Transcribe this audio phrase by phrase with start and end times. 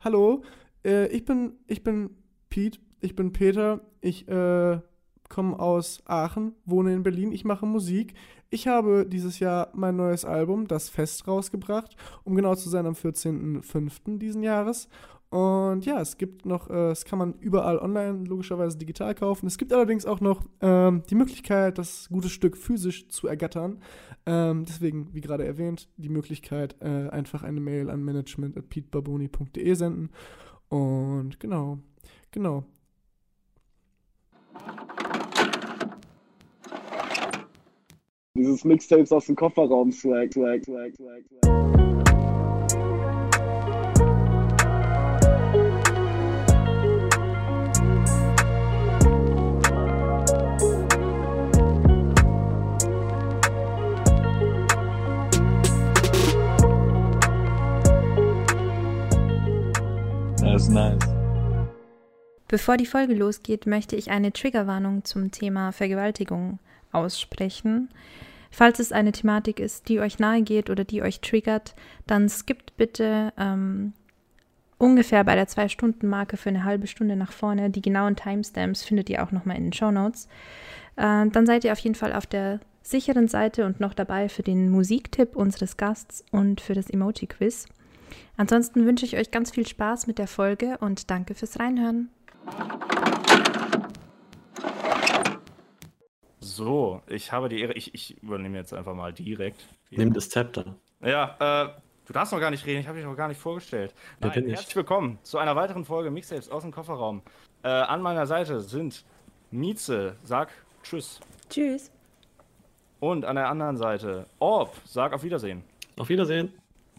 [0.00, 0.42] hallo,
[0.84, 2.16] äh, ich bin, ich bin
[2.48, 4.80] Pete, ich bin Peter, ich äh,
[5.28, 8.14] komme aus Aachen, wohne in Berlin, ich mache Musik.
[8.48, 12.94] Ich habe dieses Jahr mein neues Album, Das Fest, rausgebracht, um genau zu sein am
[12.94, 14.18] 14.05.
[14.18, 14.88] diesen Jahres.
[15.30, 19.46] Und ja, es gibt noch, äh, es kann man überall online logischerweise digital kaufen.
[19.46, 23.80] Es gibt allerdings auch noch ähm, die Möglichkeit, das gute Stück physisch zu ergattern.
[24.26, 30.10] Ähm, deswegen, wie gerade erwähnt, die Möglichkeit, äh, einfach eine Mail an management.peatbarboni.de senden.
[30.68, 31.78] Und genau,
[32.32, 32.64] genau.
[38.34, 41.79] Dieses Mixtapes aus dem Kofferraum swag, swag, swag, swag, swag.
[60.60, 60.98] Das nice.
[62.46, 66.58] Bevor die Folge losgeht, möchte ich eine Triggerwarnung zum Thema Vergewaltigung
[66.92, 67.88] aussprechen.
[68.50, 71.74] Falls es eine Thematik ist, die euch nahe geht oder die euch triggert,
[72.06, 73.94] dann skippt bitte ähm,
[74.76, 77.70] ungefähr bei der Zwei-Stunden-Marke für eine halbe Stunde nach vorne.
[77.70, 80.28] Die genauen Timestamps findet ihr auch nochmal in den Show Notes.
[80.96, 84.42] Äh, dann seid ihr auf jeden Fall auf der sicheren Seite und noch dabei für
[84.42, 87.66] den Musiktipp unseres Gasts und für das Emoji-Quiz.
[88.36, 92.10] Ansonsten wünsche ich euch ganz viel Spaß mit der Folge und danke fürs Reinhören.
[96.40, 99.68] So, ich habe die Ehre, ich, ich übernehme jetzt einfach mal direkt.
[99.90, 100.76] Nimm das Zepter.
[101.02, 103.94] Ja, äh, du darfst noch gar nicht reden, ich habe dich noch gar nicht vorgestellt.
[104.20, 104.56] Ja, Nein, bin ich.
[104.56, 107.22] herzlich willkommen zu einer weiteren Folge Mixtapes aus dem Kofferraum.
[107.62, 109.04] Äh, an meiner Seite sind
[109.50, 110.50] Mieze, sag
[110.82, 111.20] Tschüss.
[111.48, 111.90] Tschüss.
[113.00, 115.62] Und an der anderen Seite Orb, sag auf Wiedersehen.
[115.98, 116.52] Auf Wiedersehen.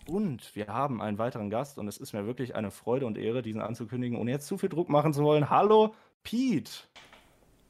[0.08, 3.42] Und wir haben einen weiteren Gast und es ist mir wirklich eine Freude und Ehre,
[3.42, 5.50] diesen anzukündigen, ohne jetzt zu viel Druck machen zu wollen.
[5.50, 5.94] Hallo,
[6.24, 6.72] Pete.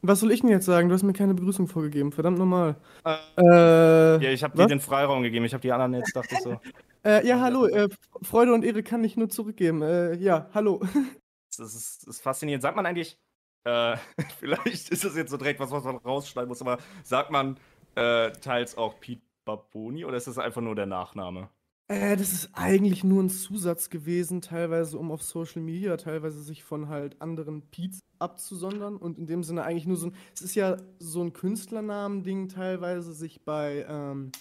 [0.02, 0.90] Was soll ich denn jetzt sagen?
[0.90, 2.76] Du hast mir keine Begrüßung vorgegeben, verdammt nochmal.
[3.06, 5.46] Äh, Äh, Ja, ich habe dir den Freiraum gegeben.
[5.46, 6.60] Ich habe die anderen jetzt, dachte ich so.
[7.04, 7.90] Äh, ja, hallo, äh,
[8.22, 9.82] Freude und Ehre kann ich nur zurückgeben.
[9.82, 10.82] Äh, ja, hallo.
[11.58, 12.62] Das ist, das ist faszinierend.
[12.62, 13.18] Sagt man eigentlich,
[13.66, 13.98] äh,
[14.40, 17.58] vielleicht ist das jetzt so direkt was, was man rausschneiden muss, aber sagt man
[17.94, 21.50] teils auch Pete Baboni oder ist das einfach nur der Nachname?
[21.92, 26.64] Äh, das ist eigentlich nur ein Zusatz gewesen, teilweise um auf Social Media, teilweise sich
[26.64, 30.56] von halt anderen Peets abzusondern und in dem Sinne eigentlich nur so ein, es ist
[30.56, 34.32] ja so ein Künstlernamen-Ding teilweise, sich bei ähm,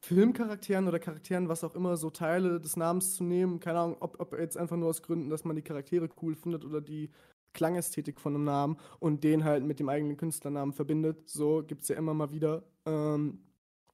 [0.00, 3.60] Filmcharakteren oder Charakteren, was auch immer, so Teile des Namens zu nehmen.
[3.60, 6.64] Keine Ahnung, ob, ob jetzt einfach nur aus Gründen, dass man die Charaktere cool findet
[6.64, 7.10] oder die
[7.52, 11.28] Klangästhetik von einem Namen und den halt mit dem eigenen Künstlernamen verbindet.
[11.28, 12.64] So gibt es ja immer mal wieder.
[12.86, 13.40] Ähm,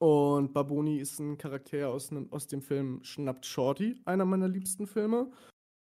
[0.01, 4.87] und Baboni ist ein Charakter aus, nem, aus dem Film Schnappt Shorty, einer meiner liebsten
[4.87, 5.31] Filme.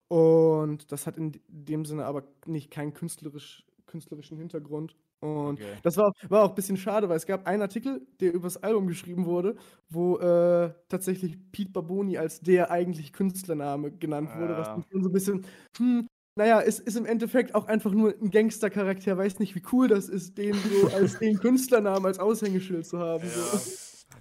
[0.08, 4.96] Und das hat in dem Sinne aber nicht keinen künstlerisch, künstlerischen Hintergrund.
[5.20, 5.80] Und Okay.
[5.82, 8.86] das war, war auch ein bisschen schade, weil es gab einen Artikel, der übers Album
[8.88, 9.56] geschrieben wurde,
[9.90, 14.82] wo äh, tatsächlich Pete Baboni als der eigentlich Künstlername genannt wurde, was Ja.
[14.90, 15.46] dann so ein bisschen,
[15.76, 16.06] hm,
[16.36, 20.08] naja, es ist im Endeffekt auch einfach nur ein Gangstercharakter, weiß nicht, wie cool das
[20.08, 23.30] ist, den so als den Künstlernamen als Aushängeschild zu haben.
[23.30, 23.62] So.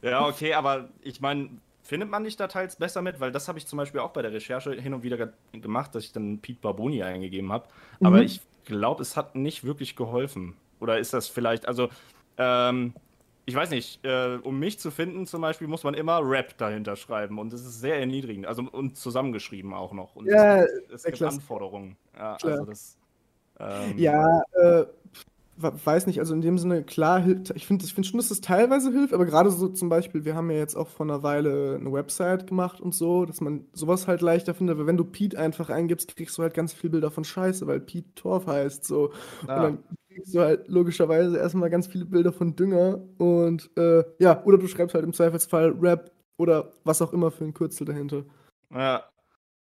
[0.02, 1.50] Ja, okay, aber ich meine,
[1.84, 3.20] findet man dich da teils besser mit?
[3.20, 5.28] Weil das habe ich zum Beispiel auch bei der Recherche hin und wieder ge
[5.60, 7.68] gemacht, dass ich dann Pete Baboni eingegeben habe.
[8.04, 8.24] Aber Mhm.
[8.24, 10.56] ich glaube, es hat nicht wirklich geholfen.
[10.80, 11.90] Oder ist das vielleicht, also,
[12.38, 12.94] ähm,
[13.46, 16.96] ich weiß nicht, äh, um mich zu finden zum Beispiel, muss man immer Rap dahinter
[16.96, 17.40] schreiben.
[17.40, 18.46] Und das ist sehr erniedrigend.
[18.46, 20.16] Also, und zusammengeschrieben auch noch.
[20.16, 21.22] Und Ja, es, es gibt.
[21.24, 21.98] Anforderungen.
[22.16, 22.98] Ja, also das.
[23.60, 24.86] Ähm, Ja, äh,
[25.62, 28.42] weiß nicht, also in dem Sinne, klar, hilft, ich finde ich find schon, dass das
[28.42, 31.76] teilweise hilft, aber gerade so zum Beispiel, wir haben ja jetzt auch vor einer Weile
[31.80, 35.38] eine Website gemacht und so, dass man sowas halt leichter findet, weil wenn du Pete
[35.38, 39.12] einfach eingibst, kriegst du halt ganz viele Bilder von Scheiße, weil Pete Torf heißt, so.
[39.42, 39.62] Und Ah.
[39.64, 44.58] dann kriegst du halt logischerweise erstmal ganz viele Bilder von Dünger und, äh, ja, oder
[44.58, 48.24] du schreibst halt im Zweifelsfall Rap oder was auch immer für ein Kürzel dahinter.
[48.72, 49.04] Ja,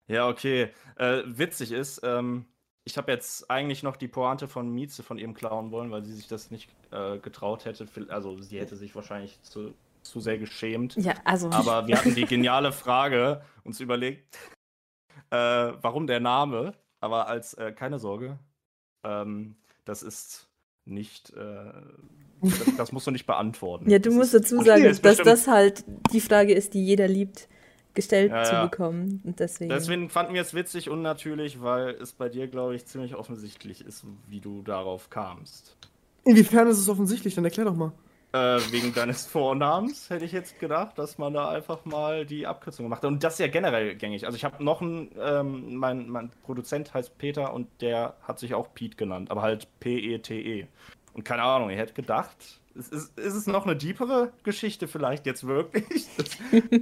[0.09, 0.71] ja okay.
[0.97, 2.47] Äh, witzig ist, ähm,
[2.84, 6.13] ich habe jetzt eigentlich noch die Pointe von Mieze von ihm klauen wollen, weil sie
[6.13, 7.86] sich das nicht äh, getraut hätte.
[8.09, 10.97] Also sie hätte sich wahrscheinlich zu, zu sehr geschämt.
[10.97, 11.51] Ja, also.
[11.51, 14.39] Aber wir hatten die geniale Frage uns überlegt,
[15.31, 18.39] äh, warum der Name, aber als äh, keine Sorge,
[19.03, 19.57] ähm,
[19.87, 20.48] das ist
[20.84, 21.72] nicht, äh,
[22.42, 23.89] das, das musst du nicht beantworten.
[23.89, 27.48] Ja, du Das musst dazu sagen, dass das halt die Frage ist, die jeder liebt,
[27.94, 29.20] gestellt Ja, zu bekommen.
[29.24, 29.70] Und deswegen.
[29.70, 33.84] Deswegen fanden wir es witzig und natürlich, weil es bei dir, glaube ich, ziemlich offensichtlich
[33.84, 35.76] ist, wie du darauf kamst.
[36.24, 37.34] Inwiefern ist es offensichtlich?
[37.34, 37.92] Dann erklär doch mal.
[38.32, 42.86] Äh, wegen deines Vornamens hätte ich jetzt gedacht, dass man da einfach mal die Abkürzung
[42.86, 43.08] gemacht hat.
[43.08, 44.26] Und das ist ja generell gängig.
[44.26, 48.54] Also ich habe noch einen, ähm, mein, mein Produzent heißt Peter und der hat sich
[48.54, 50.62] auch Pete genannt, aber halt P-E-T-E.
[50.62, 50.66] -E.
[51.12, 55.47] Und keine Ahnung, ich hätte gedacht, ist, ist, es noch eine deepere Geschichte vielleicht jetzt
[55.47, 56.09] wirklich?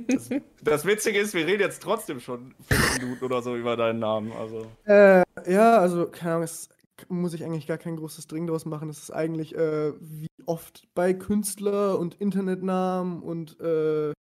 [0.09, 3.77] Das, das, das, Witzige ist, wir reden jetzt trotzdem schon fünf Minuten oder so über
[3.77, 4.33] deinen Namen.
[4.33, 4.67] Also.
[4.85, 6.69] Äh, ja, also, keine Ahnung, es
[7.09, 8.89] muss ich eigentlich gar kein großes Ding draus machen.
[8.89, 14.13] Das ist eigentlich äh, wie oft bei Künstler und Internetnamen und äh,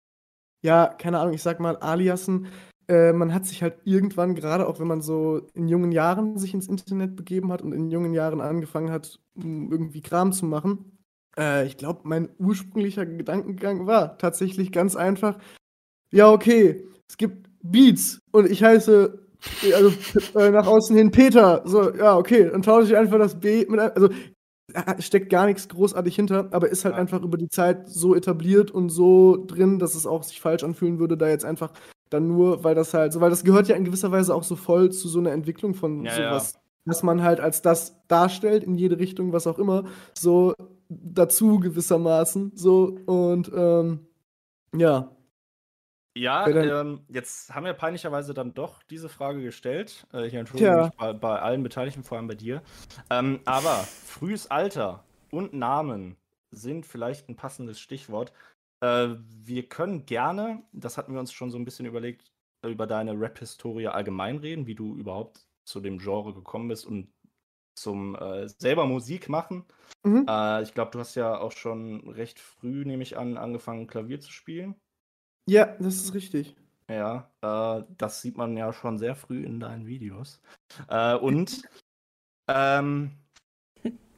[0.62, 2.46] ja, keine Ahnung, ich sag mal Aliasen.
[2.88, 6.54] Äh, man hat sich halt irgendwann, gerade auch wenn man so in jungen Jahren sich
[6.54, 10.98] ins Internet begeben hat und in jungen Jahren angefangen hat, irgendwie Kram zu machen.
[11.38, 15.38] Äh, ich glaube, mein ursprünglicher Gedankengang war tatsächlich ganz einfach.
[16.10, 19.18] Ja, okay, es gibt Beats und ich heiße
[19.74, 19.92] also
[20.38, 21.62] äh, nach außen hin Peter.
[21.64, 24.08] So, ja, okay, dann tausche ich einfach das B mit, also
[25.00, 27.00] steckt gar nichts großartig hinter, aber ist halt ja.
[27.00, 30.98] einfach über die Zeit so etabliert und so drin, dass es auch sich falsch anfühlen
[30.98, 31.72] würde, da jetzt einfach
[32.08, 34.56] dann nur, weil das halt, so, weil das gehört ja in gewisser Weise auch so
[34.56, 36.60] voll zu so einer Entwicklung von ja, sowas, ja.
[36.86, 39.84] dass man halt als das darstellt, in jede Richtung, was auch immer,
[40.16, 40.54] so
[41.02, 44.06] dazu gewissermaßen, so und ähm,
[44.74, 45.10] ja,
[46.14, 50.06] ja, ähm, jetzt haben wir peinlicherweise dann doch diese Frage gestellt.
[50.12, 52.62] Äh, ich entschuldige mich bei, bei, allen Beteiligten, vor allem bei dir.
[53.08, 56.16] Ähm, aber frühes Alter und Namen
[56.50, 58.32] sind vielleicht ein passendes Stichwort.
[58.80, 62.30] Äh, wir können gerne, das hatten wir uns schon so ein bisschen überlegt,
[62.64, 67.08] über deine Rap-Historie allgemein reden, wie du überhaupt zu dem Genre gekommen bist und
[67.74, 69.64] zum äh, selber Musik machen.
[70.04, 70.26] Mhm.
[70.28, 74.20] Äh, ich glaube, du hast ja auch schon recht früh, nehme ich an, angefangen, Klavier
[74.20, 74.74] zu spielen.
[75.48, 76.56] Ja, das ist richtig.
[76.88, 80.40] Ja, äh, das sieht man ja schon sehr früh in deinen Videos.
[80.88, 81.62] Äh, und
[82.48, 83.12] ähm,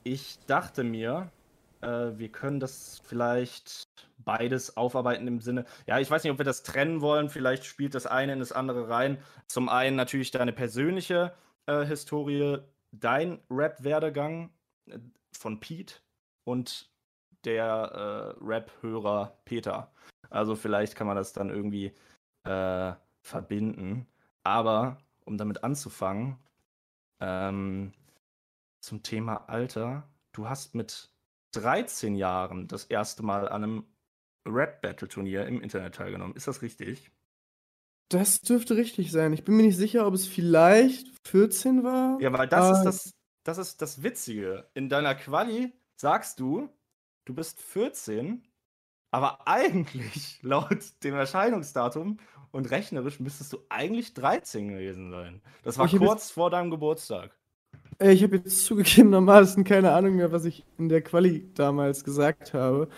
[0.02, 1.30] ich dachte mir,
[1.80, 6.44] äh, wir können das vielleicht beides aufarbeiten im Sinne, ja, ich weiß nicht, ob wir
[6.44, 9.18] das trennen wollen, vielleicht spielt das eine in das andere rein.
[9.46, 11.34] Zum einen natürlich deine persönliche
[11.66, 12.58] äh, Historie,
[13.00, 14.50] dein Rap-Werdegang
[14.87, 14.99] äh,
[15.32, 15.96] von Pete
[16.44, 16.91] und
[17.44, 17.64] der
[18.41, 19.93] äh, Rap-Hörer Peter.
[20.31, 21.94] Also vielleicht kann man das dann irgendwie
[22.44, 22.93] äh,
[23.23, 24.06] verbinden.
[24.43, 26.38] Aber um damit anzufangen,
[27.20, 27.93] ähm,
[28.81, 31.11] zum Thema Alter, du hast mit
[31.52, 33.87] 13 Jahren das erste Mal an einem
[34.46, 36.37] Rap-Battle-Turnier im Internet teilgenommen.
[36.37, 37.11] Ist das richtig?
[38.08, 39.32] Das dürfte richtig sein.
[39.32, 42.20] Ich bin mir nicht sicher, ob es vielleicht 14 war.
[42.20, 43.14] Ja, weil das, ist, das,
[43.44, 44.68] das ist das Witzige.
[44.74, 46.68] In deiner Quali sagst du,
[47.24, 48.46] du bist 14
[49.14, 52.18] aber eigentlich, laut dem Erscheinungsdatum
[52.50, 55.40] und rechnerisch, müsstest du eigentlich 13 gewesen sein.
[55.62, 57.30] Das war kurz vor deinem Geburtstag.
[58.00, 62.88] Ich habe jetzt zugegebenermaßen keine Ahnung mehr, was ich in der Quali damals gesagt habe.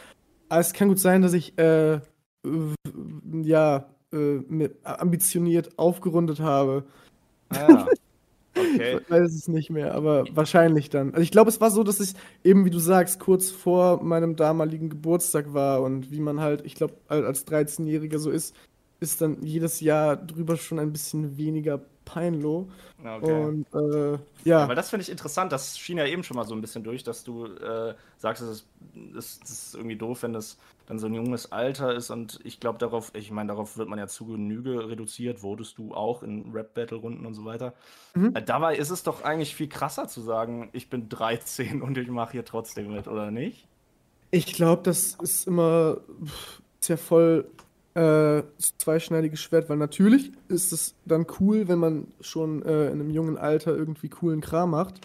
[0.49, 2.00] Aber es kann gut sein, dass ich äh,
[3.43, 6.85] ja äh, ambitioniert aufgerundet habe.
[7.50, 7.87] Ah, ja.
[8.56, 9.00] Okay.
[9.03, 11.11] Ich weiß es nicht mehr, aber wahrscheinlich dann.
[11.11, 14.35] Also ich glaube, es war so, dass ich eben, wie du sagst, kurz vor meinem
[14.35, 18.55] damaligen Geburtstag war und wie man halt, ich glaube, als 13-Jähriger so ist,
[18.99, 22.69] ist dann jedes Jahr drüber schon ein bisschen weniger peinloh.
[23.05, 23.44] Okay.
[23.44, 24.19] Und äh, ja.
[24.44, 24.59] ja.
[24.61, 25.52] Aber das finde ich interessant.
[25.52, 28.64] Das schien ja eben schon mal so ein bisschen durch, dass du äh, sagst, es
[29.14, 30.56] ist, es ist irgendwie doof, wenn das
[30.87, 32.11] dann so ein junges Alter ist.
[32.11, 35.43] Und ich glaube, darauf, ich meine, darauf wird man ja zu Genüge reduziert.
[35.43, 37.75] Wurdest du auch in Rap-Battle-Runden und so weiter.
[38.15, 38.35] Mhm.
[38.35, 42.09] Äh, dabei ist es doch eigentlich viel krasser zu sagen, ich bin 13 und ich
[42.09, 43.66] mache hier trotzdem mit, oder nicht?
[44.31, 45.99] Ich glaube, das ist immer
[46.81, 47.49] ist ja voll
[47.95, 48.43] äh,
[48.78, 53.38] zweischneidiges Schwert, weil natürlich ist es dann cool, wenn man schon äh, in einem jungen
[53.38, 55.00] Alter irgendwie coolen Kram macht.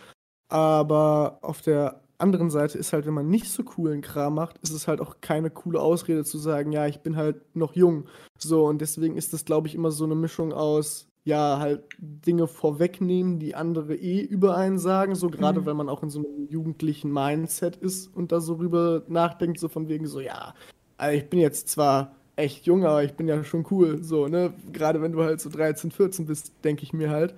[0.50, 4.72] Aber auf der anderen Seite ist halt, wenn man nicht so coolen Kram macht, ist
[4.72, 8.06] es halt auch keine coole Ausrede zu sagen, ja, ich bin halt noch jung.
[8.38, 12.48] So, und deswegen ist das, glaube ich, immer so eine Mischung aus, ja, halt Dinge
[12.48, 15.66] vorwegnehmen, die andere eh über einen sagen, so gerade mhm.
[15.66, 19.68] wenn man auch in so einem jugendlichen Mindset ist und da so rüber nachdenkt, so
[19.68, 20.56] von wegen so, ja,
[20.98, 24.04] also ich bin jetzt zwar echt jung, aber ich bin ja schon cool.
[24.04, 24.54] So, ne?
[24.72, 27.36] Gerade wenn du halt so 13, 14 bist, denke ich mir halt.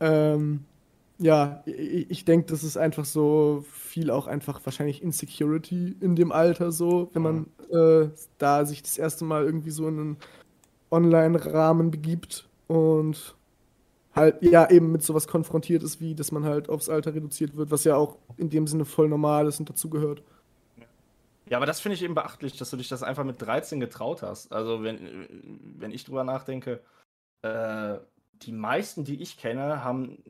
[0.00, 0.64] Ähm,
[1.20, 6.32] ja, ich, ich denke, das ist einfach so viel auch einfach wahrscheinlich Insecurity in dem
[6.32, 8.08] Alter so, wenn man äh,
[8.38, 10.16] da sich das erste Mal irgendwie so in einen
[10.90, 13.36] Online-Rahmen begibt und
[14.14, 17.70] halt ja eben mit sowas konfrontiert ist, wie dass man halt aufs Alter reduziert wird,
[17.70, 20.22] was ja auch in dem Sinne voll normal ist und dazugehört.
[21.50, 24.22] Ja, aber das finde ich eben beachtlich, dass du dich das einfach mit 13 getraut
[24.22, 24.52] hast.
[24.52, 25.26] Also, wenn,
[25.78, 26.80] wenn ich drüber nachdenke,
[27.42, 27.98] äh,
[28.42, 30.22] die meisten, die ich kenne, haben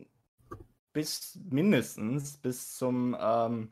[0.93, 3.69] bis mindestens bis zum ähm,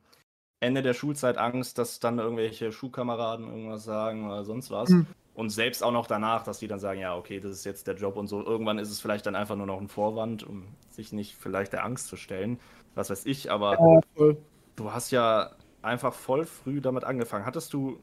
[0.61, 4.91] Ende der Schulzeit Angst, dass dann irgendwelche Schulkameraden irgendwas sagen oder sonst was.
[4.91, 5.07] Hm.
[5.35, 7.95] Und selbst auch noch danach, dass die dann sagen, ja, okay, das ist jetzt der
[7.95, 8.45] Job und so.
[8.45, 11.85] Irgendwann ist es vielleicht dann einfach nur noch ein Vorwand, um sich nicht vielleicht der
[11.85, 12.59] Angst zu stellen.
[12.97, 13.79] Was weiß ich, aber
[14.17, 14.35] Ja,
[14.75, 17.47] du hast ja einfach voll früh damit angefangen.
[17.47, 18.01] Hattest du,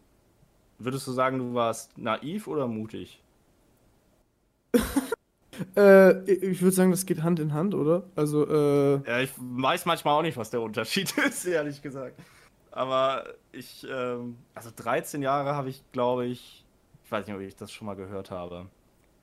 [0.78, 3.22] würdest du sagen, du warst naiv oder mutig?
[5.76, 8.04] Äh, ich würde sagen, das geht Hand in Hand, oder?
[8.16, 12.20] Also, äh, Ja, ich weiß manchmal auch nicht, was der Unterschied ist, ehrlich gesagt.
[12.72, 16.66] Aber ich, ähm, also 13 Jahre habe ich, glaube ich,
[17.04, 18.66] ich weiß nicht, ob ich das schon mal gehört habe.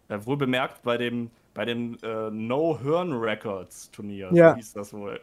[0.09, 4.55] Ja, wohl bemerkt bei dem, bei dem äh, No Hirn Records Turnier, so Ja.
[4.55, 5.21] hieß das wohl.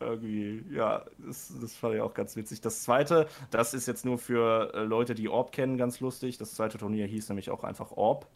[0.00, 2.60] Irgendwie, ja, das, das fand ich auch ganz witzig.
[2.60, 6.38] Das zweite, das ist jetzt nur für äh, Leute, die Orb kennen, ganz lustig.
[6.38, 8.26] Das zweite Turnier hieß nämlich auch einfach Orb,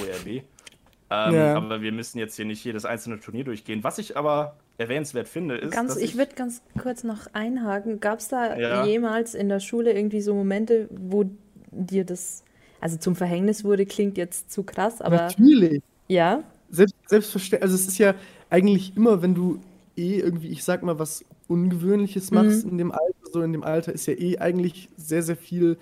[0.00, 0.42] ORB.
[1.10, 1.54] Ähm, Ja.
[1.56, 3.84] Aber wir müssen jetzt hier nicht jedes einzelne Turnier durchgehen.
[3.84, 8.00] Was ich aber erwähnenswert finde, ist, Ganz, dass ich würde ganz kurz noch einhaken.
[8.00, 8.84] Gab es da Ja.
[8.84, 11.24] jemals in der Schule irgendwie so Momente, wo
[11.70, 12.42] dir das,
[12.80, 15.82] also zum Verhängnis wurde, klingt jetzt zu krass, aber natürlich.
[16.08, 17.62] ja, Selbst, selbstverständlich.
[17.62, 18.14] Also, es ist ja
[18.50, 19.60] eigentlich immer, wenn du
[19.96, 22.72] eh irgendwie, ich sag mal, was Ungewöhnliches machst Mhm.
[22.72, 25.76] in dem Alter, so in dem Alter ist ja eh eigentlich sehr, sehr viel,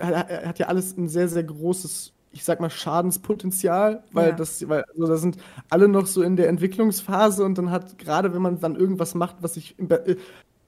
[0.00, 4.34] hat, hat ja alles ein sehr, sehr großes, ich sag mal, Schadenspotenzial, weil Ja.
[4.36, 5.36] das, weil, also da sind
[5.70, 9.36] alle noch so in der Entwicklungsphase und dann hat, gerade wenn man dann irgendwas macht,
[9.40, 10.16] was sich Be-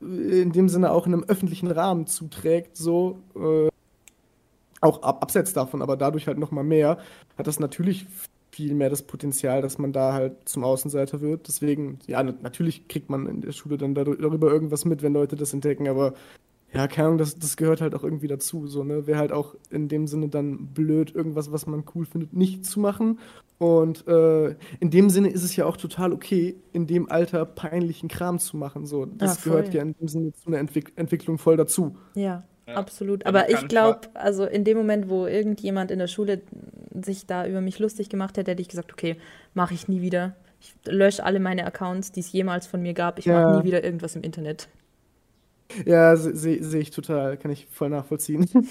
[0.03, 3.69] äh, in dem Sinne auch in einem öffentlichen Rahmen zuträgt, so, äh,
[4.81, 6.99] auch ab, abseits davon, aber dadurch halt noch mal mehr,
[7.39, 8.07] hat das natürlich
[8.51, 11.47] viel mehr das Potenzial, dass man da halt zum Außenseiter wird.
[11.47, 15.13] Deswegen, ja, na- natürlich kriegt man in der Schule dann darü- darüber irgendwas mit, wenn
[15.13, 16.15] Leute das entdecken, aber
[16.73, 18.67] ja, keine Ahnung, das, das gehört halt auch irgendwie dazu.
[18.67, 19.07] So, ne?
[19.07, 22.81] Wäre halt auch in dem Sinne dann blöd, irgendwas, was man cool findet, nicht zu
[22.81, 23.19] machen.
[23.59, 28.09] Und äh, in dem Sinne ist es ja auch total okay, in dem Alter peinlichen
[28.09, 28.87] Kram zu machen.
[28.87, 29.53] So, das Ja, voll.
[29.53, 31.97] gehört ja in dem Sinne zu einer Entwick Entwicklung voll dazu.
[32.15, 32.75] ja, Ja.
[32.75, 33.27] absolut.
[33.27, 36.41] Aber ich glaube, also in dem Moment, wo irgendjemand in der Schule
[37.05, 39.17] sich da über mich lustig gemacht hätte, hätte ich gesagt, okay,
[39.55, 40.37] mache ich nie wieder.
[40.61, 43.19] Ich lösche alle meine Accounts, die es jemals von mir gab.
[43.19, 43.41] Ich Ja.
[43.49, 44.69] mache nie wieder irgendwas im Internet.
[45.85, 48.49] Ja, sehe seh seh ich total, kann ich voll nachvollziehen.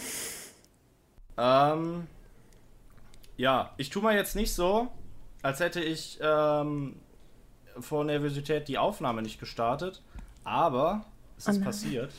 [1.38, 2.08] Ähm,
[3.38, 4.90] ja, ich tue mal jetzt nicht so,
[5.42, 6.98] als hätte ich ähm,
[7.80, 10.04] vor Nervosität die Aufnahme nicht gestartet,
[10.44, 11.06] aber
[11.38, 11.64] es Oh ist nein.
[11.64, 12.14] passiert.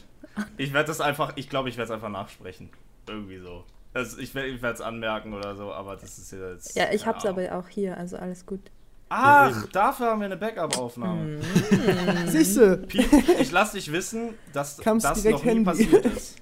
[0.57, 2.71] Ich werde das einfach, ich glaube, ich werde es einfach nachsprechen.
[3.09, 3.65] Irgendwie so.
[3.93, 6.77] Also ich werde es anmerken oder so, aber das ist ja jetzt.
[6.77, 7.39] Ja, ich hab's Ahnung.
[7.47, 8.71] aber auch hier, also alles gut.
[9.12, 11.40] Ach, dafür haben wir eine Backup-Aufnahme.
[12.26, 15.64] Siehste, Piep, ich lass dich wissen, dass Kam's das direkt noch nie Handy.
[15.64, 16.37] passiert ist.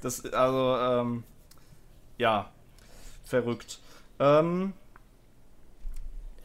[0.00, 1.24] Das, also, ähm,
[2.16, 2.50] ja,
[3.22, 3.80] verrückt.
[4.18, 4.72] Ähm,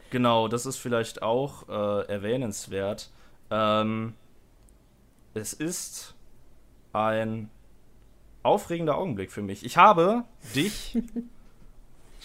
[0.09, 3.09] genau, das ist vielleicht auch äh, erwähnenswert.
[3.49, 4.13] Ähm,
[5.33, 6.15] es ist
[6.91, 7.49] ein
[8.43, 9.65] aufregender Augenblick für mich.
[9.65, 10.97] Ich habe dich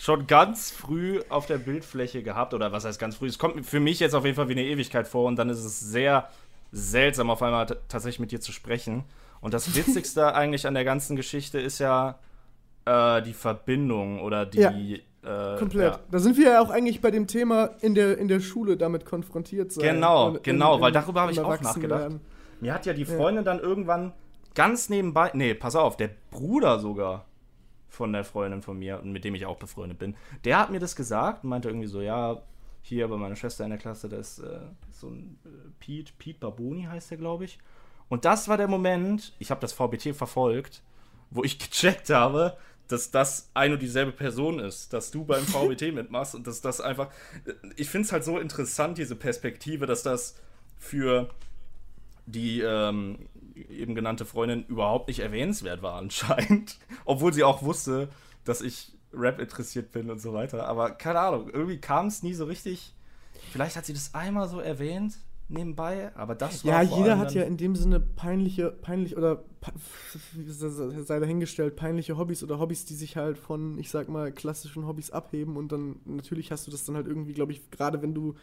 [0.00, 3.26] schon ganz früh auf der Bildfläche gehabt, oder was heißt ganz früh?
[3.26, 5.62] Es kommt für mich jetzt auf jeden Fall wie eine Ewigkeit vor und dann ist
[5.62, 6.28] es sehr
[6.72, 9.04] seltsam, auf einmal tatsächlich mit dir zu sprechen.
[9.42, 12.18] Und das Witzigste eigentlich an der ganzen Geschichte ist ja
[12.86, 14.58] äh, die Verbindung oder die.
[14.58, 14.70] Ja,
[15.22, 15.92] äh, komplett.
[15.92, 16.00] ja.
[16.10, 19.04] Da sind wir ja auch eigentlich bei dem Thema in der, in der Schule damit
[19.04, 19.96] konfrontiert sein.
[19.96, 22.12] Genau, Und genau, weil darüber habe ich auch nachgedacht.
[22.62, 24.12] Mir hat ja die Freundin dann irgendwann
[24.54, 27.26] ganz nebenbei, nee, pass auf, der Bruder sogar
[27.90, 30.96] von der Freundin von mir, mit dem ich auch befreundet bin, der hat mir das
[30.96, 32.40] gesagt und meinte irgendwie so, ja,
[32.82, 35.48] hier bei meiner Schwester in der Klasse, da ist äh, so ein äh,
[35.80, 37.58] Pete, Pete Baboni heißt der, glaube ich.
[38.08, 40.82] Und das war der Moment, ich habe das VBT verfolgt,
[41.30, 42.56] wo ich gecheckt habe,
[42.88, 46.80] dass das ein und dieselbe Person ist, dass du beim VBT mitmachst und dass das
[46.80, 47.10] einfach.
[47.76, 50.36] Ich finde es halt so interessant, diese Perspektive, dass das
[50.78, 51.28] für
[52.26, 53.28] die ähm,
[53.68, 56.78] eben genannte Freundin überhaupt nicht erwähnenswert war anscheinend.
[57.04, 58.08] Obwohl sie auch wusste,
[58.44, 60.66] dass ich Rap interessiert bin und so weiter.
[60.66, 62.94] Aber keine Ahnung, irgendwie kam es nie so richtig.
[63.52, 65.18] Vielleicht hat sie das einmal so erwähnt,
[65.50, 69.44] nebenbei, aber das war Ja, jeder hat ja in dem Sinne peinliche, peinlich oder
[70.46, 75.10] sei dahingestellt, peinliche Hobbys oder Hobbys, die sich halt von, ich sag mal, klassischen Hobbys
[75.10, 78.34] abheben und dann natürlich hast du das dann halt irgendwie, glaube ich, gerade wenn du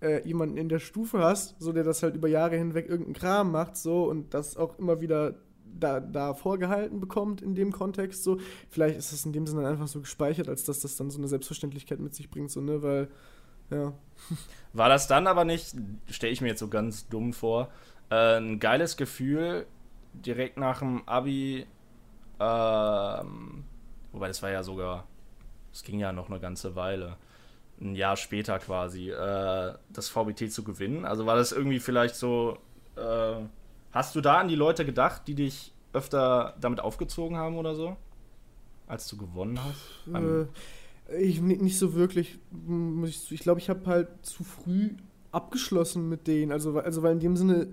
[0.00, 3.52] äh, jemanden in der Stufe hast, so der das halt über Jahre hinweg irgendeinen Kram
[3.52, 5.36] macht, so und das auch immer wieder
[5.78, 8.38] da, da vorgehalten bekommt in dem Kontext, so,
[8.70, 11.28] vielleicht ist das in dem Sinne einfach so gespeichert, als dass das dann so eine
[11.28, 13.08] Selbstverständlichkeit mit sich bringt, so, ne, weil,
[13.70, 13.92] ja.
[14.72, 15.74] War das dann aber nicht,
[16.10, 17.68] stelle ich mir jetzt so ganz dumm vor,
[18.10, 19.66] äh, ein geiles Gefühl,
[20.12, 21.66] direkt nach dem Abi,
[22.40, 23.64] ähm,
[24.12, 25.06] wobei das war ja sogar,
[25.72, 27.16] es ging ja noch eine ganze Weile,
[27.80, 31.04] ein Jahr später quasi, äh, das VBT zu gewinnen?
[31.04, 32.58] Also war das irgendwie vielleicht so,
[32.96, 33.36] äh,
[33.92, 37.96] hast du da an die Leute gedacht, die dich öfter damit aufgezogen haben oder so?
[38.86, 40.14] Als du gewonnen hast?
[40.14, 40.46] Äh,
[41.22, 42.38] ich, ni- nicht so wirklich.
[43.30, 44.90] Ich, glaube, ich habe halt zu früh
[45.32, 46.52] abgeschlossen mit denen.
[46.52, 47.68] Also, also, weil in dem Sinne,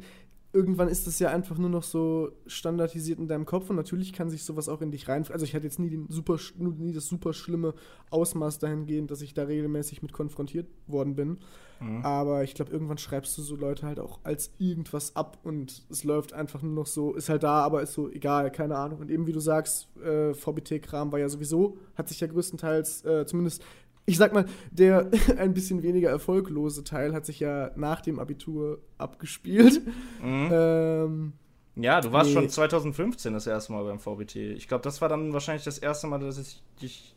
[0.53, 4.29] irgendwann ist das ja einfach nur noch so standardisiert in deinem Kopf und natürlich kann
[4.29, 5.25] sich sowas auch in dich rein.
[5.31, 7.73] Also, ich hatte jetzt nie, den super, nie das super schlimme
[8.11, 11.39] Ausmaß dahingehend, dass ich da regelmäßig mit konfrontiert worden bin.
[11.79, 12.05] Mhm.
[12.05, 16.03] Aber ich glaube, irgendwann schreibst du so Leute halt auch als irgendwas ab und es
[16.03, 18.99] läuft einfach nur noch so, ist halt da, aber ist so egal, keine Ahnung.
[18.99, 23.25] Und eben wie du sagst, äh, VBT-Kram war ja sowieso, hat sich ja größtenteils, äh,
[23.25, 23.63] zumindest,
[24.05, 28.79] ich sag mal, der ein bisschen weniger erfolglose Teil hat sich ja nach dem Abitur
[28.97, 29.81] abgespielt.
[30.21, 30.49] Mhm.
[30.51, 31.33] Ähm,
[31.75, 32.35] Ja, du warst Nee.
[32.35, 34.35] schon 2015 das erste Mal beim VBT.
[34.35, 37.15] Ich glaube, das war dann wahrscheinlich das erste Mal, dass ich dich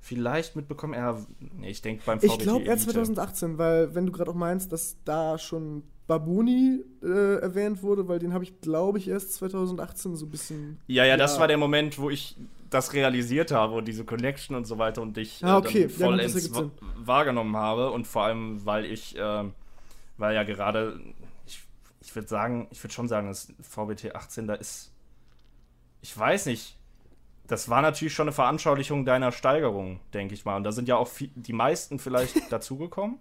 [0.00, 0.94] vielleicht mitbekommen.
[0.94, 1.18] Ja,
[1.58, 2.32] nee, ich denke beim VBT.
[2.32, 2.84] ich glaube eher Elite.
[2.92, 8.18] 2018, weil wenn du gerade auch meinst, dass da schon Babuni äh, erwähnt wurde, weil
[8.18, 10.78] den habe ich, glaube ich, erst 2018 so ein bisschen.
[10.86, 11.40] Ja, ja, das Ja.
[11.40, 12.36] war der Moment, wo ich
[12.70, 15.80] das realisiert habe und diese Connection und so weiter und dich Ah, äh, okay.
[15.80, 16.70] Ja, gut, das vollends Sinn.
[16.96, 19.54] wahrgenommen habe und vor allem, weil ich, ähm,
[20.16, 21.00] weil ja gerade,
[21.46, 21.62] ich,
[22.00, 24.92] ich würde sagen, ich würde schon sagen, dass VBT 18 da ist,
[26.00, 26.76] ich weiß nicht,
[27.46, 30.56] das war natürlich schon eine Veranschaulichung deiner Steigerung, denke ich mal.
[30.56, 33.18] Und da sind ja auch viel, die meisten vielleicht dazugekommen.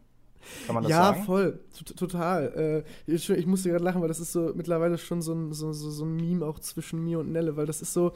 [0.66, 1.24] Kann man das ja, sagen?
[1.24, 2.84] voll, T- total.
[3.08, 5.74] Äh, ich, ich musste gerade lachen, weil das ist so mittlerweile schon so ein, so,
[5.74, 8.14] so, so ein Meme auch zwischen mir und Nelle, weil das ist so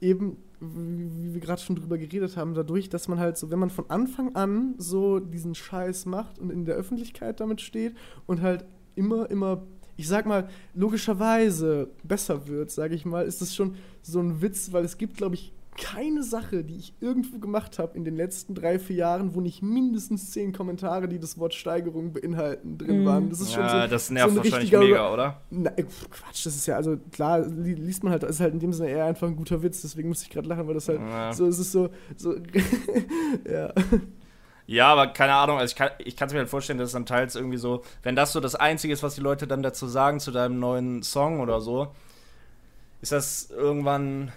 [0.00, 3.70] eben, wie wir gerade schon drüber geredet haben, dadurch, dass man halt so, wenn man
[3.70, 7.94] von Anfang an so diesen Scheiß macht und in der Öffentlichkeit damit steht
[8.26, 9.62] und halt immer, immer,
[9.96, 14.72] ich sag mal, logischerweise besser wird, sage ich mal, ist das schon so ein Witz,
[14.72, 18.54] weil es gibt, glaube ich, keine Sache, die ich irgendwo gemacht habe in den letzten
[18.54, 23.04] drei, vier Jahren, wo nicht mindestens zehn Kommentare, die das Wort Steigerung beinhalten, drin Mhm.
[23.04, 23.30] waren.
[23.30, 25.40] Das ist schon ja, so, das nervt so ein wahrscheinlich richtiger mega, oder?
[25.50, 28.60] na, äh, Quatsch, das ist ja, also klar, li liest man halt, ist halt in
[28.60, 31.00] dem Sinne eher einfach ein guter Witz, deswegen muss ich gerade lachen, weil das halt
[31.00, 31.32] Ja.
[31.32, 32.34] so, es ist so, so
[33.50, 33.72] ja.
[34.66, 36.92] Ja, aber keine Ahnung, also ich kann ich kann es mir halt vorstellen, dass es
[36.94, 39.86] dann teils irgendwie so, wenn das so das Einzige ist, was die Leute dann dazu
[39.86, 41.88] sagen zu deinem neuen Song oder so,
[43.02, 44.32] ist das irgendwann,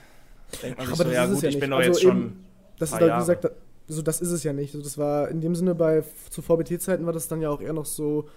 [0.64, 1.60] denkt man sich Aber so, das ja gut, ja ich nicht.
[1.62, 2.34] bin doch Also jetzt eben- schon.
[2.80, 3.52] Das ist halt, wie gesagt,
[3.88, 4.72] so das ist es ja nicht.
[4.74, 7.74] So, das war in dem Sinne bei zu VBT-Zeiten war das dann ja auch eher
[7.74, 8.28] noch so,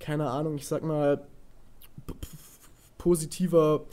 [0.00, 1.22] keine Ahnung, ich sag mal,
[2.98, 3.84] positiver,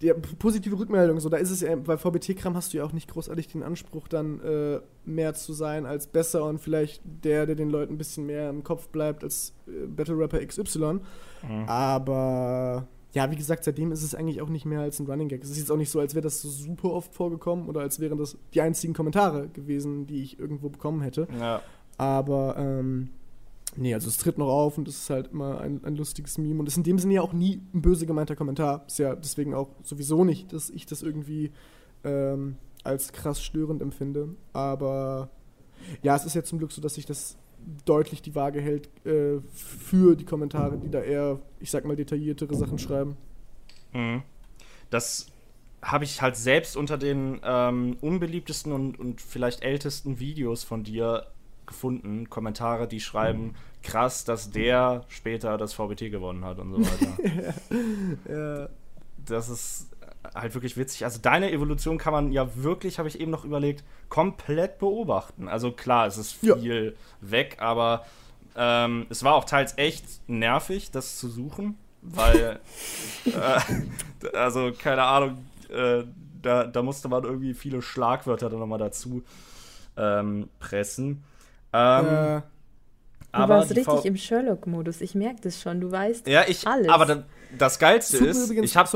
[0.00, 1.20] p- positive Rückmeldung.
[1.20, 4.08] So, da ist es ja, bei VBT-Kram hast du ja auch nicht großartig den Anspruch,
[4.08, 8.26] dann äh, mehr zu sein als besser und vielleicht der, der den Leuten ein bisschen
[8.26, 11.00] mehr im Kopf bleibt als äh, Battle Rapper XY.
[11.46, 11.68] Mhm.
[11.68, 12.86] Aber
[13.18, 15.42] ja, wie gesagt, seitdem ist es eigentlich auch nicht mehr als ein Running Gag.
[15.42, 17.98] Es ist jetzt auch nicht so, als wäre das so super oft vorgekommen oder als
[17.98, 21.26] wären das die einzigen Kommentare gewesen, die ich irgendwo bekommen hätte.
[21.36, 21.60] Ja.
[21.96, 23.08] Aber ähm,
[23.74, 26.60] nee, also es tritt noch auf und es ist halt immer ein, ein lustiges Meme
[26.60, 28.84] und ist in dem Sinne ja auch nie ein böse gemeinter Kommentar.
[28.86, 31.50] Ist ja deswegen auch sowieso nicht, dass ich das irgendwie
[32.04, 32.54] ähm,
[32.84, 34.28] als krass störend empfinde.
[34.52, 35.28] Aber
[36.04, 37.36] ja, es ist ja zum Glück so, dass sich das
[37.84, 42.54] deutlich die Waage hält äh, für die Kommentare, die da eher, ich sag mal, detailliertere
[42.54, 43.16] Sachen schreiben.
[43.92, 44.22] Mhm.
[44.90, 45.26] Das
[45.82, 51.26] habe ich halt selbst unter den ähm, unbeliebtesten und, und vielleicht ältesten Videos von dir
[51.66, 52.28] gefunden.
[52.28, 57.54] Kommentare, die schreiben, krass, dass der später das VBT gewonnen hat und so weiter.
[58.28, 58.68] Ja,
[59.24, 59.90] das ist
[60.34, 61.04] halt wirklich witzig.
[61.04, 65.48] Also deine Evolution kann man ja wirklich, habe ich eben noch überlegt, komplett beobachten.
[65.48, 66.56] Also klar, es ist Ja.
[66.56, 68.04] viel weg, aber
[68.56, 72.58] ähm, es war auch teils echt nervig, das zu suchen, weil,
[73.26, 75.38] äh, also keine Ahnung,
[75.70, 76.04] äh,
[76.42, 79.22] da, da musste man irgendwie viele Schlagwörter dann nochmal dazu
[79.96, 81.22] ähm, pressen.
[81.72, 82.40] Ähm, äh,
[83.30, 85.02] Du aber warst richtig V- im Sherlock-Modus.
[85.02, 85.82] Ich merke das schon.
[85.82, 86.88] Du weißt ja, ich, alles.
[86.88, 87.22] aber da,
[87.58, 88.88] das Geilste ist, übrigens- ich habe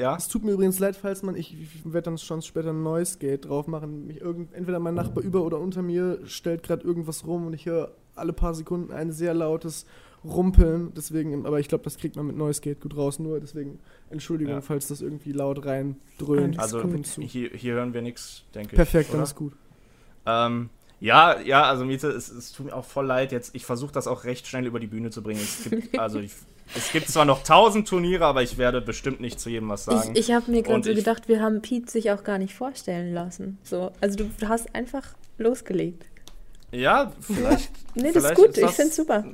[0.00, 2.82] ja, Es tut mir übrigens leid, falls man, ich, ich werde dann schon später ein
[2.82, 4.06] neues Gate drauf machen.
[4.06, 7.66] Mich irgend, entweder mein Nachbar über oder unter mir stellt gerade irgendwas rum und ich
[7.66, 9.86] höre alle paar Sekunden ein sehr lautes
[10.24, 10.92] Rumpeln.
[10.96, 13.18] Deswegen, aber ich glaube, das kriegt man mit Noise Gate gut raus.
[13.18, 13.78] Nur deswegen
[14.10, 14.60] Entschuldigung, Ja.
[14.60, 16.58] falls das irgendwie laut rein dröhnt.
[16.58, 16.82] Also
[17.20, 18.76] hier, hier hören wir nichts, denke ich.
[18.76, 19.52] Perfekt, dann ist gut.
[20.26, 23.54] Ähm, ja, ja, also Miete, es, es tut mir auch voll leid jetzt.
[23.54, 25.40] Ich versuche das auch recht schnell über die Bühne zu bringen.
[25.40, 26.32] Es gibt, also ich,
[26.76, 30.12] es gibt zwar noch tausend Turniere, aber ich werde bestimmt nicht zu jedem was sagen.
[30.14, 32.54] Ich, ich habe mir gerade so ich- gedacht, wir haben Pete sich auch gar nicht
[32.54, 33.58] vorstellen lassen.
[33.62, 35.04] So, also du hast einfach
[35.38, 36.04] losgelegt.
[36.72, 37.70] ja, vielleicht.
[37.94, 38.56] Nee, das ist vielleicht gut.
[38.56, 39.24] ich das- finde super.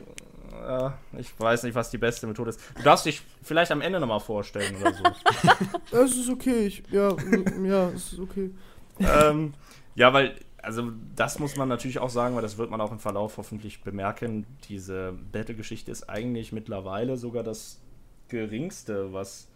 [0.66, 2.60] Äh, ich weiß nicht, was die beste Methode ist.
[2.76, 5.04] Du darfst dich vielleicht am Ende nochmal vorstellen oder so.
[5.92, 6.66] Das ist okay.
[6.66, 7.14] Ich, ja,
[7.62, 8.50] ja, es ist okay.
[8.98, 9.52] ähm,
[9.94, 10.34] ja, weil,
[10.66, 13.82] also das muss man natürlich auch sagen, weil das wird man auch im Verlauf hoffentlich
[13.82, 14.46] bemerken.
[14.68, 17.80] Diese Battle-Geschichte ist eigentlich mittlerweile sogar das
[18.26, 19.48] geringste, was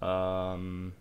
[0.00, 0.94] ähm,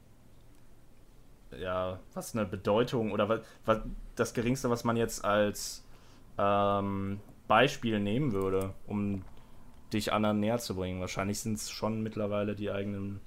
[1.57, 3.79] ja, was eine Bedeutung oder was, was
[4.17, 5.85] das Geringste, was man jetzt als
[6.37, 9.23] ähm, Beispiel nehmen würde, um
[9.93, 10.99] dich anderen näher zu bringen.
[10.99, 13.21] Wahrscheinlich sind es schon mittlerweile die eigenen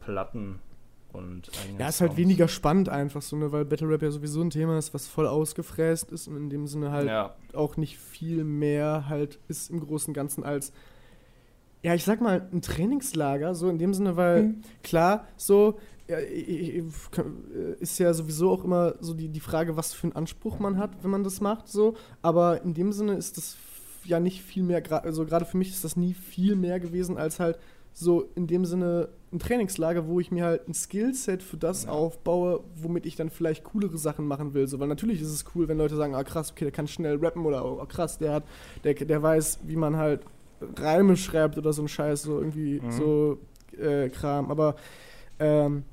[0.00, 0.60] Platten
[1.14, 1.48] und
[1.78, 2.16] Ja, ist halt Songs.
[2.18, 5.26] weniger spannend einfach so, ne, weil Battle Rap ja sowieso ein Thema ist, was voll
[5.26, 9.80] ausgefräst ist und in dem Sinne halt Ja, auch nicht viel mehr halt ist im
[9.80, 10.72] Großen und Ganzen als,
[11.82, 14.62] ja, ich sag mal, ein Trainingslager, so in dem Sinne, weil Mhm.
[14.82, 16.82] klar, so ja, ich-
[17.80, 21.02] ist ja sowieso auch immer so die, die Frage, was für einen Anspruch man hat,
[21.02, 23.56] wenn man das macht, so, aber in dem Sinne ist das
[24.04, 27.40] ja nicht viel mehr, also gerade für mich ist das nie viel mehr gewesen, als
[27.40, 27.58] halt
[27.96, 31.90] so in dem Sinne ein Trainingslager, wo ich mir halt ein Skillset für das Ja.
[31.90, 34.66] aufbaue, womit ich dann vielleicht coolere Sachen machen will.
[34.68, 37.16] So, weil natürlich ist es cool, wenn Leute sagen, ah krass, okay, der kann schnell
[37.16, 38.44] rappen oder oh, krass, der hat,
[38.84, 40.20] der, der weiß, wie man halt
[40.76, 42.90] Reime schreibt oder so ein Scheiß, so irgendwie Mhm.
[42.90, 43.38] so
[43.80, 44.50] äh, Kram.
[44.50, 44.76] Aber
[45.38, 45.84] ähm,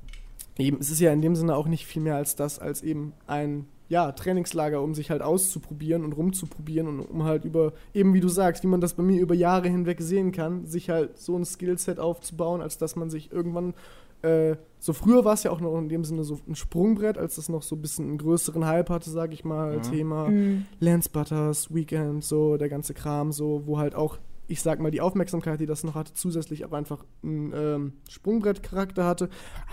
[0.58, 3.12] eben, es ist ja in dem Sinne auch nicht viel mehr als das, als eben
[3.26, 8.20] ein ja, Trainingslager, um sich halt auszuprobieren und rumzuprobieren und um halt über, eben wie
[8.20, 11.36] du sagst, wie man das bei mir über Jahre hinweg sehen kann, sich halt so
[11.36, 13.74] ein Skillset aufzubauen, als dass man sich irgendwann,
[14.22, 17.34] äh, so früher war es ja auch noch in dem Sinne so ein Sprungbrett, als
[17.34, 19.82] das noch so ein bisschen einen größeren Hype hatte, sag ich mal, Mhm.
[19.82, 20.64] Thema Mhm.
[20.80, 24.16] Lance Butters, Weekend, so der ganze Kram, so, wo halt auch,
[24.52, 29.06] ich sag mal, die Aufmerksamkeit, die das noch hatte, zusätzlich aber einfach einen ähm, Sprungbrettcharakter
[29.06, 29.30] hatte.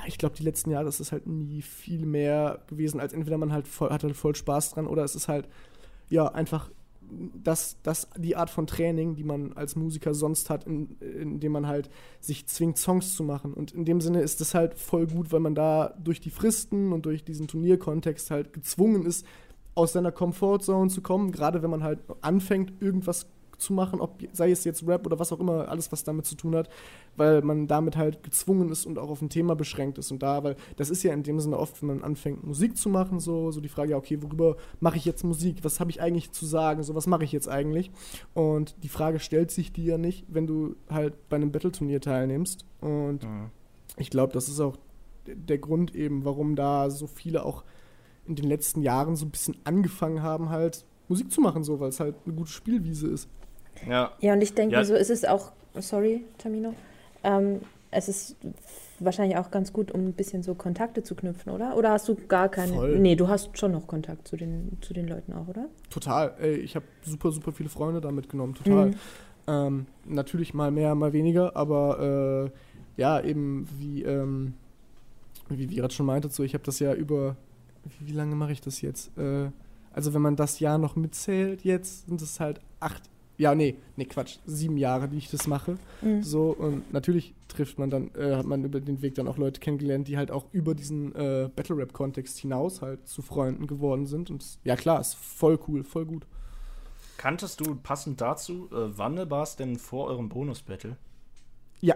[0.08, 3.52] Ich glaube, die letzten Jahre ist es halt nie viel mehr gewesen, als entweder man
[3.52, 5.50] halt voll, hat halt voll Spaß dran oder es ist halt,
[6.08, 6.72] ja, einfach
[7.12, 11.68] das, das die Art von Training, die man als Musiker sonst hat, in, indem man
[11.68, 11.89] halt
[12.22, 13.54] sich zwingt, Songs zu machen.
[13.54, 16.94] Und in dem Sinne ist das halt voll gut, weil man da durch die Fristen
[16.94, 19.26] und durch diesen Turnierkontext halt gezwungen ist,
[19.76, 23.28] aus seiner Comfortzone zu kommen, gerade wenn man halt anfängt, irgendwas
[23.60, 26.36] zu machen, ob, sei es jetzt Rap oder was auch immer, alles, was damit zu
[26.36, 26.69] tun hat,
[27.15, 30.12] weil man damit halt gezwungen ist und auch auf ein Thema beschränkt ist.
[30.12, 32.89] Und da, weil das ist ja in dem Sinne oft, wenn man anfängt, Musik zu
[32.89, 35.63] machen, so, so die Frage, ja, okay, worüber mache ich jetzt Musik?
[35.63, 36.84] Was habe ich eigentlich zu sagen?
[36.84, 37.91] So, was mache ich jetzt eigentlich?
[38.34, 42.65] Und die Frage stellt sich dir ja nicht, wenn du halt bei einem Battle-Turnier teilnimmst.
[42.82, 43.50] Und Mhm.
[43.98, 44.78] ich glaube, das ist auch
[45.26, 47.63] der Grund eben, warum da so viele auch
[48.26, 51.89] in den letzten Jahren so ein bisschen angefangen haben, halt Musik zu machen, so, weil
[51.89, 53.28] es halt eine gute Spielwiese ist.
[53.88, 54.12] Ja.
[54.20, 54.80] Ja, und ich denke Ja.
[54.80, 56.74] mir so, es ist auch, sorry, Tamino,
[57.24, 57.62] ähm,
[57.92, 58.36] es ist
[59.00, 61.76] wahrscheinlich auch ganz gut, um ein bisschen so Kontakte zu knüpfen, oder?
[61.78, 62.74] Oder hast du gar keine?
[62.74, 63.00] Voll.
[63.00, 65.65] Nee, du hast schon noch Kontakt zu den, zu den Leuten auch, oder?
[65.89, 66.34] Total.
[66.39, 68.88] Ey, ich habe super, super viele Freunde da mitgenommen, total.
[68.88, 68.96] Mhm.
[69.48, 72.52] Ähm, natürlich mal mehr, mal weniger, aber
[72.98, 74.54] äh, ja, eben wie, ähm,
[75.48, 77.36] wie, gerade schon meintet, so ich habe das ja über,
[78.00, 79.18] wie, wie lange mache ich das jetzt?
[79.18, 79.50] Äh,
[79.94, 83.09] also wenn man das Jahr noch mitzählt jetzt, sind es halt acht,
[83.39, 85.78] ja, nee, nee, Quatsch, sieben Jahre, die ich das mache.
[86.02, 86.21] Mhm.
[86.21, 89.60] So, und natürlich trifft man dann, äh, hat man über den Weg dann auch Leute
[89.60, 94.30] kennengelernt, die halt auch über diesen äh, Battle-Rap-Kontext hinaus halt zu Freunden geworden sind.
[94.30, 96.28] Und ja, klar, ist voll cool, voll gut.
[97.17, 100.95] Kanntest du passend dazu äh, Wandelbars denn vor eurem Bonus-Battle?
[101.82, 101.95] Ja,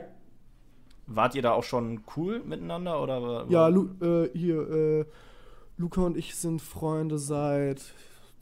[1.06, 3.22] Wart ihr da auch schon cool miteinander oder?
[3.22, 4.70] war- Ja, Lu äh, hier,
[5.02, 5.06] äh,
[5.76, 7.82] Luca und ich sind Freunde seit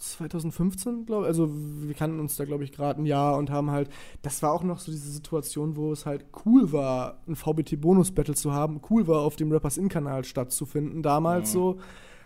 [0.01, 1.27] 2015, glaube ich.
[1.27, 3.89] Also wir kannten uns da, glaube ich, gerade ein Jahr und haben halt,
[4.21, 8.51] das war auch noch so diese Situation, wo es halt cool war, ein VBT-Bonus-Battle zu
[8.53, 11.53] haben, cool war, auf dem Rappers In-Kanal stattzufinden, damals Mhm.
[11.53, 11.79] so,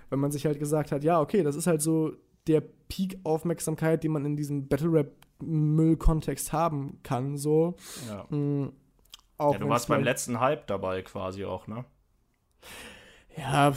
[0.09, 2.13] wenn man sich halt gesagt hat, ja, okay, das ist halt so
[2.47, 7.75] der Peak-Aufmerksamkeit, den man in diesem Battle-Rap-Müll-Kontext haben kann, so.
[8.07, 8.25] Ja.
[8.29, 8.71] Mhm.
[9.39, 11.83] Ja, du warst beim letzten Hype dabei quasi auch, ne?
[13.37, 13.73] Ja,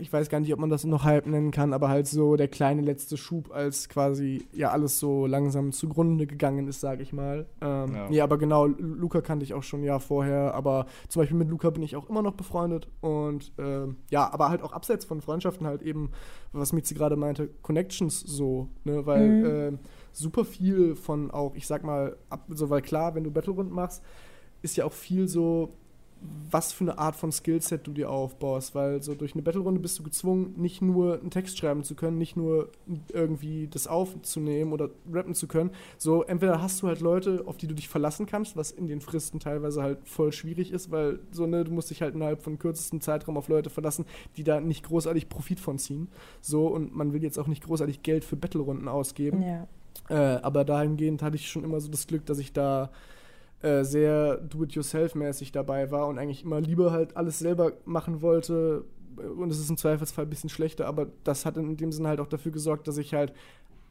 [0.00, 2.48] ich weiß gar nicht, ob man das noch Hype nennen kann, aber halt so der
[2.48, 7.46] kleine letzte Schub, als quasi ja alles so langsam zugrunde gegangen ist, sag ich mal.
[7.60, 8.10] Ähm, Ja.
[8.10, 8.24] ja.
[8.24, 11.50] aber genau, Lu- Luca kannte ich auch schon ein Jahr vorher, aber zum Beispiel mit
[11.50, 15.20] Luca bin ich auch immer noch befreundet und ähm, ja, aber halt auch abseits von
[15.20, 16.10] Freundschaften halt eben,
[16.52, 19.44] was Mizi gerade meinte, Connections so, ne, weil Mhm.
[19.44, 19.78] ähm,
[20.12, 24.02] super viel von auch, ich sag mal, ab, so, weil klar, wenn du Battle-Rund machst,
[24.62, 25.74] ist ja auch viel so,
[26.50, 29.98] was für eine Art von Skillset du dir aufbaust, weil so durch eine Battle-Runde bist
[29.98, 32.70] du gezwungen, nicht nur einen Text schreiben zu können, nicht nur
[33.12, 35.70] irgendwie das aufzunehmen oder rappen zu können.
[35.96, 39.00] So, entweder hast du halt Leute, auf die du dich verlassen kannst, was in den
[39.00, 42.58] Fristen teilweise halt voll schwierig ist, weil so, ne, du musst dich halt innerhalb von
[42.58, 44.04] kürzestem Zeitraum auf Leute verlassen,
[44.36, 46.08] die da nicht großartig Profit von ziehen.
[46.40, 49.42] So, und man will jetzt auch nicht großartig Geld für Battle-Runden ausgeben.
[49.42, 49.68] Ja.
[50.08, 52.90] Äh, aber dahingehend hatte ich schon immer so das Glück, dass ich da
[53.62, 58.84] äh, sehr do-it-yourself-mäßig dabei war und eigentlich immer lieber halt alles selber machen wollte.
[59.16, 62.20] Und es ist im Zweifelsfall ein bisschen schlechter, aber das hat in dem Sinne halt
[62.20, 63.34] auch dafür gesorgt, dass ich halt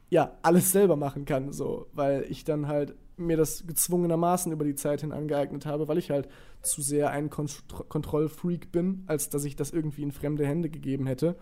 [0.08, 4.74] ja alles selber machen kann, so, weil ich dann halt mir das gezwungenermaßen über die
[4.74, 6.28] Zeit hin angeeignet habe, weil ich halt
[6.62, 11.06] zu sehr ein Kont Kontrollfreak bin, als dass ich das irgendwie in fremde Hände gegeben
[11.06, 11.36] hätte.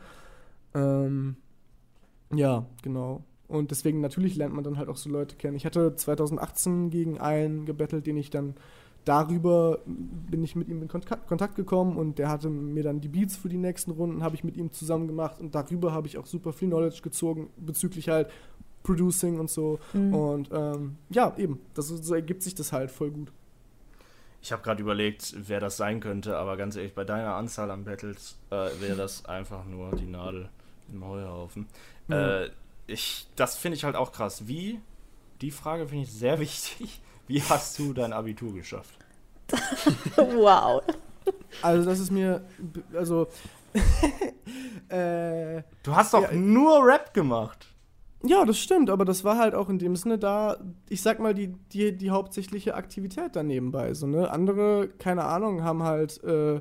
[0.74, 1.36] Ähm,
[2.34, 3.24] ja, genau.
[3.48, 5.56] Und deswegen natürlich lernt man dann halt auch so Leute kennen.
[5.56, 8.54] Ich hatte 2018 gegen einen gebettelt, den ich dann
[9.08, 13.36] darüber bin ich mit ihm in Kontakt, gekommen und der hatte mir dann die Beats
[13.36, 16.26] für die nächsten Runden, habe ich mit ihm zusammen gemacht und darüber habe ich auch
[16.26, 18.28] super viel Knowledge gezogen bezüglich halt
[18.82, 19.78] Producing und so.
[19.94, 20.14] Mhm.
[20.14, 23.32] Und ähm, ja, eben, das, so ergibt sich das halt voll gut.
[24.40, 27.84] Ich habe gerade überlegt, wer das sein könnte, aber ganz ehrlich, bei deiner Anzahl an
[27.84, 30.48] Battles äh, wäre das einfach nur die Nadel
[30.92, 31.66] im Heuhaufen.
[32.08, 32.14] Mhm.
[32.14, 32.50] Äh,
[32.88, 34.48] ich, das finde ich halt auch krass.
[34.48, 34.80] Wie,
[35.40, 38.98] die Frage finde ich sehr wichtig, wie hast du dein Abitur geschafft?
[40.16, 40.82] wow.
[41.62, 42.44] Also das ist mir,
[42.92, 43.28] also...
[44.88, 47.66] äh, du hast doch ja, nur Rap gemacht.
[48.24, 50.56] Ja, das stimmt, aber das war halt auch in dem Sinne da,
[50.88, 53.94] ich sag mal, die, die, die hauptsächliche Aktivität da nebenbei.
[53.94, 54.30] So, ne?
[54.30, 56.60] Andere, keine Ahnung, haben halt, äh,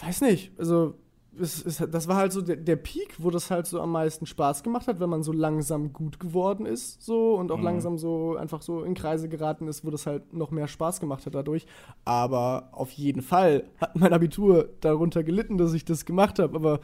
[0.00, 0.94] weiß nicht, also
[1.38, 4.26] es, es, das war halt so der, der Peak, wo das halt so am meisten
[4.26, 7.64] Spaß gemacht hat, wenn man so langsam gut geworden ist, so und auch mhm.
[7.64, 11.26] langsam so einfach so in Kreise geraten ist, wo das halt noch mehr Spaß gemacht
[11.26, 11.66] hat dadurch.
[12.04, 16.56] Aber auf jeden Fall hat mein Abitur darunter gelitten, dass ich das gemacht habe.
[16.56, 16.80] Aber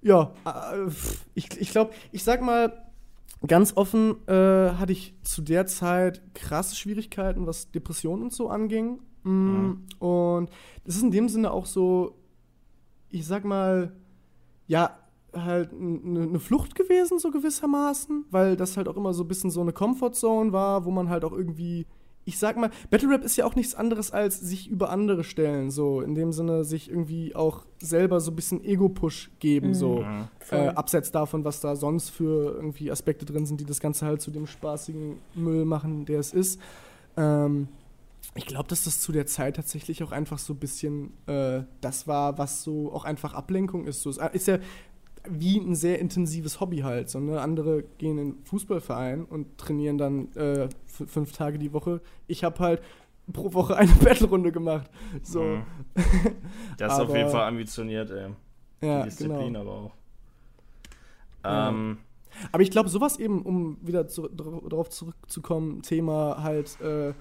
[0.00, 0.90] ja, äh,
[1.34, 2.72] ich, ich glaube, ich sag mal,
[3.46, 4.32] ganz offen äh,
[4.72, 9.00] hatte ich zu der Zeit krasse Schwierigkeiten, was Depressionen und so anging.
[9.22, 9.86] Mm, mhm.
[9.98, 10.50] Und
[10.84, 12.17] das ist in dem Sinne auch so,
[13.10, 13.92] ich sag mal,
[14.66, 14.98] ja,
[15.34, 19.50] halt eine ne Flucht gewesen, so gewissermaßen, weil das halt auch immer so ein bisschen
[19.50, 21.86] so eine Comfortzone war, wo man halt auch irgendwie
[22.28, 25.70] ich sag mal, Battle Rap ist ja auch nichts anderes als sich über andere stellen,
[25.70, 29.74] so in dem Sinne sich irgendwie auch selber so ein bisschen Ego-Push geben, mhm.
[29.74, 30.04] so
[30.50, 34.20] äh, abseits davon, was da sonst für irgendwie Aspekte drin sind, die das Ganze halt
[34.20, 36.60] zu dem spaßigen Müll machen, der es ist.
[37.16, 37.68] Ähm,
[38.38, 42.06] ich glaube, dass das zu der Zeit tatsächlich auch einfach so ein bisschen äh, das
[42.06, 44.02] war, was so auch einfach Ablenkung ist.
[44.02, 44.58] So, ist ja
[45.28, 47.10] wie ein sehr intensives Hobby halt.
[47.10, 47.40] So, ne?
[47.40, 52.00] Andere gehen in Fußballverein und trainieren dann äh, fünf Tage die Woche.
[52.28, 52.82] Ich habe halt
[53.32, 54.88] pro Woche eine Battle-Runde gemacht.
[55.22, 55.42] So.
[55.42, 55.62] Mhm.
[56.78, 58.28] Das ist auf jeden Fall ambitioniert, ey.
[58.80, 59.60] Ja, die Disziplin genau.
[59.60, 59.92] aber auch.
[61.42, 61.98] Ähm,
[62.52, 67.14] Aber ich glaube, sowas eben, um wieder zu, darauf zurückzukommen, Thema halt äh,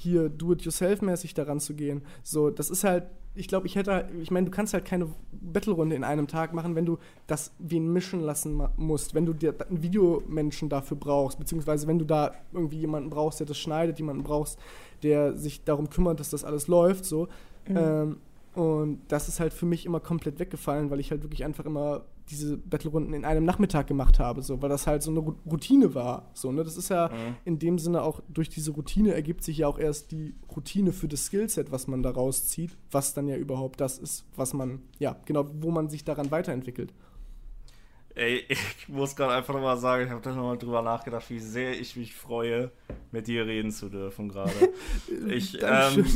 [0.00, 2.02] hier do-it-yourself-mäßig daran zu gehen.
[2.22, 5.94] So, das ist halt ich glaube, ich hätte, ich meine, du kannst halt keine Battle-Runde
[5.94, 9.54] in einem Tag machen, wenn du das wie ein mischen lassen musst, wenn du dir
[9.68, 14.24] einen Videomenschen dafür brauchst, beziehungsweise wenn du da irgendwie jemanden brauchst, der das schneidet, jemanden
[14.24, 14.58] brauchst,
[15.02, 17.28] der sich darum kümmert, dass das alles läuft, so.
[17.68, 17.76] Mhm.
[17.76, 18.16] Ähm,
[18.54, 22.02] und das ist halt für mich immer komplett weggefallen, weil ich halt wirklich einfach immer
[22.30, 26.30] diese Battle-Runden in einem Nachmittag gemacht habe, so, weil das halt so eine Routine war.
[26.34, 26.64] So, ne?
[26.64, 27.36] Das ist ja mhm.
[27.44, 31.08] in dem Sinne auch, durch diese Routine ergibt sich ja auch erst die Routine für
[31.08, 35.16] das Skillset, was man da rauszieht, was dann ja überhaupt das ist, was man, ja,
[35.24, 36.92] genau, wo man sich daran weiterentwickelt.
[38.14, 41.78] Ey, ich muss gerade einfach nochmal sagen, ich habe da nochmal drüber nachgedacht, wie sehr
[41.78, 42.70] ich mich freue,
[43.10, 44.52] mit dir reden zu dürfen gerade.
[45.28, 46.06] ich, ähm,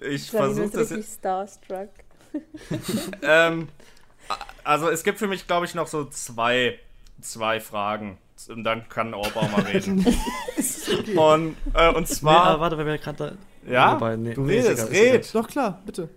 [0.00, 0.90] ich versuche das.
[0.90, 1.90] Jetzt, starstruck.
[3.22, 3.68] ähm,
[4.64, 6.78] also es gibt für mich, glaube ich, noch so zwei,
[7.20, 8.18] zwei Fragen.
[8.48, 10.04] Und dann kann Orbau mal reden.
[11.16, 12.54] und, äh, und zwar.
[12.54, 13.70] Nee, warte, weil wir gerade da.
[13.70, 13.92] Ja?
[13.92, 15.34] Dabei, nee, du redest, nee, red.
[15.34, 16.08] Doch klar, bitte.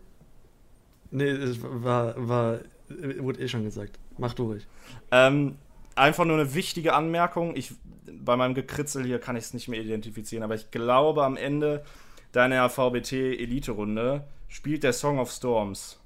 [1.11, 2.59] Nee, es war, war.
[2.87, 3.99] Wurde eh schon gesagt.
[4.17, 4.67] Mach du ruhig.
[5.11, 5.57] Ähm,
[5.95, 7.55] einfach nur eine wichtige Anmerkung.
[7.55, 7.73] Ich,
[8.05, 11.83] bei meinem Gekritzel hier kann ich es nicht mehr identifizieren, aber ich glaube, am Ende
[12.31, 15.99] deiner VBT-Elite-Runde spielt der Song of Storms.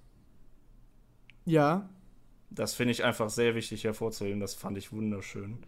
[1.46, 1.90] Ja.
[2.50, 4.40] Das finde ich einfach sehr wichtig hervorzuheben.
[4.40, 5.60] Das fand ich wunderschön.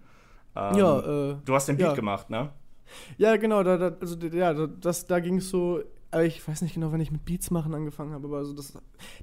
[0.55, 1.93] Ähm, ja, äh, Du hast den Beat ja.
[1.93, 2.49] gemacht, ne?
[3.17, 3.63] Ja, genau.
[3.63, 5.81] Da, da, also, ja, das, da ging es so.
[6.23, 8.73] Ich weiß nicht genau, wenn ich mit Beats machen angefangen habe, aber also das,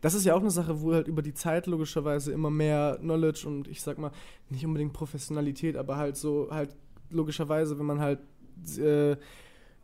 [0.00, 3.46] das ist ja auch eine Sache, wo halt über die Zeit logischerweise immer mehr Knowledge
[3.46, 4.10] und ich sag mal,
[4.48, 6.74] nicht unbedingt Professionalität, aber halt so, halt
[7.10, 8.20] logischerweise, wenn man halt
[8.78, 9.16] äh,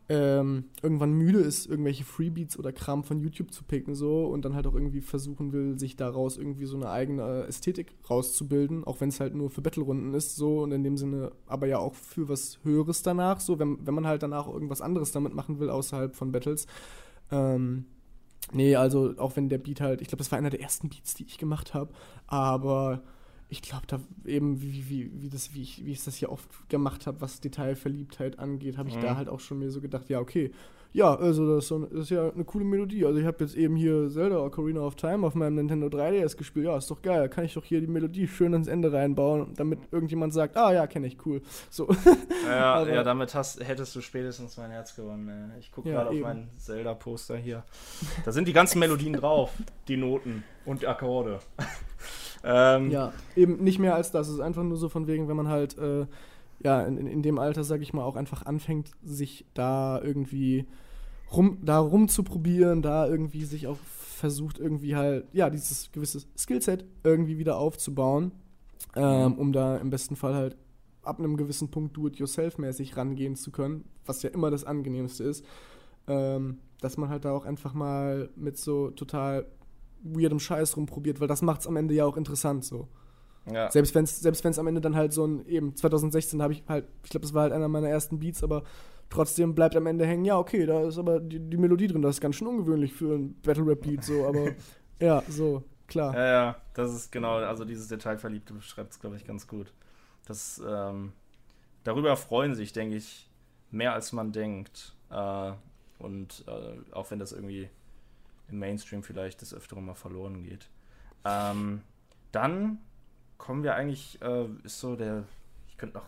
[0.07, 4.53] ähm, irgendwann müde ist, irgendwelche Freebeats oder Kram von YouTube zu picken so und dann
[4.53, 9.09] halt auch irgendwie versuchen will, sich daraus irgendwie so eine eigene Ästhetik rauszubilden, auch wenn
[9.09, 12.29] es halt nur für Battlerunden ist so und in dem Sinne aber ja auch für
[12.29, 16.15] was Höheres danach, so wenn, wenn man halt danach irgendwas anderes damit machen will außerhalb
[16.15, 16.67] von Battles.
[17.31, 17.85] Ähm,
[18.53, 21.15] nee, also auch wenn der Beat halt, ich glaube, das war einer der ersten Beats,
[21.15, 21.91] die ich gemacht habe,
[22.27, 23.01] aber
[23.55, 26.49] ich glaube, da eben, wie, wie, wie, das, wie, ich, wie ich das hier oft
[26.67, 29.01] gemacht habe, was Detailverliebtheit angeht, habe ich mhm.
[29.01, 30.51] da halt auch schon mir so gedacht, ja, okay,
[30.91, 33.05] ja, also das ist, so, das ist ja eine coole Melodie.
[33.05, 36.67] Also ich habe jetzt eben hier Zelda Ocarina of Time auf meinem Nintendo 3DS gespielt.
[36.67, 37.19] Ja, ist doch geil.
[37.19, 40.71] Da kann ich doch hier die Melodie schön ins Ende reinbauen, damit irgendjemand sagt, ah
[40.71, 41.41] ja, kenne ich, cool.
[41.69, 41.89] So.
[42.47, 45.51] Ja, Aber- ja damit hast, hättest du spätestens mein Herz gewonnen.
[45.59, 47.65] Ich gucke Ja, gerade auf mein Zelda-Poster hier.
[48.23, 49.51] Da sind die ganzen Melodien drauf,
[49.89, 51.39] die Noten und die Akkorde.
[52.45, 54.27] ähm, Ja, eben nicht mehr als das.
[54.27, 56.05] Es ist einfach nur so von wegen, wenn man halt, äh,
[56.63, 60.65] ja, in, in- dem Alter, sag ich mal, auch einfach anfängt, sich da irgendwie
[61.35, 67.37] rum, da rumzuprobieren, da irgendwie sich auch versucht, irgendwie halt, ja, dieses gewisse Skillset irgendwie
[67.37, 68.31] wieder aufzubauen,
[68.95, 70.55] ähm, um da im besten Fall halt
[71.03, 75.45] ab einem gewissen Punkt do-it-yourself-mäßig rangehen zu können, was ja immer das Angenehmste ist,
[76.07, 79.45] ähm, dass man halt da auch einfach mal mit so total
[80.05, 82.87] weirdem Scheiß rumprobiert, weil das macht's am Ende ja auch interessant so.
[83.51, 83.69] ja.
[83.71, 86.63] Selbst wenn es selbst wenn's am Ende dann halt so ein, eben 2016 habe ich
[86.67, 88.63] halt, ich glaube, das war halt einer meiner ersten Beats, aber
[89.09, 92.15] trotzdem bleibt am Ende hängen, ja, okay, da ist aber die, die Melodie drin, das
[92.15, 94.51] ist ganz schön ungewöhnlich für ein Battle-Rap-Beat, so, aber
[94.99, 96.13] ja, so, klar.
[96.13, 99.73] Ja, ja, das ist genau, also dieses Detailverliebte beschreibt es, glaube ich, ganz gut.
[100.25, 101.13] Das, ähm,
[101.83, 103.29] darüber freuen sich, denke ich,
[103.71, 104.95] mehr als man denkt.
[105.09, 105.51] Äh,
[105.99, 107.69] und äh, auch wenn das irgendwie
[108.49, 110.69] im Mainstream vielleicht des Öfteren mal verloren geht.
[111.23, 111.81] Ähm,
[112.31, 112.79] dann
[113.37, 115.23] kommen wir eigentlich, äh, ist so der,
[115.67, 116.05] ich könnte noch,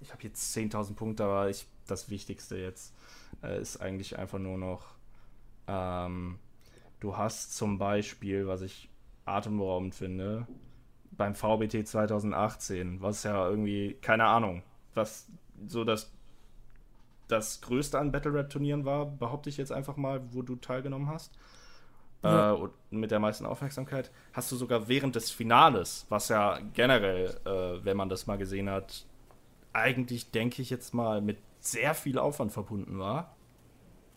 [0.00, 2.94] ich habe jetzt 10.000 Punkte, aber ich, das Wichtigste jetzt
[3.42, 4.94] äh, ist eigentlich einfach nur noch,
[5.66, 6.38] ähm,
[7.00, 8.88] du hast zum Beispiel, was ich
[9.24, 10.46] atemberaubend finde,
[11.12, 14.62] beim VBT 2018, was ja irgendwie, keine Ahnung,
[14.94, 15.28] was
[15.66, 16.12] so das,
[17.28, 21.08] das größte an Battle Rap Turnieren war, behaupte ich jetzt einfach mal, wo du teilgenommen
[21.08, 21.36] hast.
[22.22, 22.52] Ja.
[22.52, 27.38] Äh, und mit der meisten Aufmerksamkeit, hast du sogar während des Finales, was ja generell,
[27.44, 29.04] äh, wenn man das mal gesehen hat,
[29.72, 33.36] eigentlich, denke ich jetzt mal, mit sehr viel Aufwand verbunden war.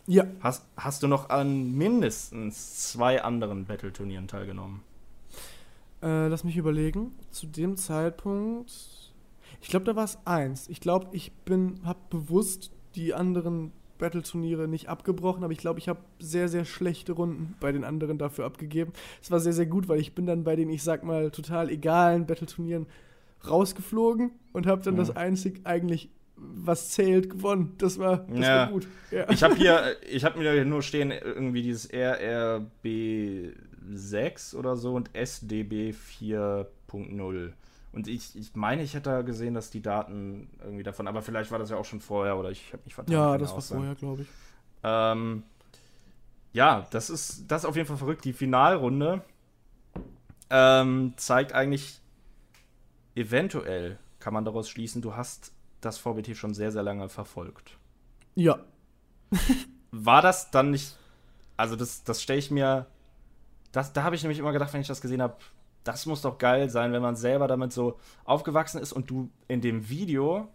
[0.06, 4.82] Ja, Hast, hast du noch an mindestens zwei anderen Battle-Turnieren teilgenommen?
[6.02, 7.12] äh, lass mich überlegen.
[7.30, 8.72] Zu dem Zeitpunkt,
[9.60, 10.68] ich glaube, da war es eins.
[10.68, 15.88] Ich glaube, ich bin, habe bewusst die anderen Battle-Turniere nicht abgebrochen, aber ich glaube, ich
[15.88, 18.92] habe sehr, sehr schlechte Runden bei den anderen dafür abgegeben.
[19.22, 21.70] Es war sehr, sehr gut, weil ich bin dann bei den, ich sag mal, total
[21.70, 22.86] egalen Battle-Turnieren
[23.48, 24.98] rausgeflogen und habe dann Mhm.
[24.98, 27.74] das einzig eigentlich, was zählt, gewonnen.
[27.78, 28.56] Das war, das Ja.
[28.56, 28.86] war gut.
[29.10, 29.28] Ja.
[29.30, 35.90] Ich habe hier, ich habe mir nur stehen, irgendwie dieses RRB6 oder so und SDB
[35.92, 37.52] 4.0.
[37.92, 41.50] Und ich, ich meine, ich hätte da gesehen, dass die Daten irgendwie davon, aber vielleicht
[41.50, 43.12] war das ja auch schon vorher oder ich habe mich vertan.
[43.12, 44.28] ja, das war vorher, glaube ich.
[44.82, 45.42] Ähm,
[46.52, 48.24] ja, das ist, das ist auf jeden Fall verrückt.
[48.24, 49.22] Die Finalrunde
[50.50, 52.00] ähm, zeigt eigentlich,
[53.14, 57.76] eventuell kann man daraus schließen, du hast das VBT schon sehr, sehr lange verfolgt.
[58.36, 58.60] Ja,
[59.90, 60.96] War das dann nicht,
[61.56, 62.86] also das, das stelle ich mir,
[63.72, 65.36] das, da habe ich nämlich immer gedacht, wenn ich das gesehen habe,
[65.84, 69.60] das muss doch geil sein, wenn man selber damit so aufgewachsen ist und du in
[69.60, 70.48] dem Video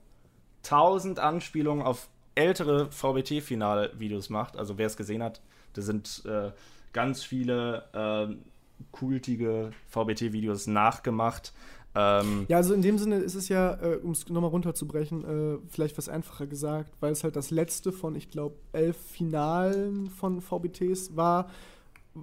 [0.61, 4.57] tausend Anspielungen auf ältere VBT-Final-Videos macht.
[4.57, 5.41] Also wer es gesehen hat,
[5.73, 6.51] da sind äh,
[6.93, 8.43] ganz viele ähm,
[8.91, 11.53] kultige VBT-Videos nachgemacht.
[11.95, 15.57] Ähm, Ja, also in dem Sinne ist es ja, äh, um es nochmal runterzubrechen, äh,
[15.69, 20.41] vielleicht was einfacher gesagt, weil es halt das letzte von, ich glaube, elf Finalen von
[20.41, 21.49] VBTs war,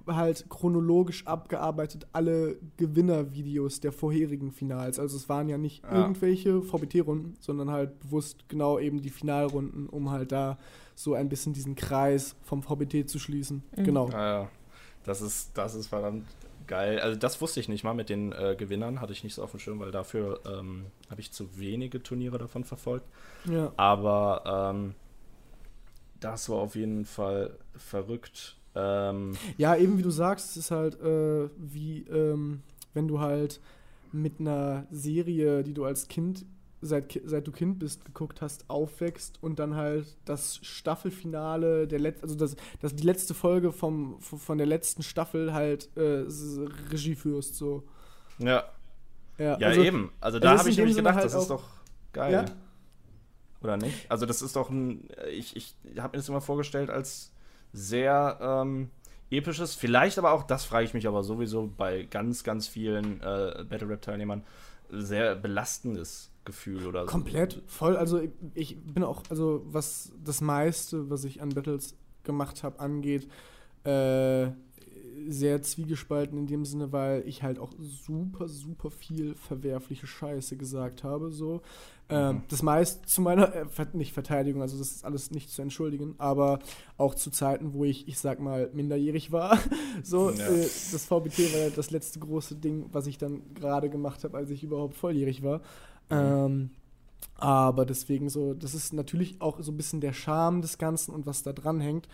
[0.07, 4.99] halt chronologisch abgearbeitet alle Gewinnervideos der vorherigen Finals.
[4.99, 6.01] Also es waren ja nicht Ja.
[6.01, 10.57] irgendwelche VBT-Runden, sondern halt bewusst genau eben die Finalrunden, um halt da
[10.95, 13.63] so ein bisschen diesen Kreis vom VBT zu schließen.
[13.75, 13.83] Mhm.
[13.83, 14.09] Genau.
[14.09, 14.49] Ja, ja.
[15.03, 16.25] das ist, das ist verdammt
[16.67, 16.99] geil.
[16.99, 19.51] Also das wusste ich nicht mal mit den äh, Gewinnern, hatte ich nicht so auf
[19.51, 23.05] dem Schirm, weil dafür ähm, habe ich zu wenige Turniere davon verfolgt.
[23.45, 23.71] Ja.
[23.77, 24.95] Aber ähm,
[26.19, 28.55] das war auf jeden Fall verrückt.
[28.75, 32.61] Ähm, Ja, eben wie du sagst, es ist halt äh, wie ähm,
[32.93, 33.59] wenn du halt
[34.11, 36.45] mit einer Serie, die du als Kind,
[36.81, 42.21] seit, seit du Kind bist, geguckt hast, aufwächst und dann halt das Staffelfinale, der Let
[42.21, 46.25] also das, das die letzte Folge vom, von der letzten Staffel halt äh,
[46.91, 47.55] Regie führst.
[47.55, 47.83] So.
[48.37, 48.63] ja,
[49.37, 50.11] Ja, ja also, eben.
[50.19, 51.63] Also da habe ich nämlich gedacht, halt das ist doch
[52.11, 52.33] geil.
[52.33, 52.45] Ja.
[53.61, 54.11] Oder nicht?
[54.11, 57.32] Also das ist doch ein, ich, ich habe mir das immer vorgestellt als
[57.73, 58.89] sehr ähm,
[59.29, 63.65] episches, vielleicht aber auch, das frage ich mich aber sowieso bei ganz, ganz vielen äh,
[63.67, 64.43] Battle Rap-Teilnehmern,
[64.89, 67.11] sehr belastendes Gefühl oder so.
[67.11, 67.97] Komplett, voll.
[67.97, 72.79] Also ich, ich bin auch, also was das meiste, was ich an Battles gemacht habe,
[72.79, 73.27] angeht,
[73.85, 74.51] äh,
[75.29, 81.03] sehr zwiegespalten in dem Sinne, weil ich halt auch super, super viel verwerfliche Scheiße gesagt
[81.03, 81.31] habe.
[81.31, 81.61] So.
[82.09, 86.15] Ähm, das meist zu meiner, äh, nicht Verteidigung, also das ist alles nicht zu entschuldigen,
[86.17, 86.59] aber
[86.97, 89.57] auch zu Zeiten, wo ich, ich sag mal, minderjährig war.
[90.03, 90.47] so, Ja.
[90.47, 90.61] äh,
[90.91, 94.49] das VBT war ja das letzte große Ding, was ich dann gerade gemacht habe, als
[94.49, 95.61] ich überhaupt volljährig war.
[96.09, 96.71] Ähm,
[97.35, 101.25] aber deswegen so, das ist natürlich auch so ein bisschen der Charme des Ganzen und
[101.25, 102.07] was da dran hängt.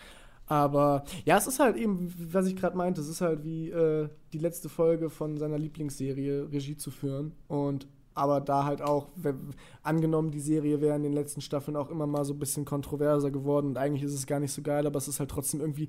[0.50, 4.08] Aber ja, es ist halt eben, was ich gerade meinte, es ist halt wie äh,
[4.32, 7.32] die letzte Folge von seiner Lieblingsserie Regie zu führen.
[7.46, 9.38] Und aber da halt auch, wenn,
[9.84, 13.30] angenommen, die Serie wäre in den letzten Staffeln auch immer mal so ein bisschen kontroverser
[13.30, 15.88] geworden und eigentlich ist es gar nicht so geil, aber es ist halt trotzdem irgendwie,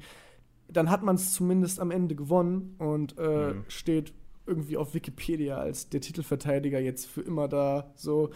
[0.72, 3.64] dann hat man es zumindest am Ende gewonnen und äh, Mhm.
[3.68, 4.14] steht
[4.46, 7.92] irgendwie auf Wikipedia als der Titelverteidiger jetzt für immer da.
[7.96, 8.30] So,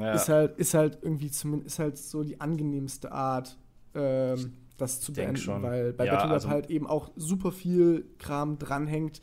[0.00, 0.12] Ja.
[0.12, 3.58] ist halt, ist halt irgendwie zumindest ist halt so die angenehmste Art,
[3.94, 5.62] ähm, das zu beenden, schon.
[5.62, 9.20] weil bei Ja, Battle Rap also- halt eben auch super viel Kram dranhängt,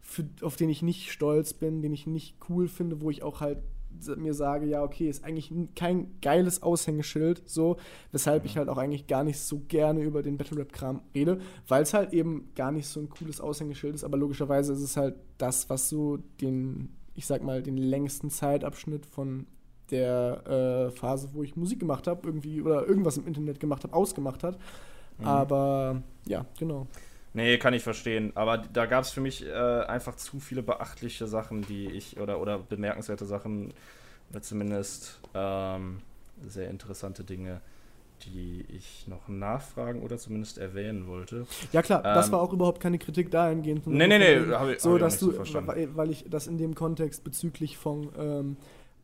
[0.00, 3.40] für, auf den ich nicht stolz bin, den ich nicht cool finde, wo ich auch
[3.40, 3.58] halt
[4.16, 7.76] mir sage, ja, okay, ist eigentlich kein geiles Aushängeschild, so,
[8.12, 11.40] weshalb ich halt auch eigentlich gar nicht so gerne über den Battle Rap Kram rede,
[11.66, 14.96] weil es halt eben gar nicht so ein cooles Aushängeschild ist, aber logischerweise ist es
[14.98, 19.46] halt das, was so den, ich sag mal, den längsten Zeitabschnitt von
[19.90, 23.94] der äh, Phase, wo ich Musik gemacht habe, irgendwie oder irgendwas im Internet gemacht habe,
[23.94, 24.58] ausgemacht hat.
[25.22, 26.86] Aber ja, genau.
[27.34, 28.32] Nee, kann ich verstehen.
[28.34, 32.40] Aber da gab es für mich äh, einfach zu viele beachtliche Sachen, die ich, oder,
[32.40, 33.72] oder bemerkenswerte Sachen,
[34.30, 36.00] oder zumindest ähm,
[36.46, 37.60] sehr interessante Dinge,
[38.24, 41.46] die ich noch nachfragen oder zumindest erwähnen wollte.
[41.72, 43.86] Ja klar, das Ähm, war auch überhaupt keine Kritik dahingehend.
[43.86, 45.68] Nee, nee, nee, hab ich- so hab ich dass so du, verstanden.
[45.68, 48.56] weil, weil ich das in dem Kontext bezüglich von ähm,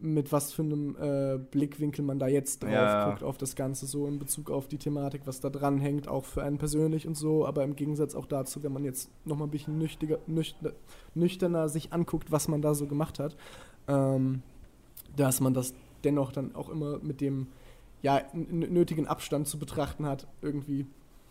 [0.02, 3.08] mit was für einem äh, Blickwinkel man da jetzt drauf Ja.
[3.08, 6.24] guckt auf das Ganze, so in Bezug auf die Thematik, was da dran hängt, auch
[6.24, 9.50] für einen persönlich und so, aber im Gegensatz auch dazu, wenn man jetzt nochmal ein
[9.52, 10.72] bisschen nüchtiger, nüchter,
[11.14, 13.36] nüchterner sich anguckt, was man da so gemacht hat,
[13.88, 14.42] ähm,
[15.16, 15.74] dass man das
[16.04, 17.46] dennoch dann auch immer mit dem
[18.02, 20.86] ja, nötigen Abstand zu betrachten hat, irgendwie.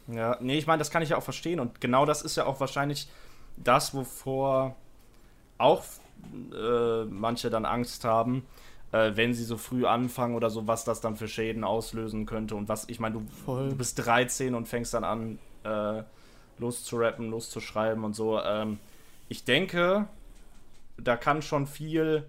[0.07, 1.59] Ja, nee, ich meine, das kann ich ja auch verstehen.
[1.59, 3.09] Und genau das ist ja auch wahrscheinlich
[3.57, 4.75] das, wovor
[5.57, 5.83] auch
[6.53, 8.45] äh, manche dann Angst haben,
[8.91, 12.55] äh, wenn sie so früh anfangen oder so, was das dann für Schäden auslösen könnte.
[12.55, 16.03] Und was, ich meine, du, du bist 13 und fängst dann an, äh,
[16.57, 18.39] loszurappen, loszuschreiben und so.
[18.39, 18.79] Ähm,
[19.27, 20.07] ich denke,
[20.97, 22.25] da kann schon viel.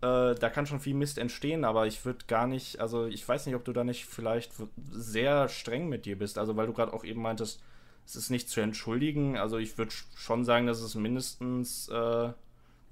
[0.00, 3.46] Äh, da kann schon viel Mist entstehen, aber ich würde gar nicht, also ich weiß
[3.46, 4.52] nicht, ob du da nicht vielleicht
[4.90, 7.62] sehr streng mit dir bist, also weil du gerade auch eben meintest,
[8.04, 12.32] es ist nicht zu entschuldigen, also ich würde schon sagen, dass es mindestens äh,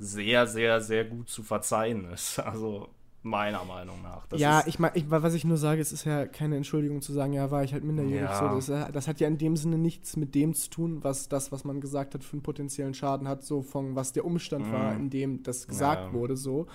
[0.01, 2.89] sehr, sehr, sehr gut zu verzeihen ist, also
[3.23, 4.27] meiner Meinung nach.
[4.29, 7.35] Das ja, ich meine, was ich nur sage, es ist ja keine Entschuldigung zu sagen,
[7.35, 8.31] ja, war ich halt minderjährig.
[8.31, 8.39] Ja.
[8.39, 11.29] So, das, äh, das hat ja in dem Sinne nichts mit dem zu tun, was
[11.29, 14.69] das, was man gesagt hat, für einen potenziellen Schaden hat, so von was der Umstand
[14.69, 14.73] Mhm.
[14.73, 16.13] war, in dem das gesagt Ja.
[16.15, 16.67] wurde, so.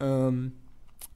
[0.00, 0.52] Ähm,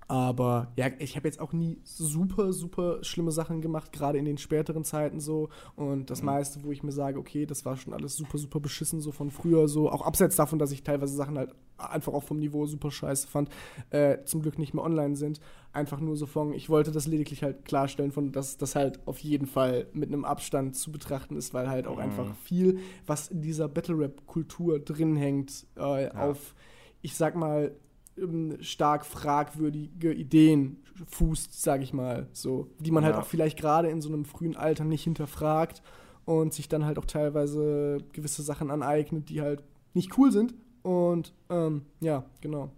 [0.09, 4.39] aber ja, ich habe jetzt auch nie super, super schlimme Sachen gemacht, gerade in den
[4.39, 5.49] späteren Zeiten so.
[5.77, 6.27] Und das Mhm.
[6.27, 9.31] meiste, wo ich mir sage, okay, das war schon alles super, super beschissen, so von
[9.31, 9.91] früher, so.
[9.91, 13.49] Auch abseits davon, dass ich teilweise Sachen halt einfach auch vom Niveau super scheiße fand,
[13.91, 15.41] äh, zum Glück nicht mehr online sind.
[15.73, 19.19] Einfach nur so von, ich wollte das lediglich halt klarstellen, von, dass das halt auf
[19.19, 22.03] jeden Fall mit einem Abstand zu betrachten ist, weil halt auch Mhm.
[22.03, 26.55] einfach viel, was in dieser Battle-Rap-Kultur drin hängt, äh, auf,
[27.03, 27.75] ich sag mal,
[28.19, 33.21] ähm, stark fragwürdige Ideen fußt, sag ich mal, so, die man halt Ja.
[33.23, 35.83] auch vielleicht gerade in so einem frühen Alter nicht hinterfragt
[36.25, 39.63] und sich dann halt auch teilweise gewisse Sachen aneignet, die halt
[39.93, 40.55] nicht cool sind.
[40.83, 42.71] Und ähm, ja, genau.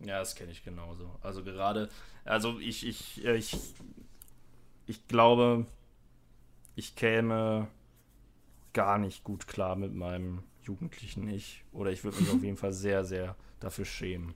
[0.00, 1.10] Ja, das kenne ich genauso.
[1.22, 1.88] Also gerade,
[2.24, 3.56] also ich, ich, äh, ich,
[4.86, 5.66] ich glaube,
[6.76, 7.68] ich käme
[8.72, 11.64] gar nicht gut klar mit meinem jugendlichen Ich.
[11.72, 14.34] Oder ich würde mich auf jeden Fall sehr, sehr dafür schämen.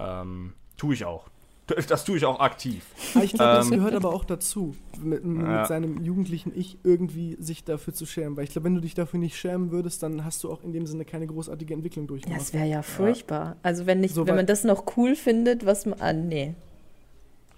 [0.00, 1.28] Ähm, tue ich auch.
[1.88, 2.84] Das tue ich auch aktiv.
[3.14, 3.76] Aber ich glaube, das Ähm.
[3.76, 5.66] gehört aber auch dazu, mit, mit Ja.
[5.66, 8.36] seinem jugendlichen Ich irgendwie sich dafür zu schämen.
[8.36, 10.72] Weil ich glaube, wenn du dich dafür nicht schämen würdest, dann hast du auch in
[10.72, 12.40] dem Sinne keine großartige Entwicklung Ja, durchgemacht.
[12.40, 13.54] es wäre ja furchtbar.
[13.62, 16.00] Also wenn nicht, So, wenn man das noch cool findet, was man.
[16.00, 16.54] Ah, nee.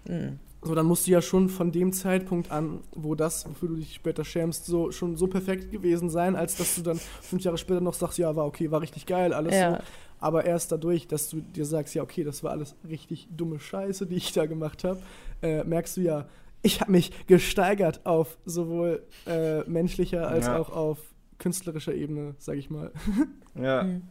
[0.06, 0.38] Hm.
[0.64, 3.94] So, dann musst du ja schon von dem Zeitpunkt an, wo das, wofür du dich
[3.94, 7.80] später schämst, so schon so perfekt gewesen sein, als dass du dann fünf Jahre später
[7.80, 9.78] noch sagst, ja, war okay, war richtig geil, alles Ja.
[9.78, 9.82] so.
[10.22, 14.06] Aber erst dadurch, dass du dir sagst, ja, okay, das war alles richtig dumme Scheiße,
[14.06, 15.00] die ich da gemacht habe,
[15.42, 16.28] äh, merkst du ja,
[16.62, 20.58] ich habe mich gesteigert auf sowohl äh, menschlicher als Ja.
[20.58, 20.98] auch auf
[21.38, 22.92] künstlerischer Ebene, sag ich mal.
[23.60, 23.82] Ja.
[23.82, 24.02] Hm.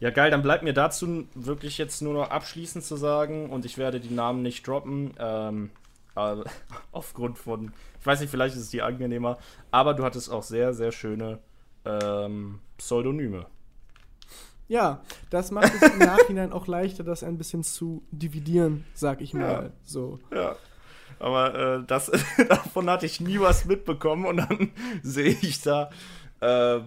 [0.00, 3.78] Ja, geil, dann bleibt mir dazu wirklich jetzt nur noch abschließend zu sagen, und ich
[3.78, 5.70] werde die Namen nicht droppen, ähm,
[6.16, 6.36] äh,
[6.92, 9.38] aufgrund von, ich weiß nicht, vielleicht ist es dir angenehmer,
[9.70, 11.38] aber du hattest auch sehr, sehr schöne
[11.84, 13.46] ähm, Pseudonyme.
[14.72, 19.34] Ja, das macht es im Nachhinein auch leichter, das ein bisschen zu dividieren, sag ich
[19.34, 19.70] mal.
[19.84, 20.18] So.
[20.34, 20.56] Ja.
[21.18, 22.10] Aber äh, das,
[22.48, 24.70] davon hatte ich nie was mitbekommen und dann
[25.02, 25.90] sehe ich da
[26.40, 26.80] äh,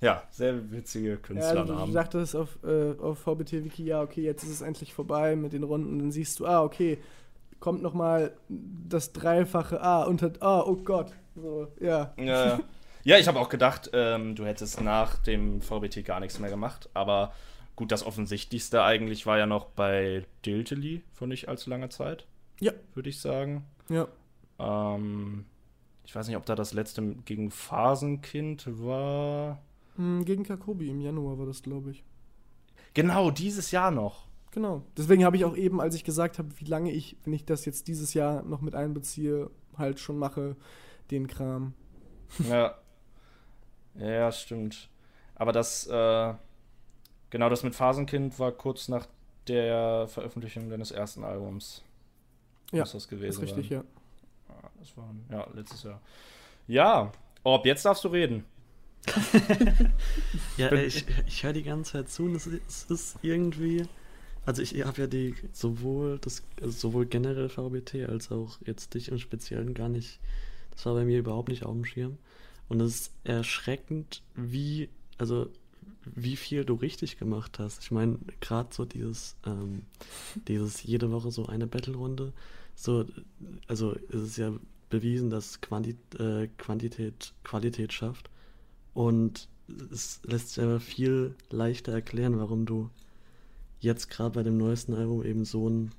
[0.00, 1.92] ja, sehr witzige Ja, du, Künstlernamen.
[1.92, 6.00] sagtest auf, äh, auf VBT-Wiki, ja, okay, jetzt ist es endlich vorbei mit den Runden.
[6.00, 6.98] Dann siehst du, ah, okay,
[7.60, 11.12] kommt noch mal das Dreifache, ah, unter, ah, oh Gott.
[11.36, 12.12] So, ja.
[12.18, 12.60] Ja, ja.
[13.04, 16.88] ja, ich habe auch gedacht, ähm, du hättest nach dem VBT gar nichts mehr gemacht.
[16.94, 17.32] Aber
[17.76, 22.26] gut, das Offensichtlichste eigentlich war ja noch bei Diltely für nicht allzu lange Zeit.
[22.60, 22.72] Ja.
[22.94, 23.64] Würde ich sagen.
[23.88, 24.08] Ja.
[24.58, 25.44] Ähm,
[26.04, 29.60] ich weiß nicht, ob da das letzte gegen Phasenkind war.
[29.96, 32.04] Hm, Gegen Kakobi im Januar war das, glaube ich.
[32.94, 34.26] Genau, dieses Jahr noch.
[34.50, 34.82] Genau.
[34.96, 37.64] Deswegen habe ich auch eben, als ich gesagt habe, wie lange ich, wenn ich das
[37.64, 40.56] jetzt dieses Jahr noch mit einbeziehe, halt schon mache,
[41.10, 41.74] den Kram.
[42.48, 42.76] Ja.
[43.98, 44.88] Ja, stimmt.
[45.34, 46.34] Aber das, äh,
[47.30, 49.06] genau, das mit Phasenkind war kurz nach
[49.48, 51.82] der Veröffentlichung deines ersten Albums.
[52.72, 53.84] Ja, Muss das gewesen ist richtig, ja.
[54.48, 56.00] Ja, das war, ja, letztes Jahr.
[56.66, 58.44] Ja, Orb, jetzt darfst du reden.
[60.56, 63.86] Ja, ey, ich, ich höre die ganze Zeit zu und es ist, es ist irgendwie.
[64.46, 69.08] Also ich habe ja die sowohl das also sowohl generell VBT als auch jetzt dich
[69.08, 70.20] im Speziellen gar nicht.
[70.70, 72.18] Das war bei mir überhaupt nicht auf dem Schirm.
[72.68, 74.88] Und es ist erschreckend, wie,
[75.18, 75.48] also
[76.04, 77.82] wie viel du richtig gemacht hast.
[77.82, 79.82] Ich meine, gerade so dieses, ähm,
[80.48, 82.32] dieses jede Woche so eine Battle-Runde,
[82.74, 83.04] so,
[83.68, 84.52] also es ist ja
[84.90, 88.30] bewiesen, dass Quanti äh, Quantität Qualität schafft.
[88.92, 89.48] Und
[89.92, 92.90] es lässt sich aber viel leichter erklären, warum du
[93.80, 95.92] jetzt gerade bei dem neuesten Album eben so, ein,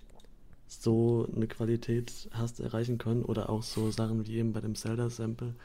[0.67, 5.55] so eine Qualität hast erreichen können oder auch so Sachen wie eben bei dem Zelda-Sample.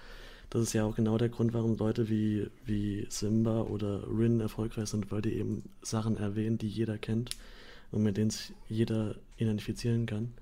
[0.51, 4.89] Das ist ja auch genau der Grund, warum Leute wie, wie Simba oder Rin erfolgreich
[4.89, 7.31] sind, weil die eben Sachen erwähnen, die jeder kennt
[7.93, 10.35] und mit denen sich jeder identifizieren kann.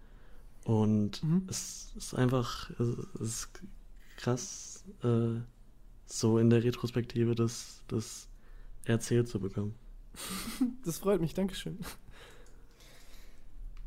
[0.64, 1.46] Und Mhm.
[1.48, 3.48] es ist einfach, es ist
[4.16, 5.40] krass, äh,
[6.06, 8.28] so in der Retrospektive das, das
[8.84, 9.74] erzählt zu bekommen.
[10.84, 11.78] Das freut mich, Dankeschön.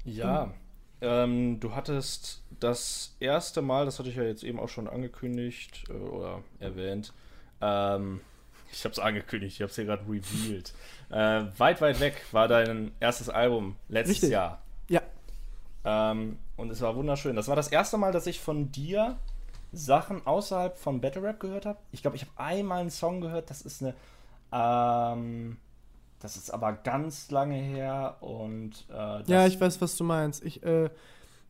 [0.05, 0.53] Ja,
[1.01, 5.83] ähm, du hattest das erste Mal, das hatte ich ja jetzt eben auch schon angekündigt
[5.89, 7.13] äh, oder erwähnt,
[7.61, 8.21] ähm,
[8.71, 10.73] ich habe es angekündigt, ich habe es hier gerade revealed.
[11.09, 14.31] Äh, weit, weit weg war dein erstes Album letztes Richtig.
[14.31, 14.61] Jahr.
[14.87, 15.01] Ja.
[15.83, 17.35] Ähm, und es war wunderschön.
[17.35, 19.17] Das war das erste Mal, dass ich von dir
[19.73, 21.79] Sachen außerhalb von Battle Rap gehört habe.
[21.91, 23.95] Ich glaube, ich habe einmal einen Song gehört, das ist eine.
[24.53, 25.57] Ähm,
[26.21, 28.85] das ist aber ganz lange her und.
[28.89, 30.43] Äh, Ja, ich weiß, was du meinst.
[30.45, 30.89] Ich, äh,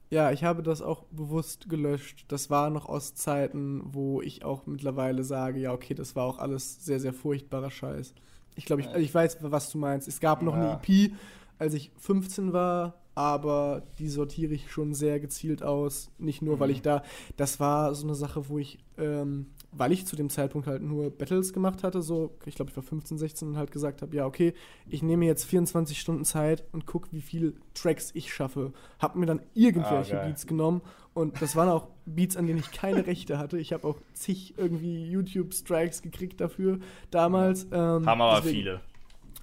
[0.10, 2.26] ja, ich habe das auch bewusst gelöscht.
[2.28, 6.40] Das war noch aus Zeiten, wo ich auch mittlerweile sage, ja, okay, das war auch
[6.40, 8.14] alles sehr, sehr furchtbarer Scheiß.
[8.56, 10.08] Ich glaube, ich, ich weiß, was du meinst.
[10.08, 10.80] Es gab noch Ja.
[10.82, 11.14] eine EP,
[11.60, 16.10] als ich 15 war, aber die sortiere ich schon sehr gezielt aus.
[16.18, 16.74] Nicht nur, weil Mhm.
[16.76, 17.04] ich da,
[17.38, 21.10] das war so eine Sache, wo ich, ähm, weil ich zu dem Zeitpunkt halt nur
[21.12, 24.26] Battles gemacht hatte, so, ich glaube, ich war 15, 16 und halt gesagt habe, ja,
[24.26, 24.54] okay,
[24.90, 28.74] ich nehme jetzt 24 Stunden Zeit und gucke, wie viele Tracks ich schaffe.
[29.00, 30.26] Hab mir dann irgendwelche Ah.
[30.26, 30.82] Beats genommen
[31.14, 33.58] und das waren auch Beats, an denen ich keine Rechte hatte.
[33.60, 37.64] Ich habe auch zig irgendwie YouTube-Strikes gekriegt dafür damals.
[37.72, 38.82] Ähm, haben aber deswegen- viele.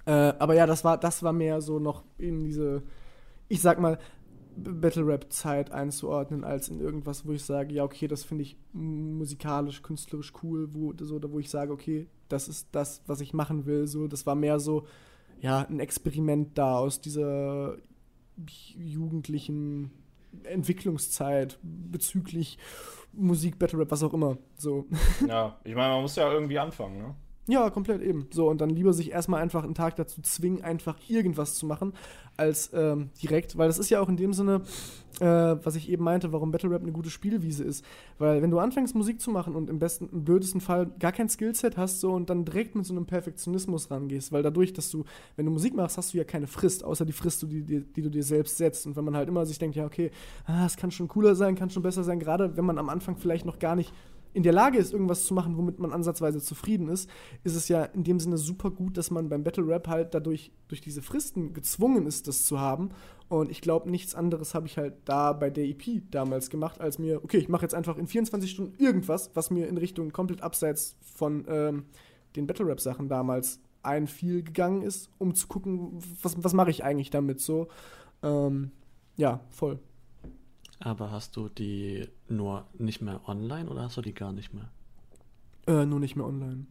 [0.05, 2.83] äh, aber ja, das war, das war mehr so noch in diese,
[3.47, 3.97] ich sag mal,
[4.63, 9.81] B- Battle-Rap-Zeit einzuordnen, als in irgendwas, wo ich sage, ja, okay, das finde ich musikalisch,
[9.81, 13.87] künstlerisch cool, wo, so, wo ich sage, okay, das ist das, was ich machen will.
[13.87, 14.85] So, das war mehr so,
[15.41, 17.77] ja, ein Experiment da aus dieser
[18.75, 19.91] jugendlichen
[20.43, 22.57] Entwicklungszeit bezüglich
[23.11, 24.37] Musik, Battle-Rap, was auch immer.
[24.55, 24.85] So.
[25.27, 27.15] Ja, ich meine, man muss ja irgendwie anfangen, ne?
[27.47, 28.27] Ja, komplett eben.
[28.29, 31.93] So, und dann lieber sich erstmal einfach einen Tag dazu zwingen, einfach irgendwas zu machen,
[32.39, 34.61] als ähm, direkt, weil das ist ja auch in dem Sinne,
[35.19, 37.83] äh, was ich eben meinte, warum Battle Rap eine gute Spielwiese ist.
[38.17, 41.29] Weil wenn du anfängst, Musik zu machen und im besten, im blödesten Fall gar kein
[41.29, 45.03] Skillset hast, so und dann direkt mit so einem Perfektionismus rangehst, weil dadurch, dass du,
[45.35, 48.01] wenn du Musik machst, hast du ja keine Frist, außer die Frist, die, die, die
[48.01, 48.87] du dir selbst setzt.
[48.87, 50.11] Und wenn man halt immer sich denkt, ja, okay,
[50.45, 53.17] ah, es kann schon cooler sein, kann schon besser sein, gerade wenn man am Anfang
[53.17, 53.93] vielleicht noch gar nicht
[54.33, 57.09] in der Lage ist, irgendwas zu machen, womit man ansatzweise zufrieden ist,
[57.43, 60.51] ist es ja in dem Sinne super gut, dass man beim Battle Rap halt dadurch
[60.67, 62.89] durch diese Fristen gezwungen ist, das zu haben.
[63.27, 66.99] Und ich glaube, nichts anderes habe ich halt da bei der EP damals gemacht, als
[66.99, 70.41] mir, okay, ich mache jetzt einfach in 24 Stunden irgendwas, was mir in Richtung komplett
[70.41, 71.85] abseits von ähm,
[72.35, 76.83] den Battle Rap Sachen damals einfiel gegangen ist, um zu gucken, was, was mache ich
[76.83, 77.67] eigentlich damit so.
[78.23, 78.71] Ähm,
[79.15, 79.79] ja, voll.
[80.79, 84.69] Aber hast du die nur nicht mehr online oder hast du die gar nicht mehr?
[85.67, 86.65] Äh, nur nicht mehr online.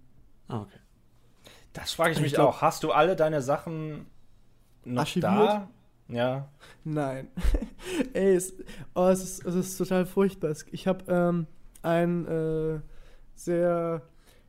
[0.48, 0.78] Ah, okay.
[1.74, 2.62] Das frage ich Ich mich glaub- auch.
[2.62, 4.06] Hast du alle deine Sachen
[4.84, 5.24] noch Archiviert?
[5.32, 5.68] da?
[6.08, 6.48] Ja.
[6.84, 7.28] Nein.
[8.14, 8.54] Ey, es,
[8.94, 10.54] oh, es, ist, es ist total furchtbar.
[10.72, 11.46] Ich habe ähm,
[11.82, 12.80] einen äh,
[13.34, 14.02] sehr,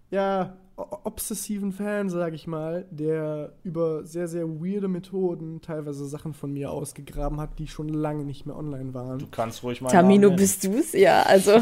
[0.10, 0.56] ja,
[1.04, 6.72] obsessiven Fan, sage ich mal, der über sehr, sehr weirde Methoden teilweise Sachen von mir
[6.72, 9.20] ausgegraben hat, die schon lange nicht mehr online waren.
[9.20, 9.90] Du kannst ruhig mal.
[9.90, 10.94] Tamino, bist du's?
[10.94, 11.52] Ja, also.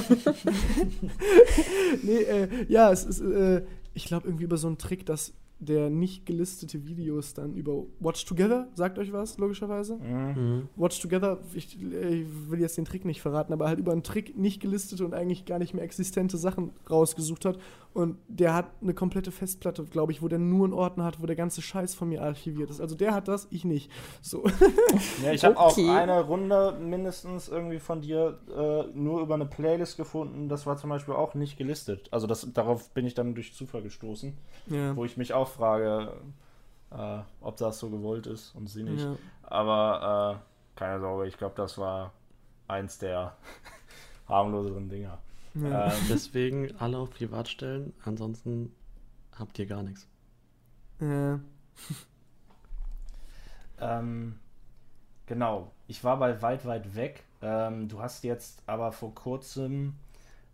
[2.04, 3.64] nee, äh, ja, es ist, äh,
[3.94, 8.26] ich glaube, irgendwie über so einen Trick, dass der nicht gelistete Videos dann über Watch
[8.26, 9.98] Together, sagt euch was, logischerweise?
[9.98, 10.28] Mhm.
[10.36, 10.70] Mhm.
[10.76, 14.38] Watch Together, ich, ich will jetzt den Trick nicht verraten, aber halt über einen Trick
[14.38, 17.58] nicht gelistete und eigentlich gar nicht mehr existente Sachen rausgesucht hat.
[17.94, 21.26] Und der hat eine komplette Festplatte, glaube ich, wo der nur einen Ordner hat, wo
[21.26, 22.80] der ganze Scheiß von mir archiviert ist.
[22.80, 23.92] Also der hat das, ich nicht.
[24.22, 24.44] So.
[25.24, 25.90] Ja, ich habe Okay.
[25.90, 30.48] auch eine Runde mindestens irgendwie von dir äh, nur über eine Playlist gefunden.
[30.50, 32.08] Das war zum Beispiel auch nicht gelistet.
[32.12, 34.38] Also das, darauf bin ich dann durch Zufall gestoßen,
[34.68, 34.96] ja.
[34.96, 36.14] wo ich mich auch frage,
[36.92, 39.04] äh, ob das so gewollt ist und sie nicht.
[39.04, 39.16] ja.
[39.44, 42.14] Aber äh, keine Sorge, ich glaube, das war
[42.68, 43.36] eins der
[44.28, 45.18] harmloseren Dinger.
[45.54, 45.88] ja.
[45.88, 48.74] Ähm, Deswegen alle auf Privat stellen, ansonsten
[49.38, 50.08] habt ihr gar nichts.
[51.00, 51.40] ja.
[53.80, 54.40] Ähm,
[55.28, 57.24] genau, ich war bei weit, weit weg.
[57.42, 59.94] Ähm, du hast jetzt aber vor kurzem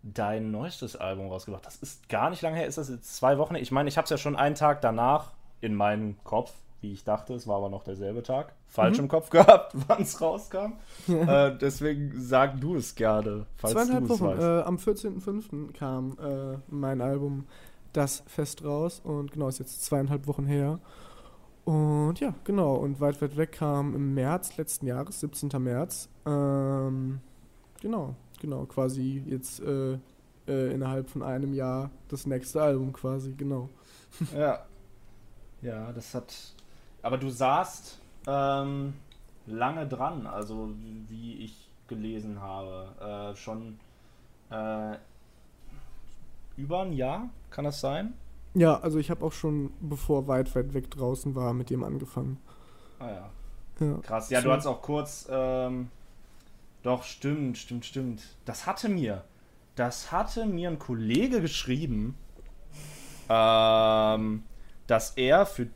[0.06, 1.64] dein neuestes Album rausgebracht.
[1.64, 3.54] Das ist gar nicht lange her, ist das jetzt zwei Wochen?
[3.54, 5.32] Ich meine, ich habe es ja schon einen Tag danach
[5.62, 6.52] in meinem Kopf,
[6.82, 9.04] wie ich dachte, es war aber noch derselbe Tag, falsch Mhm.
[9.04, 10.74] im Kopf gehabt, wann es rauskam.
[11.08, 14.26] äh, deswegen sag du es gerne, falls Zweieinhalb Wochen.
[14.26, 14.42] weißt.
[14.42, 15.72] Äh, am 14.05.
[15.72, 17.46] kam äh, mein Album
[17.94, 20.80] Das Fest raus und genau, ist jetzt zweieinhalb Wochen her.
[21.64, 25.48] Und ja, genau, und Weit, Weit Weg kam im März letzten Jahres, 17.
[25.62, 26.10] März.
[26.26, 27.20] Ähm,
[27.80, 28.14] genau,
[28.44, 29.98] genau, quasi jetzt äh,
[30.46, 33.68] äh, innerhalb von einem Jahr das nächste Album quasi, genau.
[34.34, 34.64] Ja.
[35.62, 36.34] Ja, das hat.
[37.02, 38.92] Aber du saßt ähm,
[39.46, 40.70] lange dran, also
[41.08, 43.32] wie ich gelesen habe.
[43.32, 43.78] Äh, schon
[44.50, 44.96] äh,
[46.56, 48.12] über ein Jahr, kann das sein?
[48.52, 52.38] Ja, also ich habe auch schon, bevor Weit, Weit Weg draußen war, mit dem angefangen.
[52.98, 53.30] Ah ja.
[53.80, 53.98] Ja.
[54.02, 54.30] Krass.
[54.30, 55.26] Ja, du hast auch kurz.
[55.30, 55.88] Ähm,
[56.84, 58.22] doch, stimmt, stimmt, stimmt.
[58.44, 59.24] Das hatte mir.
[59.74, 62.14] Das hatte mir ein Kollege geschrieben,
[63.28, 64.44] ähm,
[64.86, 65.66] dass er für.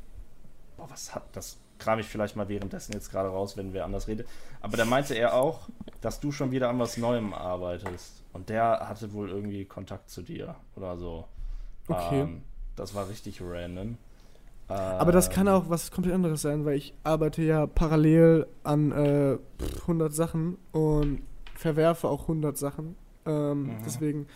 [0.76, 1.58] Boah, was hat das?
[1.78, 4.28] Kram ich vielleicht mal währenddessen jetzt gerade raus, wenn wer anders redet.
[4.60, 5.68] Aber da meinte er auch,
[6.00, 8.24] dass du schon wieder an was Neuem arbeitest.
[8.32, 11.26] Und der hatte wohl irgendwie Kontakt zu dir oder so.
[11.86, 12.22] Okay.
[12.22, 12.42] Ähm,
[12.76, 13.96] das war richtig random.
[14.68, 19.38] Aber das kann auch was komplett anderes sein, weil ich arbeite ja parallel an äh,
[19.58, 21.22] pff, 100 Sachen und
[21.54, 22.96] verwerfe auch 100 Sachen.
[23.26, 23.70] Ähm, Mhm.
[23.84, 24.26] Deswegen,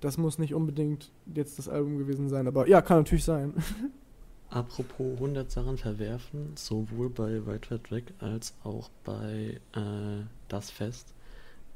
[0.00, 2.46] das muss nicht unbedingt jetzt das Album gewesen sein.
[2.46, 3.54] Aber ja, kann natürlich sein.
[4.50, 11.12] Apropos 100 Sachen verwerfen, sowohl bei Weit Weit Weg als auch bei äh, Das Fest,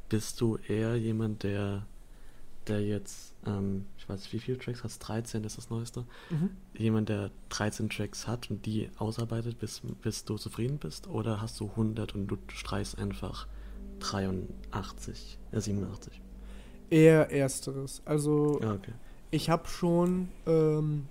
[0.08, 1.86] bist du eher jemand, der,
[2.68, 6.50] der jetzt, ähm, ich weiß nicht, wie viele Tracks hast, 13 ist das Neueste, Mhm.
[6.76, 11.58] jemand, der 13 Tracks hat und die ausarbeitet, bis, bis du zufrieden bist, oder hast
[11.60, 13.46] du 100 und du streichst einfach
[14.00, 16.20] 83, äh, 87?
[16.90, 18.02] Eher ersteres.
[18.04, 18.92] Also Ja, okay.
[19.30, 21.06] ich habe schon ähm,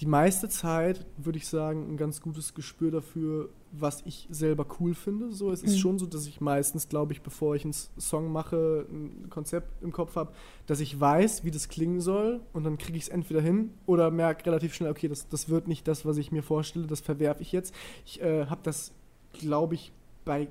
[0.00, 4.94] die meiste Zeit, würde ich sagen, ein ganz gutes Gespür dafür, was ich selber cool
[4.94, 5.30] finde.
[5.32, 5.78] So, es ist Mhm.
[5.78, 9.92] schon so, dass ich meistens, glaube ich, bevor ich einen Song mache, ein Konzept im
[9.92, 10.32] Kopf habe,
[10.66, 14.10] dass ich weiß, wie das klingen soll und dann kriege ich es entweder hin oder
[14.10, 17.42] merke relativ schnell, okay, das, das wird nicht das, was ich mir vorstelle, das verwerfe
[17.42, 17.74] ich jetzt.
[18.04, 18.92] Ich äh, habe das,
[19.32, 19.92] glaube ich,
[20.24, 20.48] bei,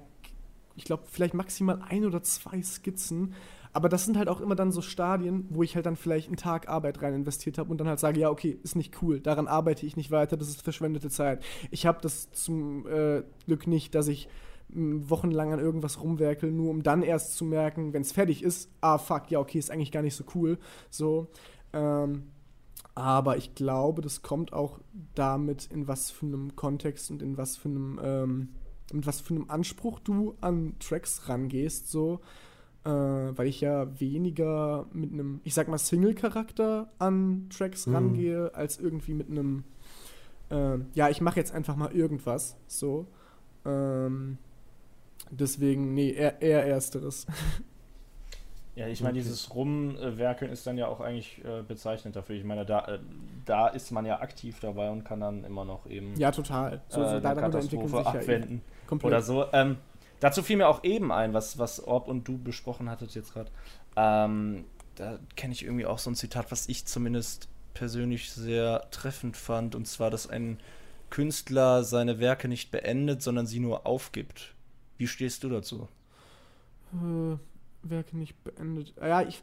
[0.76, 3.34] ich glaube, vielleicht maximal ein oder zwei Skizzen,
[3.80, 6.36] aber das sind halt auch immer dann so Stadien, wo ich halt dann vielleicht einen
[6.36, 9.48] Tag Arbeit rein investiert habe und dann halt sage, ja, okay, ist nicht cool, daran
[9.48, 11.42] arbeite ich nicht weiter, das ist verschwendete Zeit.
[11.72, 14.28] Ich habe das zum äh, Glück nicht, dass ich
[14.76, 18.70] m, wochenlang an irgendwas rumwerkel, nur um dann erst zu merken, wenn es fertig ist,
[18.82, 20.58] ah, fuck, ja, okay, ist eigentlich gar nicht so cool.
[20.90, 21.28] So,
[21.72, 22.24] ähm,
[22.96, 24.82] aber ich glaube, das kommt auch
[25.16, 28.50] damit, in was für einem Kontext und in was für einem, ähm,
[28.92, 32.20] mit was für einem Anspruch du an Tracks rangehst, so
[32.86, 37.96] äh, weil ich ja weniger mit einem, ich sag mal, Single-Charakter an Tracks Mhm.
[37.96, 39.64] rangehe, als irgendwie mit einem,
[40.50, 43.08] ähm, ja, ich mache jetzt einfach mal irgendwas, so.
[43.66, 44.38] Ähm,
[45.32, 47.28] deswegen, nee, eher, eher ersteres.
[48.76, 52.38] Ja, ich meine, dieses Rumwerkeln ist dann ja auch eigentlich äh, bezeichnend dafür.
[52.38, 53.00] Ich meine, da, äh,
[53.44, 56.82] da ist man ja aktiv dabei und kann dann immer noch eben ja, total.
[56.88, 59.08] So, so äh, entwickeln Katastrophe sich ja eben abwenden komplett.
[59.08, 59.46] oder so.
[59.52, 59.78] Ähm,
[60.20, 63.52] dazu fiel mir auch eben ein, was, was Orb und du besprochen hattet jetzt gerade.
[63.96, 64.66] Ähm,
[64.96, 69.76] da kenne ich irgendwie auch so ein Zitat, was ich zumindest persönlich sehr treffend fand,
[69.76, 70.60] und zwar, dass ein
[71.10, 74.54] Künstler seine Werke nicht beendet, sondern sie nur aufgibt.
[74.98, 75.88] Wie stehst du dazu?
[76.94, 77.38] Äh,
[77.84, 78.94] Werke nicht beendet.
[79.00, 79.42] Ah, Ja, ich.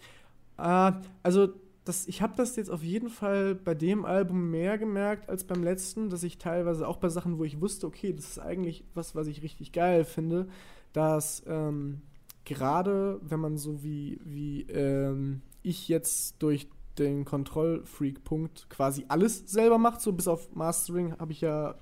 [0.58, 1.54] Äh, also,
[1.86, 5.62] das, ich habe das jetzt auf jeden Fall bei dem Album mehr gemerkt als beim
[5.62, 9.14] letzten, dass ich teilweise auch bei Sachen, wo ich wusste, okay, das ist eigentlich was,
[9.14, 10.48] was ich richtig geil finde,
[10.92, 12.02] dass ähm,
[12.44, 16.68] gerade wenn man so wie, wie ähm, ich jetzt durch
[16.98, 21.76] den Kontrollfreak-Punkt quasi alles selber macht, so bis auf Mastering habe ich ja,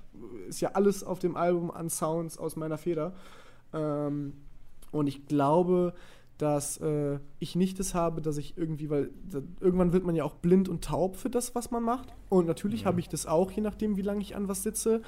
[0.47, 3.15] ist ja alles auf dem Album an Sounds aus meiner Feder.
[3.73, 4.33] Ähm,
[4.91, 5.95] und ich glaube,
[6.37, 10.23] dass äh, ich nicht das habe, dass ich irgendwie, weil da, irgendwann wird man ja
[10.23, 12.09] auch blind und taub für das, was man macht.
[12.29, 12.87] Und natürlich Mhm.
[12.87, 15.01] habe ich das auch, je nachdem, wie lange ich an was sitze.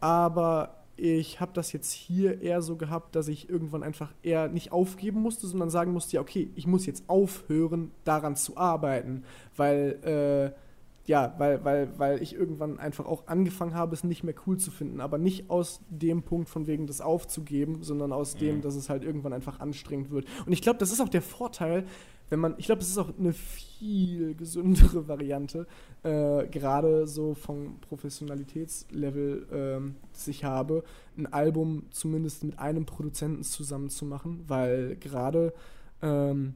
[0.00, 4.72] Aber ich habe das jetzt hier eher so gehabt, dass ich irgendwann einfach eher nicht
[4.72, 9.24] aufgeben musste, sondern sagen musste, ja, okay, ich muss jetzt aufhören, daran zu arbeiten,
[9.56, 10.58] weil, äh,
[11.06, 14.70] ja, weil, weil, weil ich irgendwann einfach auch angefangen habe, es nicht mehr cool zu
[14.70, 18.60] finden, aber nicht aus dem Punkt von wegen das aufzugeben, sondern aus dem, Mhm.
[18.62, 20.26] dass es halt irgendwann einfach anstrengend wird.
[20.46, 21.84] Und ich glaube, das ist auch der Vorteil,
[22.30, 25.66] wenn man, ich glaube, das ist auch eine viel gesündere Variante,
[26.02, 30.84] äh, gerade so vom Professionalitätslevel, ähm, das ich habe,
[31.16, 35.52] ein Album zumindest mit einem Produzenten zusammen zu machen, weil gerade
[36.00, 36.54] ähm,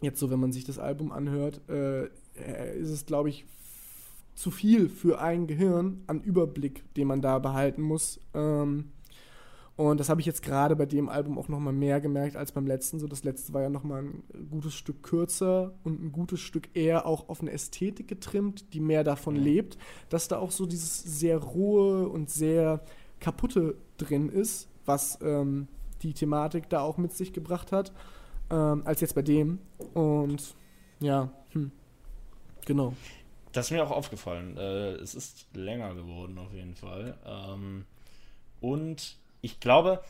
[0.00, 3.44] jetzt so, wenn man sich das Album anhört, äh, äh, ist es, glaube ich,
[4.34, 8.20] zu viel für ein Gehirn an Überblick, den man da behalten muss.
[8.34, 8.92] Ähm,
[9.76, 12.52] und das habe ich jetzt gerade bei dem Album auch noch mal mehr gemerkt als
[12.52, 12.98] beim letzten.
[12.98, 16.68] So, das letzte war ja noch mal ein gutes Stück kürzer und ein gutes Stück
[16.74, 19.78] eher auch auf eine Ästhetik getrimmt, die mehr davon lebt,
[20.10, 22.84] dass da auch so dieses sehr rohe und sehr
[23.18, 25.68] kaputte drin ist, was ähm,
[26.02, 27.92] die Thematik da auch mit sich gebracht hat,
[28.50, 29.58] ähm, als jetzt bei dem.
[29.94, 30.54] Und
[31.00, 31.70] ja, hm,
[32.66, 32.92] genau.
[33.52, 34.56] Das ist mir auch aufgefallen.
[34.56, 37.16] Äh, es ist länger geworden auf jeden Fall.
[37.26, 37.84] Ähm,
[38.60, 40.02] und ich glaube,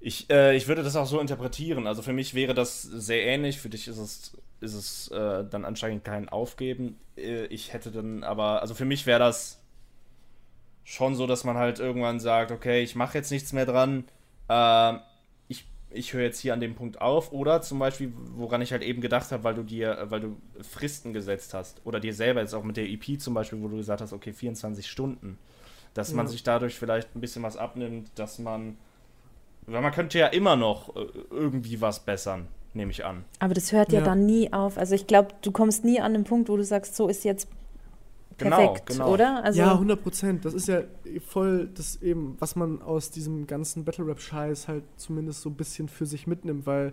[0.00, 1.86] ich, äh, ich würde das auch so interpretieren.
[1.86, 3.60] Also für mich wäre das sehr ähnlich.
[3.60, 6.98] Für dich ist es, ist es äh, dann anscheinend kein Aufgeben.
[7.16, 9.60] Äh, ich hätte dann aber, also für mich wäre das
[10.84, 14.04] schon so, dass man halt irgendwann sagt, okay, ich mache jetzt nichts mehr dran.
[14.48, 15.00] Ähm,
[15.94, 17.32] ich höre jetzt hier an dem Punkt auf.
[17.32, 21.12] Oder zum Beispiel, woran ich halt eben gedacht habe, weil du dir, weil du Fristen
[21.12, 21.80] gesetzt hast.
[21.84, 24.32] Oder dir selber jetzt auch mit der EP zum Beispiel, wo du gesagt hast, okay,
[24.32, 25.38] 24 Stunden.
[25.94, 26.32] Dass man Ja.
[26.32, 28.76] sich dadurch vielleicht ein bisschen was abnimmt, dass man.
[29.66, 33.24] Weil man könnte ja immer noch äh, irgendwie was bessern, nehme ich an.
[33.38, 34.04] Aber das hört ja, Ja.
[34.04, 34.76] dann nie auf.
[34.78, 37.46] Also ich glaube, du kommst nie an den Punkt, wo du sagst, so ist jetzt
[38.42, 39.12] Genau, perfekt, genau.
[39.12, 39.44] oder?
[39.44, 40.44] Also, ja, 100 Prozent.
[40.44, 40.82] Das ist ja
[41.26, 46.06] voll das eben, was man aus diesem ganzen Battle-Rap-Scheiß halt zumindest so ein bisschen für
[46.06, 46.92] sich mitnimmt, weil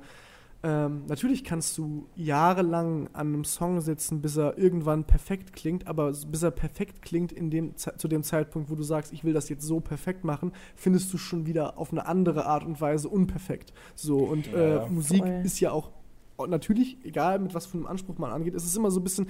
[0.62, 6.12] ähm, natürlich kannst du jahrelang an einem Song sitzen, bis er irgendwann perfekt klingt, aber
[6.12, 9.48] bis er perfekt klingt in dem, zu dem Zeitpunkt, wo du sagst, ich will das
[9.48, 13.72] jetzt so perfekt machen, findest du schon wieder auf eine andere Art und Weise unperfekt.
[13.96, 15.42] So, und Ja, äh, Musik voll.
[15.46, 15.92] ist ja auch
[16.48, 19.28] natürlich, egal mit was für einem Anspruch man angeht, ist es immer so ein bisschen,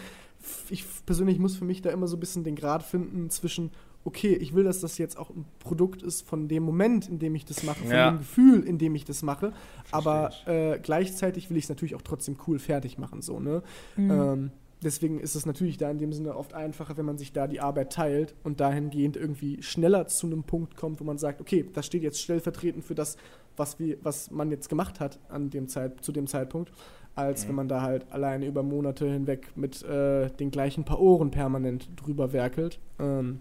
[0.69, 3.71] ich persönlich muss für mich da immer so ein bisschen den Grad finden zwischen,
[4.05, 7.35] okay, ich will, dass das jetzt auch ein Produkt ist von dem Moment, in dem
[7.35, 8.11] ich das mache, von Ja.
[8.11, 9.51] dem Gefühl, in dem ich das mache,
[9.91, 10.47] aber ich.
[10.47, 13.61] äh, gleichzeitig will ich es natürlich auch trotzdem cool fertig machen, so, ne?
[13.97, 14.11] Mhm.
[14.11, 14.51] Ähm,
[14.81, 17.59] deswegen ist es natürlich da in dem Sinne oft einfacher, wenn man sich da die
[17.59, 21.85] Arbeit teilt und dahingehend irgendwie schneller zu einem Punkt kommt, wo man sagt, okay, das
[21.85, 23.17] steht jetzt stellvertretend für das,
[23.57, 26.71] was, wir, was man jetzt gemacht hat an dem Zeit, zu dem Zeitpunkt,
[27.19, 31.31] als wenn man da halt alleine über Monate hinweg mit äh, den gleichen paar Ohren
[31.31, 32.79] permanent drüber werkelt.
[32.99, 33.39] Ähm,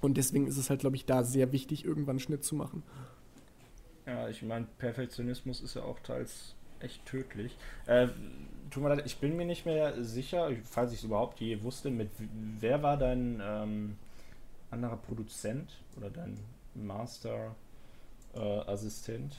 [0.00, 2.82] und deswegen ist es halt, glaube ich, da sehr wichtig, irgendwann einen Schnitt zu machen.
[4.06, 7.56] Ja, ich meine, Perfektionismus ist ja auch teils echt tödlich.
[7.86, 8.08] Äh,
[8.70, 11.90] tut mir leid, ich bin mir nicht mehr sicher, falls ich es überhaupt je wusste,
[11.90, 12.10] mit
[12.60, 13.96] wer war dein ähm,
[14.70, 16.38] anderer Produzent oder dein
[16.74, 19.36] Master-Assistent?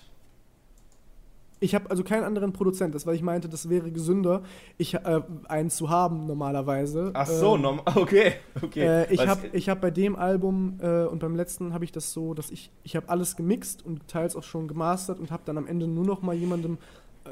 [1.59, 4.43] Ich habe also keinen anderen Produzent, das weil ich meinte, das wäre gesünder,
[4.77, 7.11] ich äh, einen zu haben normalerweise.
[7.13, 8.81] Ach so, Ähm, norm- okay, okay.
[9.05, 12.13] Äh, ich habe ich hab bei dem Album äh, und beim letzten habe ich das
[12.13, 15.57] so, dass ich ich habe alles gemixt und teils auch schon gemastert und habe dann
[15.57, 16.77] am Ende nur noch mal jemandem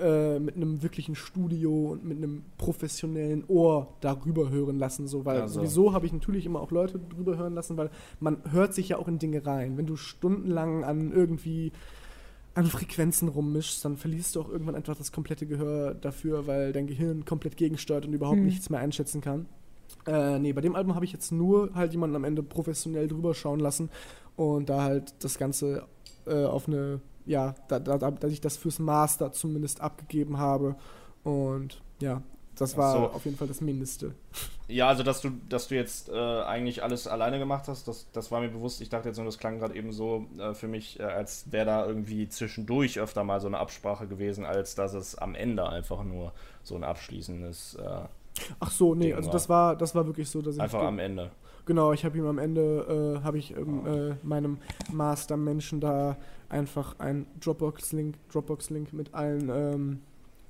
[0.01, 5.37] äh, mit einem wirklichen Studio und mit einem professionellen Ohr darüber hören lassen, so weil
[5.37, 5.59] Ja, so.
[5.61, 8.97] sowieso habe ich natürlich immer auch Leute drüber hören lassen, weil man hört sich ja
[8.97, 9.77] auch in Dinge rein.
[9.77, 11.71] Wenn du stundenlang an irgendwie
[12.55, 16.87] an Frequenzen rummischst, dann verlierst du auch irgendwann einfach das komplette Gehör dafür, weil dein
[16.87, 18.45] Gehirn komplett gegensteuert und überhaupt Mhm.
[18.45, 19.45] nichts mehr einschätzen kann.
[20.07, 23.33] Äh, nee, bei dem Album habe ich jetzt nur halt jemanden am Ende professionell drüber
[23.33, 23.89] schauen lassen
[24.35, 25.85] und da halt das Ganze
[26.25, 30.75] äh, auf eine, ja, da, da, da, dass ich das fürs Master zumindest abgegeben habe.
[31.23, 32.21] Und ja,
[32.55, 33.05] das war so.
[33.07, 34.13] auf jeden Fall das Mindeste.
[34.67, 38.31] Ja, also dass du, dass du jetzt äh, eigentlich alles alleine gemacht hast, das, das
[38.31, 38.81] war mir bewusst.
[38.81, 41.65] Ich dachte jetzt nur, das klang gerade eben so äh, für mich, äh, als wäre
[41.65, 46.03] da irgendwie zwischendurch öfter mal so eine Absprache gewesen, als dass es am Ende einfach
[46.03, 46.33] nur
[46.63, 48.05] so ein abschließendes, äh,
[48.59, 50.61] Ach so, nee, Ding also das war, das war wirklich so, dass ich.
[50.61, 51.31] einfach am Ende.
[51.65, 54.57] Genau, ich habe ihm am Ende, äh, habe ich ähm, äh, meinem
[54.91, 60.01] Master-Menschen da einfach einen Dropbox-Link Dropbox -Link mit allen, ähm,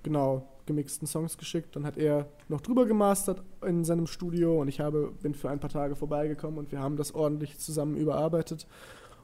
[0.04, 1.76] genau, gemixten Songs geschickt.
[1.76, 5.60] Dann hat er noch drüber gemastert in seinem Studio und ich habe, bin für ein
[5.60, 8.68] paar Tage vorbeigekommen und wir haben das ordentlich zusammen überarbeitet.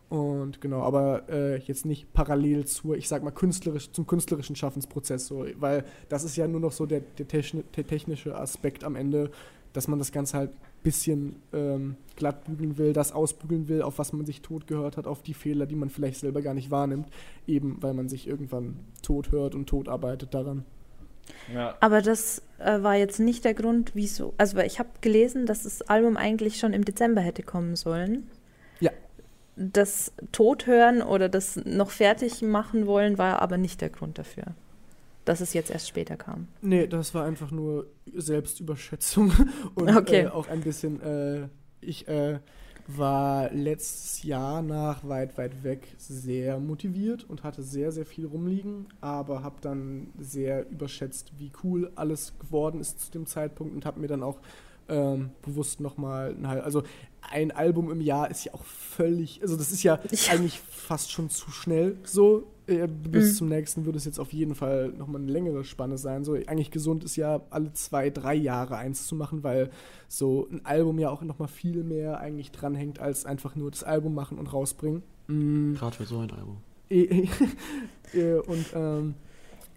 [0.10, 5.28] Und genau, aber äh, jetzt nicht parallel zur, ich sag mal, künstlerisch, zum künstlerischen Schaffensprozess,
[5.28, 8.98] so, weil das ist ja nur noch so der, der, techni der technische Aspekt am
[8.98, 9.32] Ende,
[9.72, 14.00] dass man das Ganze halt ein bisschen ähm, glatt bügeln will, das ausbügeln will, auf
[14.00, 16.72] was man sich tot gehört hat, auf die Fehler, die man vielleicht selber gar nicht
[16.72, 17.08] wahrnimmt,
[17.48, 20.66] eben weil man sich irgendwann tot hört und tot arbeitet daran.
[21.54, 24.34] Ja, Aber das äh, war jetzt nicht der Grund, wieso.
[24.38, 28.28] Also, ich habe gelesen, dass das Album eigentlich schon im Dezember hätte kommen sollen.
[28.80, 28.92] Ja.
[29.56, 34.46] Das Tothören oder das noch fertig machen wollen war aber nicht der Grund dafür,
[35.26, 36.48] dass es jetzt erst später kam.
[36.62, 39.32] Nee, das war einfach nur Selbstüberschätzung
[39.76, 40.22] und Okay.
[40.22, 41.48] äh, auch ein bisschen, äh,
[41.82, 42.40] ich äh,
[42.88, 48.88] war letztes Jahr nach weit, weit weg sehr motiviert und hatte sehr, sehr viel rumliegen,
[49.02, 54.00] aber habe dann sehr überschätzt, wie cool alles geworden ist zu dem Zeitpunkt und habe
[54.00, 54.40] mir dann auch
[54.90, 56.84] ähm, bewusst nochmal, also
[57.22, 60.34] ein Album im Jahr ist ja auch völlig, also das ist ja, Ja.
[60.34, 62.48] eigentlich fast schon zu schnell so.
[62.72, 63.36] Äh, bis Mhm.
[63.36, 66.24] zum nächsten würde es jetzt auf jeden Fall nochmal eine längere Spanne sein.
[66.24, 69.70] So, eigentlich gesund ist ja alle zwei, drei Jahre eins zu machen, weil
[70.08, 74.14] so ein Album ja auch nochmal viel mehr eigentlich dranhängt, als einfach nur das Album
[74.16, 75.04] machen und rausbringen.
[75.28, 75.74] Mm.
[75.74, 76.58] Gerade für so ein Album.
[76.90, 77.28] Eh,
[78.48, 79.16] und ähm,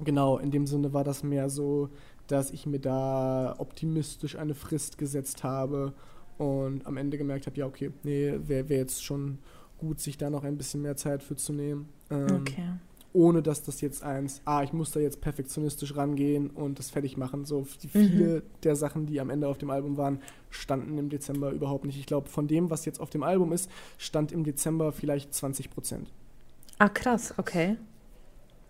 [0.03, 1.91] genau, in dem Sinne war das mehr so,
[2.27, 5.93] dass ich mir da optimistisch eine Frist gesetzt habe
[6.39, 9.39] und am Ende gemerkt habe, ja, okay, nee, wäre wär jetzt schon
[9.79, 11.89] gut, sich da noch ein bisschen mehr Zeit für zu nehmen.
[12.11, 12.69] Ähm, Okay.
[13.17, 17.17] Ohne dass das jetzt eins, ah, ich muss da jetzt perfektionistisch rangehen und das fertig
[17.17, 17.45] machen.
[17.45, 17.91] So die Mhm.
[17.93, 21.97] viele der Sachen, die am Ende auf dem Album waren, standen im Dezember überhaupt nicht.
[21.97, 25.71] Ich glaube, von dem, was jetzt auf dem Album ist, stand im Dezember vielleicht 20
[25.71, 26.11] Prozent.
[26.79, 27.77] Ah, krass, okay.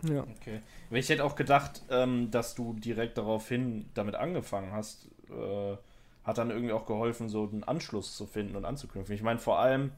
[0.02, 0.24] Ja.
[0.24, 0.60] okay.
[0.90, 5.76] Ich hätte auch gedacht, ähm, dass du direkt daraufhin damit angefangen hast, äh,
[6.22, 9.14] hat dann irgendwie auch geholfen, so einen Anschluss zu finden und anzuknüpfen.
[9.14, 9.92] Ich meine, vor allem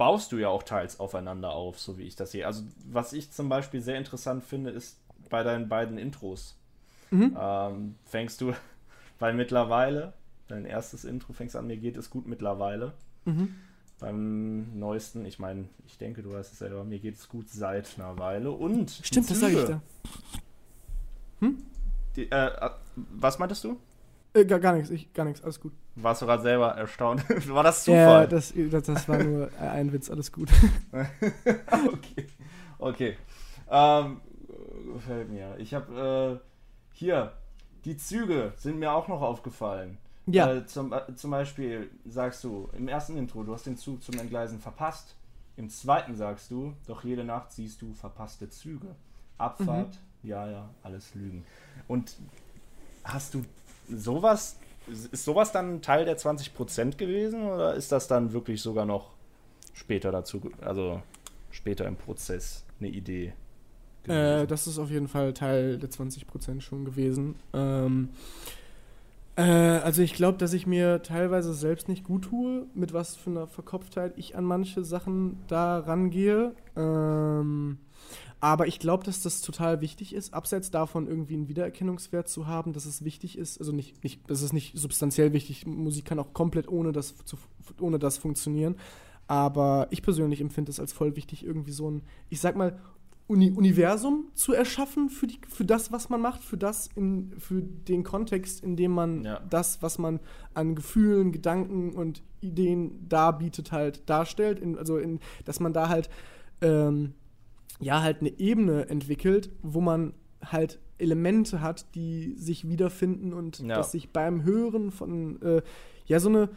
[0.00, 2.46] baust du ja auch teils aufeinander auf, so wie ich das sehe.
[2.46, 4.98] Also, was ich zum Beispiel sehr interessant finde, ist
[5.28, 6.56] bei deinen beiden Intros.
[7.10, 7.36] Mhm.
[7.38, 8.54] Ähm, fängst du,
[9.18, 10.14] weil mittlerweile,
[10.48, 12.94] dein erstes Intro fängst an, mir geht es gut mittlerweile.
[13.26, 13.54] Mhm.
[13.98, 17.98] Beim neuesten, ich meine, ich denke, du weißt es selber, mir geht es gut seit
[17.98, 18.52] einer Weile.
[18.52, 19.82] Und Stimmt, das sage ich da.
[22.16, 23.78] Die, äh, äh, was meintest du?
[24.32, 25.72] Äh, gar, gar nichts, ich, gar nichts, alles gut.
[25.96, 27.24] Warst du gerade selber erstaunt?
[27.48, 28.28] War das Ja, Zufall?
[28.28, 30.50] das, das, das war nur ein Witz, alles gut.
[31.92, 32.26] okay.
[32.78, 33.16] Okay.
[33.70, 34.20] Ähm,
[34.94, 35.56] gefällt mir.
[35.58, 37.32] Ich habe äh, hier,
[37.84, 39.98] die Züge sind mir auch noch aufgefallen.
[40.26, 44.02] Ja, Äh, zum, äh, zum Beispiel sagst du im ersten Intro, du hast den Zug
[44.02, 45.16] zum Entgleisen verpasst.
[45.56, 48.94] Im zweiten sagst du, doch jede Nacht siehst du verpasste Züge.
[49.38, 51.44] Abfahrt, ja, ja, alles Lügen.
[51.88, 52.16] Und
[53.04, 53.44] hast du
[53.94, 59.10] sowas, ist sowas dann Teil der 20% gewesen oder ist das dann wirklich sogar noch
[59.72, 61.02] später dazu, also
[61.50, 63.32] später im Prozess eine Idee?
[64.06, 67.34] äh, das ist auf jeden Fall Teil der 20% schon gewesen.
[67.52, 68.10] Ähm,
[69.36, 73.30] äh, also ich glaube, dass ich mir teilweise selbst nicht gut tue, mit was für
[73.30, 76.52] einer Verkopftheit ich an manche Sachen da rangehe.
[76.76, 77.78] Ähm,
[78.40, 82.72] aber ich glaube, dass das total wichtig ist, abseits davon irgendwie einen Wiedererkennungswert zu haben,
[82.72, 86.32] dass es wichtig ist, also nicht, nicht das ist nicht substanziell wichtig, Musik kann auch
[86.32, 87.36] komplett ohne das, zu,
[87.80, 88.76] ohne das funktionieren.
[89.26, 92.80] Aber ich persönlich empfinde es als voll wichtig, irgendwie so ein, ich sag mal,
[93.28, 97.62] Uni Universum zu erschaffen für, die, für das, was man macht, für das, in, für
[97.62, 99.38] den Kontext, in dem man Ja.
[99.48, 100.18] das, was man
[100.52, 104.58] an Gefühlen, Gedanken und Ideen darbietet, halt darstellt.
[104.58, 106.10] In, also, in, dass man da halt,
[106.60, 107.14] ähm,
[107.80, 110.14] ja, halt eine Ebene entwickelt, wo man
[110.44, 113.76] halt Elemente hat, die sich wiederfinden und Ja.
[113.76, 115.62] dass sich beim Hören von, äh,
[116.06, 116.50] ja, so eine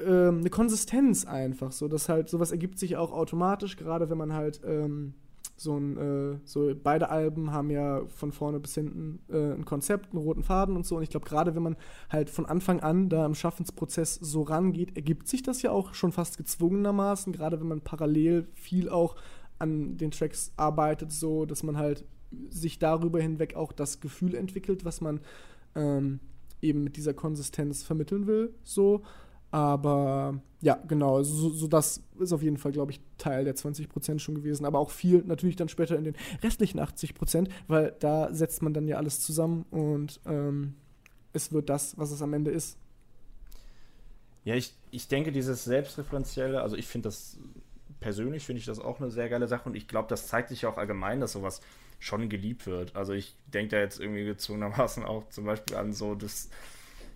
[0.00, 1.70] ähm, eine Konsistenz einfach.
[1.72, 5.14] So, dass halt sowas ergibt sich auch automatisch, gerade wenn man halt ähm,
[5.56, 10.12] so ein, äh, so beide Alben haben ja von vorne bis hinten äh, ein Konzept,
[10.12, 10.96] einen roten Faden und so.
[10.96, 11.76] Und ich glaube, gerade wenn man
[12.10, 16.10] halt von Anfang an da im Schaffensprozess so rangeht, ergibt sich das ja auch schon
[16.10, 19.14] fast gezwungenermaßen, gerade wenn man parallel viel auch
[19.62, 22.04] an den Tracks arbeitet, so dass man halt
[22.50, 25.20] sich darüber hinweg auch das Gefühl entwickelt, was man
[25.74, 26.20] ähm,
[26.60, 28.54] eben mit dieser Konsistenz vermitteln will.
[28.64, 29.02] So.
[29.50, 34.18] Aber ja, genau, so, so das ist auf jeden Fall, glaube ich, Teil der 20%
[34.18, 34.64] schon gewesen.
[34.64, 38.88] Aber auch viel natürlich dann später in den restlichen 80%, weil da setzt man dann
[38.88, 40.74] ja alles zusammen und ähm,
[41.34, 42.78] es wird das, was es am Ende ist.
[44.44, 47.38] Ja, ich, ich denke, dieses Selbstreferenzielle, also ich finde das
[48.02, 50.62] persönlich, finde ich das auch eine sehr geile Sache und ich glaube, das zeigt sich
[50.62, 51.62] ja auch allgemein, dass sowas
[51.98, 52.94] schon geliebt wird.
[52.96, 56.50] Also ich denke da jetzt irgendwie gezwungenermaßen auch zum Beispiel an so das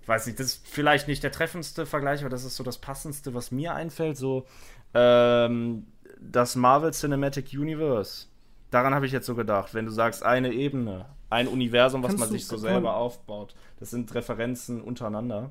[0.02, 2.78] ich weiß nicht, das ist vielleicht nicht der treffendste Vergleich, aber das ist so das
[2.78, 4.46] passendste, was mir einfällt, so
[4.94, 5.88] ähm,
[6.20, 8.26] das Marvel Cinematic Universe.
[8.70, 12.20] Daran habe ich jetzt so gedacht, wenn du sagst, eine Ebene, ein Universum, was Kannst
[12.20, 13.56] man sich so selber aufbaut.
[13.80, 15.50] Das sind Referenzen untereinander.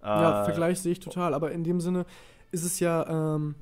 [0.00, 2.06] Ja, Äh, Vergleich sehe ich total, aber in dem Sinne
[2.52, 3.56] ist es ja ähm,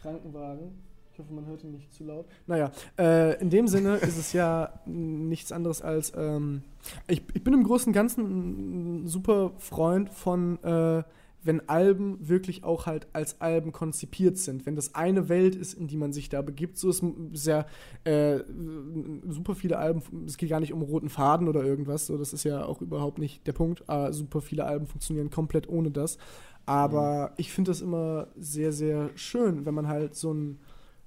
[0.00, 0.88] Krankenwagen.
[1.12, 2.26] Ich hoffe, man hört ihn nicht zu laut.
[2.46, 6.12] Naja, äh, in dem Sinne ist es ja nichts anderes als.
[6.16, 6.62] Ähm,
[7.08, 11.02] ich, ich bin im Großen und Ganzen ein super Freund von, äh,
[11.42, 14.66] wenn Alben wirklich auch halt als Alben konzipiert sind.
[14.66, 17.66] Wenn das eine Welt ist, in die man sich da begibt, so ist sehr
[18.04, 18.40] äh,
[19.28, 20.02] super viele Alben.
[20.26, 22.06] Es geht gar nicht um roten Faden oder irgendwas.
[22.06, 23.88] So, das ist ja auch überhaupt nicht der Punkt.
[23.88, 26.18] Aber super viele Alben funktionieren komplett ohne das.
[26.66, 30.58] Aber ich finde das immer sehr, sehr schön, wenn man halt so ein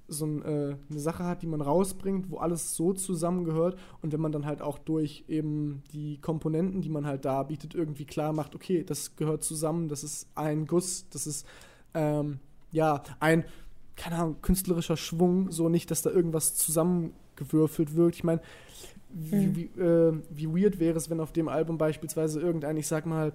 [0.08, 4.20] so ein, äh, eine Sache hat, die man rausbringt, wo alles so zusammengehört und wenn
[4.20, 8.32] man dann halt auch durch eben die Komponenten, die man halt da bietet, irgendwie klar
[8.32, 11.46] macht, okay, das gehört zusammen, das ist ein Guss, das ist
[11.94, 12.40] ähm,
[12.72, 13.44] ja ein,
[13.96, 18.14] keine Ahnung, künstlerischer Schwung, so nicht, dass da irgendwas zusammengewürfelt wird.
[18.14, 18.40] Ich meine,
[19.10, 19.56] wie, Mhm.
[19.56, 23.32] wie, äh, wie weird wäre es, wenn auf dem Album beispielsweise irgendein, ich sag mal,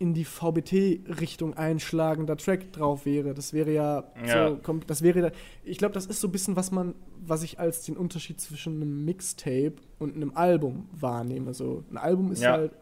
[0.00, 3.34] in die VBT-Richtung einschlagender Track drauf wäre.
[3.34, 4.56] Das wäre ja, Ja.
[4.64, 5.30] so, das wäre, da-
[5.62, 6.94] ich glaube, das ist so ein bisschen, was man,
[7.24, 11.52] was ich als den Unterschied zwischen einem Mixtape und einem Album wahrnehme.
[11.52, 12.52] So, ein Album ist Ja.
[12.52, 12.72] halt,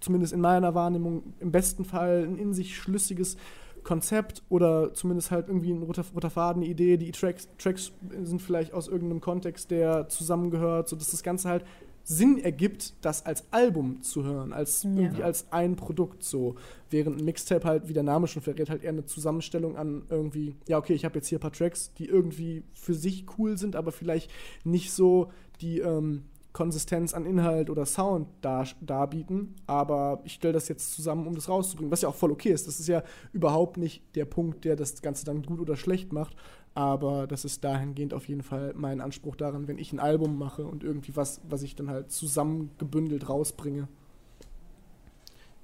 [0.00, 3.36] zumindest in meiner Wahrnehmung, im besten Fall ein in sich schlüssiges
[3.84, 6.96] Konzept oder zumindest halt irgendwie ein roter, roter Faden, eine Idee.
[6.96, 7.92] Die Tracks, Tracks
[8.22, 11.64] sind vielleicht aus irgendeinem Kontext, der zusammengehört, sodass das Ganze halt
[12.04, 14.90] Sinn ergibt, das als Album zu hören, als Ja.
[14.90, 16.56] irgendwie als ein Produkt so.
[16.90, 20.56] Während ein Mixtape halt, wie der Name schon verrät, halt eher eine Zusammenstellung an irgendwie,
[20.68, 23.76] ja, okay, ich habe jetzt hier ein paar Tracks, die irgendwie für sich cool sind,
[23.76, 24.30] aber vielleicht
[24.64, 25.30] nicht so
[25.60, 29.54] die ähm, Konsistenz an Inhalt oder Sound dar darbieten.
[29.66, 32.66] Aber ich stelle das jetzt zusammen, um das rauszubringen, was ja auch voll okay ist.
[32.68, 36.36] Das ist ja überhaupt nicht der Punkt, der das Ganze dann gut oder schlecht macht.
[36.74, 40.64] Aber das ist dahingehend auf jeden Fall mein Anspruch daran, wenn ich ein Album mache
[40.64, 43.88] und irgendwie was, was ich dann halt zusammengebündelt rausbringe.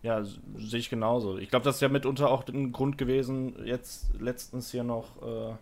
[0.02, 1.38] Ja, sehe ich genauso.
[1.38, 5.54] Ich glaube, das ist ja mitunter auch ein Grund gewesen, jetzt letztens hier noch äh,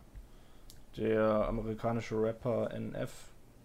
[0.96, 3.10] der amerikanische Rapper NF,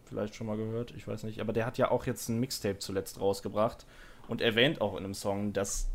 [0.05, 2.79] vielleicht schon mal gehört, ich weiß nicht, aber der hat ja auch jetzt ein Mixtape
[2.79, 3.85] zuletzt rausgebracht
[4.27, 5.89] und erwähnt auch in einem Song, dass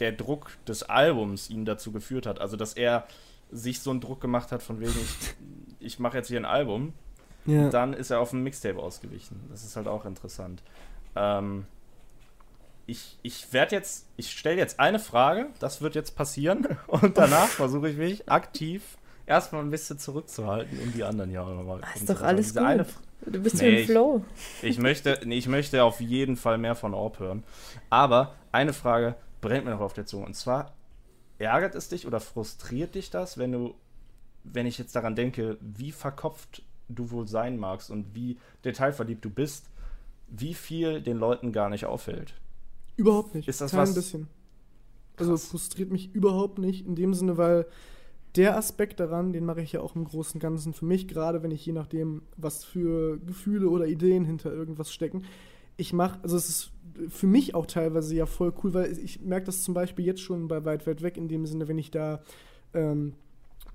[0.00, 2.40] der Druck des Albums ihn dazu geführt hat.
[2.40, 3.06] Also, dass er
[3.52, 5.34] sich so einen Druck gemacht hat, von wegen, ich,
[5.80, 6.92] ich mache jetzt hier ein Album,
[7.46, 7.68] Ja.
[7.70, 9.40] dann ist er auf ein Mixtape ausgewichen.
[9.50, 10.62] Das ist halt auch interessant.
[11.16, 11.66] Ähm,
[12.86, 17.46] ich ich werde jetzt, ich stelle jetzt eine Frage, das wird jetzt passieren und danach
[17.46, 18.96] versuche ich mich aktiv
[19.26, 21.80] erstmal ein bisschen zurückzuhalten, um die anderen hier auch nochmal.
[21.94, 22.62] Ist doch alles gut.
[22.62, 22.86] Eine,
[23.26, 24.24] Du bist Nee, im ich- Flow.
[24.62, 27.42] ich möchte, nee, ich möchte auf jeden Fall mehr von Orb hören.
[27.90, 30.24] Aber eine Frage brennt mir noch auf der Zunge.
[30.24, 30.72] Und zwar,
[31.40, 33.74] ärgert es dich oder frustriert dich das, wenn du,
[34.44, 39.30] wenn ich jetzt daran denke, wie verkopft du wohl sein magst und wie detailverliebt du
[39.30, 39.66] bist,
[40.28, 42.34] wie viel den Leuten gar nicht auffällt?
[42.96, 43.48] Überhaupt nicht.
[43.48, 44.28] Ist das Kein was- bisschen.
[45.16, 45.48] Also Krass.
[45.48, 47.66] frustriert mich überhaupt nicht in dem Sinne, weil
[48.36, 51.42] der Aspekt daran, den mache ich ja auch im Großen und Ganzen für mich, gerade
[51.42, 55.24] wenn ich je nachdem, was für Gefühle oder Ideen hinter irgendwas stecken.
[55.80, 56.72] Ich mache, also es ist
[57.08, 60.46] für mich auch teilweise ja voll cool, weil ich merke das zum Beispiel jetzt schon
[60.46, 62.20] bei Weit, Weit Weg in dem Sinne, wenn ich da
[62.74, 63.14] ähm,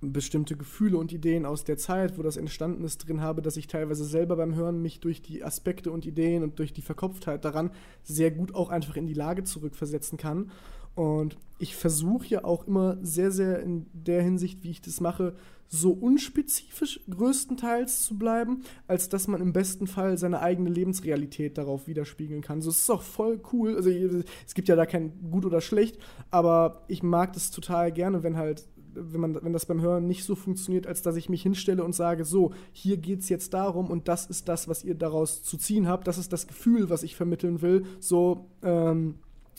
[0.01, 3.65] bestimmte Gefühle und Ideen aus der Zeit, wo das entstanden ist, drin habe, dass ich
[3.65, 7.71] teilweise selber beim Hören mich durch die Aspekte und Ideen und durch die Verkopftheit daran
[8.03, 10.51] sehr gut auch einfach in die Lage zurückversetzen kann.
[10.93, 15.35] Und ich versuche ja auch immer sehr, sehr in der Hinsicht, wie ich das mache,
[15.67, 21.87] so unspezifisch größtenteils zu bleiben, als dass man im besten Fall seine eigene Lebensrealität darauf
[21.87, 22.61] widerspiegeln kann.
[22.61, 23.75] So, es ist auch voll cool.
[23.75, 25.97] Also es gibt ja da kein gut oder schlecht,
[26.31, 30.23] aber ich mag das total gerne, wenn halt wenn, man, wenn das beim Hören nicht
[30.23, 33.89] so funktioniert, als dass ich mich hinstelle und sage, so, hier geht es jetzt darum
[33.89, 37.03] und das ist das, was ihr daraus zu ziehen habt, das ist das Gefühl, was
[37.03, 39.15] ich vermitteln will, so, ähm,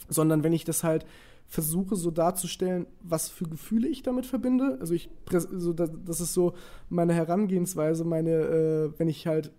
[0.09, 1.05] sondern wenn ich das halt
[1.49, 4.79] versuche so darzustellen, was für Gefühle ich damit verbinde.
[4.81, 6.55] Also ich, so das, ist so
[6.89, 9.53] meine Herangehensweise, meine, äh, wenn ich halt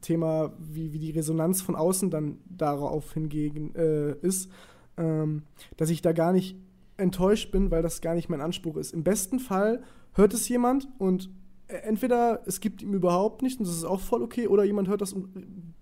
[0.00, 4.50] Thema, wie, wie die Resonanz von außen dann darauf hingegen äh, ist,
[4.96, 5.42] ähm,
[5.76, 6.56] dass ich da gar nicht
[6.96, 8.94] enttäuscht bin, weil das gar nicht mein Anspruch ist.
[8.94, 9.82] Im besten Fall
[10.12, 11.30] hört es jemand und
[11.68, 15.00] entweder es gibt ihm überhaupt nicht und das ist auch voll okay, oder jemand hört
[15.00, 15.28] das und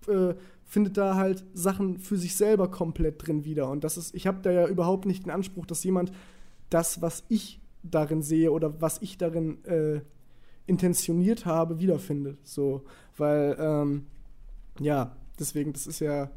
[0.09, 3.68] äh, findet da halt Sachen für sich selber komplett drin wieder.
[3.68, 6.12] Und das ist, ich habe da ja überhaupt nicht den Anspruch, dass jemand
[6.70, 10.01] das, was ich darin sehe oder was ich darin äh,
[10.66, 12.39] intentioniert habe, wiederfindet.
[12.47, 12.85] So,
[13.16, 14.07] weil, ähm,
[14.80, 16.30] ja, deswegen, das ist ja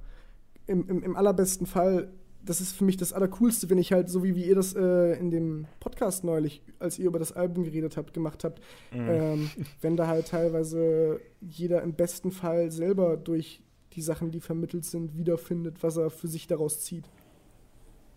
[0.67, 2.11] im, im, im allerbesten Fall
[2.45, 5.13] das ist für mich das Allercoolste, wenn ich halt, so wie, wie ihr das äh,
[5.19, 9.09] in dem Podcast neulich, als ihr über das Album geredet habt, gemacht habt, mhm.
[9.09, 9.49] ähm,
[9.81, 13.61] wenn da halt teilweise jeder im besten Fall selber durch
[13.93, 17.05] die Sachen, die vermittelt sind, wiederfindet, was er für sich daraus zieht.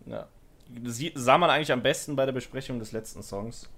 [0.05, 0.27] Ja.
[0.83, 3.69] Das sah man eigentlich am besten bei der Besprechung des letzten Songs,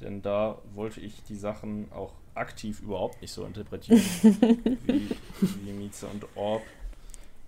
[0.00, 4.00] denn da wollte ich die Sachen auch aktiv überhaupt nicht so interpretieren
[4.86, 6.62] wie, wie Mieze und Orb.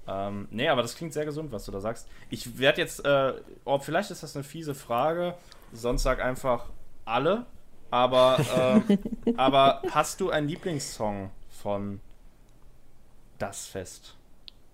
[0.06, 2.08] Ähm, nee, aber das klingt sehr gesund, was du da sagst.
[2.30, 3.34] Ich werde jetzt, äh,
[3.64, 5.34] oh, vielleicht ist das eine fiese Frage,
[5.72, 6.66] sonst sag einfach
[7.04, 7.46] alle.
[7.90, 8.98] Aber, äh,
[9.36, 12.00] aber hast du einen Lieblingssong von
[13.38, 14.16] Das Fest?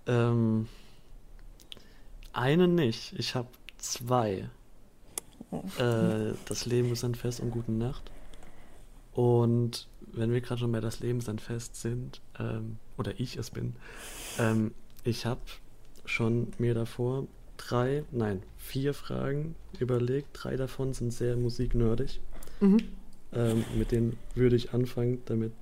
[0.06, 0.68] Ähm,
[2.32, 3.14] einen nicht.
[3.18, 3.48] Ich habe
[3.78, 4.48] zwei.
[5.78, 8.10] Äh, das Leben ist ein Fest und gute Nacht.
[9.12, 13.36] Und wenn wir gerade schon bei Das Leben ist ein Fest sind, ähm, oder ich
[13.36, 13.76] es bin,
[14.38, 14.74] ähm,
[15.06, 15.40] ich habe
[16.04, 17.26] schon mir davor
[17.56, 20.28] drei, nein, vier Fragen überlegt.
[20.32, 22.20] Drei davon sind sehr musiknerdig.
[22.60, 22.78] Mhm.
[23.32, 25.52] Ähm, mit denen würde ich anfangen, damit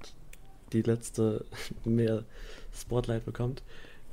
[0.73, 1.45] die letzte
[1.85, 2.25] mehr
[2.73, 3.63] Spotlight bekommt.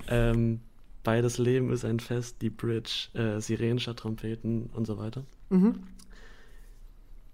[0.08, 0.62] Ähm,
[1.04, 5.24] beides Leben ist ein Fest, die Bridge, äh, Sirenen statt Trompeten und so weiter.
[5.50, 5.84] Mhm.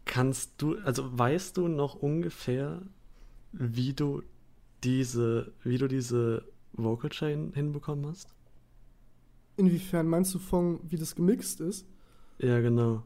[0.06, 2.82] Kannst du, also weißt du noch ungefähr,
[3.52, 4.24] wie du
[4.84, 6.44] diese, wie du diese
[6.78, 8.30] Vocal Chain hinbekommen hast?
[9.58, 11.88] Inwiefern meinst du von, wie das gemixt ist?
[12.40, 13.04] Ja, genau.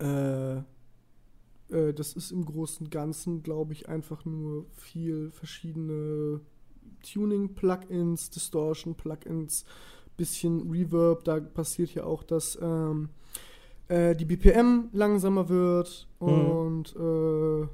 [0.00, 0.58] Äh,
[1.70, 6.40] äh, das ist im Großen und Ganzen, glaube ich, einfach nur viel verschiedene
[7.02, 9.64] Tuning-Plugins, Distortion-Plugins,
[10.16, 11.24] bisschen Reverb.
[11.24, 13.08] Da passiert ja auch, dass ähm,
[13.88, 16.28] äh, die BPM langsamer wird mhm.
[16.28, 17.66] und äh,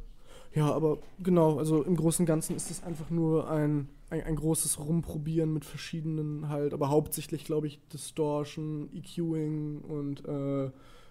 [0.59, 4.37] ja, aber genau, also im Großen und Ganzen ist es einfach nur ein ein, ein,
[4.37, 10.71] großes Rumprobieren mit verschiedenen halt, aber hauptsächlich glaube ich Distortion, EQing und äh,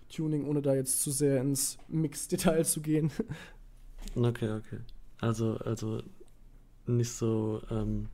[0.10, 3.12] Tuning, ohne da jetzt zu sehr ins Mix-Detail zu gehen.
[4.16, 4.78] Okay, okay.
[5.20, 6.04] Also, also
[6.86, 8.08] nicht so ähm,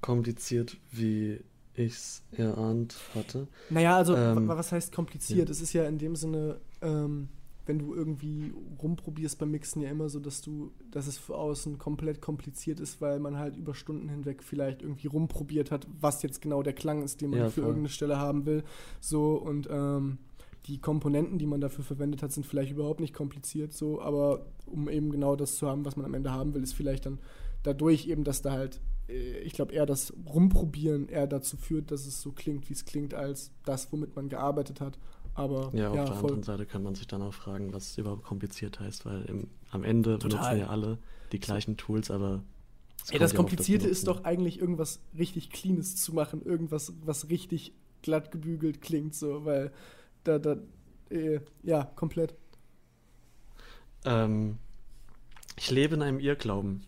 [0.00, 1.40] kompliziert, wie
[1.74, 3.48] ich es erahnt hatte.
[3.68, 5.48] Naja, also ähm, was heißt kompliziert?
[5.48, 5.52] Ja.
[5.52, 7.28] Es ist ja in dem Sinne ähm,
[7.68, 11.76] wenn du irgendwie rumprobierst beim Mixen ja immer so, dass du, dass es für außen
[11.78, 16.40] komplett kompliziert ist, weil man halt über Stunden hinweg vielleicht irgendwie rumprobiert hat, was jetzt
[16.40, 18.64] genau der Klang ist, den man ja, für irgendeine Stelle haben will.
[19.00, 20.16] So und ähm,
[20.66, 24.88] die Komponenten, die man dafür verwendet hat, sind vielleicht überhaupt nicht kompliziert, so, aber um
[24.88, 27.18] eben genau das zu haben, was man am Ende haben will, ist vielleicht dann
[27.62, 32.06] dadurch eben, dass da halt, äh, ich glaube, eher das Rumprobieren eher dazu führt, dass
[32.06, 34.98] es so klingt, wie es klingt, als das, womit man gearbeitet hat.
[35.38, 36.30] Aber ja, auf ja, der voll.
[36.30, 39.84] anderen Seite kann man sich dann auch fragen, was überhaupt kompliziert heißt, weil im, am
[39.84, 40.40] Ende Total.
[40.40, 40.98] benutzen ja alle
[41.30, 42.42] die gleichen Tools, aber
[43.10, 47.72] Ey, das Komplizierte das ist doch eigentlich irgendwas richtig Cleanes zu machen, irgendwas, was richtig
[48.02, 49.72] glatt gebügelt klingt, so, weil
[50.24, 50.56] da, da,
[51.10, 52.34] äh, ja, komplett.
[54.04, 54.58] Ähm,
[55.56, 56.82] ich lebe in einem Irrglauben.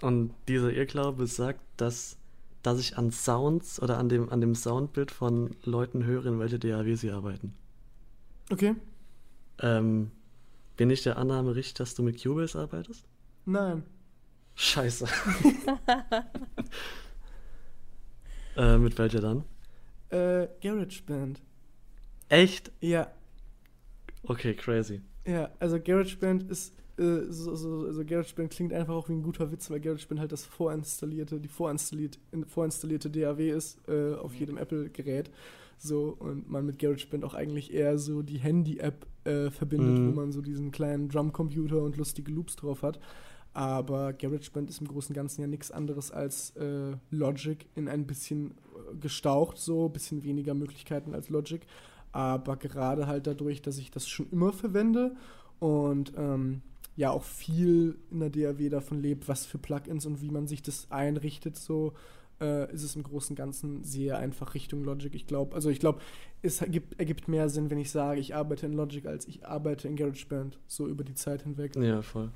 [0.00, 2.16] Und dieser Irrglaube sagt, dass,
[2.62, 6.58] dass ich an Sounds oder an dem, an dem Soundbild von Leuten höre, in welche
[6.58, 7.54] DAW sie arbeiten.
[8.50, 8.74] Okay.
[9.60, 10.10] Ähm,
[10.76, 13.04] bin ich der Annahme richtig, dass du mit Cubase arbeitest?
[13.46, 13.84] Nein.
[14.54, 15.06] Scheiße.
[18.56, 19.44] äh, mit welcher dann?
[20.10, 21.40] Äh, GarageBand.
[22.28, 22.72] Echt?
[22.80, 23.10] Ja.
[24.24, 25.00] Okay, crazy.
[25.26, 29.50] Ja, also GarageBand ist äh, so, so, also GarageBand klingt einfach auch wie ein guter
[29.52, 32.18] Witz, weil GarageBand halt das vorinstallierte, die vorinstalliert,
[32.48, 35.30] vorinstallierte DAW ist äh, auf jedem Apple-Gerät.
[35.82, 40.08] So, und man mit GarageBand auch eigentlich eher so die Handy-App äh, verbindet, mhm.
[40.08, 43.00] wo man so diesen kleinen Drumcomputer und lustige Loops drauf hat.
[43.54, 48.06] Aber GarageBand ist im Großen und Ganzen ja nichts anderes als äh, Logic in ein
[48.06, 51.62] bisschen äh, gestaucht, so ein bisschen weniger Möglichkeiten als Logic.
[52.12, 55.16] Aber gerade halt dadurch, dass ich das schon immer verwende
[55.60, 56.60] und ähm,
[56.94, 60.60] ja auch viel in der DAW davon lebt, was für Plugins und wie man sich
[60.60, 61.94] das einrichtet, so
[62.40, 65.14] äh, ist es im Großen und Ganzen sehr einfach Richtung Logic.
[65.14, 66.00] Ich glaube, also ich glaube,
[66.42, 69.88] es ergibt, ergibt mehr Sinn, wenn ich sage, ich arbeite in Logic, als ich arbeite
[69.88, 71.76] in GarageBand, so über die Zeit hinweg.
[71.76, 72.30] Ja, voll.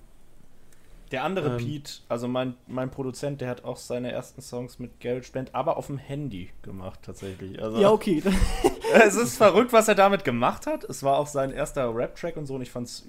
[1.10, 1.58] Der andere Ähm.
[1.58, 5.86] Pete, also mein, mein Produzent, der hat auch seine ersten Songs mit GarageBand, aber auf
[5.86, 7.62] dem Handy gemacht tatsächlich.
[7.62, 8.22] Also, Ja, okay.
[8.94, 10.84] es ist verrückt, was er damit gemacht hat.
[10.84, 13.06] Es war auch sein erster Rap-Track und so und ich fand's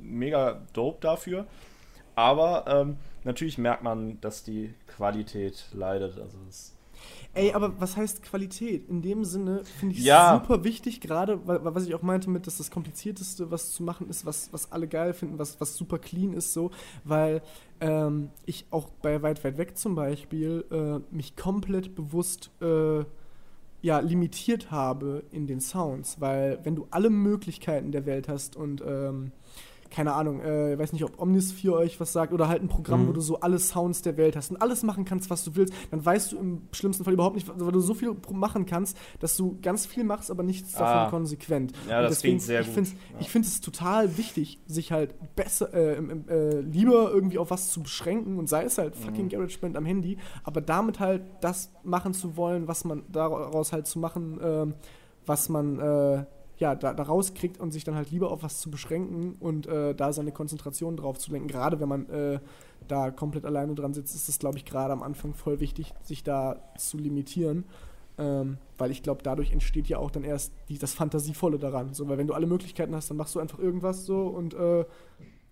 [0.00, 1.46] mega dope dafür.
[2.14, 6.18] Aber ähm, natürlich merkt man, dass die Qualität leidet.
[6.18, 6.74] Also es,
[7.34, 8.88] Ey, aber was heißt Qualität?
[8.88, 10.38] In dem Sinne finde ich es Ja.
[10.40, 14.26] super wichtig, gerade was ich auch meinte mit, dass das komplizierteste, was zu machen ist,
[14.26, 16.70] was, was alle geil finden, was, was super clean ist, so,
[17.04, 17.42] weil
[17.80, 23.04] ähm, ich auch bei Weit, Weit Weg zum Beispiel äh, mich komplett bewusst äh,
[23.80, 28.80] ja, limitiert habe in den Sounds, weil wenn du alle Möglichkeiten der Welt hast und
[28.86, 29.32] ähm,
[29.92, 33.08] keine Ahnung, äh, weiß nicht, ob Omnisphere euch was sagt oder halt ein Programm, Mhm.
[33.08, 35.72] wo du so alle Sounds der Welt hast und alles machen kannst, was du willst,
[35.90, 39.36] dann weißt du im schlimmsten Fall überhaupt nicht, weil du so viel machen kannst, dass
[39.36, 41.10] du ganz viel machst, aber nichts davon Ah.
[41.10, 41.72] konsequent.
[41.88, 42.86] Ja, Und das klingt sehr ich gut.
[42.86, 42.92] Ja.
[43.20, 47.82] Ich finde es total wichtig, sich halt besser, äh, äh, lieber irgendwie auf was zu
[47.82, 49.28] beschränken und sei es halt fucking Mhm.
[49.28, 53.98] GarageBand am Handy, aber damit halt das machen zu wollen, was man daraus halt zu
[53.98, 54.74] machen, ähm,
[55.26, 56.24] was man äh,
[56.62, 59.94] ja da, da rauskriegt und sich dann halt lieber auf was zu beschränken und äh,
[59.94, 61.48] da seine Konzentration drauf zu lenken.
[61.48, 62.40] Gerade wenn man äh,
[62.88, 66.22] da komplett alleine dran sitzt, ist es, glaube ich, gerade am Anfang voll wichtig, sich
[66.22, 67.64] da zu limitieren.
[68.18, 71.94] Ähm, weil ich glaube, dadurch entsteht ja auch dann erst die, das Fantasievolle daran.
[71.94, 74.84] So, weil wenn du alle Möglichkeiten hast, dann machst du einfach irgendwas so und äh,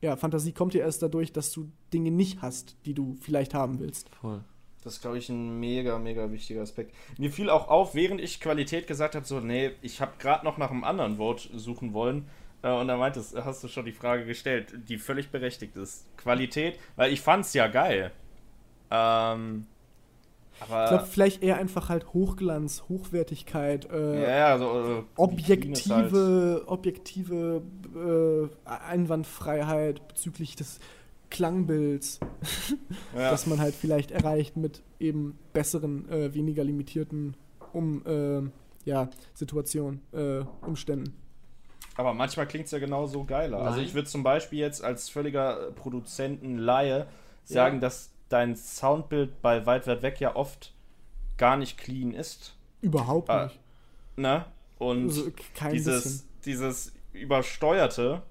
[0.03, 3.81] ja, Fantasie kommt ja erst dadurch, dass du Dinge nicht hast, die du vielleicht haben
[3.81, 4.09] willst.
[4.21, 4.45] Voll.
[4.83, 6.95] Das ist, glaube ich, ein mega, mega wichtiger Aspekt.
[7.19, 10.57] Mir fiel auch auf, während ich Qualität gesagt habe, so, nee, ich habe gerade noch
[10.57, 12.29] nach einem anderen Wort suchen wollen.
[12.63, 16.07] Äh, und da meintest, hast du schon die Frage gestellt, die völlig berechtigt ist.
[16.17, 18.11] Qualität, weil ich fand's ja geil.
[18.91, 19.67] Ähm,
[20.61, 20.85] aber.
[20.85, 25.91] Ich glaube, vielleicht eher einfach halt Hochglanz, Hochwertigkeit, äh, ja, ja, so, äh, clean ist
[25.91, 27.63] halt- objektive, objektive
[28.67, 30.81] äh, Einwandfreiheit bezüglich des
[31.31, 32.21] Klangbilds,
[33.15, 33.31] ja.
[33.31, 37.37] das man halt vielleicht erreicht mit eben besseren, äh, weniger limitierten
[37.73, 38.43] um, äh,
[38.89, 41.15] ja, Situationen, äh, Umständen.
[41.97, 43.59] Aber manchmal klingt es ja genauso geiler.
[43.59, 43.87] Also Nein.
[43.87, 47.07] ich würde zum Beispiel jetzt als völliger Produzenten-Laie
[47.45, 47.81] sagen, Ja.
[47.81, 50.73] dass dein Soundbild bei Weit Weit Weg ja oft
[51.37, 52.57] gar nicht clean ist.
[52.81, 53.59] Überhaupt Ah, nicht.
[54.17, 54.45] Ne?
[54.79, 56.29] Und Also, kein dieses, bisschen.
[56.45, 58.23] dieses Übersteuerte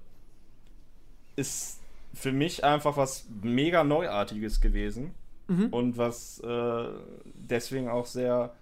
[1.36, 1.79] ist
[2.12, 5.14] für mich einfach was mega Neuartiges gewesen.
[5.48, 5.66] Mhm.
[5.66, 6.88] Und was äh,
[7.34, 8.54] deswegen auch sehr,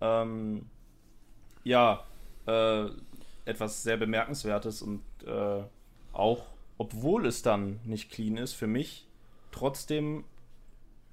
[0.00, 0.66] ähm,
[1.64, 2.04] ja,
[2.46, 2.86] äh,
[3.44, 5.62] etwas sehr Bemerkenswertes und äh,
[6.12, 6.46] auch,
[6.78, 9.06] obwohl es dann nicht clean ist, für mich
[9.52, 10.24] trotzdem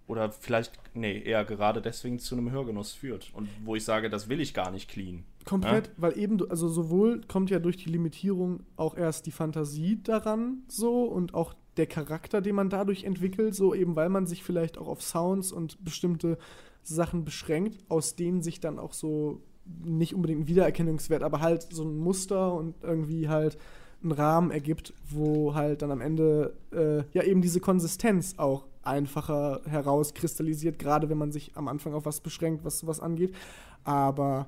[0.08, 3.30] oder vielleicht, nee, eher gerade deswegen zu einem Hörgenuss führt.
[3.36, 5.24] Und wo ich sage, das will ich gar nicht clean.
[5.46, 10.02] Komplett, weil eben, du- also sowohl kommt ja durch die Limitierung auch erst die Fantasie
[10.02, 14.44] daran so und auch der Charakter, den man dadurch entwickelt, so eben weil man sich
[14.44, 16.38] vielleicht auch auf Sounds und bestimmte
[16.84, 19.42] Sachen beschränkt, aus denen sich dann auch so
[19.84, 23.58] nicht unbedingt Wiedererkennungswert, aber halt so ein Muster und irgendwie halt
[24.04, 29.62] ein Rahmen ergibt, wo halt dann am Ende äh, ja eben diese Konsistenz auch einfacher
[29.66, 33.36] herauskristallisiert, gerade wenn man sich am Anfang auf was beschränkt, was sowas angeht.
[33.84, 34.48] Aber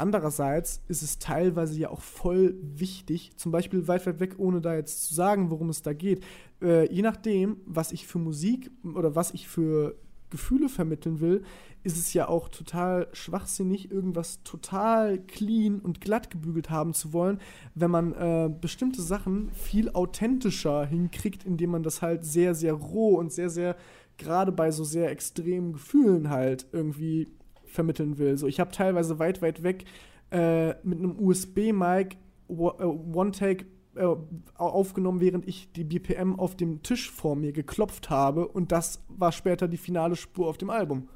[0.00, 4.74] andererseits ist es teilweise ja auch voll wichtig, zum Beispiel weit, weit weg, ohne da
[4.74, 6.24] jetzt zu sagen, worum es da geht.
[6.60, 9.96] Äh, je nachdem, was ich für Musik oder was ich für
[10.30, 11.42] Gefühle vermitteln will,
[11.82, 17.40] ist es ja auch total schwachsinnig, irgendwas total clean und glatt gebügelt haben zu wollen,
[17.74, 23.16] wenn man äh, bestimmte Sachen viel authentischer hinkriegt, indem man das halt sehr, sehr roh
[23.16, 23.76] und sehr, sehr,
[24.18, 27.28] gerade bei so sehr extremen Gefühlen halt irgendwie
[27.70, 28.36] vermitteln will.
[28.36, 29.84] So, ich habe teilweise weit, weit weg
[30.30, 32.16] äh, mit einem USB-Mic
[32.48, 33.66] äh, One-Take
[33.96, 34.18] äh, au-
[34.56, 39.32] aufgenommen, während ich die BPM auf dem Tisch vor mir geklopft habe und das war
[39.32, 41.08] später die finale Spur auf dem Album.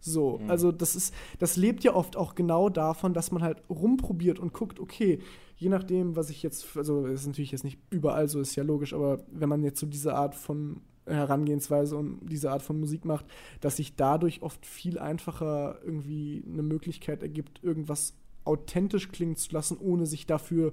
[0.00, 0.50] So, Mhm.
[0.50, 4.52] also das ist, das lebt ja oft auch genau davon, dass man halt rumprobiert und
[4.52, 5.18] guckt, okay,
[5.56, 8.62] je nachdem, was ich jetzt, also es ist natürlich jetzt nicht überall so, ist ja
[8.62, 13.04] logisch, aber wenn man jetzt so diese Art von Herangehensweise und diese Art von Musik
[13.04, 13.26] macht,
[13.60, 18.14] dass sich dadurch oft viel einfacher irgendwie eine Möglichkeit ergibt, irgendwas
[18.44, 20.72] authentisch klingen zu lassen, ohne sich dafür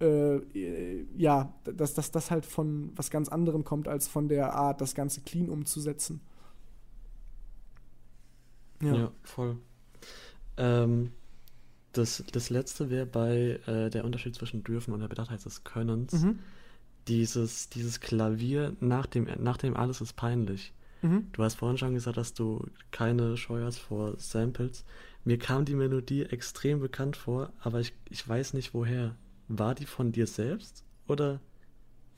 [0.00, 4.54] äh, äh, ja, dass, dass das halt von was ganz anderem kommt, als von der
[4.54, 6.20] Art, das Ganze clean umzusetzen.
[8.80, 9.56] Ja, voll.
[10.56, 11.10] Ähm,
[11.92, 16.12] das, das letzte wäre bei äh, der Unterschied zwischen dürfen und der Bedachtheit des Könnens.
[16.12, 16.38] Mhm.
[17.08, 20.72] Dieses, dieses Klavier nach dem, nach dem alles ist peinlich.
[21.02, 21.28] Mhm.
[21.32, 24.84] Du hast vorhin schon gesagt, dass du keine Scheu hast vor Samples.
[25.24, 29.14] Mir kam die Melodie extrem bekannt vor, aber ich, ich weiß nicht woher.
[29.48, 31.40] War die von dir selbst oder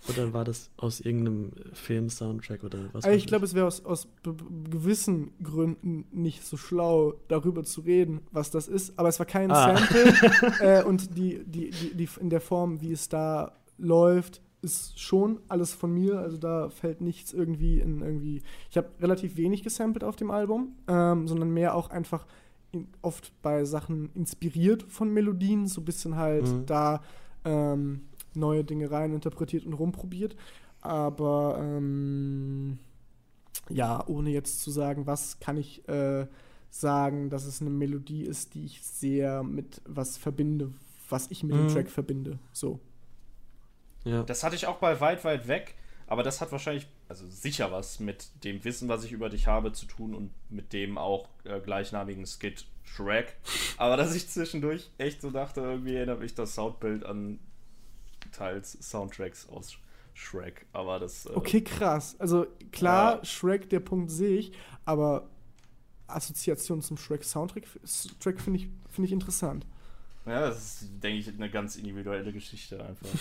[0.08, 3.04] Oder war das aus irgendeinem Film-Soundtrack oder was?
[3.04, 8.22] Weiß ich glaube, es wäre aus, aus gewissen Gründen nicht so schlau, darüber zu reden,
[8.32, 8.98] was das ist.
[8.98, 9.76] Aber es war kein Ah.
[9.76, 10.14] Sample.
[10.60, 15.40] äh, und die, die, die, die, in der Form, wie es da läuft, ist schon
[15.48, 16.18] alles von mir.
[16.18, 18.42] Also da fällt nichts irgendwie in irgendwie.
[18.70, 22.26] Ich habe relativ wenig gesampelt auf dem Album, ähm, sondern mehr auch einfach
[22.72, 26.66] in, oft bei Sachen inspiriert von Melodien, so ein bisschen halt Mhm.
[26.66, 27.02] da
[27.44, 28.02] ähm,
[28.34, 30.36] neue Dinge rein interpretiert und rumprobiert.
[30.82, 32.78] Aber ähm,
[33.68, 36.26] ja, ohne jetzt zu sagen, was kann ich äh,
[36.70, 40.72] sagen, dass es eine Melodie ist, die ich sehr mit was verbinde,
[41.08, 41.66] was ich mit Mhm.
[41.66, 42.38] dem Track verbinde.
[42.52, 42.78] So.
[44.04, 44.22] Ja.
[44.22, 45.74] Das hatte ich auch bei Weit, Weit Weg,
[46.06, 49.72] aber das hat wahrscheinlich, also sicher was mit dem Wissen, was ich über dich habe,
[49.72, 53.36] zu tun und mit dem auch äh, gleichnamigen Skit Shrek.
[53.76, 57.38] Aber dass ich zwischendurch echt so dachte, irgendwie erinnert mich das Soundbild an
[58.32, 59.76] teils Soundtracks aus
[60.14, 60.66] Shrek.
[60.72, 61.26] Aber das.
[61.26, 62.16] Äh, Okay, krass.
[62.18, 63.24] Also klar, Ja.
[63.24, 64.52] Shrek, der Punkt sehe ich,
[64.84, 65.28] aber
[66.08, 67.66] Assoziation zum Shrek-Soundtrack
[68.40, 69.64] finde ich, find ich interessant.
[70.26, 73.08] Ja, das ist, denke ich, eine ganz individuelle Geschichte einfach.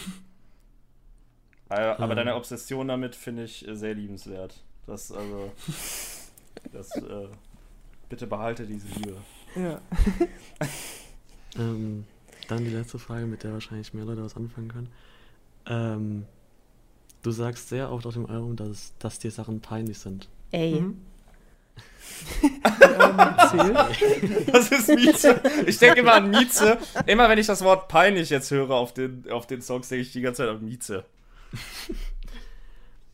[1.70, 2.18] aber aber Ähm.
[2.18, 4.56] deine Obsession damit finde ich äh, sehr liebenswert.
[4.88, 5.52] Das, also.
[6.74, 7.28] Das, äh,
[8.10, 9.16] bitte behalte diese Liebe.
[9.56, 9.80] Ja.
[11.58, 12.06] Ähm,
[12.48, 14.90] dann die letzte Frage, mit der wahrscheinlich mehr Leute was anfangen können.
[15.68, 16.26] Ähm,
[17.24, 20.30] du sagst sehr oft auf dem Album, dass, dass dir Sachen peinlich sind.
[20.52, 20.80] Ey.
[20.82, 21.02] Mhm.
[24.52, 25.42] Das ist Mieze.
[25.66, 26.78] Ich denke immer an Mieze.
[27.06, 30.12] Immer wenn ich das Wort peinlich jetzt höre auf den, auf den Songs, denke ich
[30.12, 31.06] die ganze Zeit an Mieze.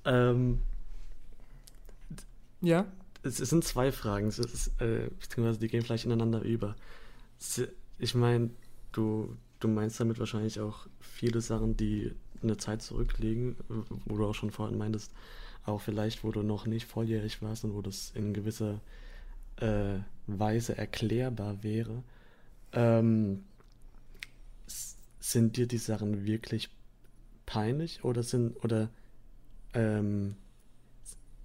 [0.06, 0.60] Ähm,
[2.62, 2.86] Ja.
[3.24, 6.76] es, es sind zwei Fragen, es ist, äh, beziehungsweise die gehen vielleicht ineinander über.
[7.99, 8.49] Ich meine,
[8.91, 12.12] du, du meinst damit wahrscheinlich auch viele Sachen, die
[12.44, 13.56] eine Zeit zurückliegen,
[14.06, 15.12] wo du auch schon vorhin meintest,
[15.66, 18.82] auch vielleicht, wo du noch nicht volljährig warst und wo das in gewisser
[19.57, 22.03] äh, Weise erklärbar wäre.
[22.74, 23.44] Ähm,
[25.20, 26.70] sind dir die Sachen wirklich
[27.45, 28.89] peinlich oder sind oder
[29.73, 30.35] ähm,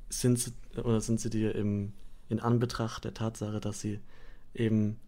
[0.08, 1.92] sind sie oder sind sie dir im,
[2.28, 4.00] in Anbetracht der Tatsache, dass sie
[4.54, 4.98] eben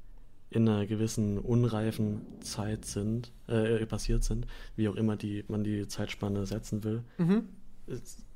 [0.51, 4.47] in einer gewissen unreifen Zeit sind, äh, passiert sind,
[4.77, 7.49] wie auch immer die, man die Zeitspanne setzen will, Mhm.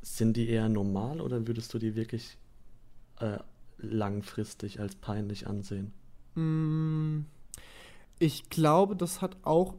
[0.02, 2.38] sind die eher normal oder würdest du die wirklich
[3.20, 3.38] äh,
[3.78, 5.92] langfristig als peinlich ansehen?
[6.34, 7.26] Mm,
[8.18, 9.74] Ich glaube, das hat auch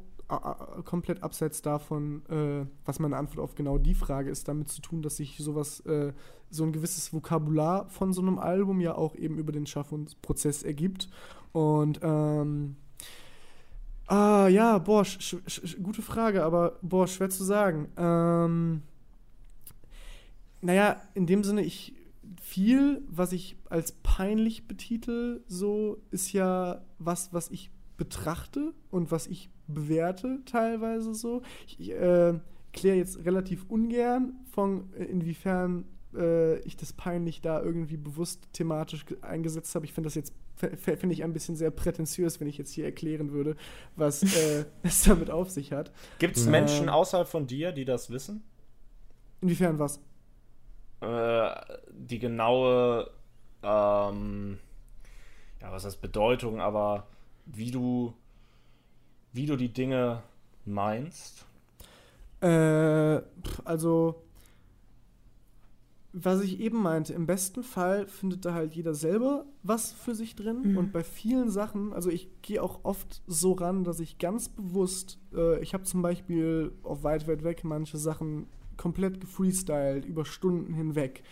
[0.83, 5.01] komplett abseits davon, äh, was meine Antwort auf genau die Frage ist, damit zu tun,
[5.01, 6.11] dass sich sowas, äh,
[6.49, 11.09] so ein gewisses Vokabular von so einem Album ja auch eben über den Schaffungsprozess ergibt.
[11.53, 12.75] Und ähm,
[14.07, 15.05] ah, ja, boah,
[15.81, 17.87] gute Frage, aber boah, schwer zu sagen.
[17.95, 18.81] Ähm,
[20.61, 21.93] naja, in dem Sinne, ich
[22.41, 29.27] viel, was ich als peinlich betitel, so ist ja was, was ich betrachte und was
[29.27, 31.41] ich bewerte teilweise so.
[31.67, 32.33] Ich äh,
[32.73, 35.85] kläre jetzt relativ ungern von äh, inwiefern
[36.15, 39.85] äh, ich das peinlich da irgendwie bewusst thematisch ge- eingesetzt habe.
[39.85, 43.31] Ich finde das jetzt finde ich ein bisschen sehr prätentiös, wenn ich jetzt hier erklären
[43.31, 43.55] würde,
[43.95, 45.91] was äh, es damit auf sich hat.
[46.17, 46.51] Gibt es Ja.
[46.51, 48.43] Menschen außerhalb von dir, die das wissen?
[49.41, 49.99] Inwiefern was?
[51.01, 51.49] Äh,
[51.91, 53.11] die genaue,
[53.61, 54.57] ähm,
[55.61, 57.05] ja, was heißt Bedeutung, aber
[57.45, 58.15] wie du,
[59.33, 60.23] wie du die Dinge
[60.65, 61.45] meinst.
[62.41, 63.21] Äh,
[63.65, 64.21] also,
[66.13, 70.35] was ich eben meinte, im besten Fall findet da halt jeder selber was für sich
[70.35, 70.71] drin.
[70.71, 70.77] Mhm.
[70.77, 75.19] Und bei vielen Sachen, also ich gehe auch oft so ran, dass ich ganz bewusst,
[75.33, 78.47] äh, ich habe zum Beispiel auf weit, weit weg manche Sachen
[78.77, 81.23] komplett gefreestylt über Stunden hinweg,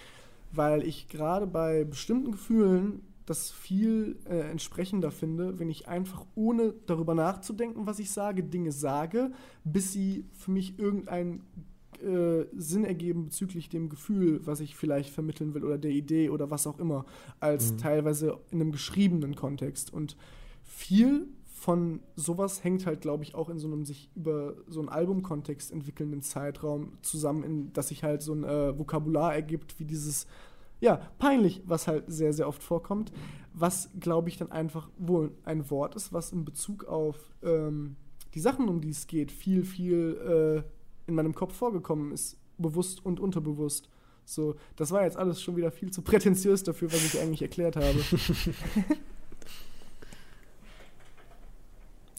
[0.52, 6.74] weil ich gerade bei bestimmten Gefühlen das viel äh, entsprechender finde, wenn ich einfach ohne
[6.86, 9.32] darüber nachzudenken, was ich sage, Dinge sage,
[9.64, 11.44] bis sie für mich irgendeinen
[12.02, 16.52] äh, Sinn ergeben bezüglich dem Gefühl, was ich vielleicht vermitteln will oder der Idee oder
[16.52, 17.06] was auch immer,
[17.40, 17.78] als Mhm.
[17.78, 19.92] teilweise in einem geschriebenen Kontext.
[19.92, 20.18] Und
[20.64, 24.90] viel von sowas hängt halt, glaube ich, auch in so einem sich über so einen
[24.90, 30.28] Albumkontext entwickelnden Zeitraum zusammen, in dass sich halt so ein äh, Vokabular ergibt, wie dieses,
[30.80, 33.12] ja, peinlich, was halt sehr, sehr oft vorkommt,
[33.54, 37.96] was, glaube ich, dann einfach wohl ein Wort ist, was in Bezug auf ähm,
[38.34, 43.06] die Sachen, um die es geht, viel, viel äh, in meinem Kopf vorgekommen ist, bewusst
[43.06, 43.90] und unterbewusst.
[44.26, 47.76] So, das war jetzt alles schon wieder viel zu prätentiös dafür, was ich eigentlich erklärt
[47.78, 47.96] habe.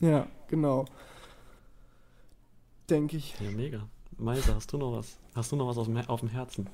[0.00, 0.84] ja, genau.
[2.88, 3.34] Denke ich.
[3.40, 3.88] Ja, mega.
[4.16, 5.18] Maisa, hast du noch was?
[5.34, 6.68] Hast du noch was dem, auf dem Herzen?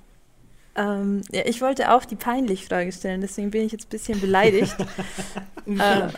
[0.75, 4.21] Ähm, ja, ich wollte auch die peinlich Frage stellen, deswegen bin ich jetzt ein bisschen
[4.21, 4.75] beleidigt.
[5.67, 6.09] äh,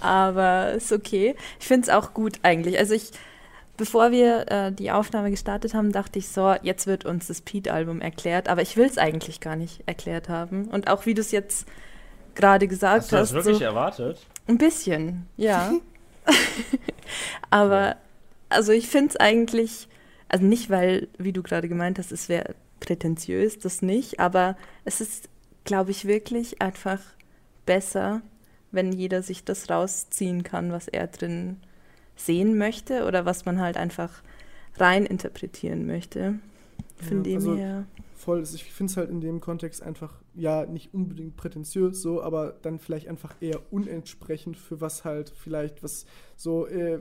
[0.00, 1.34] aber ist okay.
[1.58, 2.78] Ich finde es auch gut eigentlich.
[2.78, 3.10] Also ich,
[3.76, 8.00] bevor wir äh, die Aufnahme gestartet haben, dachte ich so, jetzt wird uns das Pete-Album
[8.00, 10.66] erklärt, aber ich will es eigentlich gar nicht erklärt haben.
[10.66, 11.66] Und auch wie du es jetzt
[12.34, 13.34] gerade gesagt Hast du das hast.
[13.34, 14.18] wirklich so, erwartet?
[14.46, 15.72] ein bisschen, ja.
[17.50, 17.96] aber
[18.48, 19.88] also ich finde es eigentlich,
[20.28, 25.00] also nicht, weil, wie du gerade gemeint hast, es wäre prätentiös, das nicht, aber es
[25.00, 25.28] ist,
[25.64, 27.00] glaube ich, wirklich einfach
[27.64, 28.22] besser,
[28.72, 31.58] wenn jeder sich das rausziehen kann, was er drin
[32.16, 34.22] sehen möchte oder was man halt einfach
[34.76, 36.40] rein interpretieren möchte.
[36.96, 37.84] Von Ja, dem also- her.
[38.16, 38.42] voll.
[38.42, 42.78] Ich finde es halt in dem Kontext einfach, ja, nicht unbedingt prätentiös so, aber dann
[42.78, 46.06] vielleicht einfach eher unentsprechend für was halt vielleicht, was
[46.36, 47.00] so, äh,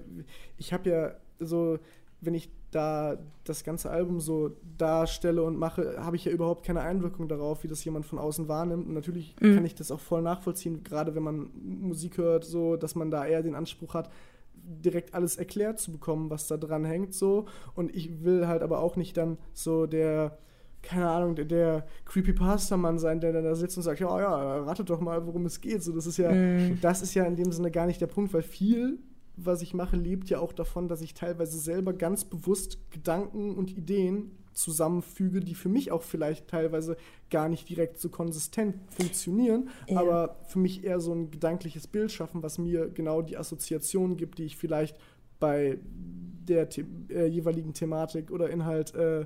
[0.58, 1.80] ich habe ja so,
[2.22, 6.82] wenn ich da das ganze Album so darstelle und mache, habe ich ja überhaupt keine
[6.82, 8.88] Einwirkung darauf, wie das jemand von außen wahrnimmt.
[8.88, 9.56] Und natürlich Mhm.
[9.56, 13.26] kann ich das auch voll nachvollziehen, gerade wenn man Musik hört, so, dass man da
[13.26, 14.10] eher den Anspruch hat,
[14.54, 17.46] direkt alles erklärt zu bekommen, was da dran hängt, so.
[17.76, 20.38] Und ich will halt aber auch nicht dann so der,
[20.84, 24.90] keine Ahnung, der, der Creepypasta-Mann sein, der dann da sitzt und sagt, ja, ja, ratet
[24.90, 25.84] doch mal, worum es geht.
[25.84, 28.34] So, das ist ja, Mm, das ist ja in dem Sinne gar nicht der Punkt,
[28.34, 29.00] weil viel,
[29.46, 33.76] was ich mache, lebt ja auch davon, dass ich teilweise selber ganz bewusst Gedanken und
[33.76, 36.98] Ideen zusammenfüge, die für mich auch vielleicht teilweise
[37.30, 40.00] gar nicht direkt so konsistent funktionieren, Ja.
[40.02, 44.38] aber für mich eher so ein gedankliches Bild schaffen, was mir genau die Assoziation gibt,
[44.40, 44.98] die ich vielleicht
[45.40, 45.80] bei
[46.48, 49.26] der The äh, jeweiligen Thematik oder Inhalt äh,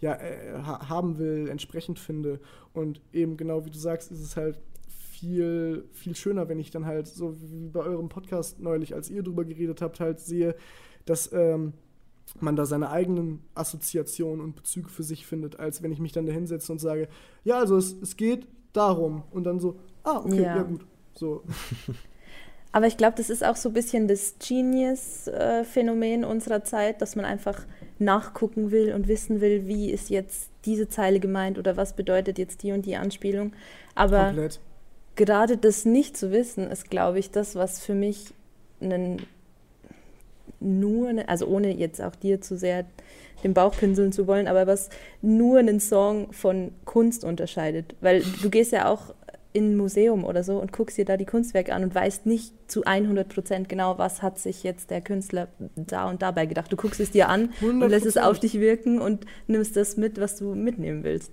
[0.00, 2.40] ja, äh, ha haben will, entsprechend finde.
[2.72, 4.58] Und eben genau wie du sagst, ist es halt
[5.24, 9.22] viel, viel schöner, wenn ich dann halt so wie bei eurem Podcast neulich, als ihr
[9.22, 10.54] drüber geredet habt, halt sehe,
[11.06, 11.72] dass ähm,
[12.40, 16.26] man da seine eigenen Assoziationen und Bezüge für sich findet, als wenn ich mich dann
[16.26, 17.08] da hinsetze und sage,
[17.44, 19.22] ja, also es, es geht darum.
[19.30, 20.62] Und dann so, ah, okay, ja, Ja.
[20.62, 20.86] gut.
[21.14, 21.42] So.
[22.72, 27.24] Aber ich glaube, das ist auch so ein bisschen das Genius-Phänomen unserer Zeit, dass man
[27.24, 27.64] einfach
[28.00, 32.64] nachgucken will und wissen will, wie ist jetzt diese Zeile gemeint oder was bedeutet jetzt
[32.64, 33.52] die und die Anspielung.
[33.94, 34.60] Aber Komplett.
[35.16, 38.32] Gerade das nicht zu wissen, ist, glaube ich, das, was für mich
[38.80, 39.22] einen
[40.60, 42.84] nur, ne- also ohne jetzt auch dir zu sehr
[43.42, 44.88] den Bauch pinseln zu wollen, aber was
[45.20, 47.94] nur einen Song von Kunst unterscheidet.
[48.00, 49.14] Weil du gehst ja auch
[49.52, 52.52] in ein Museum oder so und guckst dir da die Kunstwerke an und weißt nicht
[52.66, 56.72] zu 100 Prozent genau, was hat sich jetzt der Künstler da und dabei gedacht.
[56.72, 58.20] Du guckst es dir an und lässt es 100%.
[58.30, 61.32] auf dich wirken und nimmst das mit, was du mitnehmen willst.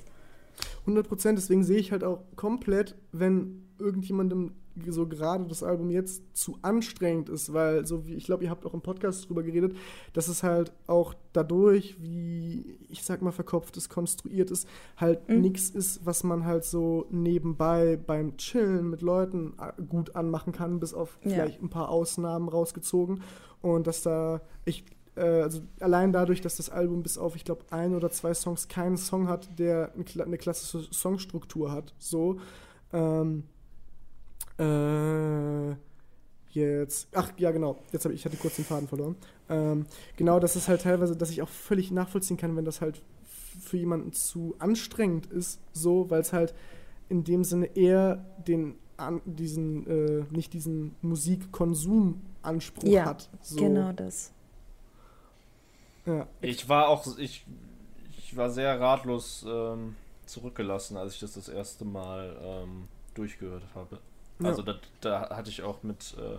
[0.82, 4.52] 100 Prozent, deswegen sehe ich halt auch komplett, wenn irgendjemandem
[4.88, 8.66] so gerade das Album jetzt zu anstrengend ist, weil so wie, ich glaube, ihr habt
[8.66, 9.76] auch im Podcast drüber geredet,
[10.14, 15.42] dass es halt auch dadurch, wie, ich sag mal, verkopft ist, konstruiert ist, halt Mhm.
[15.42, 20.80] nichts ist, was man halt so nebenbei beim Chillen mit Leuten äh, gut anmachen kann,
[20.80, 21.32] bis auf Ja.
[21.32, 23.22] vielleicht ein paar Ausnahmen rausgezogen.
[23.62, 24.86] Und dass da, ich
[25.20, 28.98] also allein dadurch, dass das Album bis auf, ich glaube, ein oder zwei Songs keinen
[28.98, 32.40] Song hat, der eine, kla- eine klassische Songstruktur hat, so.
[32.94, 33.44] Ähm,
[34.58, 35.72] äh,
[36.52, 39.16] jetzt, ach ja, genau, jetzt habe ich, ich hatte kurz den Faden verloren.
[39.50, 39.86] Ähm,
[40.18, 43.02] genau, das ist halt teilweise, dass ich auch völlig nachvollziehen kann, wenn das halt
[43.62, 46.54] für jemanden zu anstrengend ist, so, weil es halt
[47.10, 53.30] in dem Sinne eher den an, diesen, äh, nicht diesen Musikkonsum-Anspruch Ja, hat.
[53.42, 53.58] So.
[53.58, 54.32] Genau das.
[56.06, 56.28] Ja.
[56.42, 57.46] Ich war auch, ich,
[58.18, 59.96] ich war sehr ratlos ähm,
[60.26, 64.00] zurückgelassen, als ich das das erste Mal ähm, durchgehört habe.
[64.40, 64.48] Ja.
[64.50, 66.38] Also da, da hatte ich auch mit, äh,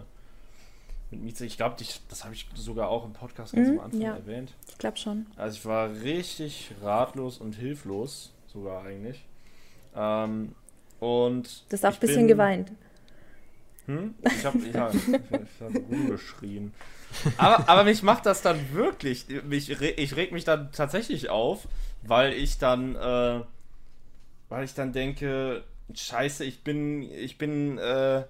[1.11, 1.77] mit Mieze, ich glaube,
[2.09, 4.15] das habe ich sogar auch im Podcast ganz Mhm, am Anfang ja.
[4.17, 4.55] erwähnt.
[4.69, 5.27] Ich glaube schon.
[5.37, 9.25] Also ich war richtig ratlos und hilflos, sogar eigentlich.
[9.95, 10.55] Ähm,
[10.99, 12.73] und Du hast auch ein bisschen bin- geweint.
[13.87, 14.15] Hm?
[14.25, 16.73] Ich habe ja, ich, ich hab rumgeschrien.
[17.37, 21.69] Aber, aber mich macht das dann wirklich, mich, ich reg mich dann tatsächlich auf,
[22.03, 23.41] weil ich dann, äh,
[24.49, 25.65] weil ich dann denke,
[25.95, 28.25] scheiße, ich bin, ich bin äh,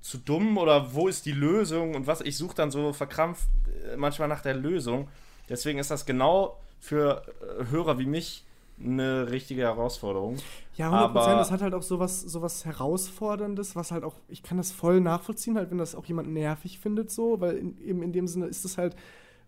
[0.00, 3.48] zu dumm oder wo ist die Lösung und was, ich suche dann so verkrampft
[3.92, 5.08] äh, manchmal nach der Lösung.
[5.48, 8.43] Deswegen ist das genau für äh, Hörer wie mich
[8.82, 10.36] eine richtige Herausforderung.
[10.76, 11.28] Ja, 100 Prozent.
[11.30, 15.00] Aber- Das hat halt auch sowas, sowas Herausforderndes, was halt auch, ich kann das voll
[15.00, 18.46] nachvollziehen, halt, wenn das auch jemand nervig findet, so, weil in, eben in dem Sinne
[18.46, 18.96] ist es halt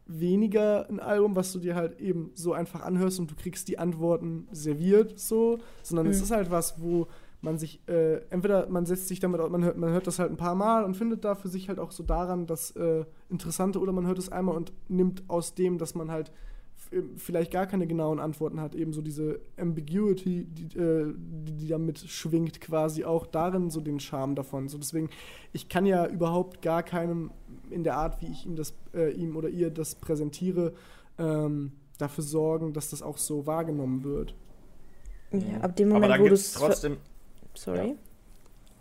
[0.06, 3.78] weniger ein Album, was du dir halt eben so einfach anhörst und du kriegst die
[3.78, 6.22] Antworten serviert, so, sondern es Mhm.
[6.24, 7.08] ist halt was, wo
[7.40, 10.36] man sich, äh, entweder man setzt sich damit, man hört, man hört das halt ein
[10.36, 13.92] paar Mal und findet da für sich halt auch so daran das äh, Interessante oder
[13.92, 16.30] man hört es einmal und nimmt aus dem, dass man halt
[17.16, 21.98] vielleicht gar keine genauen Antworten hat, eben so diese Ambiguity, die, äh, die, die damit
[21.98, 24.68] schwingt, quasi auch darin so den Charme davon.
[24.68, 25.10] So deswegen,
[25.52, 27.30] ich kann ja überhaupt gar keinem
[27.70, 30.74] in der Art, wie ich ihm das, äh, ihm oder ihr das präsentiere,
[31.18, 34.34] ähm, dafür sorgen, dass das auch so wahrgenommen wird.
[35.32, 36.52] Ja, ab dem Moment, Aber da wo du es.
[36.52, 36.98] trotzdem.
[37.54, 37.88] Sorry.
[37.88, 37.94] Ja.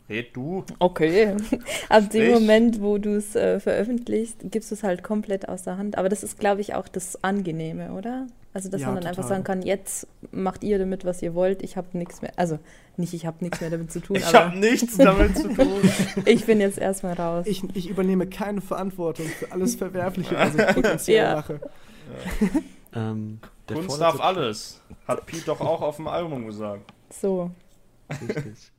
[0.07, 0.63] Red du.
[0.79, 1.35] Okay.
[1.89, 2.33] Ab dem Ich?
[2.33, 5.97] Moment, wo du es äh, veröffentlichst, gibst du es halt komplett aus der Hand.
[5.97, 8.27] Aber das ist, glaube ich, auch das Angenehme, oder?
[8.53, 9.29] Also, dass Ja, man dann einfach total.
[9.37, 11.61] sagen kann, jetzt macht ihr damit, was ihr wollt.
[11.63, 12.31] Ich habe nichts mehr.
[12.35, 12.59] Also,
[12.97, 15.81] nicht, ich habe nichts mehr damit zu tun, Ich habe nichts damit zu tun.
[16.25, 17.45] ich bin jetzt erstmal raus.
[17.47, 21.35] Ich, ich übernehme keine Verantwortung für alles Verwerfliche, was ich potenziell Ja.
[21.35, 21.59] mache.
[22.95, 24.79] Ähm, der Kunst darf alles.
[25.07, 26.93] Hat Pete doch auch auf dem Album gesagt.
[27.09, 27.49] so.
[28.09, 28.71] Richtig.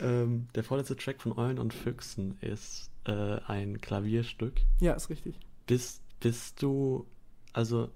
[0.00, 4.60] Ähm, der vorletzte Track von Eulen und Füchsen ist äh, ein Klavierstück.
[4.80, 5.38] Ja, ist richtig.
[5.66, 7.06] Bist, bist du,
[7.52, 7.90] also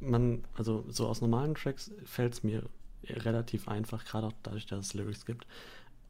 [0.00, 2.68] man, also so aus normalen Tracks fällt es mir
[3.04, 5.46] relativ einfach, gerade auch dadurch, dass es Lyrics gibt,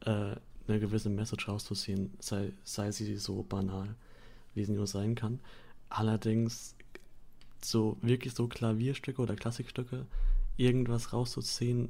[0.01, 0.35] äh,
[0.67, 3.95] eine gewisse Message rauszuziehen, sei, sei sie so banal,
[4.53, 5.39] wie sie nur sein kann.
[5.89, 6.75] Allerdings
[7.63, 10.05] so wirklich so Klavierstücke oder Klassikstücke,
[10.57, 11.89] irgendwas rauszuziehen,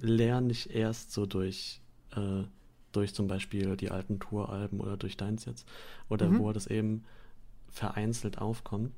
[0.00, 1.80] lerne ich erst so durch,
[2.16, 2.44] äh,
[2.92, 5.66] durch zum Beispiel die alten Touralben oder durch deins jetzt,
[6.08, 6.38] oder Mhm.
[6.38, 7.04] wo das eben
[7.70, 8.92] vereinzelt aufkommt.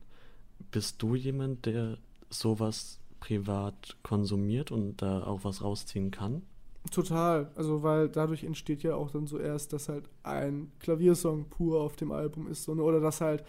[0.70, 1.98] Bist du jemand, der
[2.30, 6.42] sowas privat konsumiert und da auch was rausziehen kann?
[6.90, 7.50] Total.
[7.56, 11.96] Also, weil dadurch entsteht ja auch dann so erst, dass halt ein Klaviersong pur auf
[11.96, 12.64] dem Album ist.
[12.64, 12.82] So, ne?
[12.82, 13.44] Oder dass halt,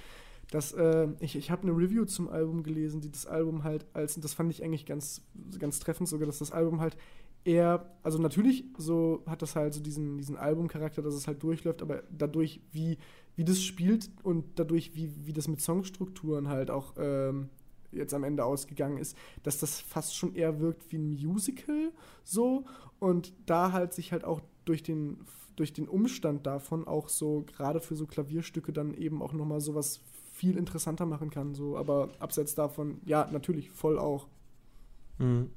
[0.51, 4.15] dass, äh, ich, ich habe eine Review zum Album gelesen, die das Album halt als,
[4.17, 5.21] und das fand ich eigentlich ganz,
[5.59, 6.97] ganz treffend sogar, dass das Album halt
[7.43, 11.81] eher, also natürlich so hat das halt so diesen, diesen Albumcharakter, dass es halt durchläuft,
[11.81, 12.97] aber dadurch, wie,
[13.35, 17.49] wie das spielt und dadurch, wie, wie das mit Songstrukturen halt auch ähm,
[17.91, 21.91] jetzt am Ende ausgegangen ist, dass das fast schon eher wirkt wie ein Musical
[22.23, 22.65] so
[22.99, 25.17] und da halt sich halt auch durch den
[25.57, 29.59] durch den Umstand davon auch so gerade für so Klavierstücke dann eben auch noch mal
[29.59, 29.99] sowas
[30.31, 34.27] viel interessanter machen kann so aber abseits davon ja natürlich voll auch
[35.21, 35.51] Mhm.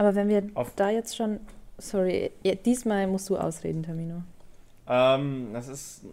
[0.00, 1.40] Aber wenn wir Auf- da jetzt schon.
[1.76, 4.22] Sorry, ja, diesmal musst du ausreden, Tamino.
[4.86, 6.06] Ähm, das ist.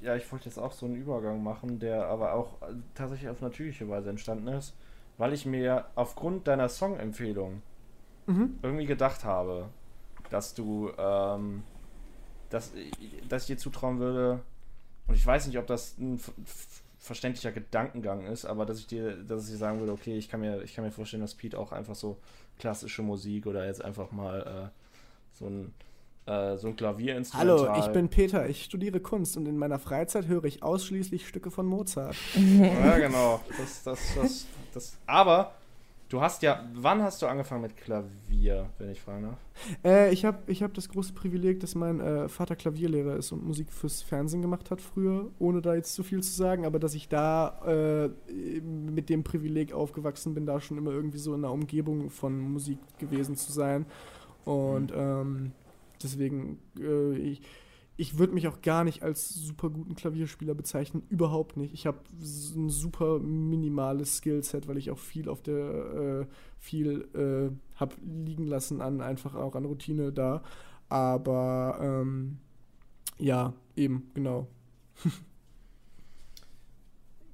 [0.00, 2.54] Ja, ich wollte jetzt auch so einen Übergang machen, der aber auch
[2.96, 4.74] tatsächlich auf natürliche Weise entstanden ist,
[5.16, 7.62] weil ich mir aufgrund deiner Songempfehlung
[8.26, 8.58] mhm.
[8.62, 9.68] irgendwie gedacht habe,
[10.30, 11.62] dass du, ähm,
[12.50, 12.72] dass,
[13.28, 14.40] dass ich dir zutrauen würde,
[15.06, 16.20] und ich weiß nicht, ob das ein
[16.98, 20.62] verständlicher Gedankengang ist, aber dass ich dir, dass ich sagen würde, okay, ich kann mir,
[20.62, 22.18] ich kann mir vorstellen, dass Pete auch einfach so
[22.58, 25.74] klassische Musik oder jetzt einfach mal äh, so ein
[26.26, 27.68] äh, so ein Klavierinstrumental.
[27.68, 31.50] Hallo ich bin Peter ich studiere Kunst und in meiner Freizeit höre ich ausschließlich Stücke
[31.50, 33.40] von Mozart Ja, genau.
[33.56, 34.98] Das, das, das, das.
[35.06, 35.54] Aber
[36.08, 39.38] du hast ja, wann hast du angefangen mit Klavier, wenn ich fragen darf?
[39.84, 43.46] Äh, ich habe ich hab das große Privileg, dass mein äh, Vater Klavierlehrer ist und
[43.46, 46.94] Musik fürs Fernsehen gemacht hat früher, ohne da jetzt zu viel zu sagen, aber dass
[46.94, 48.08] ich da äh,
[48.60, 52.78] mit dem Privileg aufgewachsen bin, da schon immer irgendwie so in der Umgebung von Musik
[52.98, 53.86] gewesen zu sein.
[54.44, 55.52] Und ähm,
[56.02, 57.42] deswegen, äh, ich,
[58.00, 61.74] ich würde mich auch gar nicht als super guten Klavierspieler bezeichnen, überhaupt nicht.
[61.74, 66.26] Ich habe ein super minimales Skillset, weil ich auch viel auf der, äh,
[66.58, 70.44] viel äh, habe liegen lassen an einfach auch an Routine da.
[70.88, 72.38] Aber ähm,
[73.18, 74.46] ja, eben, genau.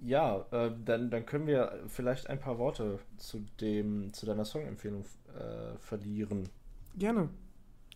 [0.06, 5.06] Ja, äh, dann, dann können wir vielleicht ein paar Worte zu dem, zu deiner Songempfehlung
[5.34, 6.50] äh, verlieren.
[6.98, 7.30] Gerne.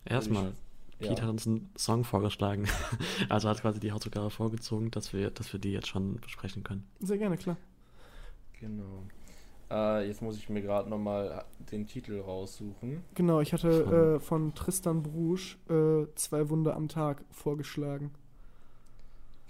[0.05, 0.53] Erstmal,
[0.99, 1.09] Ja.
[1.09, 2.67] Pete hat uns einen Song vorgeschlagen.
[3.29, 6.85] Also hat quasi die Hausaufgabe vorgezogen, dass wir, dass wir die jetzt schon besprechen können.
[6.99, 7.57] Sehr gerne, klar.
[8.59, 9.03] Genau.
[9.71, 13.03] Äh, jetzt muss ich mir gerade nochmal den Titel raussuchen.
[13.13, 18.11] Genau, ich hatte Von- äh, von Tristan Brusch äh, zwei Wunder am Tag vorgeschlagen.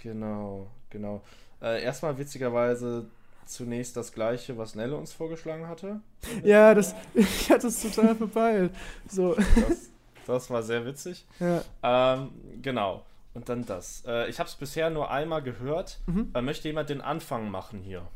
[0.01, 1.21] Genau, genau.
[1.61, 3.07] Äh, erstmal witzigerweise
[3.45, 6.01] zunächst das gleiche, was Nelle uns vorgeschlagen hatte.
[6.43, 8.71] Ja, das, ich hatte es total verpeilt.
[9.07, 9.88] So, Das,
[10.29, 11.25] das war sehr witzig.
[11.39, 11.61] ja.
[11.83, 12.29] Ähm,
[12.61, 13.05] genau.
[13.33, 14.03] Und dann das.
[14.07, 15.99] Äh, ich habe es bisher nur einmal gehört.
[16.07, 16.31] Mhm.
[16.33, 18.07] Äh, möchte jemand den Anfang machen hier?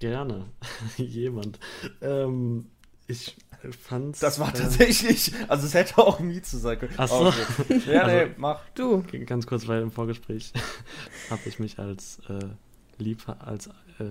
[0.00, 0.44] Gerne.
[0.96, 1.58] Jemand.
[2.02, 2.66] Ähm,
[3.06, 3.36] ich
[3.80, 4.20] fand's.
[4.20, 6.92] Das war äh, tatsächlich, also es hätte auch nie zu sein können.
[6.98, 7.26] Ach so.
[7.28, 7.80] Okay.
[7.86, 8.60] Ja, Also- nee, mach.
[8.74, 9.02] Du.
[9.24, 10.52] Ganz kurz, weil im Vorgespräch
[11.30, 12.48] habe ich mich als äh,
[12.98, 14.04] Liebhaber, als äh,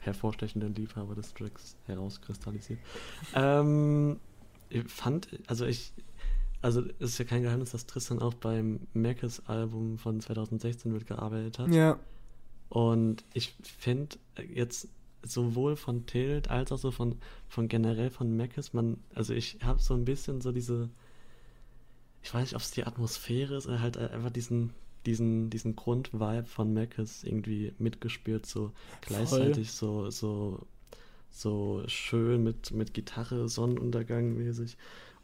[0.00, 2.78] hervorstechenden Liebhaber des Tracks herauskristallisiert.
[3.34, 4.20] Ähm,
[4.70, 5.92] ich fand, also ich,
[6.60, 11.58] also es ist ja kein Geheimnis, dass Tristan auch beim Mackes Album von 2016 mitgearbeitet
[11.58, 11.68] hat.
[11.68, 11.98] Ja,
[12.68, 14.16] Und ich finde
[14.52, 14.88] jetzt
[15.22, 17.16] sowohl von Tilt als auch so von,
[17.48, 20.88] von generell von Mackes, man, also ich habe so ein bisschen so diese,
[22.22, 24.72] ich weiß nicht, ob es die Atmosphäre ist oder halt einfach diesen,
[25.06, 30.66] diesen, diesen Grundvibe von Mackes irgendwie mitgespürt, so gleichzeitig so, so,
[31.30, 34.76] so schön mit, mit Gitarre, Sonnenuntergang mäßig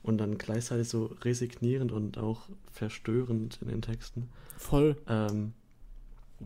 [0.05, 4.29] und dann gleichzeitig so resignierend und auch verstörend in den Texten.
[4.57, 4.97] Voll.
[5.09, 5.53] Ähm,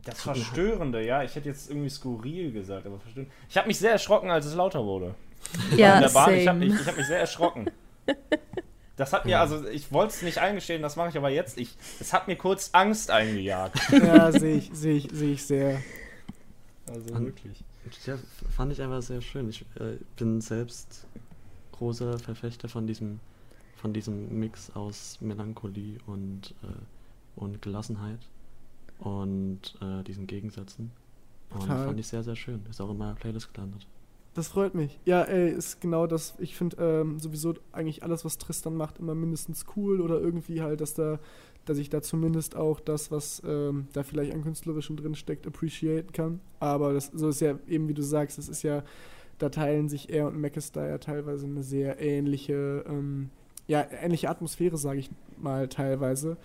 [0.04, 3.30] Das Verstörende, ja, ich hätte jetzt irgendwie skurril gesagt, aber verstörend.
[3.50, 5.14] Ich habe mich sehr erschrocken, als es lauter wurde.
[5.72, 6.70] in Ja, der Bahn, ich habe same.
[6.72, 7.70] mich, ich hab mich sehr erschrocken.
[8.96, 11.56] Das hat mir, also ich wollte es nicht eingestehen, das mache ich aber jetzt.
[11.58, 13.78] Ich, es hat mir kurz Angst eingejagt.
[13.92, 15.80] Ja, sehe ich, sehe ich, sehe ich sehr.
[16.88, 17.62] Also An- wirklich.
[18.06, 18.18] Ja,
[18.54, 19.48] fand ich einfach sehr schön.
[19.48, 21.06] Ich äh, bin selbst
[21.72, 23.20] großer Verfechter von diesem,
[23.78, 28.20] von diesem Mix aus Melancholie und, äh, und Gelassenheit
[28.98, 30.90] und äh, diesen Gegensätzen.
[31.50, 31.86] Und Total.
[31.86, 32.60] fand ich sehr, sehr schön.
[32.68, 33.86] Ist auch in meiner Playlist gelandet.
[34.34, 35.00] Das freut mich.
[35.04, 36.34] Ja, ey, ist genau das.
[36.38, 40.80] Ich finde ähm, sowieso eigentlich alles, was Tristan macht, immer mindestens cool oder irgendwie halt,
[40.80, 41.18] dass da,
[41.64, 46.12] dass ich da zumindest auch das, was ähm, da vielleicht an künstlerischem drin steckt, appreciaten
[46.12, 46.40] kann.
[46.60, 48.84] Aber das so ist ja eben, wie du sagst, es ist ja,
[49.38, 53.30] da teilen sich er und Mackes da ja teilweise eine sehr ähnliche, ähm,
[53.68, 56.36] ja, ähnliche Atmosphäre, sage ich mal teilweise.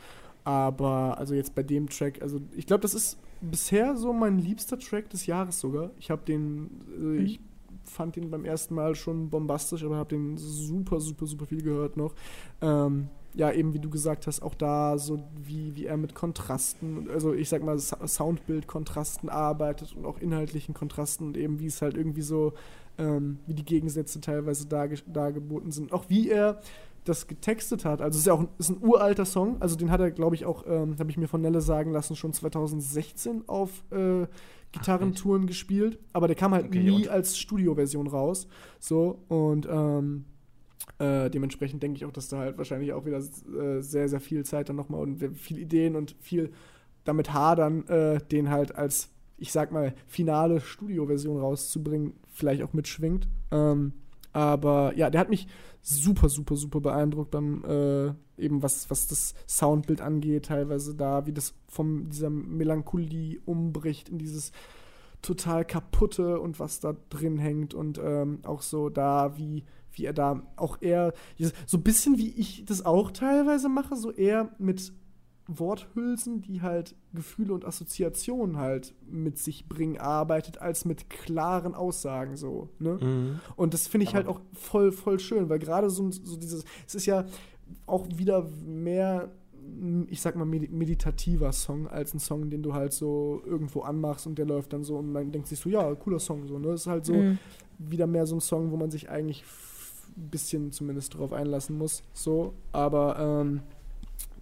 [0.44, 4.78] Aber also jetzt bei dem Track, also ich glaube, das ist bisher so mein liebster
[4.78, 5.92] Track des Jahres sogar.
[6.00, 6.70] Ich habe den,
[7.00, 7.40] äh, ich
[7.86, 11.98] fand den beim ersten Mal schon bombastisch, aber habe den super, super, super viel gehört
[11.98, 12.14] noch.
[12.62, 17.10] Ähm, ja, eben wie du gesagt hast, auch da so wie, wie er mit Kontrasten,
[17.10, 21.98] also ich sag mal Soundbild-Kontrasten arbeitet und auch inhaltlichen Kontrasten und eben wie es halt
[21.98, 22.54] irgendwie so,
[23.00, 25.94] ähm, wie die Gegensätze teilweise darge dargeboten sind.
[25.94, 26.60] Auch wie er
[27.04, 28.02] das getextet hat.
[28.02, 30.36] Also es ist ja auch ein, ist ein uralter Song, also den hat er, glaube
[30.36, 34.26] ich, auch, ähm, habe ich mir von Nelle sagen lassen, schon 2016 auf äh,
[34.72, 38.48] Gitarrentouren gespielt, aber der kam halt Okay, nie und- als Studioversion raus.
[38.80, 40.26] So, und ähm,
[41.00, 44.44] äh, dementsprechend denke ich auch, dass da halt wahrscheinlich auch wieder äh, sehr, sehr viel
[44.46, 46.52] Zeit dann nochmal und viel Ideen und viel
[47.04, 53.28] damit hadern, äh, den halt als, ich sag mal, finale Studioversion rauszubringen, vielleicht auch mitschwingt.
[53.52, 53.94] Ähm,
[54.34, 55.48] aber ja, der hat mich
[55.82, 61.34] super, super, super beeindruckt beim äh, eben was, was das Soundbild angeht, teilweise da, wie
[61.34, 64.52] das von dieser Melancholie umbricht in dieses
[65.22, 70.14] total kaputte und was da drin hängt und ähm, auch so da, wie, wie er
[70.14, 71.14] da auch eher,
[71.66, 74.94] so ein bisschen wie ich das auch teilweise mache, so eher mit
[75.48, 82.38] Worthülsen, die halt Gefühle und Assoziationen halt mit sich bringen, arbeitet, als mit klaren Aussagen
[82.38, 82.98] so, ne?
[83.02, 83.40] Mhm.
[83.56, 86.64] Und das finde ich Aber- halt auch voll, voll schön, weil gerade so, so dieses,
[86.88, 87.26] es ist ja
[87.86, 89.32] auch wieder mehr,
[90.08, 94.28] ich sag mal, medi- meditativer Song als ein Song, den du halt so irgendwo anmachst
[94.28, 96.70] und der läuft dann so und man denkt sich so, ja, cooler Song, so, ne?
[96.70, 97.38] Es ist halt so Mhm.
[97.80, 99.44] wieder mehr so ein Song, wo man sich eigentlich
[100.16, 103.62] ein bisschen zumindest drauf einlassen muss, so, aber ähm,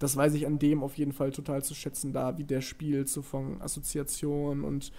[0.01, 3.07] das weiß ich an dem auf jeden Fall total zu schätzen, da wie der spielt,
[3.07, 4.91] so von Assoziation und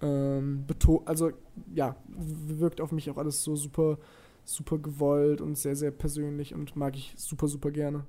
[0.00, 0.64] ähm,
[1.04, 1.32] also
[1.74, 3.98] ja, wirkt auf mich auch alles so super,
[4.44, 8.06] super gewollt und sehr, sehr persönlich und mag ich super, super gerne.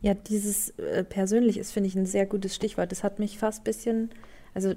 [0.00, 2.90] Ja, dieses äh, persönlich ist, finde ich, ein sehr gutes Stichwort.
[2.90, 4.10] Das hat mich fast ein bisschen,
[4.54, 4.74] also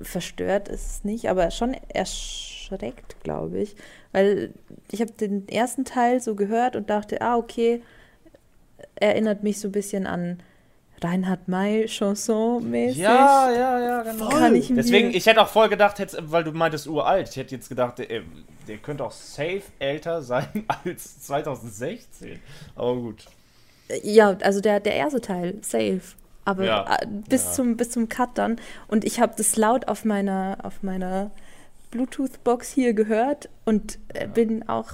[0.00, 3.74] verstört ist es nicht, aber schon erschreckt, glaube ich.
[4.12, 4.52] Weil
[4.90, 7.82] ich habe den ersten Teil so gehört und dachte, ah, okay,
[8.96, 10.38] erinnert mich so ein bisschen an
[11.02, 12.96] Reinhard May Chanson-mäßig.
[12.96, 14.28] Ja, ja, ja, genau.
[14.28, 17.68] Kann ich Deswegen, ich hätte auch voll gedacht, weil du meintest uralt, ich hätte jetzt
[17.68, 18.22] gedacht, der,
[18.68, 22.40] der könnte auch safe älter sein als 2016.
[22.74, 23.26] Aber gut.
[24.02, 26.00] Ja, also der, der erste Teil, safe.
[26.44, 27.52] Aber Ja, äh, bis, ja.
[27.52, 28.56] zum, bis zum Cut dann.
[28.88, 31.30] Und ich habe das laut auf meiner, auf meiner
[31.90, 34.88] Bluetooth-Box hier gehört und äh, bin auch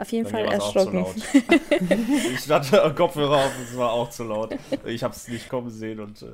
[0.00, 1.04] auf jeden Fall erschrocken.
[2.34, 4.56] ich hatte Kopfhörer auf, es war auch zu laut.
[4.86, 6.26] Ich habe es nicht kommen sehen und äh,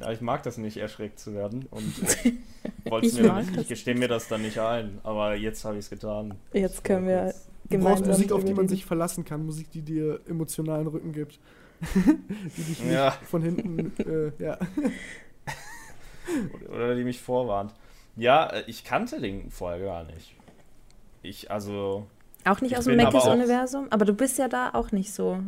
[0.00, 1.66] ja, ich mag das nicht, erschreckt zu werden.
[1.70, 1.94] Und
[2.24, 2.32] äh,
[2.90, 4.98] wollte Ich mir nicht, ich gestehe mir das dann nicht ein.
[5.04, 6.34] Aber jetzt habe ich es getan.
[6.52, 7.34] Jetzt können wir
[7.72, 11.12] Du brauchst gemeinsam Musik, auf die man sich verlassen kann, Musik, die dir emotionalen Rücken
[11.12, 11.38] gibt.
[11.94, 13.10] die dich nicht Ja.
[13.10, 14.58] von hinten, äh, ja.
[16.54, 17.72] Oder, oder die mich vorwarnt.
[18.16, 20.34] Ja, äh, ich kannte den vorher gar nicht.
[21.22, 22.06] Ich, also.
[22.44, 25.12] Auch nicht Ich aus dem bin aber Macis-Universum, aber du bist ja da auch nicht
[25.12, 25.38] so.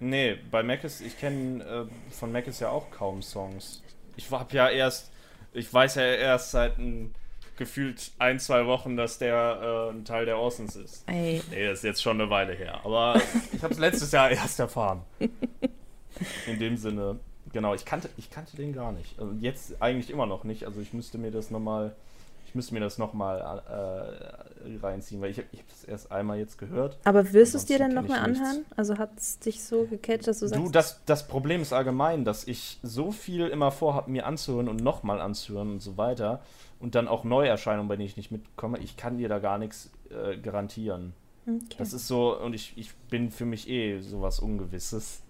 [0.00, 3.82] Nee, bei Mac ist, ich kenne äh, von Mac ist ja auch kaum Songs.
[4.16, 5.10] Ich hab ja erst,
[5.52, 7.14] ich weiß ja erst seit ein,
[7.56, 11.04] gefühlt ein, zwei Wochen, dass der äh, ein Teil der Orsons ist.
[11.08, 12.80] Ey, Nee, das ist jetzt schon eine Weile her.
[12.84, 13.20] Aber
[13.52, 15.02] ich habe es letztes Jahr erst erfahren.
[16.46, 17.18] In dem Sinne,
[17.52, 19.18] genau, ich kannte, ich kannte den gar nicht.
[19.18, 20.64] Also jetzt eigentlich immer noch nicht.
[20.64, 22.13] Also ich müsste mir das nochmal, ich
[22.54, 26.96] ich müsste mir das nochmal äh, reinziehen, weil ich habe es erst einmal jetzt gehört.
[27.02, 28.40] Aber wirst du es dir dann nochmal nichts.
[28.40, 28.64] anhören?
[28.76, 32.24] Also hat es dich so gecatcht, dass du sagst, Du, das, das Problem ist allgemein,
[32.24, 36.42] dass ich so viel immer vorhabe, mir anzuhören und nochmal anzuhören und so weiter.
[36.78, 38.78] Und dann auch Neuerscheinungen, bei denen ich nicht mitkomme.
[38.78, 41.12] Ich kann dir da gar nichts äh, garantieren.
[41.48, 41.58] okay.
[41.78, 45.24] Das ist so, und ich, ich bin für mich eh sowas Ungewisses.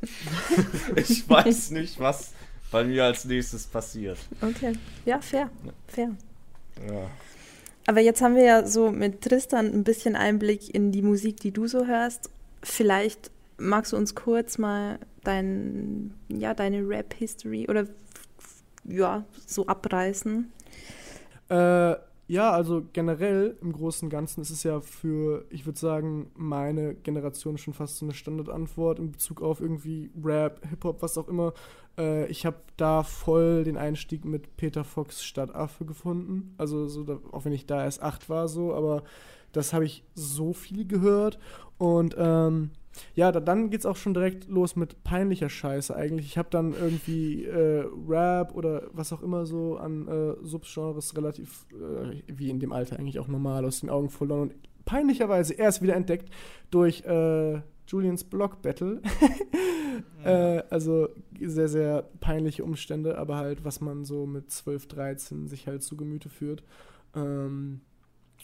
[0.96, 2.32] ich weiß nicht, was
[2.70, 4.16] bei mir als nächstes passiert.
[4.40, 4.72] okay.
[5.04, 5.50] Ja, fair,
[5.88, 6.12] fair.
[6.80, 7.10] Ja.
[7.86, 11.50] Aber jetzt haben wir ja so mit Tristan ein bisschen Einblick in die Musik, die
[11.50, 12.30] du so hörst.
[12.62, 17.86] Vielleicht magst du uns kurz mal dein, ja, deine Rap-History oder
[18.84, 20.52] ja, so abreißen.
[21.48, 21.94] Äh,
[22.26, 26.94] ja, also generell im Großen und Ganzen ist es ja für, ich würde sagen, meine
[26.94, 31.52] Generation schon fast so eine Standardantwort in Bezug auf irgendwie Rap, Hip-Hop, was auch immer.
[31.98, 36.54] Äh, ich habe da voll den Einstieg mit Peter Fox Stadtaffe gefunden.
[36.56, 39.02] Also, so, da, auch wenn ich da erst acht war, so, aber
[39.52, 41.38] das habe ich so viel gehört.
[41.76, 42.70] Und ähm,
[43.14, 46.26] ja, da, dann geht's auch schon direkt los mit peinlicher Scheiße eigentlich.
[46.26, 51.66] Ich habe dann irgendwie äh, Rap oder was auch immer so an äh, Subgenres relativ,
[51.72, 54.54] äh, wie in dem Alter eigentlich auch normal, aus den Augen verloren und
[54.84, 56.30] peinlicherweise erst wieder entdeckt
[56.70, 59.02] durch äh, Julians Block Battle.
[60.24, 61.08] äh, also
[61.40, 65.96] sehr, sehr peinliche Umstände, aber halt, was man so mit 12, 13 sich halt zu
[65.96, 66.62] Gemüte führt.
[67.14, 67.80] Ähm,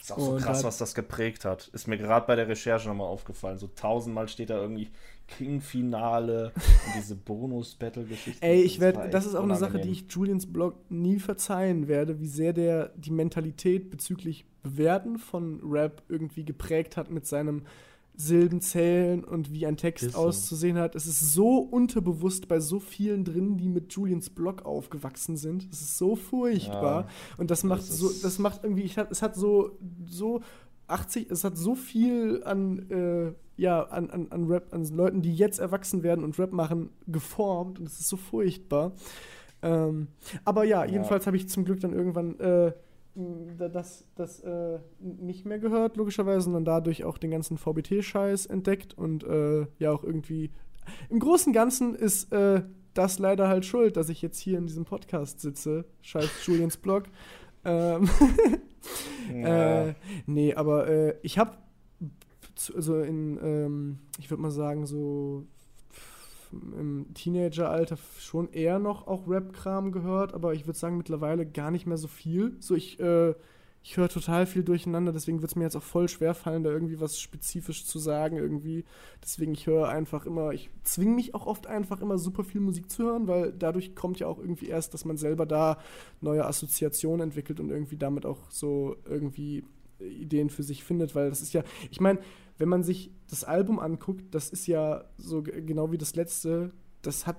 [0.01, 1.69] Ist auch so Und krass, was das geprägt hat.
[1.73, 3.59] Ist mir gerade bei der Recherche nochmal aufgefallen.
[3.59, 4.89] So tausendmal steht da irgendwie
[5.27, 8.45] King-Finale und diese Bonus-Battle-Geschichte.
[8.45, 9.93] Ey, ich werde, das ist auch eine Sache, unangenehm.
[9.93, 15.59] die ich Julians Blog nie verzeihen werde, wie sehr der die Mentalität bezüglich Bewerten von
[15.63, 17.63] Rap irgendwie geprägt hat mit seinem
[18.15, 20.17] Silbenzählen und wie ein Text so.
[20.17, 20.95] auszusehen hat.
[20.95, 25.67] Es ist so unterbewusst bei so vielen drin, die mit Julians Blog aufgewachsen sind.
[25.71, 27.01] Es ist so furchtbar.
[27.03, 27.07] Ja,
[27.37, 30.41] und das macht das so, das macht irgendwie, ich es hat so, so
[30.87, 35.33] 80, es hat so viel an, äh, ja, an, an, an Rap, an Leuten, die
[35.33, 38.91] jetzt erwachsen werden und Rap machen, geformt und es ist so furchtbar.
[39.61, 40.07] Ähm,
[40.43, 40.91] aber ja, Ja.
[40.91, 42.73] jedenfalls habe ich zum Glück dann irgendwann äh,
[43.57, 48.97] das, das äh, nicht mehr gehört, logischerweise, und dann dadurch auch den ganzen VBT-Scheiß entdeckt
[48.97, 50.51] und äh, ja auch irgendwie.
[51.09, 52.63] Im Großen und Ganzen ist äh,
[52.93, 55.85] das leider halt schuld, dass ich jetzt hier in diesem Podcast sitze.
[56.01, 57.03] Scheiß Julians Blog.
[57.63, 58.09] Ähm,
[59.33, 59.83] Ja.
[59.87, 59.93] äh,
[60.25, 61.57] nee, aber äh, ich habe
[62.75, 65.45] also in, ähm, ich würde mal sagen, so
[66.51, 71.87] im Teenageralter schon eher noch auch Rap-Kram gehört, aber ich würde sagen mittlerweile gar nicht
[71.87, 72.55] mehr so viel.
[72.59, 73.33] So ich, äh,
[73.83, 76.69] ich höre total viel durcheinander, deswegen wird es mir jetzt auch voll schwer fallen, da
[76.69, 78.85] irgendwie was spezifisch zu sagen irgendwie.
[79.23, 82.91] Deswegen ich höre einfach immer, ich zwinge mich auch oft einfach immer super viel Musik
[82.91, 85.77] zu hören, weil dadurch kommt ja auch irgendwie erst, dass man selber da
[86.21, 89.63] neue Assoziationen entwickelt und irgendwie damit auch so irgendwie
[90.05, 92.19] Ideen für sich findet, weil das ist ja, ich meine,
[92.57, 96.71] wenn man sich das Album anguckt, das ist ja so genau wie das letzte,
[97.01, 97.37] das hat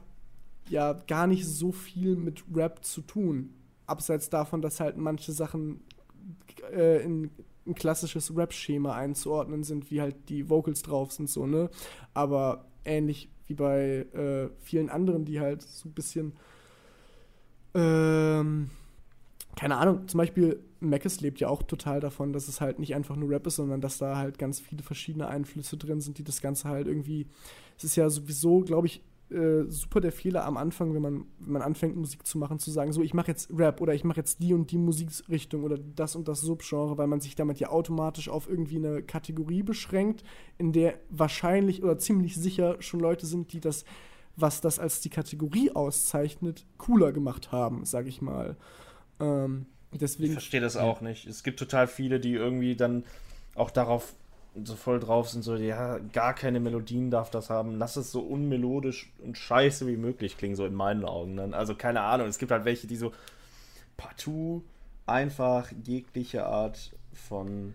[0.69, 3.55] ja gar nicht so viel mit Rap zu tun.
[3.87, 5.81] Abseits davon, dass halt manche Sachen
[6.73, 7.31] äh, in
[7.67, 11.71] ein klassisches Rap-Schema einzuordnen sind, wie halt die Vocals drauf sind, so, ne?
[12.15, 16.33] Aber ähnlich wie bei äh, vielen anderen, die halt so ein bisschen
[17.75, 18.71] ähm,
[19.57, 23.17] keine Ahnung, zum Beispiel Mackes lebt ja auch total davon, dass es halt nicht einfach
[23.17, 26.41] nur Rap ist, sondern dass da halt ganz viele verschiedene Einflüsse drin sind, die das
[26.41, 27.27] Ganze halt irgendwie.
[27.77, 29.03] Es ist ja sowieso, glaube ich,
[29.33, 32.71] äh, super der Fehler am Anfang, wenn man, wenn man anfängt, Musik zu machen, zu
[32.71, 35.79] sagen, so, ich mache jetzt Rap oder ich mache jetzt die und die Musikrichtung oder
[35.79, 40.23] das und das Subgenre, weil man sich damit ja automatisch auf irgendwie eine Kategorie beschränkt,
[40.59, 43.85] in der wahrscheinlich oder ziemlich sicher schon Leute sind, die das,
[44.37, 48.57] was das als die Kategorie auszeichnet, cooler gemacht haben, sage ich mal.
[49.23, 50.33] Ähm, Ich deswegen.
[50.33, 51.27] verstehe das auch nicht.
[51.27, 53.05] Es gibt total viele, die irgendwie dann
[53.55, 54.15] auch darauf
[54.65, 57.79] so voll drauf sind, so, ja, gar keine Melodien darf das haben.
[57.79, 61.37] Lass es so unmelodisch und scheiße wie möglich klingen, so in meinen Augen.
[61.39, 61.55] Dann.
[61.55, 62.27] Also keine Ahnung.
[62.29, 63.13] Es gibt halt welche, die so
[63.97, 64.63] partout
[65.07, 67.75] einfach jegliche Art von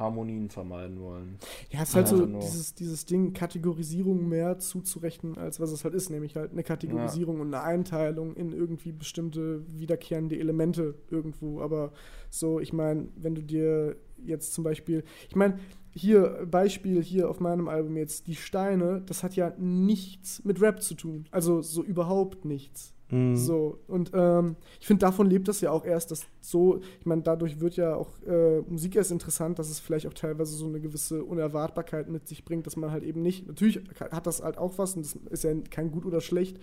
[0.00, 1.36] Harmonien vermeiden wollen.
[1.70, 5.70] Ja, es ist halt so Einfach nur- dieses, dieses Ding, Kategorisierung mehr zuzurechnen, als was
[5.70, 10.94] es halt ist, nämlich halt eine Kategorisierung und eine Einteilung in irgendwie bestimmte wiederkehrende Elemente
[11.10, 11.60] irgendwo.
[11.60, 11.92] Aber
[12.30, 15.58] so, ich meine, wenn du dir jetzt zum Beispiel, ich meine,
[15.92, 20.82] hier, Beispiel hier auf meinem Album jetzt, die Steine, das hat ja nichts mit Rap
[20.82, 21.24] zu tun.
[21.30, 22.94] Also so überhaupt nichts.
[23.10, 23.36] Mhm.
[23.36, 27.22] So, und ähm, ich finde, davon lebt das ja auch erst, dass so, ich meine,
[27.22, 30.80] dadurch wird ja auch äh, Musik erst interessant, dass es vielleicht auch teilweise so eine
[30.80, 34.78] gewisse Unerwartbarkeit mit sich bringt, dass man halt eben nicht, natürlich hat das halt auch
[34.78, 36.58] was und das ist ja kein gut oder schlecht,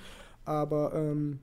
[0.45, 1.39] aber ähm,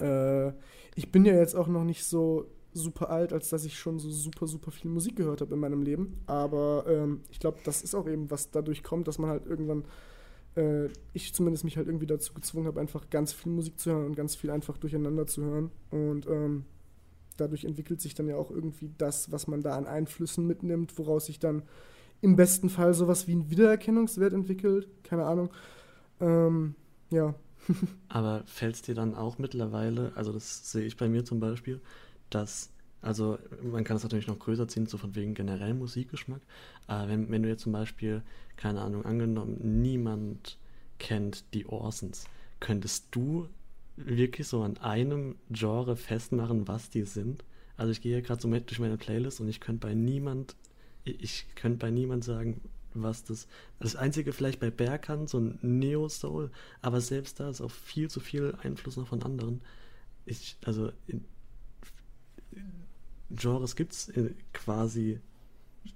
[0.00, 0.48] äh,
[0.94, 2.46] ich bin ja jetzt auch noch nicht so
[2.76, 5.82] super alt, als dass ich schon so super, super viel Musik gehört habe in meinem
[5.82, 6.20] Leben.
[6.26, 9.84] Aber ähm, ich glaube, das ist auch eben, was dadurch kommt, dass man halt irgendwann,
[10.56, 14.06] äh, ich zumindest mich halt irgendwie dazu gezwungen habe, einfach ganz viel Musik zu hören
[14.06, 15.70] und ganz viel einfach durcheinander zu hören.
[15.90, 16.64] Und ähm,
[17.36, 21.26] dadurch entwickelt sich dann ja auch irgendwie das, was man da an Einflüssen mitnimmt, woraus
[21.26, 21.62] sich dann
[22.22, 24.88] im besten Fall sowas wie ein Wiedererkennungswert entwickelt.
[25.02, 25.50] Keine Ahnung.
[26.20, 26.74] Ähm,
[27.10, 27.34] ja.
[28.08, 31.80] Aber fällt es dir dann auch mittlerweile, also das sehe ich bei mir zum Beispiel,
[32.30, 32.70] dass,
[33.06, 36.40] also man kann es natürlich noch größer ziehen, so von wegen generell Musikgeschmack,
[36.86, 38.22] aber wenn, wenn du jetzt zum Beispiel,
[38.56, 40.58] keine Ahnung, angenommen, niemand
[40.98, 42.24] kennt die Orsons,
[42.58, 43.48] könntest du
[43.96, 47.44] wirklich so an einem Genre festmachen, was die sind?
[47.76, 50.56] Also ich gehe ja gerade so mit durch meine Playlist und ich könnte bei niemand,
[51.04, 52.60] ich könnte bei niemand sagen,
[52.92, 53.46] was das.
[53.78, 56.50] Das Einzige vielleicht bei Berkan, so ein Neo-Soul,
[56.80, 59.60] aber selbst da ist auch viel zu viel Einfluss noch von anderen.
[60.24, 60.90] Ich, also
[63.30, 65.20] Genres gibt es äh, quasi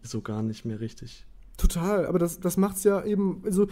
[0.03, 1.27] so gar nicht mehr richtig.
[1.57, 3.67] Total, aber das, das macht es ja eben, also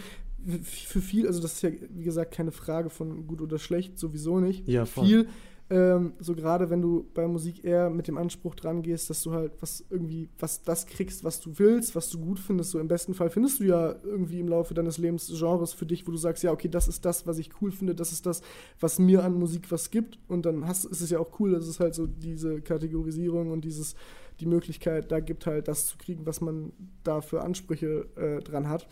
[0.62, 4.40] für viel, also das ist ja, wie gesagt, keine Frage von gut oder schlecht, sowieso
[4.40, 4.66] nicht.
[4.68, 5.06] Ja, voll.
[5.06, 5.28] Viel,
[5.70, 9.32] ähm, so gerade wenn du bei Musik eher mit dem Anspruch dran gehst, dass du
[9.32, 12.88] halt was irgendwie, was das kriegst, was du willst, was du gut findest, so im
[12.88, 16.16] besten Fall findest du ja irgendwie im Laufe deines Lebens Genres für dich, wo du
[16.16, 18.40] sagst, ja, okay, das ist das, was ich cool finde, das ist das,
[18.80, 21.66] was mir an Musik was gibt und dann hast, ist es ja auch cool, dass
[21.66, 23.94] es halt so diese Kategorisierung und dieses
[24.40, 26.72] die Möglichkeit da gibt, halt das zu kriegen, was man
[27.02, 28.86] da für Ansprüche äh, dran hat.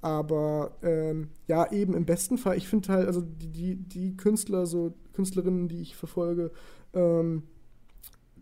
[0.00, 4.66] Aber ähm, ja, eben im besten Fall, ich finde halt, also die, die, die Künstler,
[4.66, 6.50] so Künstlerinnen, die ich verfolge,
[6.94, 7.44] ähm,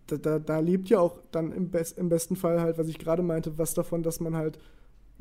[0.06, 2.98] da, da, da, lebt ja auch dann im, Be im besten Fall halt, was ich
[2.98, 4.58] gerade meinte, was davon, dass man halt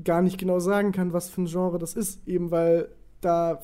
[0.04, 2.90] gar nicht genau sagen kann, was für ein Genre das ist, eben weil
[3.22, 3.62] da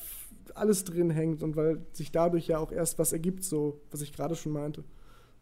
[0.53, 4.13] alles drin hängt und weil sich dadurch ja auch erst was ergibt, so was ich
[4.13, 4.83] gerade schon meinte.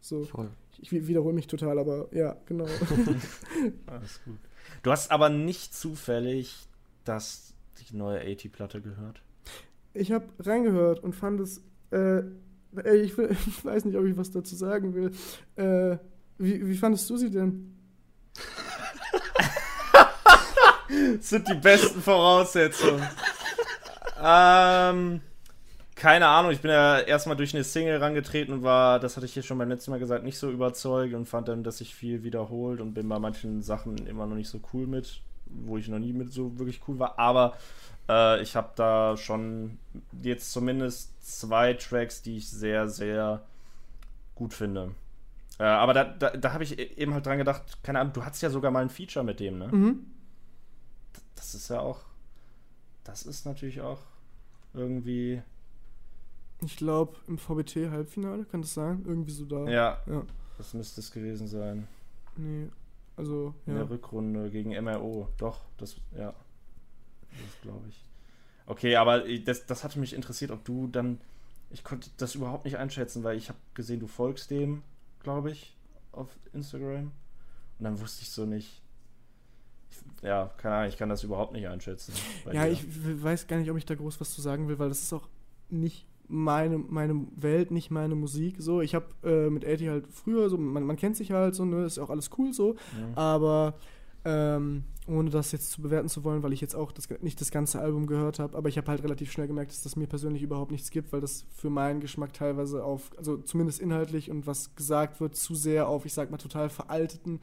[0.00, 0.24] So.
[0.24, 0.50] Voll.
[0.78, 2.66] Ich, wiederhole mich total, aber ja, genau.
[3.86, 4.38] Alles gut.
[4.82, 6.66] Du hast aber nicht zufällig
[7.04, 7.54] das
[7.90, 9.22] die neue 80-Platte gehört?
[9.92, 11.62] Ich habe reingehört und fand es.
[11.94, 12.22] Äh,
[12.96, 15.12] ich, will, ich, weiß nicht, ob ich was dazu sagen will.
[15.56, 15.98] Äh,
[16.38, 17.76] wie, wie fandest du sie denn?
[21.16, 23.02] das sind die besten Voraussetzungen.
[24.22, 25.20] ähm
[25.96, 29.32] keine Ahnung, ich bin ja erstmal durch eine Single rangetreten und war, das hatte ich
[29.32, 32.24] hier schon beim letzten Mal gesagt, nicht so überzeugt und fand dann, dass sich viel
[32.24, 36.00] wiederholt und bin bei manchen Sachen immer noch nicht so cool mit, wo ich noch
[36.00, 37.18] nie mit so wirklich cool war.
[37.18, 37.54] Aber
[38.08, 39.78] äh, ich habe da schon
[40.22, 43.42] jetzt zumindest zwei Tracks, die ich sehr, sehr
[44.34, 44.94] gut finde.
[45.58, 48.24] Äh, aber da, da, da habe ich e-, eben halt dran gedacht, keine Ahnung, du
[48.24, 49.68] hattest ja sogar mal ein Feature mit dem, ne?
[49.68, 50.06] Mhm.
[51.36, 52.00] Das ist ja auch,
[53.04, 54.00] das ist natürlich auch
[54.72, 55.42] irgendwie
[56.64, 59.02] ich glaube, im VBT-Halbfinale, kann das sein?
[59.06, 59.68] Irgendwie so da.
[59.68, 60.22] Ja, ja.
[60.56, 61.86] Das müsste es gewesen sein.
[62.36, 62.68] Nee,
[63.16, 63.72] also, ja.
[63.72, 65.28] In der Rückrunde gegen MRO.
[65.36, 66.32] Doch, das, ja.
[67.42, 68.00] Das glaube ich.
[68.66, 71.20] Okay, aber das, das hatte mich interessiert, ob du dann.
[71.70, 74.82] Ich konnte das überhaupt nicht einschätzen, weil ich habe gesehen, du folgst dem,
[75.22, 75.76] glaube ich,
[76.12, 77.10] auf Instagram.
[77.78, 78.80] Und dann wusste ich so nicht.
[80.22, 82.14] ja, keine Ahnung, ich kann das überhaupt nicht einschätzen.
[82.52, 82.72] Ja, dir.
[82.72, 82.84] ich
[83.22, 85.28] weiß gar nicht, ob ich da groß was zu sagen will, weil das ist auch
[85.68, 88.56] nicht meine, meine Welt, nicht meine Musik.
[88.58, 91.64] So, ich habe äh, mit 80 halt früher so, man, man kennt sich halt so,
[91.64, 93.16] ne, ist auch alles cool so, ja.
[93.16, 93.74] aber
[94.24, 97.50] ähm, ohne das jetzt zu bewerten zu wollen, weil ich jetzt auch das, nicht das
[97.50, 100.42] ganze Album gehört habe, aber ich habe halt relativ schnell gemerkt, dass das mir persönlich
[100.42, 104.74] überhaupt nichts gibt, weil das für meinen Geschmack teilweise auf, also zumindest inhaltlich und was
[104.76, 107.40] gesagt wird, zu sehr auf, ich sag mal, total veralteten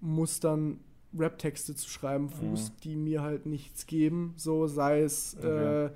[0.00, 0.80] Mustern
[1.16, 2.74] Rap-Texte zu schreiben fußt, ja.
[2.82, 5.86] die mir halt nichts geben, so sei es okay.
[5.86, 5.90] äh,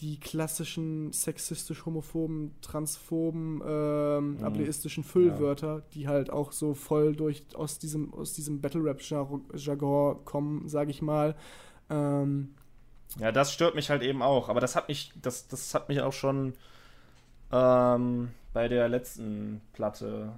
[0.00, 4.44] die klassischen sexistisch-homophoben, transphoben, ähm, mhm.
[4.44, 5.82] ableistischen Füllwörter, ja.
[5.94, 11.34] die halt auch so voll durch aus diesem, aus diesem Battle-Rap-Jargon kommen, sage ich mal.
[11.88, 12.54] Ähm,
[13.18, 14.48] ja, das stört mich halt eben auch.
[14.50, 16.52] Aber das hat mich, das, das hat mich auch schon
[17.50, 20.32] ähm, bei der letzten Platte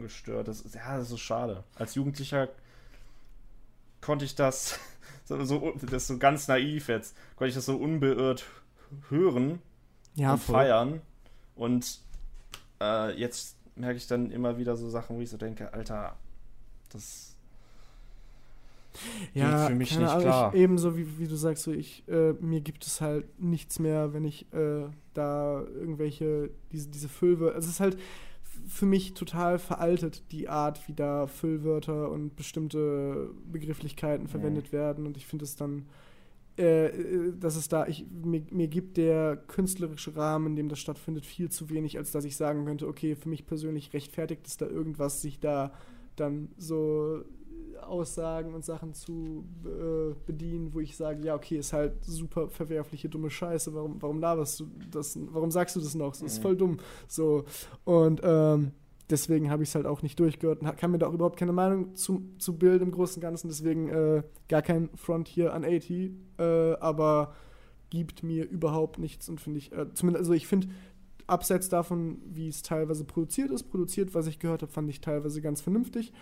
[0.00, 0.48] gestört.
[0.48, 1.64] Das, ja, das ist so schade.
[1.74, 2.48] Als Jugendlicher
[4.00, 4.78] konnte ich das
[5.24, 8.46] so, so, das ist so ganz naiv jetzt, konnte ich das so unbeirrt
[9.08, 9.60] hören
[10.14, 10.54] ja, und voll.
[10.54, 11.00] feiern.
[11.54, 12.00] Und
[12.80, 16.16] äh, jetzt merke ich dann immer wieder so Sachen, wo ich so denke, Alter,
[16.92, 17.36] das
[19.34, 20.54] ja, für mich nicht Ahnung, klar.
[20.54, 24.12] Ich, ebenso wie, wie du sagst, so ich, äh, mir gibt es halt nichts mehr,
[24.14, 27.98] wenn ich äh, da irgendwelche, diese, diese Füllwörter, also es ist halt
[28.66, 34.72] für mich total veraltet, die Art, wie da Füllwörter und bestimmte Begrifflichkeiten verwendet ja.
[34.72, 35.86] werden und ich finde es dann
[36.58, 40.78] äh, äh, dass es da, ich, mir, mir gibt der künstlerische Rahmen, in dem das
[40.78, 44.56] stattfindet, viel zu wenig, als dass ich sagen könnte, okay, für mich persönlich rechtfertigt es
[44.56, 45.72] da irgendwas, sich da
[46.16, 47.22] dann so
[47.82, 53.08] Aussagen und Sachen zu äh, bedienen, wo ich sage, ja, okay, ist halt super verwerfliche,
[53.08, 56.12] dumme Scheiße, warum, warum laberst du das, warum sagst du das noch?
[56.12, 56.42] Das ist Mhm.
[56.42, 56.76] voll dumm.
[57.06, 57.44] So.
[57.84, 58.72] Und ähm,
[59.10, 61.52] deswegen habe ich es halt auch nicht durchgehört und kann mir da auch überhaupt keine
[61.52, 63.48] Meinung zu, zu bilden im Großen und Ganzen.
[63.48, 67.34] Deswegen äh, gar kein Front hier an 80, äh, aber
[67.90, 70.68] gibt mir überhaupt nichts und finde ich, äh, zumindest, also ich finde,
[71.26, 75.40] abseits davon, wie es teilweise produziert ist, produziert, was ich gehört habe, fand ich teilweise
[75.40, 76.12] ganz vernünftig.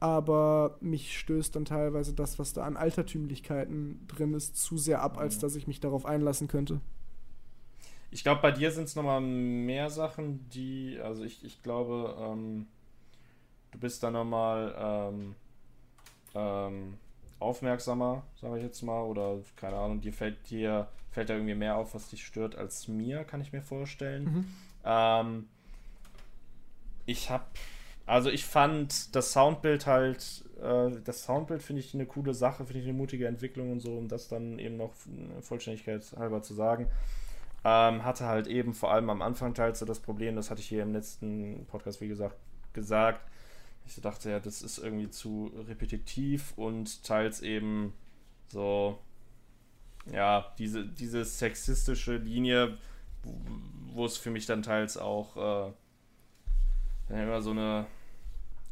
[0.00, 5.18] Aber mich stößt dann teilweise das, was da an Altertümlichkeiten drin ist, zu sehr ab,
[5.18, 5.40] als Mhm.
[5.40, 6.80] dass ich mich darauf einlassen könnte.
[8.10, 12.66] Ich glaube, bei dir sind es nochmal mehr Sachen, die, also ich, ich glaube, ähm,
[13.70, 15.34] du bist da nochmal ähm,
[16.34, 16.98] ähm,
[17.38, 21.76] aufmerksamer, sage ich jetzt mal, oder keine Ahnung, dir fällt dir fällt da irgendwie mehr
[21.76, 24.24] auf, was dich stört, als mir, kann ich mir vorstellen.
[24.24, 24.46] Mhm.
[24.84, 25.48] Ähm,
[27.06, 27.44] ich habe,
[28.06, 32.80] also ich fand das Soundbild halt, äh, das Soundbild finde ich eine coole Sache, finde
[32.80, 36.54] ich eine mutige Entwicklung und so, um das dann eben noch äh, Vollständigkeit halber zu
[36.54, 36.86] sagen.
[37.70, 40.68] Ähm, hatte halt eben vor allem am Anfang teils so das Problem, das hatte ich
[40.68, 42.36] hier im letzten Podcast, wie gesagt,
[42.72, 43.20] gesagt.
[43.86, 47.92] Ich dachte, ja, das ist irgendwie zu repetitiv und teils eben
[48.46, 48.98] so,
[50.10, 52.78] ja, diese, diese sexistische Linie,
[53.22, 53.34] wo,
[53.92, 55.72] wo es für mich dann teils auch äh,
[57.08, 57.86] dann immer so eine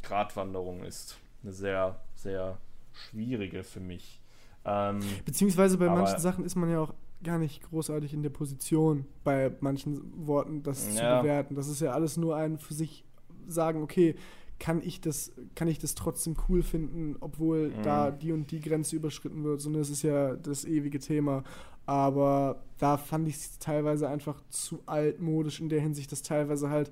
[0.03, 1.19] Gratwanderung ist.
[1.43, 2.57] Eine sehr, sehr
[2.93, 4.23] schwierige für mich.
[4.65, 6.95] Ähm, Beziehungsweise bei manchen Sachen ist man ja auch
[7.25, 11.21] gar nicht großartig in der Position, bei manchen Worten das zu Ja.
[11.21, 11.55] bewerten.
[11.55, 13.05] Das ist ja alles nur ein für sich
[13.47, 14.15] sagen, okay,
[14.59, 17.83] kann ich das, kann ich das trotzdem cool finden, obwohl Mhm.
[17.83, 19.61] da die und die Grenze überschritten wird.
[19.61, 21.43] So, das ist ja das ewige Thema.
[21.85, 26.91] Aber da fand ich es teilweise einfach zu altmodisch in der Hinsicht, dass teilweise halt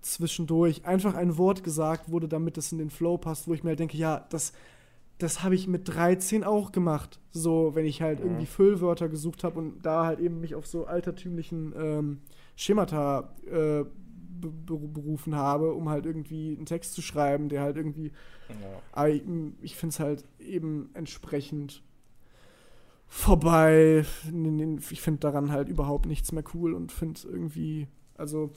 [0.00, 3.70] zwischendurch einfach ein Wort gesagt wurde, damit es in den Flow passt, wo ich mir
[3.70, 4.52] halt denke, ja, das,
[5.18, 7.20] das habe ich mit 13 auch gemacht.
[7.30, 8.24] So, wenn ich halt Mhm.
[8.24, 12.20] irgendwie Füllwörter gesucht habe und da halt eben mich auf so altertümlichen ähm,
[12.56, 17.76] Schemata äh, be be- berufen habe, um halt irgendwie einen Text zu schreiben, der halt
[17.76, 18.12] irgendwie
[18.48, 18.82] ja.
[18.92, 19.22] aber ich,
[19.62, 21.82] ich finde es halt eben entsprechend
[23.06, 24.04] vorbei.
[24.90, 27.86] Ich finde daran halt überhaupt nichts mehr cool und finde irgendwie,
[28.16, 28.50] also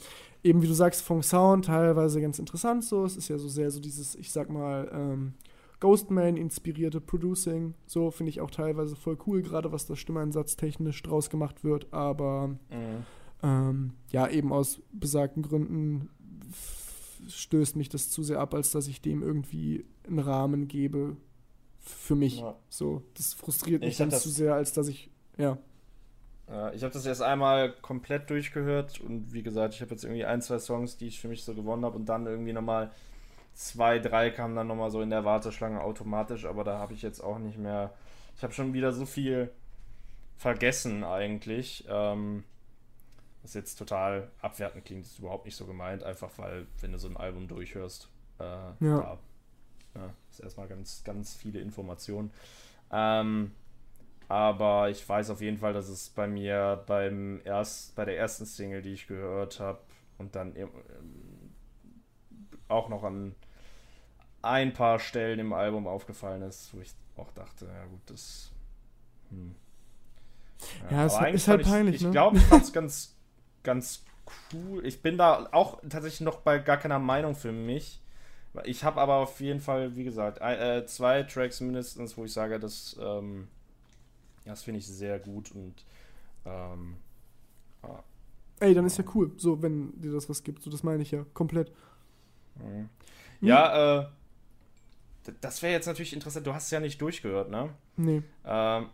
[0.44, 3.06] eben wie du sagst, vom Sound teilweise ganz interessant so.
[3.06, 5.34] Es ist ja so sehr so dieses, ich sag mal, ähm,
[5.80, 7.74] Ghostman-inspirierte Producing.
[7.86, 11.88] So finde ich auch teilweise voll cool, gerade was da Stimmeinsatz technisch draus gemacht wird.
[11.94, 13.06] Aber Mhm.
[13.44, 16.10] ähm, ja, eben aus besagten Gründen
[17.28, 21.18] stößt mich das zu sehr ab, als dass ich dem irgendwie einen Rahmen gebe
[21.80, 22.40] für mich.
[22.40, 22.56] Ja.
[22.70, 25.58] So, das frustriert mich Ich dann das- zu sehr, als dass ich, ja.
[26.74, 30.42] Ich habe das erst einmal komplett durchgehört und wie gesagt, ich habe jetzt irgendwie ein,
[30.42, 32.90] zwei Songs, die ich für mich so gewonnen habe und dann irgendwie nochmal
[33.58, 37.20] zwei, drei kamen dann nochmal so in der Warteschlange automatisch, aber da habe ich jetzt
[37.20, 37.92] auch nicht mehr.
[38.36, 39.52] Ich habe schon wieder so viel
[40.38, 41.86] vergessen eigentlich.
[41.90, 42.44] Ähm,
[43.42, 47.08] was jetzt total abwertend klingt, ist überhaupt nicht so gemeint, einfach weil, wenn du so
[47.08, 48.44] ein Album durchhörst, äh,
[48.80, 49.18] da
[49.96, 52.32] ja, ist erstmal ganz, ganz viele Informationen.
[52.92, 53.54] Ähm,
[54.28, 58.46] aber ich weiß auf jeden Fall, dass es bei mir beim erst, bei der ersten
[58.46, 59.80] Single, die ich gehört habe,
[60.20, 60.70] und dann ähm,
[62.68, 63.34] auch noch an
[64.42, 68.52] ein paar Stellen im Album aufgefallen ist, wo ich auch dachte, ja gut, das.
[69.30, 69.56] Hm.
[70.90, 72.12] Ja, es aber ist halt fand peinlich, Ich, ne?
[72.12, 73.16] glaube, ich fand es ganz,
[73.64, 74.04] ganz
[74.54, 74.86] cool.
[74.86, 78.02] Ich bin da auch tatsächlich noch bei gar keiner Meinung für mich.
[78.64, 82.60] Ich habe aber auf jeden Fall, wie gesagt, äh, zwei Tracks mindestens, wo ich sage,
[82.60, 83.48] das, ähm,
[84.46, 85.86] das finde ich sehr gut und
[86.46, 86.98] ähm,
[87.84, 88.02] ah,
[88.60, 90.64] Ey, dann ist ja cool, so, wenn dir das was gibt.
[90.64, 91.72] So, das meine ich ja komplett.
[92.56, 92.90] mhm.
[93.42, 94.08] ja, äh,
[95.42, 96.46] das wäre jetzt natürlich interessant.
[96.48, 97.70] Du hast es ja nicht durchgehört, ne?
[97.96, 98.22] Nee.
[98.46, 98.88] Ähm,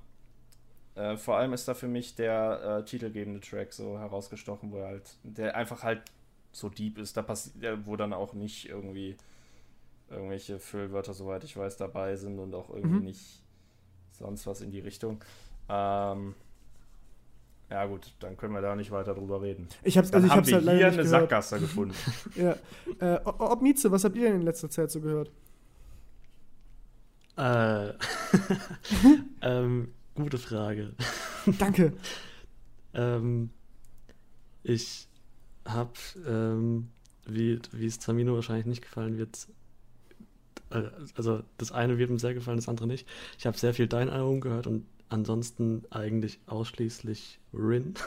[0.95, 4.87] äh, vor allem ist da für mich der äh, titelgebende Track so herausgestochen, wo er
[4.87, 6.01] halt, der einfach halt
[6.51, 9.17] so deep ist, da passiert, wo dann auch nicht irgendwie
[10.09, 13.05] irgendwelche Füllwörter, soweit ich weiß, dabei sind und auch irgendwie Mhm.
[13.05, 13.41] nicht
[14.11, 15.23] sonst was in die Richtung.
[15.69, 16.35] Ähm,
[17.71, 19.67] ja gut, dann können wir da nicht weiter drüber reden.
[19.81, 21.09] Ich hab's, Dann also ich haben hab's wir halt leider hier eine gehört.
[21.09, 21.95] Sackgasse gefunden.
[22.35, 22.55] Ja.
[22.99, 25.31] Äh, ob Mieze, was habt ihr denn in letzter Zeit so gehört?
[27.37, 27.89] Äh,
[29.41, 30.93] ähm, gute Frage.
[31.59, 31.93] Danke.
[32.95, 33.49] Ähm,
[34.61, 35.07] ich
[35.65, 35.93] habe,
[36.27, 36.89] ähm,
[37.25, 39.47] wie, wie es Tamino wahrscheinlich nicht gefallen wird,
[40.69, 40.83] äh,
[41.15, 43.07] also das eine wird ihm sehr gefallen, das andere nicht.
[43.39, 47.95] Ich habe sehr viel dein Album gehört und ansonsten eigentlich ausschließlich Rin.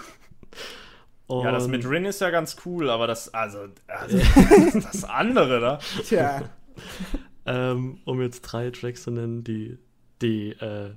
[1.28, 4.18] Ja, das Und- mit Rin ist ja ganz cool, aber das, also, also
[4.80, 5.78] das andere da.
[6.04, 6.48] Tja.
[7.46, 9.78] Ähm, um jetzt drei Tracks zu nennen, die,
[10.22, 10.90] die äh,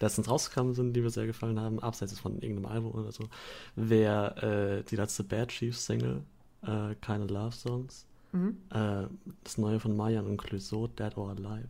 [0.00, 3.28] letztens rausgekommen sind, die mir sehr gefallen haben, abseits von irgendeinem Album oder so,
[3.76, 6.22] wäre äh, die letzte Bad Chiefs Single,
[6.62, 8.56] äh, Keine Love Songs, Mhm.
[8.70, 9.06] äh,
[9.42, 11.68] das neue von Mayan und Clouseau, Dead or Alive,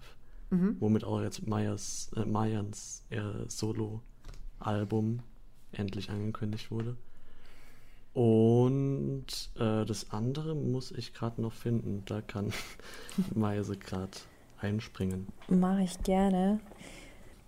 [0.51, 0.77] Mhm.
[0.81, 3.05] womit auch jetzt Mayas, äh, Mayans
[3.49, 5.21] Solo-Album
[5.73, 6.97] endlich angekündigt wurde.
[8.13, 9.27] Und
[9.57, 12.03] äh, das andere muss ich gerade noch finden.
[12.07, 12.53] Da kann
[13.35, 14.11] Meise gerade
[14.61, 15.29] einspringen.
[15.49, 16.61] Mache ich gerne.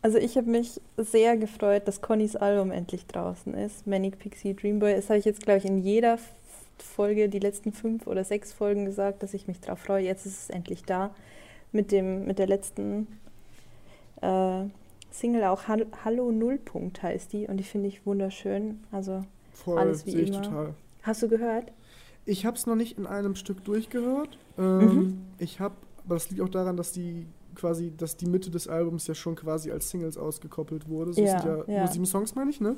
[0.03, 3.87] Also ich habe mich sehr gefreut, dass Connys Album endlich draußen ist.
[3.87, 4.95] Manic Pixie Dream Boy.
[4.95, 6.19] Das habe ich jetzt, glaube ich, in jeder
[6.79, 10.05] Folge, die letzten fünf oder sechs Folgen gesagt, dass ich mich darauf freue.
[10.05, 11.15] Jetzt ist es endlich da.
[11.71, 13.07] Mit, dem, mit der letzten
[14.21, 14.65] äh,
[15.11, 17.47] Single auch Hall- Hallo Nullpunkt heißt die.
[17.47, 18.83] Und die finde ich wunderschön.
[18.91, 19.25] Also
[19.65, 20.43] Voll, Alles wie immer.
[20.43, 20.75] total.
[21.03, 21.73] hast du gehört?
[22.25, 24.39] Ich habe es noch nicht in einem Stück durchgehört.
[24.59, 25.21] Ähm, Mhm.
[25.39, 25.75] Ich habe,
[26.05, 29.35] aber das liegt auch daran, dass die quasi, dass die Mitte des Albums ja schon
[29.37, 31.13] quasi als Singles ausgekoppelt wurde.
[31.13, 31.79] So Ja, sind ja, ja.
[31.81, 32.77] nur sieben Songs, meine ich, ne?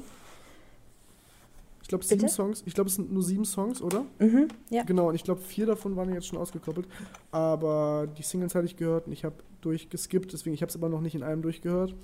[1.82, 2.28] Ich glaube sieben?
[2.28, 2.62] Songs.
[2.64, 4.04] Ich glaube, es sind nur sieben Songs, oder?
[4.18, 4.84] Mhm, ja.
[4.84, 6.88] Genau, und ich glaube, vier davon waren jetzt schon ausgekoppelt.
[7.30, 10.88] Aber die Singles hatte ich gehört und ich habe durchgeskippt, deswegen, ich habe es aber
[10.88, 11.94] noch nicht in einem durchgehört.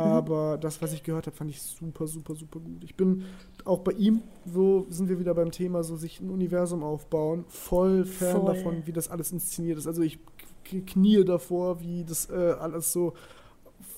[0.00, 0.06] Mhm.
[0.06, 2.82] Aber das, was ich gehört habe, fand ich super, super, super gut.
[2.84, 3.24] Ich bin
[3.64, 8.04] auch bei ihm, so sind wir wieder beim Thema, so sich ein Universum aufbauen, voll
[8.04, 8.44] Fan Voll.
[8.46, 9.86] davon, wie das alles inszeniert ist.
[9.86, 10.18] Also ich
[10.64, 13.14] knie davor, wie das äh, alles so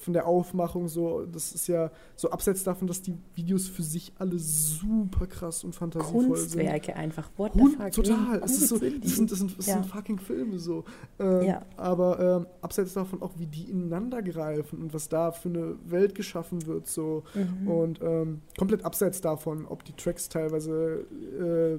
[0.03, 4.13] von der Aufmachung so, das ist ja so abseits davon, dass die Videos für sich
[4.19, 6.29] alle super krass und fantasievoll sind.
[6.29, 7.31] Kunstwerke einfach.
[7.37, 7.93] What the fuck?
[7.93, 8.43] total.
[8.45, 9.75] Es ist so, das sind, das sind, das Ja.
[9.75, 10.85] sind fucking Filme so.
[11.19, 11.63] Ähm, Ja.
[11.77, 16.15] Aber ähm, abseits davon auch, wie die ineinander greifen und was da für eine Welt
[16.15, 16.87] geschaffen wird.
[16.87, 17.23] So.
[17.35, 17.69] Mhm.
[17.69, 21.07] Und ähm, komplett abseits davon, ob die Tracks teilweise
[21.39, 21.79] äh,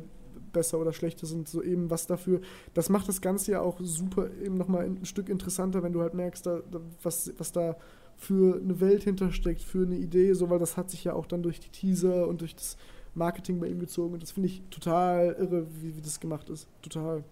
[0.51, 2.39] besser oder schlechter sind, so eben was dafür.
[2.75, 6.13] Das macht das Ganze ja auch super eben nochmal ein Stück interessanter, wenn du halt
[6.13, 7.75] merkst, da, da, was, was da
[8.23, 11.43] für eine Welt hintersteckt, für eine Idee, so weil das hat sich ja auch dann
[11.43, 12.77] durch die Teaser und durch das
[13.15, 16.67] Marketing bei ihm gezogen und das finde ich total irre, wie, wie das gemacht ist.
[16.81, 17.23] Total.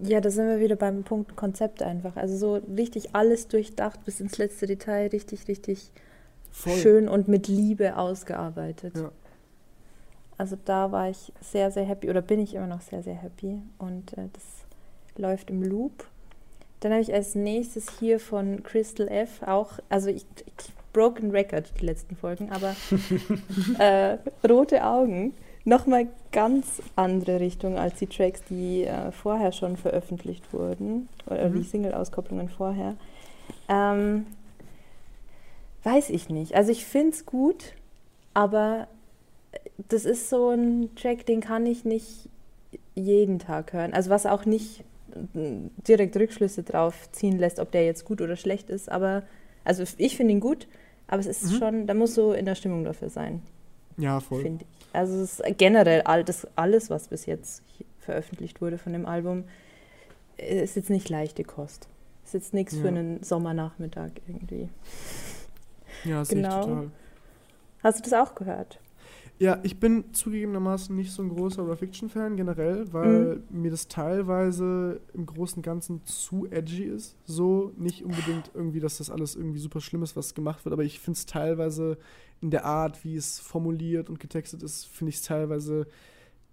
[0.00, 2.16] Ja, da sind wir wieder beim Punkt Konzept einfach.
[2.16, 5.92] Also so richtig alles durchdacht bis ins letzte Detail, richtig, richtig
[6.50, 6.72] Voll.
[6.72, 8.96] schön und mit Liebe ausgearbeitet.
[8.96, 9.12] Ja.
[10.38, 13.60] Also da war ich sehr, sehr happy oder bin ich immer noch sehr, sehr happy
[13.78, 14.44] und äh, das
[15.16, 16.04] läuft im Loop.
[16.80, 21.72] Dann habe ich als nächstes hier von Crystal F auch, also ich, ich Broken Record
[21.80, 22.74] die letzten Folgen, aber
[23.78, 25.34] äh, Rote Augen,
[25.64, 31.54] nochmal ganz andere Richtung als die Tracks, die äh, vorher schon veröffentlicht wurden oder Mhm.
[31.54, 32.96] die Single-Auskopplungen vorher.
[33.68, 34.26] Ähm,
[35.84, 36.54] weiß ich nicht.
[36.54, 37.74] Also ich finde es gut,
[38.34, 38.88] aber
[39.88, 42.28] das ist so ein Track, den kann ich nicht
[42.94, 43.92] jeden Tag hören.
[43.92, 44.84] Also was auch nicht
[45.86, 48.90] direkt Rückschlüsse drauf ziehen lässt, ob der jetzt gut oder schlecht ist.
[48.90, 49.22] Aber
[49.64, 50.66] also ich finde ihn gut,
[51.06, 51.56] aber es ist Mhm.
[51.58, 53.42] schon, da muss so in der Stimmung dafür sein,
[53.96, 54.42] Ja, voll.
[54.42, 54.86] finde ich.
[54.94, 57.62] Also es ist generell all das, alles, was bis jetzt
[58.00, 59.44] veröffentlicht wurde von dem Album,
[60.38, 61.88] ist jetzt nicht leichte Kost.
[62.24, 62.88] Ist jetzt nichts für Ja.
[62.88, 64.68] einen Sommernachmittag irgendwie.
[66.04, 66.60] Ja, Genau.
[66.62, 66.90] total.
[67.82, 68.78] Hast du das auch gehört?
[69.40, 73.62] Ja, ich bin zugegebenermaßen nicht so ein großer Rock-Fiction-Fan generell, weil Mhm.
[73.62, 77.16] mir das teilweise im Großen und Ganzen zu edgy ist.
[77.24, 80.82] So, nicht unbedingt irgendwie, dass das alles irgendwie super schlimm ist, was gemacht wird, aber
[80.82, 81.98] ich finde es teilweise
[82.40, 85.86] in der Art, wie es formuliert und getextet ist, finde ich es teilweise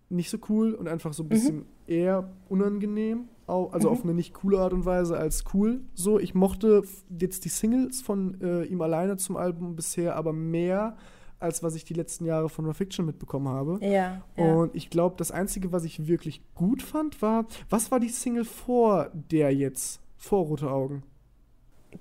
[0.10, 3.28] nicht so cool und einfach so ein bisschen eher unangenehm.
[3.48, 3.94] Also Mhm.
[3.94, 5.82] auf eine nicht coole Art und Weise als cool.
[5.96, 6.84] So, ich mochte
[7.20, 10.98] jetzt die Singles von äh, ihm alleine zum Album bisher aber mehr,
[11.40, 13.80] als was ich die letzten Jahre von Fiction mitbekommen habe.
[13.82, 14.22] Ja.
[14.38, 14.54] ja.
[14.54, 18.46] Und ich glaube, das Einzige, was ich wirklich gut fand, war, was war die Single
[18.46, 20.02] vor der jetzt?
[20.18, 21.04] Vor Rote Augen?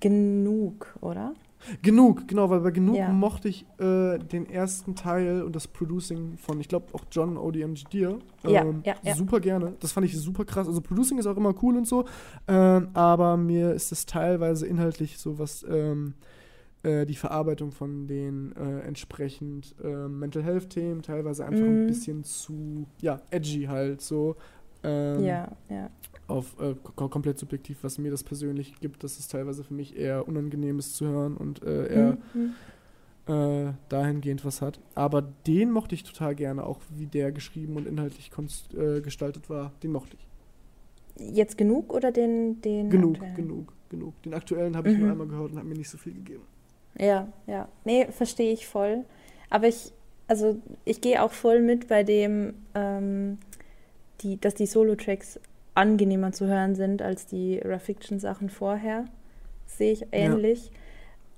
[0.01, 1.35] Genug, oder?
[1.83, 3.11] Genug, genau, weil bei Genug Ja.
[3.11, 7.85] mochte ich äh, den ersten Teil und das Producing von, ich glaube, auch John ODMG
[7.91, 8.19] Deer.
[8.47, 9.15] Ja, ja, ja.
[9.15, 9.75] Super gerne.
[9.81, 10.67] Das fand ich super krass.
[10.67, 12.05] Also Producing ist auch immer cool und so,
[12.49, 16.15] ähm, aber mir ist es teilweise inhaltlich so, was ähm,
[16.85, 21.87] äh, die Verarbeitung von den äh, entsprechend äh, Mental Health Themen, teilweise einfach ein Mhm.
[21.87, 24.37] bisschen zu, ja, edgy halt so.
[24.83, 25.91] Ähm, ja, ja.
[26.29, 29.97] auf äh, kom komplett subjektiv, was mir das persönlich gibt, dass es teilweise für mich
[29.97, 32.55] eher unangenehm ist zu hören und äh, eher Mhm.
[33.89, 34.81] dahingehend was hat.
[34.95, 39.73] Aber den mochte ich total gerne, auch wie der geschrieben und inhaltlich konst gestaltet war.
[39.83, 40.29] Den mochte ich.
[41.35, 43.37] Jetzt genug oder den, den Genug, aktuellen?
[43.37, 44.23] genug, genug.
[44.25, 45.01] Den aktuellen habe ich Mhm.
[45.01, 46.43] nur einmal gehört und hat mir nicht so viel gegeben.
[46.99, 47.69] Ja, ja.
[47.85, 49.05] Nee, verstehe ich voll.
[49.51, 49.93] Aber ich,
[50.29, 53.39] also ich gehe auch voll mit bei dem, ähm,
[54.21, 55.41] die, dass die Solo-Tracks
[55.75, 59.07] angenehmer zu hören sind als die Rafiction-Sachen vorher.
[59.67, 60.71] Sehe ich ähnlich.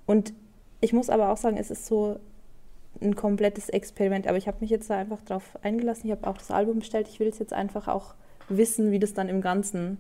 [0.05, 0.35] Und
[0.81, 2.19] ich muss aber auch sagen, es ist so
[3.01, 4.27] ein komplettes Experiment.
[4.27, 6.07] Aber ich habe mich jetzt da einfach drauf eingelassen.
[6.07, 7.09] Ich habe auch das Album bestellt.
[7.09, 8.15] Ich will es jetzt einfach auch
[8.49, 9.99] wissen, wie das dann im Ganzen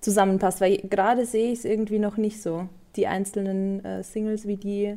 [0.00, 0.60] zusammenpasst.
[0.60, 2.68] Weil gerade sehe ich es irgendwie noch nicht so.
[2.96, 4.96] Die einzelnen äh, Singles, wie die.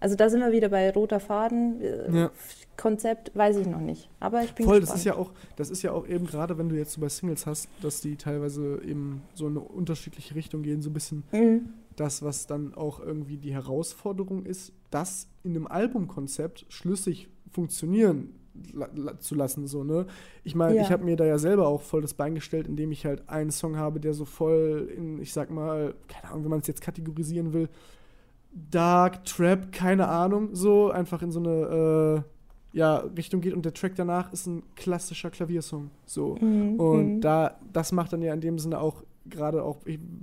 [0.00, 1.80] Also da sind wir wieder bei roter Faden.
[1.80, 2.30] Äh, Ja.
[2.76, 4.08] Konzept weiß ich noch nicht.
[4.18, 4.98] Aber ich bin Voll, das gespannt.
[4.98, 7.46] ist ja auch, das ist ja auch eben gerade, wenn du jetzt so bei Singles
[7.46, 11.68] hast, dass die teilweise eben so in eine unterschiedliche Richtung gehen, so ein bisschen Mhm.
[11.96, 18.30] das, was dann auch irgendwie die Herausforderung ist, das in einem Albumkonzept schlüssig funktionieren
[19.20, 19.66] zu lassen.
[19.66, 20.06] So, ne?
[20.44, 20.82] Ich meine, Ja.
[20.82, 23.50] ich habe mir da ja selber auch voll das Bein gestellt, indem ich halt einen
[23.50, 26.80] Song habe, der so voll in, ich sag mal, keine Ahnung, wenn man es jetzt
[26.82, 27.68] kategorisieren will,
[28.70, 32.24] Dark, Trap, keine Ahnung, so einfach in so eine
[32.74, 35.90] äh, ja, Richtung geht und der Track danach ist ein klassischer Klaviersong.
[36.06, 36.36] So.
[36.40, 36.74] Mhm.
[36.78, 37.20] Und Mhm.
[37.22, 39.78] da, das macht dann ja in dem Sinne auch, gerade auch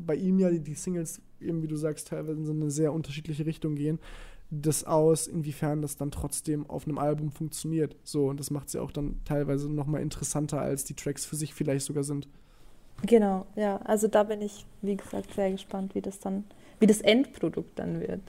[0.05, 2.93] bei ihm ja die, die Singles, eben wie du sagst, teilweise in so eine sehr
[2.93, 3.97] unterschiedliche Richtung gehen,
[4.51, 7.95] das aus, inwiefern das dann trotzdem auf einem Album funktioniert.
[8.03, 11.53] So, und das macht ja auch dann teilweise nochmal interessanter, als die Tracks für sich
[11.53, 12.27] vielleicht sogar sind.
[13.05, 13.77] Genau, ja.
[13.77, 16.43] Also da bin ich, wie gesagt, sehr gespannt, wie das dann,
[16.79, 18.21] wie das Endprodukt dann wird.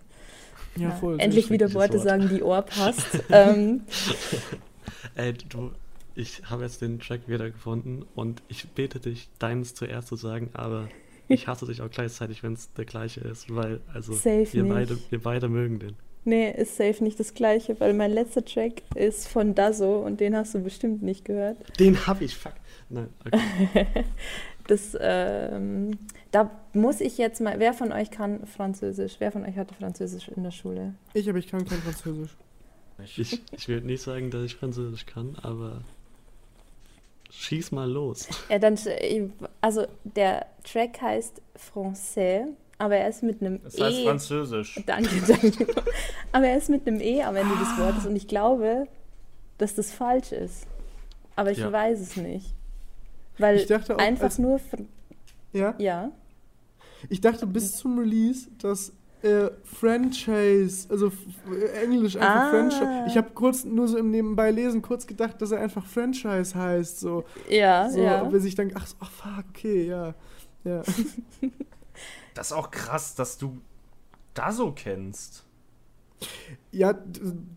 [0.77, 1.17] Ja, voll.
[1.17, 2.05] sehr Endlich wieder Worte Wort.
[2.05, 3.07] sagen, die Ohr passt.
[3.31, 3.83] ähm,
[5.15, 5.73] Ey, du,
[6.15, 10.51] ich habe jetzt den Track wieder gefunden und ich bete dich, deins zuerst zu sagen,
[10.53, 10.89] aber
[11.29, 14.73] ich hasse dich auch gleichzeitig, wenn es der gleiche ist, weil, also, Safe wir nicht.
[14.73, 15.97] beide, wir beide mögen den.
[16.25, 20.37] Nee, ist safe nicht das gleiche, weil mein letzter Track ist von Dazo und den
[20.37, 21.57] hast du bestimmt nicht gehört.
[21.79, 22.55] Den hab ich, fuck.
[22.89, 23.87] Nein, okay.
[24.67, 25.99] Das, ähm,
[26.31, 29.17] da muss ich jetzt mal, wer von euch kann Französisch?
[29.19, 30.95] Wer von euch hatte Französisch in der Schule?
[31.13, 32.37] Ich, aber ich kann kein Französisch.
[33.17, 35.83] Ich, ich will nicht sagen, dass ich Französisch kann, aber
[37.31, 38.29] schieß mal los.
[38.49, 39.31] Ja, dann, sch-
[39.61, 42.45] also der Track heißt Français,
[42.81, 44.05] aber er ist mit einem Das heißt E.
[44.05, 44.83] Französisch.
[44.87, 45.67] Danke, danke.
[46.33, 48.87] Aber er ist mit einem E am Ende des Wortes und ich glaube,
[49.59, 50.67] dass das falsch ist.
[51.37, 51.71] Aber ich Ja.
[51.71, 52.55] weiß es nicht.
[53.39, 54.87] Weil Ich dachte auch, einfach nur, fr-
[55.53, 55.75] Ja?
[55.79, 56.11] ja.
[57.09, 58.93] Ich dachte bis zum Release, dass
[59.23, 61.13] äh, Franchise, also
[61.83, 62.51] Englisch einfach Ah.
[62.51, 63.05] Franchise.
[63.09, 67.01] Ich habe kurz nur so im Nebenbei lesen kurz gedacht, dass er einfach Franchise heißt.
[67.01, 68.25] So, Ja, so ja.
[68.25, 70.15] bis ich dann, ach, so, ach fuck, okay, ja.
[70.65, 70.83] ja.
[72.41, 73.59] Das ist auch krass, dass du
[74.33, 75.45] da so kennst.
[76.73, 76.99] Ja,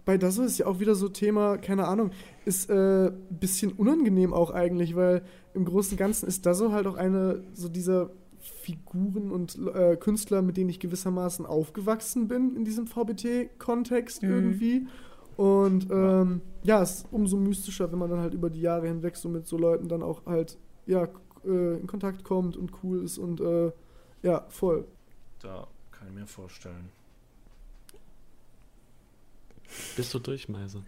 [0.03, 2.11] bei das ist ja auch wieder so Thema, keine Ahnung,
[2.43, 5.23] ist äh, bisschen unangenehm auch eigentlich, weil
[5.53, 8.10] im Großen und Ganzen ist das so halt auch eine so dieser
[8.41, 14.30] Figuren und äh, Künstler, mit denen ich gewissermaßen aufgewachsen bin in diesem VBT-Kontext Mhm.
[14.30, 14.88] irgendwie.
[15.38, 19.15] Und ähm, ja, es ist umso mystischer, wenn man dann halt über die Jahre hinweg
[19.15, 21.07] so mit so Leuten dann auch halt ja
[21.45, 23.72] äh, in Kontakt kommt und cool ist und äh,
[24.23, 24.85] ja, voll.
[25.41, 26.89] Da kann ich mir vorstellen.
[29.95, 30.83] Bist du durch, Meise?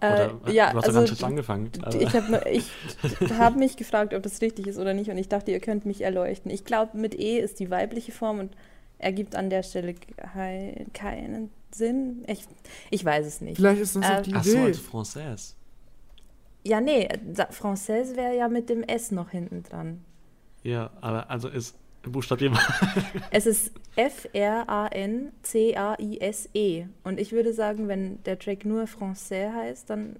[0.00, 1.70] Äh, Oder, ja, du hast ja also ganz schön angefangen.
[1.82, 5.50] aber- ich habe hab mich gefragt, ob das richtig ist oder nicht und ich dachte,
[5.50, 6.50] ihr könnt mich erleuchten.
[6.50, 8.56] Ich glaube, mit E ist die weibliche Form und
[8.98, 12.24] ergibt an der Stelle kei- keinen Sinn.
[12.28, 12.44] Ich,
[12.90, 13.56] ich weiß es nicht.
[13.56, 14.60] Vielleicht ist das auch Äh, die Ach so, Idee.
[14.66, 15.54] also Française.
[16.64, 20.02] Ja, nee, da- Française wäre ja mit dem S noch hinten dran.
[20.62, 22.60] Ja, aber also ist Buchstabier mal.
[23.30, 23.72] Es ist
[25.52, 26.86] F-R-A-N-C-A-I-S-E.
[27.04, 30.16] Und ich würde sagen, wenn der Track nur Français heißt, dann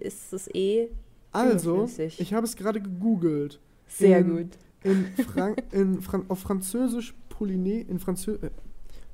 [0.00, 0.88] ist das E
[1.32, 2.20] Also, überflüssig.
[2.20, 3.60] ich habe es gerade gegoogelt.
[3.88, 4.48] sehr in- gut.
[4.84, 8.42] In, Frank in Fran auf Französisch Polynä, in Französisch.
[8.44, 8.50] Äh,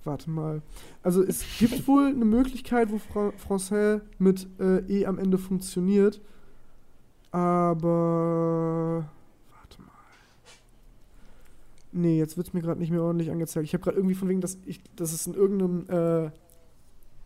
[0.04, 0.62] warte mal.
[1.02, 6.20] Also es gibt wohl eine Möglichkeit, wo Fra Français mit äh, E am Ende funktioniert.
[7.30, 9.08] Aber.
[11.92, 13.66] Nee, jetzt wird es mir gerade nicht mehr ordentlich angezeigt.
[13.66, 15.86] Ich habe gerade irgendwie von wegen, dass, ich, dass es in irgendeinem
[16.26, 16.30] äh,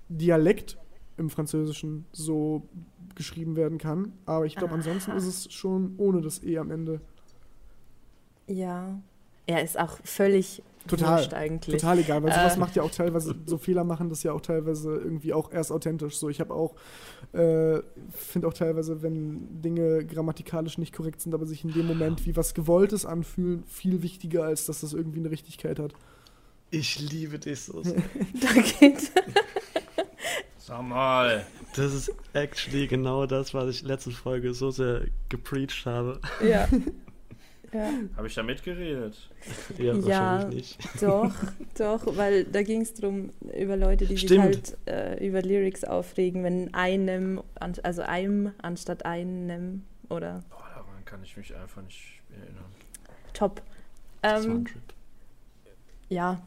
[0.09, 0.79] Dialekt
[1.17, 2.69] im Französischen so
[3.15, 4.13] geschrieben werden kann.
[4.27, 5.19] Aber ich glaube, ansonsten Aha.
[5.19, 7.01] ist es schon ohne das E am Ende.
[8.47, 9.01] Ja.
[9.47, 11.81] Er ist auch völlig Total, wurscht eigentlich.
[11.81, 12.59] Total egal, weil sowas Äh.
[12.61, 16.17] macht ja auch teilweise, so Fehler machen das ja auch teilweise irgendwie auch erst authentisch.
[16.19, 16.75] So, ich habe auch,
[17.33, 17.81] äh,
[18.11, 22.37] finde auch teilweise, wenn Dinge grammatikalisch nicht korrekt sind, aber sich in dem Moment wie
[22.37, 25.95] was Gewolltes anfühlen, viel wichtiger, als dass das irgendwie eine Richtigkeit hat.
[26.71, 27.83] Ich liebe dich so.
[27.83, 27.95] sehr.
[28.41, 29.11] Da geht.
[30.59, 31.45] Sag mal.
[31.77, 36.21] Das ist actually genau das, was ich letzte Folge so sehr gepreacht habe.
[36.47, 36.69] ja.
[37.75, 37.91] Ja.
[38.17, 39.29] Habe ich da mitgeredet?
[39.79, 40.05] Ja, Ja.
[40.39, 41.03] wahrscheinlich nicht.
[41.03, 41.35] Doch,
[41.79, 44.55] doch, weil da ging es darum, über Leute, die Stimmt.
[44.67, 50.63] sich halt äh, über Lyrics aufregen, wenn einem, an- also einem anstatt einem oder Boah,
[50.75, 52.65] daran kann ich mich einfach nicht erinnern.
[53.33, 53.61] Top.
[54.23, 54.65] Ähm,
[56.09, 56.41] ja,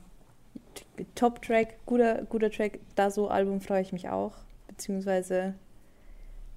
[1.16, 2.80] Top-Track, guter, guter Track.
[2.95, 4.34] Da so Album freue ich mich auch.
[4.68, 5.54] Beziehungsweise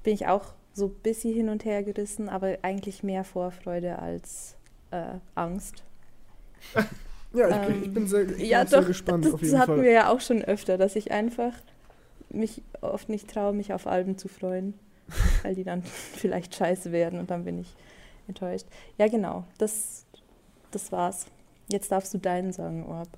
[0.03, 4.57] bin ich auch so ein bisschen hin und her gerissen, aber eigentlich mehr Vorfreude als
[4.91, 5.83] äh, Angst.
[7.33, 9.41] Ja, ich, bin- Ähm, ich bin sehr, ich bin ja, sehr doch, gespannt das, auf
[9.41, 9.83] das hatten Fall.
[9.83, 11.53] wir ja auch schon öfter, dass ich einfach
[12.29, 14.75] mich oft nicht traue, mich auf Alben zu freuen,
[15.45, 15.83] weil die dann
[16.17, 17.73] vielleicht scheiße werden und dann bin ich
[18.27, 18.67] enttäuscht.
[18.99, 20.07] Ja, genau, das,
[20.73, 21.27] das war's.
[21.69, 23.09] Jetzt darfst du deinen sagen, Orb.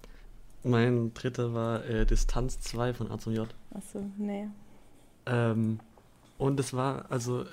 [0.62, 3.48] Mein dritter war äh, Distanz 2 von A zum J.
[3.72, 4.46] Achso, nee.
[5.24, 5.80] Ähm,
[6.36, 7.46] und es war also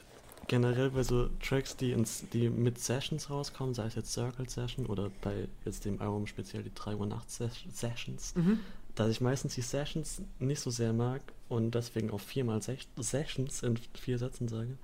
[0.49, 4.87] generell bei so Tracks, die, ins, die mit Sessions rauskommen, sei es jetzt Circle Session
[4.87, 8.59] oder bei jetzt dem Album speziell die 3 Uhr Nacht Ses Sessions, Mhm.
[8.95, 13.63] dass ich meistens die Sessions nicht so sehr mag und deswegen auch viermal Sech Sessions
[13.63, 14.75] in vier Sätzen sage.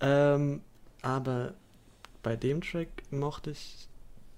[0.00, 0.60] Ähm,
[1.02, 1.54] aber
[2.22, 3.88] bei dem Track mochte ich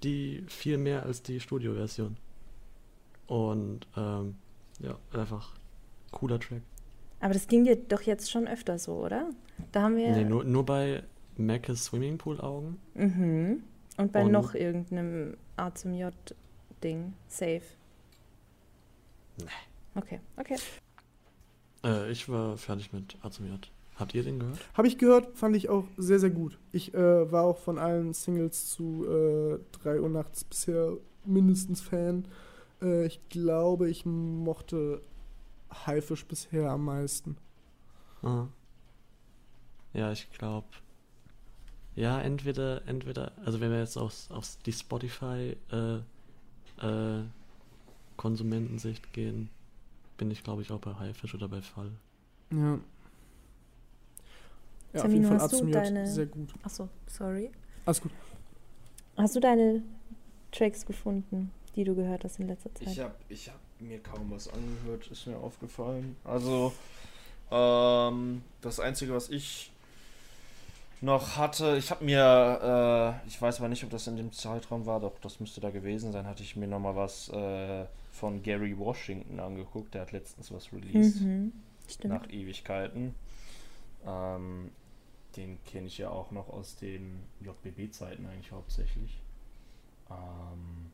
[0.05, 2.16] die viel mehr als die Studioversion.
[3.26, 4.36] Und ähm,
[4.80, 5.51] ja, einfach
[6.12, 6.62] cooler Track.
[7.22, 9.30] Aber das ging dir doch jetzt schon öfter so, oder?
[9.70, 10.10] Da haben wir.
[10.10, 11.02] Nee, nur, nur bei
[11.36, 12.78] Mackes Swimmingpool Augen.
[12.94, 13.62] Mhm.
[13.96, 17.14] Und bei Und- noch irgendeinem A zum J-Ding.
[17.28, 17.62] Safe.
[19.38, 19.44] Nee.
[19.94, 20.56] Okay, okay.
[21.84, 23.70] Äh, ich war fertig mit A zum J.
[23.96, 24.58] Habt ihr den gehört?
[24.74, 26.58] Habe ich gehört, fand ich auch sehr, sehr gut.
[26.72, 30.94] Ich äh, war auch von allen Singles zu äh, 3 Uhr nachts bisher
[31.24, 32.24] mindestens Fan.
[32.80, 35.02] Äh, ich glaube, ich mochte
[35.86, 37.36] Haifisch bisher am meisten.
[38.22, 38.46] Ah.
[39.92, 40.66] Ja, ich glaube.
[41.94, 45.96] Ja, entweder, entweder, also wenn wir jetzt aus, aus die Spotify äh,
[46.86, 47.24] äh,
[48.16, 49.50] Konsumentensicht gehen,
[50.16, 51.90] bin ich glaube ich auch bei Haifisch oder bei Fall.
[52.50, 52.78] Ja.
[54.94, 56.54] Ja, auf Samino, jeden Fall hast du Azum J deine- sehr gut.
[56.62, 57.50] Achso, sorry.
[57.86, 58.12] Alles gut.
[59.16, 59.82] Hast du deine
[60.50, 62.88] Tracks gefunden, die du gehört hast in letzter Zeit?
[62.88, 66.16] Ich habe ich hab mir kaum was angehört, ist mir aufgefallen.
[66.24, 66.72] Also,
[67.50, 69.70] ähm, das Einzige, was ich
[71.00, 74.86] noch hatte, ich habe mir, äh, ich weiß aber nicht, ob das in dem Zeitraum
[74.86, 78.78] war, doch das müsste da gewesen sein, hatte ich mir nochmal was äh, von Gary
[78.78, 79.94] Washington angeguckt.
[79.94, 81.52] Der hat letztens was released, Mhm.
[82.04, 83.14] Nach Ewigkeiten.
[84.06, 84.70] Ähm,
[85.36, 89.20] den kenne ich ja auch noch aus den JBB-Zeiten eigentlich hauptsächlich.
[90.10, 90.92] Ähm,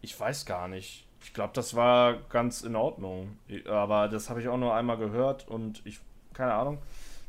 [0.00, 1.06] ich weiß gar nicht.
[1.24, 3.36] Ich glaube, das war ganz in Ordnung.
[3.68, 6.00] Aber das habe ich auch nur einmal gehört und ich,
[6.34, 6.78] keine Ahnung.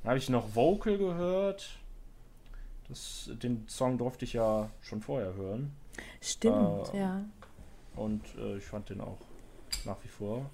[0.02, 1.78] Dann habe ich noch Vocal gehört.
[2.90, 5.74] Das, den Song durfte ich ja schon vorher hören.
[6.22, 7.22] Stimmt, Äh, ja.
[7.96, 9.18] Und äh, ich fand den auch
[9.86, 10.50] nach wie vor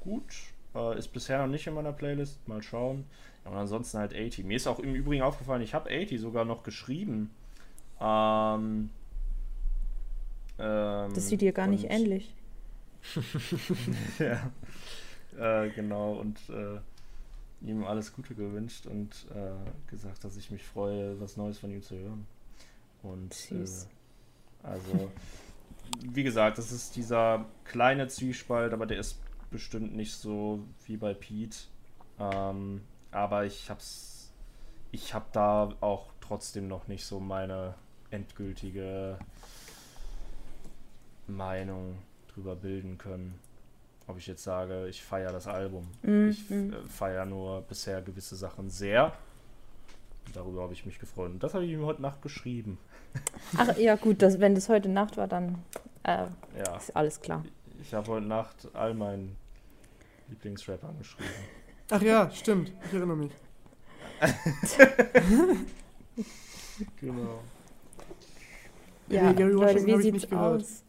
[0.00, 0.34] gut.
[0.74, 2.46] Äh, ist bisher noch nicht in meiner Playlist.
[2.48, 3.04] Mal schauen.
[3.44, 4.44] Ja, und ansonsten halt 80.
[4.44, 7.30] Mir ist auch im Übrigen aufgefallen, ich habe 80 sogar noch geschrieben.
[8.00, 8.90] Ähm,
[10.58, 12.34] ähm, Das sieht dir gar nicht ähnlich.
[14.18, 14.50] ja.
[15.38, 16.80] Äh, genau, und äh,
[17.60, 21.82] ihm alles Gute gewünscht und äh, gesagt, dass ich mich freue, was Neues von ihm
[21.82, 22.26] zu hören.
[23.02, 23.66] Und äh,
[24.62, 25.10] also,
[26.00, 29.18] wie gesagt, das ist dieser kleine Zwiespalt, aber der ist
[29.50, 31.56] bestimmt nicht so wie bei Pete.
[32.18, 34.32] Ähm, aber ich hab's,
[34.90, 37.74] ich hab da auch trotzdem noch nicht so meine
[38.10, 39.18] endgültige
[41.26, 41.98] Meinung
[42.38, 43.38] drüber bilden können.
[44.06, 45.86] Ob ich jetzt sage, ich feiere das Album.
[46.02, 46.28] Mhm.
[46.30, 49.12] Ich äh, feiere nur bisher gewisse Sachen sehr.
[50.26, 51.30] Und darüber habe ich mich gefreut.
[51.32, 52.78] Und das habe ich ihm heute Nacht geschrieben.
[53.56, 55.62] Ach ja, gut, das, wenn das heute Nacht war, dann
[56.04, 56.76] äh, Ja.
[56.76, 57.44] ist alles klar.
[57.82, 59.36] Ich habe heute Nacht all meinen
[60.28, 61.30] Lieblingsrap angeschrieben.
[61.90, 62.72] Ach ja, stimmt.
[62.86, 63.32] Ich erinnere mich.
[67.00, 67.40] Genau.
[69.08, 70.82] Ja, Gary Leute, wie sieht's aus?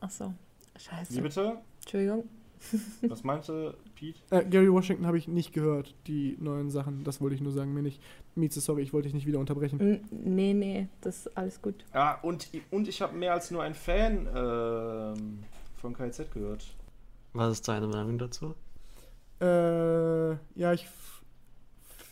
[0.00, 0.34] Achso,
[0.80, 1.16] scheiße.
[1.16, 1.58] Wie bitte?
[1.80, 2.28] Entschuldigung.
[3.08, 4.20] Was meinte Pete?
[4.30, 7.04] Äh, Gary Washington habe ich nicht gehört, die neuen Sachen.
[7.04, 8.02] Das wollte ich nur sagen, mir nicht.
[8.34, 9.80] Mieze, sorry, ich wollte dich nicht wieder unterbrechen.
[9.80, 11.84] N nee, nee, das ist alles gut.
[11.92, 15.38] Ah, und, und ich habe mehr als nur ein Fan ähm,
[15.76, 16.66] von KZ gehört.
[17.32, 18.54] Was ist deine Meinung dazu?
[19.40, 20.86] Äh, ja, ich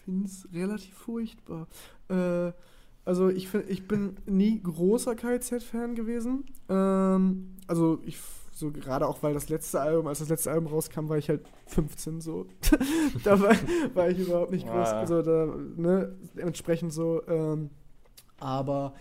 [0.04, 1.66] finde es relativ furchtbar.
[2.08, 2.52] Äh,
[3.04, 6.44] also ich, find, ich bin nie großer KZ-Fan gewesen.
[6.68, 8.18] Ähm, also ich,
[8.58, 11.42] so gerade auch, weil das letzte Album, als das letzte Album rauskam, war ich halt
[11.66, 12.46] 15 so.
[13.24, 13.54] da war,
[13.94, 14.88] war ich überhaupt nicht groß.
[14.88, 15.00] Ah.
[15.00, 17.22] Also da, ne, entsprechend so.
[17.28, 17.70] Ähm,
[18.38, 18.94] aber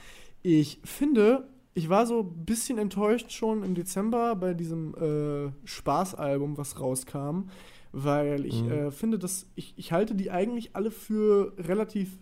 [0.43, 6.57] Ich finde, ich war so ein bisschen enttäuscht schon im Dezember bei diesem äh, Spaßalbum,
[6.57, 7.49] was rauskam,
[7.91, 8.71] weil ich Mhm.
[8.71, 12.17] äh, finde, dass ich, ich halte die eigentlich alle für relativ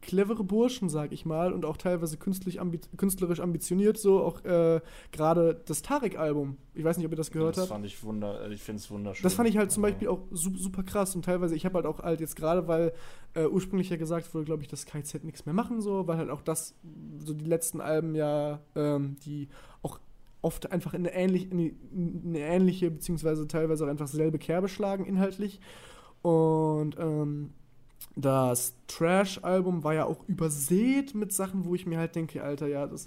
[0.00, 4.80] clevere Burschen, sag ich mal, und auch teilweise künstlich ambi künstlerisch ambitioniert, so auch äh,
[5.12, 6.56] gerade das Tarek-Album.
[6.74, 7.70] Ich weiß nicht, ob ihr das gehört das habt.
[7.70, 9.22] fand ich wunder, äh, ich finde es wunderschön.
[9.22, 11.86] Das fand ich halt zum Beispiel auch su super krass und teilweise, ich habe halt
[11.86, 12.92] auch halt jetzt gerade, weil
[13.34, 16.30] äh, ursprünglich ja gesagt wurde, glaube ich, dass KZ nichts mehr machen so, weil halt
[16.30, 16.74] auch das,
[17.18, 19.48] so die letzten Alben ja, ähm, die
[19.82, 19.98] auch
[20.42, 25.04] oft einfach in eine, ähnlich, in eine ähnliche, beziehungsweise teilweise auch einfach selbe Kerbe schlagen
[25.04, 25.60] inhaltlich.
[26.22, 27.52] Und ähm,
[28.16, 32.86] das Trash-Album war ja auch übersät mit Sachen, wo ich mir halt denke, Alter, ja,
[32.86, 33.04] das,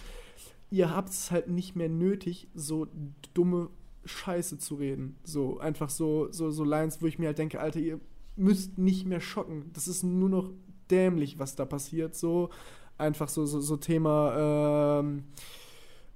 [0.70, 2.88] ihr habt es halt nicht mehr nötig, so
[3.34, 3.70] dumme
[4.06, 5.16] Scheiße zu reden.
[5.24, 8.00] So, einfach so, so, so Lines, wo ich mir halt denke, Alter, ihr
[8.36, 9.72] müsst nicht mehr schocken.
[9.74, 10.52] Das ist nur noch
[10.90, 12.16] dämlich, was da passiert.
[12.16, 12.50] So,
[12.98, 15.24] einfach so, so, so Thema, ähm,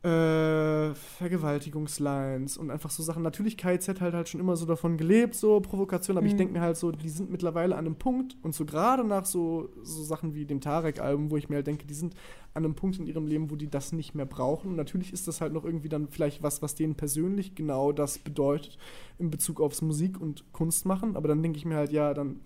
[0.08, 3.24] äh, Vergewaltigungslines und einfach so Sachen.
[3.24, 6.38] Natürlich, KIZ halt halt schon immer so davon gelebt, so Provokation, aber ich Mhm.
[6.38, 9.70] denke mir halt so, die sind mittlerweile an einem Punkt und so gerade nach so,
[9.84, 12.14] so Sachen wie dem Tarek-Album, wo ich mir halt denke, die sind
[12.54, 14.70] an einem Punkt in ihrem Leben, wo die das nicht mehr brauchen.
[14.72, 18.18] Und natürlich ist das halt noch irgendwie dann vielleicht was, was denen persönlich genau das
[18.18, 18.78] bedeutet
[19.20, 21.16] in Bezug aufs Musik und Kunst machen.
[21.16, 22.40] Aber dann denke ich mir halt, ja, dann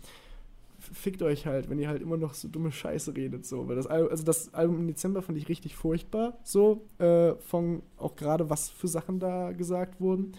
[0.82, 3.68] fickt euch halt, wenn ihr halt immer noch so dumme Scheiße redet, so.
[3.68, 7.84] Weil das Album, also das Album im Dezember fand ich richtig furchtbar, so, äh, von
[7.98, 10.34] auch gerade was für Sachen da gesagt wurden.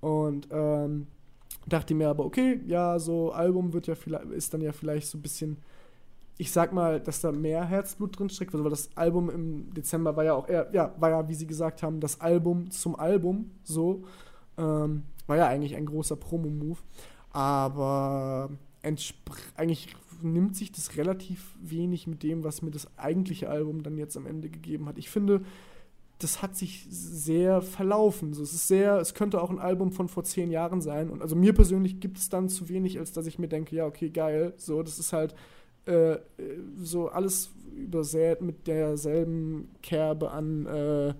[0.00, 1.06] Und ähm,
[1.66, 5.18] dachte mir aber, okay, ja, so Album wird ja vielleicht, ist dann ja vielleicht so
[5.18, 5.56] ein bisschen,
[6.36, 10.24] ich sag mal, dass da mehr Herzblut drin steckt, weil das Album im Dezember war
[10.24, 14.04] ja auch eher, ja, war ja, wie sie gesagt haben, das Album zum Album, so.
[14.56, 16.78] Ähm, war ja eigentlich ein großer Promo-Move.
[17.30, 18.50] Aber
[19.56, 24.16] eigentlich nimmt sich das relativ wenig mit dem, was mir das eigentliche Album dann jetzt
[24.16, 24.98] am Ende gegeben hat.
[24.98, 25.42] Ich finde,
[26.18, 28.34] das hat sich sehr verlaufen.
[28.34, 31.10] So, es ist sehr, es könnte auch ein Album von vor zehn Jahren sein.
[31.10, 33.86] Und also mir persönlich gibt es dann zu wenig, als dass ich mir denke, ja,
[33.86, 34.52] okay, geil.
[34.56, 35.34] So, das ist halt
[35.86, 36.18] äh, äh,
[36.76, 41.14] so alles übersät mit derselben Kerbe an äh,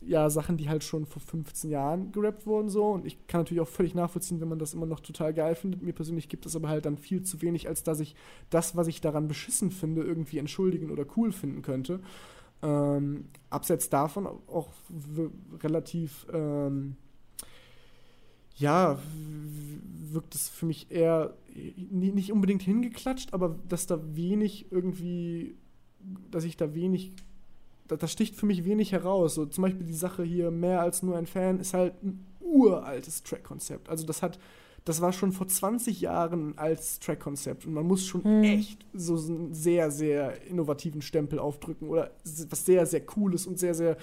[0.00, 2.86] ja, Sachen, die halt schon vor 15 Jahren gerappt wurden, so.
[2.86, 5.82] Und ich kann natürlich auch völlig nachvollziehen, wenn man das immer noch total geil findet.
[5.82, 8.14] Mir persönlich gibt es aber halt dann viel zu wenig, als dass ich
[8.50, 12.00] das, was ich daran beschissen finde, irgendwie entschuldigen oder cool finden könnte.
[12.62, 14.68] Ähm, abseits davon auch
[15.62, 16.96] relativ, ähm,
[18.56, 18.98] ja,
[20.12, 25.54] wirkt es für mich eher ni- nicht unbedingt hingeklatscht, aber dass da wenig irgendwie,
[26.30, 27.12] dass ich da wenig
[27.88, 29.34] das sticht für mich wenig heraus.
[29.34, 33.22] So, zum Beispiel die Sache hier, mehr als nur ein Fan, ist halt ein uraltes
[33.22, 33.88] Track-Konzept.
[33.88, 34.38] Also das hat,
[34.84, 38.42] das war schon vor 20 Jahren altes Track-Konzept und man muss schon Hm.
[38.42, 42.10] echt so einen sehr, sehr innovativen Stempel aufdrücken oder
[42.48, 43.96] was sehr, sehr Cooles und sehr, sehr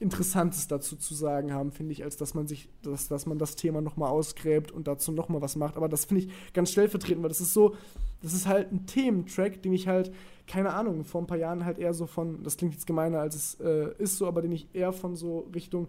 [0.00, 3.56] Interessantes dazu zu sagen haben, finde ich, als dass man sich, dass, dass man das
[3.56, 5.76] Thema nochmal ausgräbt und dazu nochmal was macht.
[5.76, 7.74] Aber das finde ich ganz stellvertretend, weil das ist so,
[8.22, 10.12] das ist halt ein Thementrack, den ich halt,
[10.46, 13.34] keine Ahnung, vor ein paar Jahren halt eher so von, das klingt jetzt gemeiner als
[13.34, 15.88] es äh, ist so, aber den ich eher von so Richtung,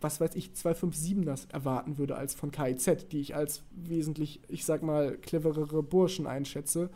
[0.00, 4.64] was weiß ich, 257 das erwarten würde als von KIZ, die ich als wesentlich, ich
[4.64, 6.90] sag mal, cleverere Burschen einschätze.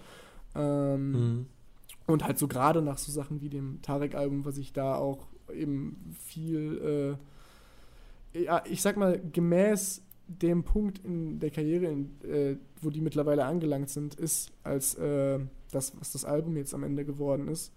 [0.55, 1.47] Ähm, Mhm.
[2.07, 6.15] und halt so gerade nach so Sachen wie dem Tarek-Album, was ich da auch eben
[6.25, 7.17] viel,
[8.35, 13.01] äh, ja, ich sag mal, gemäß dem Punkt in der Karriere, in, äh, wo die
[13.01, 15.39] mittlerweile angelangt sind, ist, als äh,
[15.71, 17.73] das, was das Album jetzt am Ende geworden ist.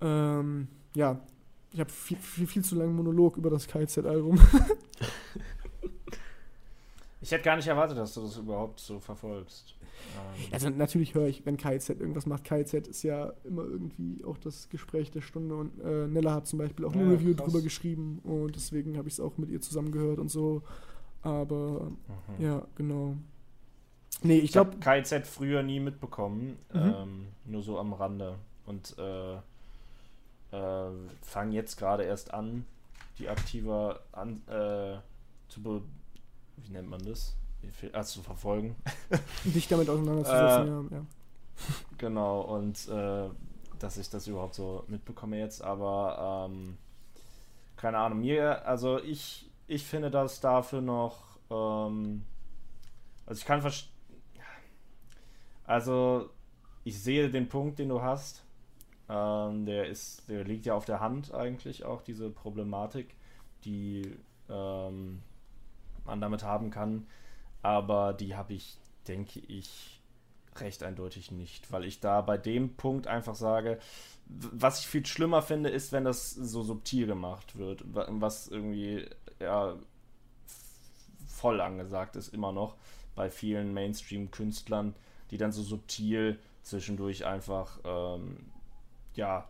[0.00, 1.20] Ähm, ja,
[1.72, 4.38] ich habe viel, viel, viel zu langen Monolog über das KZ-Album.
[7.20, 9.74] Ich hätte gar nicht erwartet, dass du das überhaupt so verfolgst.
[10.14, 12.44] Ähm, Also natürlich höre ich, wenn KZ irgendwas macht.
[12.44, 16.58] KZ ist ja immer irgendwie auch das Gespräch der Stunde und äh, Nella hat zum
[16.58, 17.46] Beispiel auch eine Ja, Review krass.
[17.46, 20.60] drüber geschrieben und deswegen habe ich es auch mit ihr zusammen gehört und so.
[21.24, 21.88] Aber
[22.38, 22.44] mhm.
[22.44, 23.16] ja, genau.
[24.22, 26.80] Nee, ich Ich glaube, KZ früher nie mitbekommen, Mhm.
[26.80, 28.36] ähm, nur so am Rande.
[28.66, 29.34] Und äh,
[30.52, 30.90] äh,
[31.22, 32.64] fangen jetzt gerade erst an,
[33.18, 34.96] die aktiver an, äh,
[35.48, 35.82] zu be
[36.56, 37.34] wie nennt man das?
[37.92, 38.76] Ah, zu verfolgen.
[39.44, 41.04] dich damit auseinanderzusetzen, Äh, ja, ja.
[41.98, 43.28] Genau, und äh,
[43.78, 46.76] dass ich das überhaupt so mitbekomme jetzt, aber ähm,
[47.76, 52.24] keine Ahnung, mir, also ich, ich finde das dafür noch, ähm,
[53.26, 53.62] also ich kann
[55.66, 56.30] also
[56.84, 58.44] ich sehe den Punkt, den du hast,
[59.08, 63.14] ähm, der ist, der liegt ja auf der Hand eigentlich auch, diese Problematik,
[63.64, 64.16] die
[64.48, 65.22] ähm,
[66.04, 67.06] man damit haben kann,
[67.62, 68.76] aber die habe ich,
[69.08, 70.02] denke ich,
[70.56, 73.78] recht eindeutig nicht, weil ich da bei dem Punkt einfach sage,
[74.26, 79.08] was ich viel schlimmer finde, ist, wenn das so subtil gemacht wird, was irgendwie
[79.44, 79.76] ja,
[81.26, 82.76] voll angesagt ist immer noch
[83.14, 84.94] bei vielen Mainstream-Künstlern,
[85.30, 88.38] die dann so subtil zwischendurch einfach ähm,
[89.14, 89.46] ja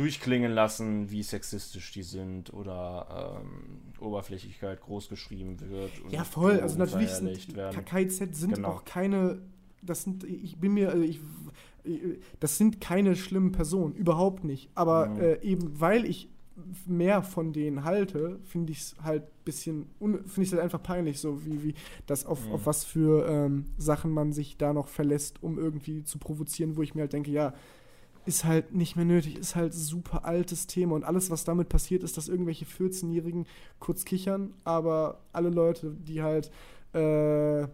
[0.00, 5.90] durchklingen lassen, wie sexistisch die sind oder ähm, Oberflächlichkeit groß geschrieben wird.
[6.10, 6.60] ja, voll.
[6.60, 7.54] Also natürlich sind
[7.86, 8.68] KZ sind genau.
[8.68, 9.42] auch keine.
[9.82, 11.20] Das sind, ich bin mir, also ich,
[12.38, 14.70] das sind keine schlimmen Personen, überhaupt nicht.
[14.74, 15.20] Aber mhm.
[15.20, 16.28] äh, eben weil ich
[16.86, 21.18] mehr von denen halte, finde ich es halt ein bisschen, finde ich halt einfach peinlich,
[21.18, 21.74] so wie, wie
[22.06, 22.52] das auf, mhm.
[22.52, 26.82] auf was für ähm, Sachen man sich da noch verlässt, um irgendwie zu provozieren, wo
[26.82, 27.54] ich mir halt denke, ja,
[28.26, 32.02] ist halt nicht mehr nötig, ist halt super altes Thema und alles, was damit passiert,
[32.02, 33.46] ist, dass irgendwelche 14-Jährigen
[33.78, 36.50] kurz kichern, aber alle Leute, die halt
[36.92, 37.66] äh,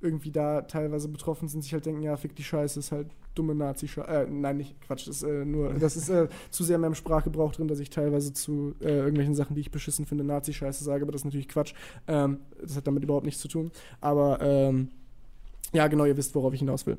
[0.00, 3.08] irgendwie da teilweise betroffen sind, sich halt denken, ja, fick die Scheiße, ist halt
[3.38, 6.76] dumme nazi äh, nein, nicht Quatsch, das ist äh, nur, das ist äh, zu sehr
[6.76, 10.24] in meinem Sprachgebrauch drin, dass ich teilweise zu äh, irgendwelchen Sachen, die ich beschissen finde,
[10.24, 11.74] Nazi-Scheiße sage, aber das ist natürlich Quatsch.
[12.08, 13.70] Ähm, das hat damit überhaupt nichts zu tun.
[14.00, 14.88] Aber ähm,
[15.72, 16.98] ja, genau, ihr wisst, worauf ich hinaus will.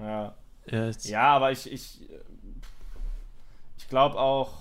[0.00, 0.34] Ja.
[1.02, 2.00] Ja, aber ich, ich,
[3.78, 4.52] ich glaube auch,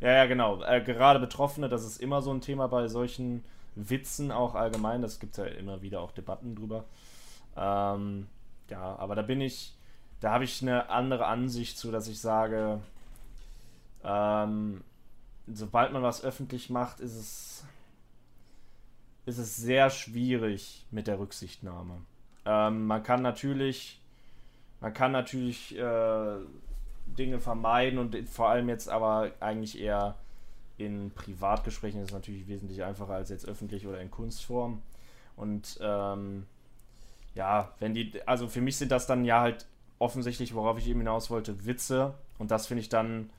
[0.00, 3.42] ja, ja, genau, äh, gerade Betroffene, das ist immer so ein Thema bei solchen
[3.74, 6.84] Witzen auch allgemein, das gibt es ja immer wieder auch Debatten drüber.
[7.56, 8.28] Ähm,
[8.70, 9.76] ja, aber da bin ich,
[10.20, 12.80] da habe ich eine andere Ansicht zu, dass ich sage,
[14.04, 14.82] ähm,
[15.46, 17.64] sobald man was öffentlich macht, ist es,
[19.26, 22.00] ist es sehr schwierig mit der Rücksichtnahme.
[22.44, 24.00] Ähm, man kann natürlich,
[24.80, 26.36] man kann natürlich äh,
[27.06, 30.16] Dinge vermeiden und vor allem jetzt aber eigentlich eher
[30.78, 34.82] in Privatgesprächen ist es natürlich wesentlich einfacher als jetzt öffentlich oder in Kunstform.
[35.36, 36.46] Und ähm,
[37.34, 39.66] ja, wenn die, also für mich sind das dann ja halt
[39.98, 42.14] offensichtlich, worauf ich eben hinaus wollte, Witze.
[42.38, 43.30] Und das finde ich dann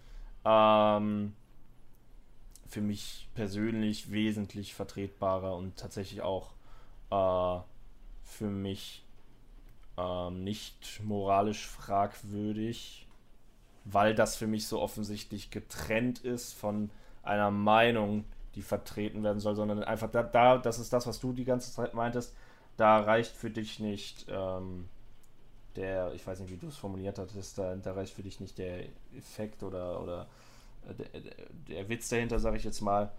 [0.46, 1.34] ähm,
[2.68, 6.52] für mich persönlich wesentlich vertretbarer und tatsächlich auch
[7.12, 7.62] äh,
[8.24, 9.04] für mich
[9.98, 13.08] ähm, nicht moralisch fragwürdig,
[13.86, 16.90] weil das für mich so offensichtlich getrennt ist von
[17.24, 18.26] einer Meinung,
[18.56, 21.72] die vertreten werden soll, sondern einfach da, da das ist das, was du die ganze
[21.72, 22.36] Zeit meintest,
[22.78, 24.88] da reicht für dich nicht ähm,
[25.76, 28.58] der, ich weiß nicht, wie du es formuliert hattest, da, da reicht für dich nicht
[28.58, 28.86] der
[29.16, 30.28] Effekt oder, oder
[30.88, 31.22] äh, der,
[31.68, 33.12] der Witz dahinter, sage ich jetzt mal.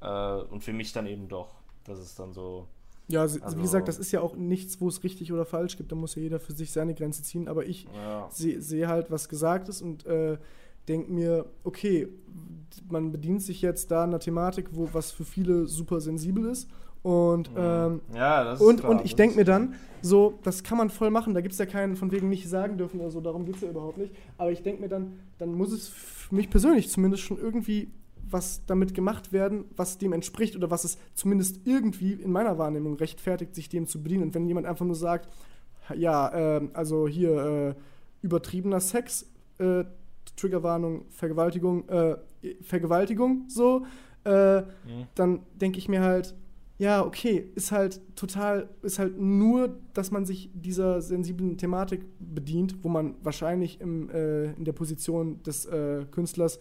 [0.00, 1.50] Äh, und für mich dann eben doch.
[1.84, 2.66] Das ist dann so.
[3.08, 5.90] Ja, also, wie gesagt, das ist ja auch nichts, wo es richtig oder falsch gibt.
[5.90, 7.48] Da muss ja jeder für sich seine Grenze ziehen.
[7.48, 8.28] Aber ich ja.
[8.30, 10.36] sehe seh halt, was gesagt ist und äh,
[10.88, 12.08] denke mir, okay,
[12.90, 16.68] man bedient sich jetzt da einer Thematik, wo was für viele super sensibel ist
[17.02, 20.90] und, ähm, ja, das und, klar, und ich denke mir dann, so, das kann man
[20.90, 21.34] voll machen.
[21.34, 23.60] Da gibt es ja keinen von wegen nicht sagen dürfen oder so, darum geht es
[23.62, 24.14] ja überhaupt nicht.
[24.36, 27.90] Aber ich denke mir dann, dann muss es für mich persönlich zumindest schon irgendwie
[28.30, 32.94] was damit gemacht werden, was dem entspricht oder was es zumindest irgendwie in meiner Wahrnehmung
[32.94, 34.24] rechtfertigt, sich dem zu bedienen.
[34.24, 35.28] Und wenn jemand einfach nur sagt,
[35.96, 37.74] ja, äh, also hier äh,
[38.22, 39.84] übertriebener Sex, äh,
[40.36, 42.16] Triggerwarnung, Vergewaltigung, äh,
[42.62, 43.86] Vergewaltigung, so,
[44.24, 45.06] mhm.
[45.14, 46.34] dann denke ich mir halt,
[46.78, 52.84] ja, okay, ist halt total, ist halt nur, dass man sich dieser sensiblen Thematik bedient,
[52.84, 56.60] wo man wahrscheinlich im, äh, in der Position des äh, Künstlers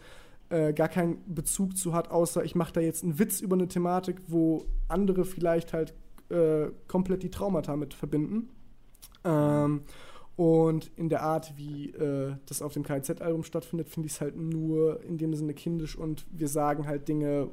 [0.50, 3.68] äh, gar keinen Bezug zu hat, außer ich mache da jetzt einen Witz über eine
[3.68, 5.94] Thematik, wo andere vielleicht halt
[6.30, 8.50] äh, komplett die Traumata mit verbinden.
[9.24, 9.82] Ähm,
[10.36, 14.36] und in der Art, wie äh, das auf dem KZ-Album stattfindet, finde ich es halt
[14.36, 17.50] nur in dem Sinne kindisch und wir sagen halt Dinge,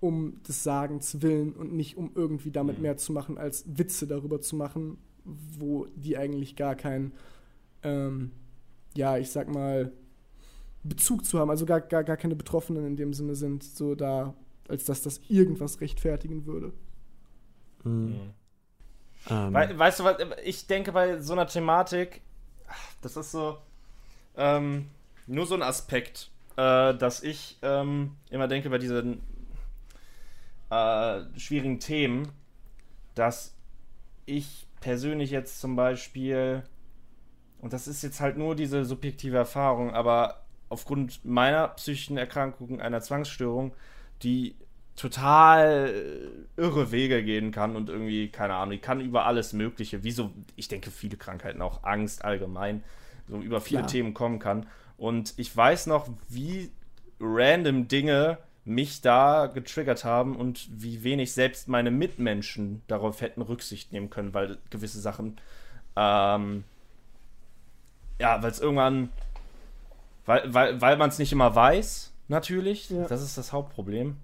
[0.00, 2.82] um des Sagens willen und nicht um irgendwie damit mhm.
[2.82, 7.12] mehr zu machen, als Witze darüber zu machen, wo die eigentlich gar keinen,
[7.82, 8.32] ähm,
[8.96, 9.92] ja, ich sag mal,
[10.82, 14.34] Bezug zu haben, also gar, gar, gar keine Betroffenen in dem Sinne sind, so da,
[14.68, 16.72] als dass das irgendwas rechtfertigen würde.
[17.84, 17.92] Mhm.
[17.92, 18.20] mhm.
[19.28, 19.52] Ähm.
[19.52, 22.22] We weißt du was, ich denke bei so einer Thematik,
[23.02, 23.58] das ist so
[24.34, 24.86] ähm,
[25.26, 29.20] nur so ein Aspekt, äh, dass ich ähm, immer denke bei diesen
[30.70, 32.28] äh, schwierigen Themen,
[33.14, 33.56] dass
[34.26, 36.62] ich persönlich jetzt zum Beispiel,
[37.60, 43.00] und das ist jetzt halt nur diese subjektive Erfahrung, aber aufgrund meiner psychischen Erkrankung, einer
[43.00, 43.74] Zwangsstörung,
[44.22, 44.54] die
[44.96, 50.12] total irre Wege gehen kann und irgendwie, keine Ahnung, die kann über alles Mögliche, wie
[50.12, 52.84] so, ich denke, viele Krankheiten, auch Angst allgemein,
[53.28, 53.86] so über viele ja.
[53.86, 54.66] Themen kommen kann.
[54.96, 56.70] Und ich weiß noch, wie
[57.18, 63.92] random Dinge mich da getriggert haben und wie wenig selbst meine Mitmenschen darauf hätten Rücksicht
[63.92, 65.38] nehmen können, weil gewisse Sachen
[65.96, 66.64] Ähm,
[68.20, 69.08] ja, weil es irgendwann,
[70.26, 72.90] weil, weil, weil man es nicht immer weiß, natürlich.
[72.90, 73.06] Ja.
[73.08, 74.16] Das ist das Hauptproblem.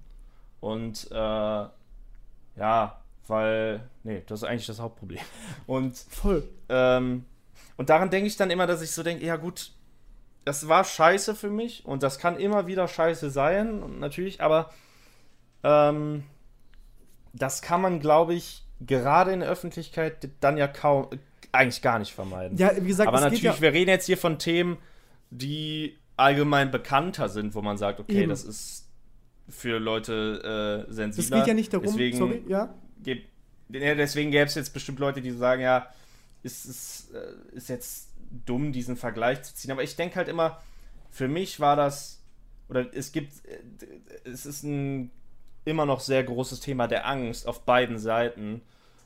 [0.61, 5.23] Und äh, ja, weil, nee, das ist eigentlich das Hauptproblem.
[5.67, 6.49] Und Voll.
[6.69, 7.25] ähm,
[7.79, 9.71] und daran denke ich dann immer, dass ich so denke, ja gut,
[10.47, 14.70] das war scheiße für mich und das kann immer wieder scheiße sein, natürlich, aber
[15.64, 16.23] ähm,
[17.32, 21.09] das kann man, glaube ich, gerade in der Öffentlichkeit dann ja kaum,
[21.51, 22.56] eigentlich gar nicht vermeiden.
[22.59, 24.78] Ja, wie gesagt, aber es natürlich, ja, wir reden jetzt hier von Themen,
[25.31, 28.31] die allgemein bekannter sind, wo man sagt, okay, Eben.
[28.31, 28.89] das ist
[29.48, 31.39] für Leute äh, das sensibler.
[31.39, 32.73] geht ja nicht darum, Deswegen sorry, ja?
[33.05, 33.24] Geb-
[33.68, 35.89] deswegen gäbe es jetzt bestimmt Leute, die sagen, ja,
[36.44, 39.70] ist, ist, äh, ist jetzt dumm, diesen Vergleich zu ziehen.
[39.70, 40.61] Aber ich denke halt immer,
[41.11, 42.23] für mich war das,
[42.69, 43.61] oder es gibt, äh,
[44.24, 45.11] es ist ein
[45.65, 48.62] immer noch sehr großes Thema der Angst auf beiden Seiten.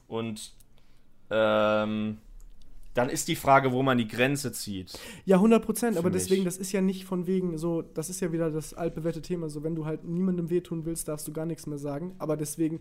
[0.06, 0.52] Und
[1.30, 2.18] ähm,
[2.94, 4.98] dann ist die Frage, wo man die Grenze zieht.
[5.24, 8.32] Ja, 100 Prozent, aber deswegen, das ist ja nicht von wegen so, das ist ja
[8.32, 11.66] wieder das altbewährte Thema, so wenn du halt niemandem wehtun willst, darfst du gar nichts
[11.66, 12.80] mehr sagen, aber deswegen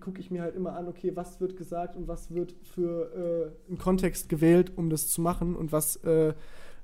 [0.00, 3.68] gucke ich mir halt immer an, okay, was wird gesagt und was wird für äh,
[3.68, 6.32] einen Kontext gewählt, um das zu machen und was äh,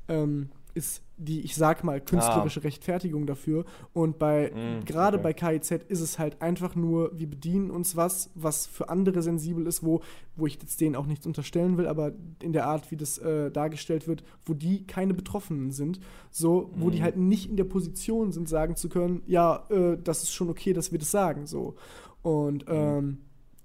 [0.09, 3.65] ähm, ist die, ich sag mal, künstlerische Rechtfertigung dafür.
[3.93, 5.23] Und bei, Mm, gerade okay.
[5.23, 9.67] bei KIZ ist es halt einfach nur, wir bedienen uns was, was für andere sensibel
[9.69, 10.01] ist, wo,
[10.35, 13.53] wo ich jetzt denen auch nichts unterstellen will, aber in der Art, wie das äh,
[13.53, 16.01] dargestellt wird, wo die keine Betroffenen sind,
[16.33, 17.03] so, wo die Mhm.
[17.05, 20.73] halt nicht in der Position sind, sagen zu können, ja, äh, das ist schon okay,
[20.73, 21.77] dass wir das sagen, so.
[22.23, 23.19] Und ähm,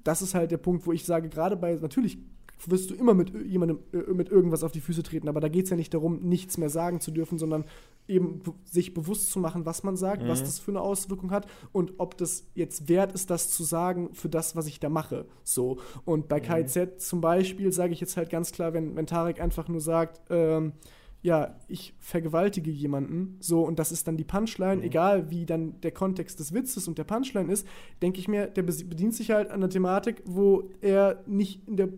[0.03, 2.19] das ist halt der Punkt, wo ich sage, gerade bei, natürlich
[2.67, 5.47] wirst du immer mit ö- jemandem äh, mit irgendwas auf die Füße treten, aber da
[5.47, 7.65] geht es ja nicht darum, nichts mehr sagen zu dürfen, sondern
[8.07, 10.45] eben be- sich bewusst zu machen, was man sagt, was Mhm.
[10.45, 14.29] das für eine Auswirkung hat und ob das jetzt wert ist, das zu sagen für
[14.29, 15.25] das, was ich da mache.
[15.43, 15.77] So.
[16.05, 19.67] Und bei KIZ zum Beispiel sage ich jetzt halt ganz klar, wenn, wenn Tarek einfach
[19.67, 20.73] nur sagt, ähm,
[21.21, 25.91] ja, ich vergewaltige jemanden, so, und das ist dann die Punchline, egal wie dann der
[25.91, 27.67] Kontext des Witzes und der Punchline ist,
[28.01, 31.89] denke ich mir, der bedient sich halt an der Thematik, wo er nicht in der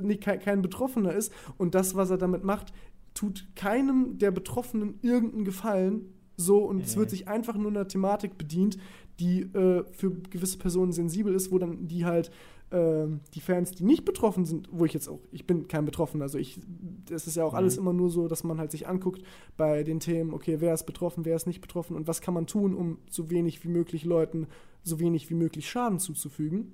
[0.00, 1.32] nicht, kein, kein Betroffener ist.
[1.56, 2.72] Und das, was er damit macht,
[3.14, 8.38] tut keinem der Betroffenen irgendeinen Gefallen, so, und es wird sich einfach nur einer Thematik
[8.38, 8.78] bedient,
[9.18, 12.30] die äh, für gewisse Personen sensibel ist, wo dann die halt
[12.70, 16.24] ähm, die Fans, die nicht betroffen sind, wo ich jetzt auch, ich bin kein Betroffener,
[16.24, 16.60] also ich,
[17.06, 19.22] das ist ja auch alles immer nur so, dass man halt sich anguckt
[19.56, 22.46] bei den Themen, okay, wer ist betroffen, wer ist nicht betroffen und was kann man
[22.46, 24.46] tun, um so wenig wie möglich Leuten
[24.84, 26.72] so wenig wie möglich Schaden zuzufügen.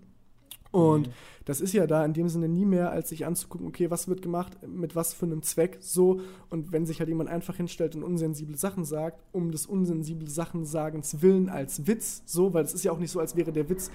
[0.74, 1.10] Und
[1.44, 4.22] das ist ja da in dem Sinne nie mehr, als sich anzugucken, okay, was wird
[4.22, 6.20] gemacht, mit was für einem Zweck, so.
[6.50, 10.64] Und wenn sich halt jemand einfach hinstellt und unsensible Sachen sagt, um des unsensible Sachen
[10.64, 13.68] sagens willen als Witz, so, weil es ist ja auch nicht so, als wäre der
[13.68, 13.88] Witz,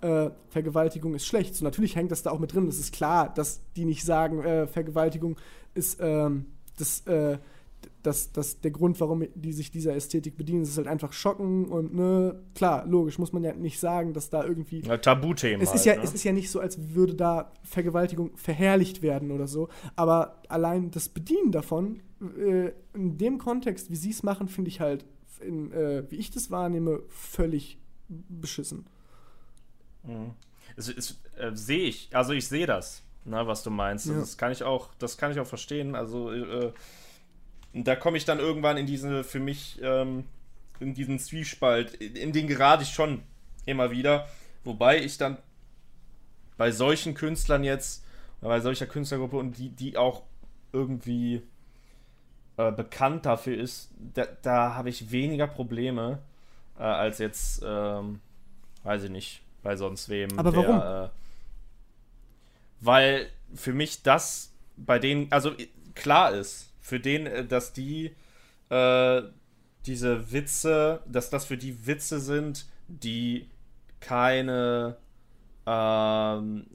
[0.00, 1.54] äh, Vergewaltigung ist schlecht.
[1.54, 2.66] So, natürlich hängt das da auch mit drin.
[2.66, 5.36] Es ist klar, dass die nicht sagen, äh, Vergewaltigung
[5.74, 6.46] ist ähm,
[6.76, 7.38] das, äh,
[8.06, 10.62] das, das der Grund, warum die sich dieser Ästhetik bedienen.
[10.62, 14.44] Ist halt einfach schocken und ne, klar, logisch, muss man ja nicht sagen, dass da
[14.44, 15.60] irgendwie Ja, Tabuthemen.
[15.60, 16.02] es ist, halt, ja, ne?
[16.04, 19.68] es ist ja nicht so, als würde da Vergewaltigung verherrlicht werden oder so.
[19.96, 22.00] Aber allein das Bedienen davon,
[22.38, 25.04] äh, in dem Kontext, wie sie es machen, finde ich halt,
[25.40, 27.78] in, äh, wie ich das wahrnehme, völlig
[28.08, 28.86] beschissen.
[30.04, 30.32] Mhm.
[30.76, 34.06] Äh, sehe ich, also ich sehe das, ne, was du meinst.
[34.06, 34.14] Ja.
[34.14, 35.94] Das kann ich auch, das kann ich auch verstehen.
[35.94, 36.30] Also
[37.76, 40.24] äh, da komme ich dann irgendwann in diese, für mich, ähm,
[40.80, 43.22] in diesen Zwiespalt, in, den gerate ich schon
[43.64, 44.28] immer wieder.
[44.64, 45.38] Wobei ich dann
[46.56, 48.04] bei solchen Künstlern jetzt,
[48.40, 50.22] bei solcher Künstlergruppe und die, die auch
[50.72, 51.42] irgendwie
[52.56, 56.18] äh, bekannt dafür ist, da, da habe ich weniger Probleme
[56.78, 58.20] äh, als jetzt, ähm,
[58.82, 60.38] weiß ich nicht, bei sonst wem.
[60.38, 60.80] Aber der, warum?
[60.80, 61.08] Äh,
[62.80, 65.52] weil für mich das bei denen, also
[65.94, 68.14] klar ist, für den, äh, dass die
[68.70, 69.22] äh,
[69.86, 73.48] diese Witze, dass das für die Witze sind, die
[74.00, 74.96] keine
[75.66, 76.66] ähm,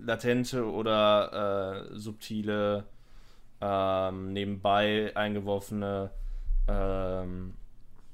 [0.00, 2.84] latente oder äh, subtile
[3.60, 6.10] ähm, nebenbei eingeworfene
[6.68, 7.54] ähm,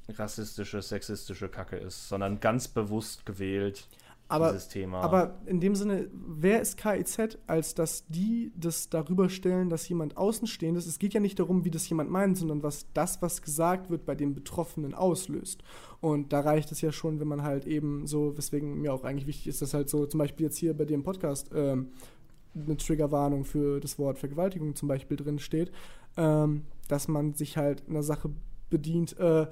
[0.08, 3.86] rassistische, sexistische Kacke ist, sondern ganz bewusst gewählt
[4.28, 5.00] Aber, dieses Thema.
[5.00, 10.18] aber in dem Sinne, wer ist KIZ, als dass die das darüber stellen, dass jemand
[10.18, 13.88] Außenstehendes, es geht ja nicht darum, wie das jemand meint, sondern was das, was gesagt
[13.88, 15.62] wird, bei dem Betroffenen auslöst.
[16.00, 19.26] Und da reicht es ja schon, wenn man halt eben so, weswegen mir auch eigentlich
[19.26, 21.88] wichtig ist, dass halt so zum Beispiel jetzt hier bei dem Podcast ähm,
[22.54, 25.72] eine Triggerwarnung für das Wort Vergewaltigung zum Beispiel drin steht,
[26.18, 28.30] ähm, dass man sich halt einer Sache
[28.68, 29.46] bedient, äh,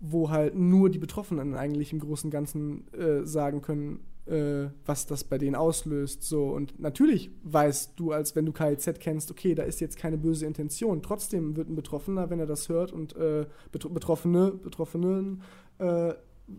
[0.00, 5.06] wo halt nur die Betroffenen eigentlich im Großen und Ganzen äh, sagen können, äh, was
[5.06, 6.22] das bei denen auslöst.
[6.22, 10.18] So, und natürlich weißt du, als wenn du KIZ kennst, okay, da ist jetzt keine
[10.18, 11.02] böse Intention.
[11.02, 15.42] Trotzdem wird ein Betroffener, wenn er das hört und äh, Betroffene, Betroffenen,
[15.78, 16.14] äh,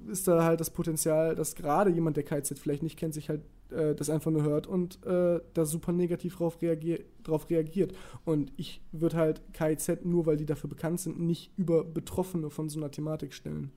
[0.09, 3.41] ist da halt das Potenzial, dass gerade jemand, der KIZ vielleicht nicht kennt, sich halt
[3.71, 7.95] äh, das einfach nur hört und äh, da super negativ drauf, reagier drauf reagiert.
[8.23, 12.69] Und ich würde halt KIZ, nur weil die dafür bekannt sind, nicht über Betroffene von
[12.69, 13.71] so einer Thematik stellen.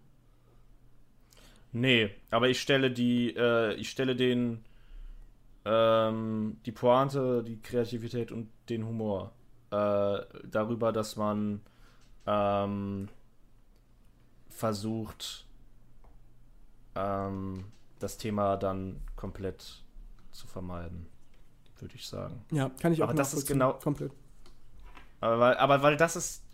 [1.73, 4.61] Nee, aber ich stelle die, äh, ich stelle den,
[5.65, 9.33] ähm, die Pointe, die Kreativität und den Humor
[9.71, 11.61] äh, darüber, dass man
[12.27, 13.09] ähm,
[14.49, 15.47] versucht,
[16.95, 17.65] ähm,
[17.99, 19.83] das Thema dann komplett
[20.33, 21.07] zu vermeiden,
[21.81, 22.45] würde ich sagen.
[22.51, 24.13] Ja, kann ich auch Aber das ist genau komplett.
[25.21, 26.45] Aber weil, aber weil das ist,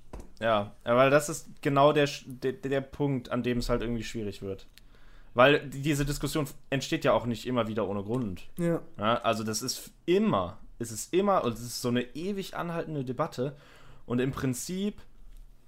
[0.40, 4.42] ja, weil das ist genau der, der, der Punkt, an dem es halt irgendwie schwierig
[4.42, 4.66] wird.
[5.34, 8.48] Weil diese Diskussion entsteht ja auch nicht immer wieder ohne Grund.
[8.56, 8.80] Ja.
[8.96, 13.04] ja also das ist immer, es ist immer, und es ist so eine ewig anhaltende
[13.04, 13.56] Debatte.
[14.06, 15.00] Und im Prinzip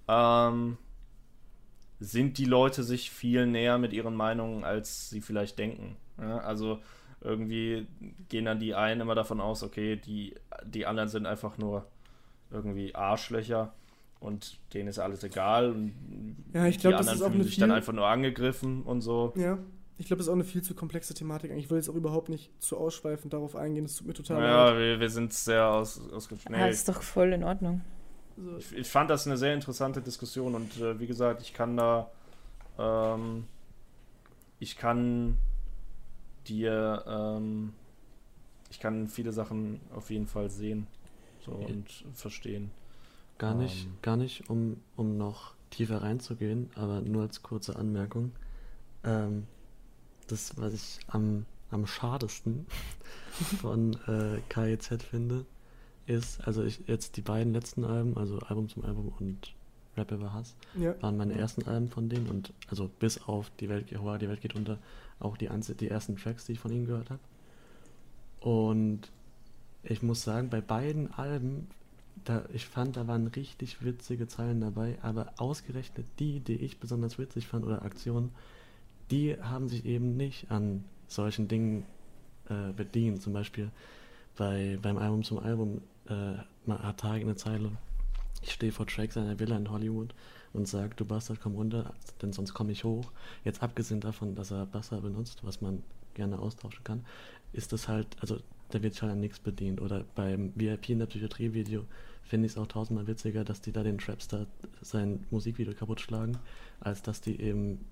[0.08, 0.78] ähm,
[1.98, 5.96] sind die Leute sich viel näher mit ihren Meinungen, als sie vielleicht denken.
[6.20, 6.78] Ja, also
[7.20, 7.86] irgendwie
[8.28, 10.34] gehen dann die einen immer davon aus, okay, die,
[10.64, 11.86] die anderen sind einfach nur
[12.50, 13.72] irgendwie Arschlöcher
[14.20, 15.70] und denen ist alles egal.
[15.70, 15.94] Und
[16.52, 17.60] ja, ich glaube, das ist auch eine sich viel...
[17.62, 19.32] dann einfach nur angegriffen und so.
[19.36, 19.58] Ja,
[19.98, 21.50] ich glaube, das ist auch eine viel zu komplexe Thematik.
[21.52, 23.84] Ich will jetzt auch überhaupt nicht zu ausschweifend darauf eingehen.
[23.84, 24.50] Das tut mir total leid.
[24.50, 26.52] Ja, wir, wir, sind sehr aus, ausgeschlossen.
[26.52, 26.68] Nee.
[26.68, 27.80] Das ist doch voll in Ordnung.
[28.58, 32.10] Ich, ich, fand das eine sehr interessante Diskussion und äh, wie gesagt, ich kann da,
[32.78, 33.44] ähm,
[34.58, 35.38] ich kann
[36.46, 37.72] dir, ähm,
[38.70, 40.86] ich kann viele Sachen auf jeden Fall sehen
[41.44, 42.70] so, und verstehen.
[43.38, 48.32] Gar nicht, ähm, gar nicht, um, um noch tiefer reinzugehen, aber nur als kurze Anmerkung.
[49.04, 49.46] Ähm,
[50.26, 52.66] das, was ich am, am schadesten
[53.60, 55.44] von äh, KIZ finde,
[56.06, 59.54] ist, also ich jetzt die beiden letzten Alben, also Album zum Album und
[59.96, 61.00] Rap über Hass, ja.
[61.02, 64.40] waren meine ersten Alben von denen und also bis auf die Welt, Hoa, die Welt
[64.40, 64.78] geht unter,
[65.20, 65.48] auch die,
[65.80, 67.20] die ersten Tracks, die ich von ihnen gehört habe.
[68.40, 69.10] Und
[69.82, 71.68] ich muss sagen, bei beiden Alben
[72.24, 77.18] da, ich fand, da waren richtig witzige Zeilen dabei, aber ausgerechnet die, die ich besonders
[77.18, 78.32] witzig fand oder Aktionen,
[79.10, 81.84] die haben sich eben nicht an solchen Dingen
[82.48, 83.22] äh, bedient.
[83.22, 83.70] Zum Beispiel
[84.36, 87.72] bei, beim Album zum Album äh, hat Tarek eine Zeile,
[88.42, 90.14] ich stehe vor Tracks seiner Villa in Hollywood
[90.52, 93.10] und sage, du Bastard, komm runter, denn sonst komme ich hoch.
[93.44, 95.82] Jetzt abgesehen davon, dass er Bastard benutzt, was man
[96.14, 97.04] gerne austauschen kann,
[97.52, 98.38] ist das halt, also
[98.70, 99.80] da wird schon an nichts bedient.
[99.80, 101.84] Oder beim VIP in der Psychiatrie-Video
[102.22, 104.46] finde ich es auch tausendmal witziger, dass die da den Trapstar
[104.80, 106.38] sein Musikvideo kaputt schlagen,
[106.80, 107.84] als dass die eben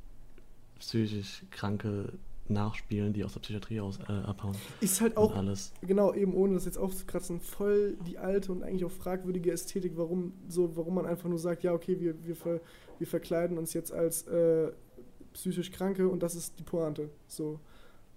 [0.78, 2.12] psychisch Kranke
[2.48, 4.54] nachspielen, die aus der Psychiatrie aus äh, abhauen.
[4.80, 5.72] Ist halt auch, alles.
[5.80, 10.34] genau, eben ohne das jetzt aufzukratzen, voll die alte und eigentlich auch fragwürdige Ästhetik, warum
[10.48, 12.60] so, warum man einfach nur sagt, ja, okay, wir, wir, ver,
[12.98, 14.72] wir verkleiden uns jetzt als äh,
[15.32, 17.10] psychisch Kranke und das ist die Pointe.
[17.26, 17.60] So.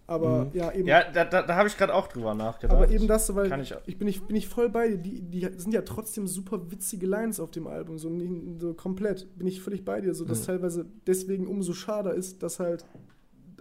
[0.10, 0.52] Aber mhm.
[0.54, 0.88] ja, eben.
[0.88, 2.78] Ja, da, da, da habe ich gerade auch drüber nachgedacht.
[2.78, 4.98] Aber eben das, weil ich, ich, bin, ich bin ich voll bei dir.
[4.98, 7.98] Die, die sind ja trotzdem super witzige Lines auf dem Album.
[7.98, 8.10] So,
[8.58, 9.28] so komplett.
[9.38, 10.14] Bin ich völlig bei dir.
[10.14, 10.46] So, dass mhm.
[10.46, 12.86] teilweise deswegen umso schade ist, dass halt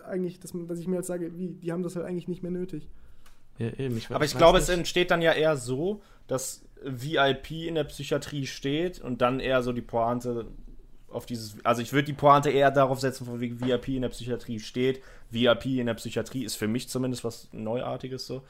[0.06, 2.42] eigentlich, dass, man, dass ich mir halt sage, wie, die haben das halt eigentlich nicht
[2.42, 2.88] mehr nötig.
[3.58, 3.96] Ja, eben.
[3.96, 8.46] Ich, Aber ich glaube, es entsteht dann ja eher so, dass VIP in der Psychiatrie
[8.46, 10.46] steht und dann eher so die Pointe
[11.08, 14.60] auf dieses, also ich würde die Pointe eher darauf setzen, wo VIP in der Psychiatrie
[14.60, 15.02] steht.
[15.30, 18.42] VIP in der Psychiatrie ist für mich zumindest was Neuartiges so.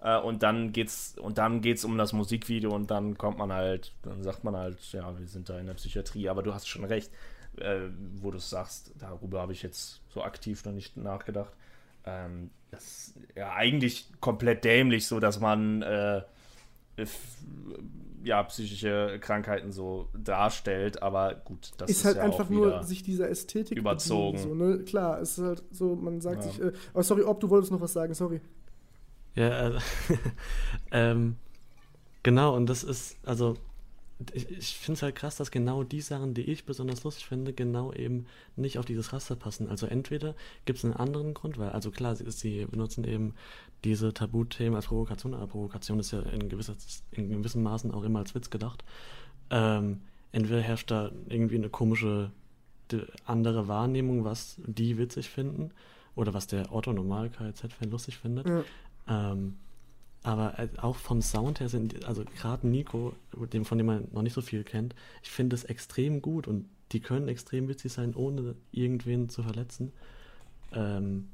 [0.00, 3.92] Äh, und dann geht's, und dann geht's um das Musikvideo und dann kommt man halt,
[4.02, 6.84] dann sagt man halt, ja, wir sind da in der Psychiatrie, aber du hast schon
[6.84, 7.10] recht,
[7.58, 11.52] äh, wo du es sagst, darüber habe ich jetzt so aktiv noch nicht nachgedacht.
[12.04, 16.22] Ähm, das ist ja eigentlich komplett dämlich, so dass man äh,
[18.24, 23.02] ja, psychische Krankheiten so darstellt, aber gut, das ist, ist halt ja einfach nur sich
[23.02, 24.38] dieser Ästhetik überzogen.
[24.38, 24.78] so, ne?
[24.80, 26.50] Klar, es ist halt so, man sagt ja.
[26.50, 28.40] sich, äh, oh, sorry, ob du wolltest noch was sagen, sorry.
[29.34, 29.78] Ja, äh,
[30.92, 31.36] ähm,
[32.22, 33.56] genau, und das ist, also
[34.32, 37.52] ich, ich finde es halt krass, dass genau die Sachen, die ich besonders lustig finde,
[37.52, 38.26] genau eben
[38.56, 39.68] nicht auf dieses Raster passen.
[39.68, 40.34] Also entweder
[40.64, 43.34] gibt es einen anderen Grund, weil, also klar, sie, sie benutzen eben
[43.84, 46.74] diese Tabuthemen als Provokation, aber Provokation ist ja in, gewisser,
[47.12, 48.84] in gewissen Maßen auch immer als Witz gedacht.
[49.50, 52.30] Ähm, entweder herrscht da irgendwie eine komische
[53.24, 55.70] andere Wahrnehmung, was die witzig finden
[56.14, 58.46] oder was der Otto Normal KZ-Fan lustig findet.
[58.46, 58.64] Ja.
[59.08, 59.56] Ähm,
[60.22, 63.14] aber äh, auch vom Sound her sind, also gerade Nico,
[63.52, 66.68] dem, von dem man noch nicht so viel kennt, ich finde es extrem gut und
[66.92, 69.92] die können extrem witzig sein, ohne irgendwen zu verletzen.
[70.72, 71.28] Ähm,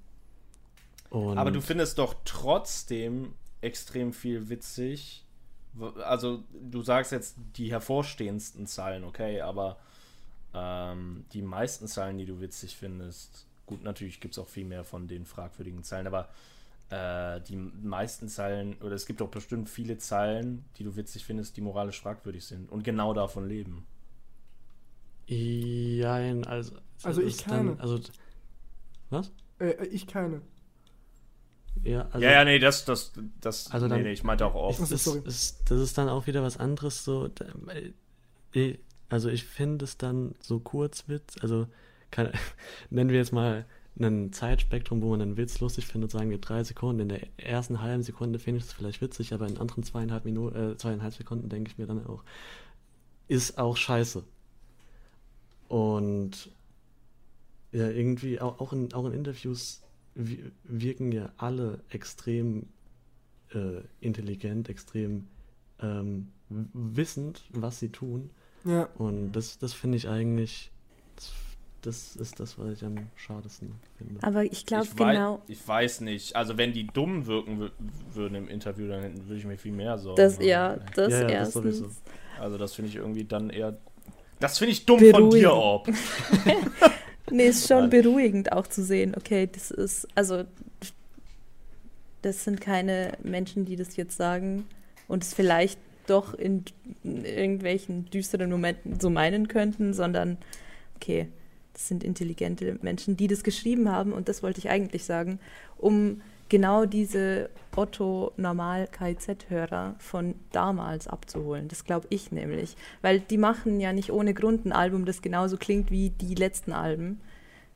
[1.10, 5.24] Aber du findest doch trotzdem extrem viel witzig.
[6.04, 9.78] Also, du sagst jetzt die hervorstehendsten Zeilen, okay, aber
[10.54, 14.84] ähm, die meisten Zeilen, die du witzig findest, gut, natürlich gibt es auch viel mehr
[14.84, 16.28] von den fragwürdigen Zeilen, aber
[16.90, 21.56] äh, die meisten Zeilen, oder es gibt doch bestimmt viele Zeilen, die du witzig findest,
[21.56, 23.86] die moralisch fragwürdig sind und genau davon leben.
[25.26, 26.76] Jein, also.
[27.02, 27.80] Also ich ist dann- keine.
[27.80, 28.00] Also,
[29.10, 29.30] was?
[29.60, 30.40] Äh, ich keine.
[31.84, 32.18] Ja, also.
[32.18, 34.80] ja, ja, nee, das, das, das, Also nee, dann- nee, ich meinte auch oft.
[34.80, 37.04] Es Achso, ist, das ist dann auch wieder was anderes.
[37.04, 37.46] So, da-
[38.54, 38.78] äh,
[39.10, 41.66] also ich finde es dann so Kurzwitz, also
[42.10, 42.32] kann,
[42.90, 43.66] nennen wir jetzt mal
[44.00, 47.02] ein Zeitspektrum, wo man einen Witz lustig findet, sagen wir drei Sekunden.
[47.02, 50.72] In der ersten halben Sekunde finde ich es vielleicht witzig, aber in anderen zweieinhalb Minuten,
[50.72, 52.22] äh, zweieinhalb Sekunden denke ich mir dann auch,
[53.26, 54.22] ist auch scheiße.
[55.68, 56.50] Und
[57.72, 59.82] ja, irgendwie auch, auch, in, auch in Interviews
[60.14, 62.66] wi- wirken ja alle extrem
[63.52, 65.26] äh, intelligent, extrem
[65.80, 68.30] ähm, wissend, was sie tun.
[68.64, 68.84] Ja.
[68.96, 70.70] Und das, das finde ich eigentlich,
[71.16, 71.32] das,
[71.82, 74.22] das ist das, was ich am schadesten finde.
[74.22, 76.34] Aber ich glaube ich, wei- genau, ich weiß nicht.
[76.36, 77.70] Also, wenn die dumm wirken wür-
[78.12, 81.26] würden im Interview, dann würde ich mir viel mehr Sorgen das, ja, das Ja, ja,
[81.26, 81.54] das erstens.
[81.78, 81.90] sowieso.
[82.40, 83.76] Also, das finde ich irgendwie dann eher.
[84.40, 85.52] Das finde ich dumm von dir, Beruhigend.
[85.52, 85.88] Orb.
[87.30, 90.44] Nee, ist schon beruhigend auch zu sehen, okay, das ist, also,
[92.22, 94.64] das sind keine Menschen, die das jetzt sagen
[95.08, 96.64] und es vielleicht doch in,
[97.04, 100.38] in irgendwelchen düsteren Momenten so meinen könnten, sondern,
[100.96, 101.28] okay,
[101.78, 105.38] das sind intelligente Menschen, die das geschrieben haben und das wollte ich eigentlich sagen,
[105.76, 111.68] um genau diese Otto-Normal-KZ-Hörer von damals abzuholen.
[111.68, 112.74] Das glaube ich nämlich.
[113.00, 116.72] Weil die machen ja nicht ohne Grund ein Album, das genauso klingt wie die letzten
[116.72, 117.20] Alben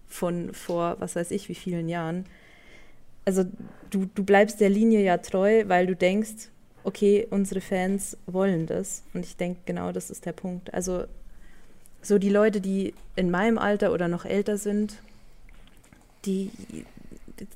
[0.08, 2.24] von vor, was weiß ich, wie vielen Jahren.
[3.24, 3.44] Also
[3.90, 6.48] du, du bleibst der Linie ja treu, weil du denkst,
[6.82, 9.04] okay, unsere Fans wollen das.
[9.14, 10.74] Und ich denke, genau das ist der Punkt.
[10.74, 11.04] Also
[12.02, 15.00] so die Leute, die in meinem Alter oder noch älter sind,
[16.24, 16.50] die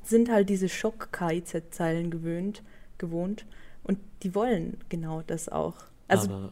[0.03, 2.63] sind halt diese Schock-KIZ-Zeilen gewöhnt,
[2.97, 3.45] gewohnt
[3.83, 5.75] und die wollen genau das auch.
[6.07, 6.51] Also aber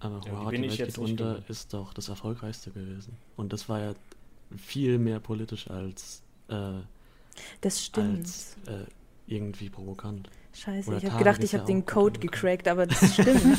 [0.00, 3.16] aber Ja, bin die ich Welt jetzt geht unter ist doch das erfolgreichste gewesen.
[3.36, 3.94] Und das war ja
[4.56, 6.80] viel mehr politisch als, äh,
[7.60, 8.18] das stimmt.
[8.18, 8.86] als äh,
[9.26, 10.30] irgendwie provokant.
[10.54, 13.58] Scheiße, oder ich habe gedacht, ich habe den Code gecrackt, aber das stimmt.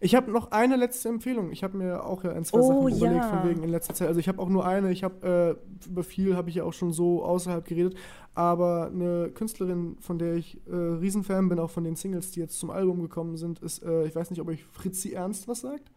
[0.00, 1.50] Ich habe noch eine letzte Empfehlung.
[1.50, 3.28] Ich habe mir auch ja ein, zwei Oh, Sachen überlegt ja.
[3.40, 4.06] von wegen in letzter Zeit.
[4.08, 4.92] Also ich habe auch nur eine.
[4.92, 7.96] Ich habe äh, über viel habe ich ja auch schon so außerhalb geredet.
[8.34, 12.58] Aber eine Künstlerin, von der ich äh, Riesenfan bin, auch von den Singles, die jetzt
[12.60, 15.90] zum Album gekommen sind, ist, äh, ich weiß nicht, ob euch Fritzi Ernst was sagt.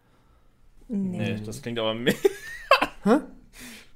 [0.88, 1.94] Nee, das klingt aber.
[1.94, 2.14] me-
[3.04, 3.20] Hä?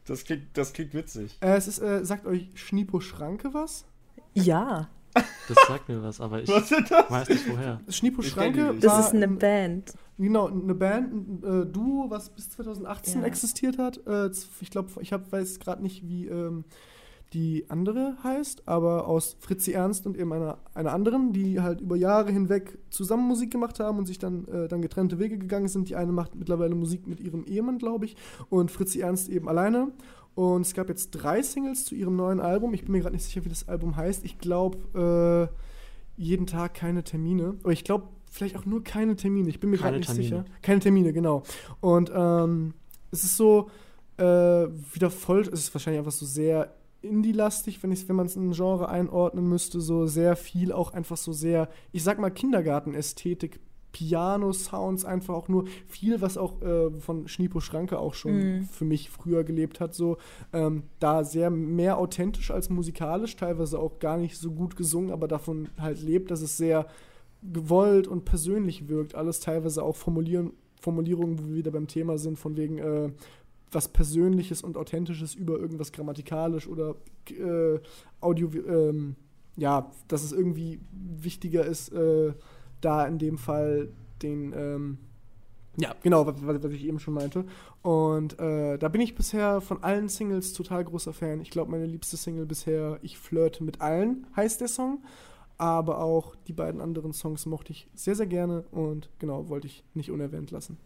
[0.05, 1.35] Das klingt, das klingt witzig.
[1.41, 3.85] Äh, es ist, äh, sagt euch Schnipo Schranke was?
[4.33, 4.87] Ja,
[5.47, 7.09] Das sagt mir was, aber ich Was ist das?
[7.11, 7.79] weiß nicht woher.
[7.89, 9.93] Schnipo Schranke das ist eine ein- Band.
[10.17, 11.13] Genau, eine Band,
[11.43, 13.27] ein äh, Duo, was bis 2018 Ja.
[13.27, 13.99] existiert hat.
[14.07, 14.29] Äh,
[14.61, 16.63] ich glaube, ich hab, weiß gerade nicht, wie ähm,
[17.33, 21.97] die andere heißt, aber aus Fritzi Ernst und eben einer, einer anderen, die halt über
[21.97, 25.89] Jahre hinweg zusammen Musik gemacht haben und sich dann, äh, dann getrennte Wege gegangen sind.
[25.89, 28.15] Die eine macht mittlerweile Musik mit ihrem Ehemann, glaube ich,
[28.49, 29.91] und Fritzi Ernst eben alleine.
[30.35, 32.73] Und es gab jetzt drei Singles zu ihrem neuen Album.
[32.73, 34.25] Ich bin mir gerade nicht sicher, wie das Album heißt.
[34.25, 35.49] Ich glaube,
[36.19, 37.55] äh, jeden Tag keine Termine.
[37.63, 39.49] Aber ich glaube, vielleicht auch nur keine Termine.
[39.49, 40.23] Ich bin mir gerade nicht Termine.
[40.23, 40.45] sicher.
[40.61, 41.43] Keine Termine, genau.
[41.79, 42.73] Und ähm,
[43.11, 43.69] es ist so
[44.17, 48.49] äh, wieder voll, es ist wahrscheinlich einfach so sehr Indie-lastig, wenn, wenn man es in
[48.49, 53.59] ein Genre einordnen müsste, so sehr viel auch einfach so sehr, ich sag mal, Kindergarten-Ästhetik,
[53.95, 58.63] Piano-Sounds, einfach auch nur viel, was auch äh, von Schnipo Schranke auch schon Mhm.
[58.65, 60.17] für mich früher gelebt hat, so
[60.51, 65.29] ähm, da sehr mehr authentisch als musikalisch, teilweise auch gar nicht so gut gesungen, aber
[65.29, 66.87] davon halt lebt, dass es sehr
[67.41, 69.15] gewollt und persönlich wirkt.
[69.15, 70.51] Alles teilweise auch Formulieren,
[70.81, 73.11] Formulierungen, wo wir wieder beim Thema sind, von wegen äh,
[73.71, 76.95] was Persönliches und Authentisches über irgendwas grammatikalisch oder
[77.29, 77.79] äh,
[78.19, 79.15] Audio, ähm,
[79.55, 82.33] ja, dass es irgendwie wichtiger ist, äh,
[82.81, 83.89] da in dem Fall
[84.21, 84.97] den, ähm,
[85.77, 87.45] ja, genau, was, was ich eben schon meinte.
[87.81, 91.41] Und äh, da bin ich bisher von allen Singles total großer Fan.
[91.41, 95.03] Ich glaube, meine liebste Single bisher, Ich flirte mit allen, heißt der Song.
[95.57, 99.83] Aber auch die beiden anderen Songs mochte ich sehr, sehr gerne und genau, wollte ich
[99.93, 100.77] nicht unerwähnt lassen.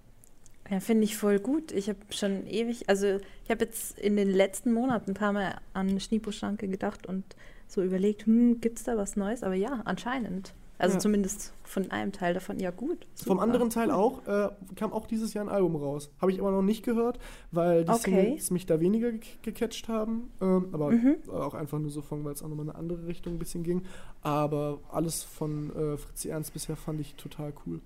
[0.69, 1.71] Ja, finde ich voll gut.
[1.71, 5.55] Ich habe schon ewig, also ich habe jetzt in den letzten Monaten ein paar Mal
[5.73, 7.23] an Schnipo-Schranke gedacht und
[7.67, 9.41] so überlegt, hm, gibt es da was Neues?
[9.41, 10.53] Aber ja, anscheinend.
[10.79, 10.99] Also Ja.
[11.01, 12.57] zumindest von einem Teil davon.
[12.59, 13.05] Ja, gut.
[13.15, 13.41] Vom super.
[13.41, 16.09] anderen Teil auch, äh, kam auch dieses Jahr ein Album raus.
[16.21, 17.19] Habe ich aber noch nicht gehört,
[17.51, 17.99] weil die Okay.
[18.23, 20.31] Singles mich da weniger ge gecatcht haben.
[20.41, 21.17] Ähm, aber Mhm.
[21.31, 23.63] auch einfach nur so von, weil es auch nochmal in eine andere Richtung ein bisschen
[23.63, 23.83] ging.
[24.21, 27.81] Aber alles von äh, Fritzi Ernst bisher fand ich total cool.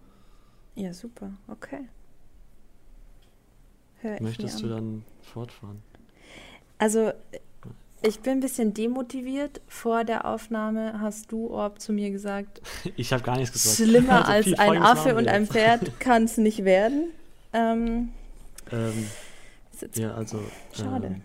[0.76, 1.32] Ja, super.
[1.48, 1.88] Okay.
[4.02, 4.62] Hör ich mir Möchtest an.
[4.62, 5.82] du dann fortfahren?
[6.78, 7.12] Also,
[8.04, 9.62] ich bin ein bisschen demotiviert.
[9.68, 12.62] Vor der Aufnahme hast du, Orb, zu mir gesagt,
[12.96, 13.78] Ich habe gar nichts gesagt.
[13.78, 15.48] schlimmer Also, als ein Affe und ein.
[15.48, 17.12] Pferd kann es nicht werden.
[17.54, 18.10] Ähm,
[18.72, 19.08] Ähm,
[19.96, 20.40] ja, also.
[20.74, 21.22] schade.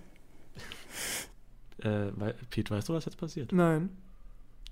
[1.83, 3.53] Ähm, äh, Piet, weißt du, was jetzt passiert?
[3.53, 3.91] Nein.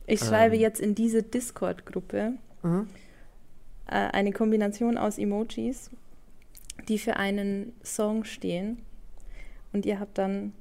[0.06, 2.86] Ich schreibe ähm, jetzt in diese Discord-Gruppe Aha.
[3.86, 5.90] äh, eine Kombination aus Emojis,
[6.88, 8.78] die für einen Song stehen.
[9.72, 10.52] Und ihr habt dann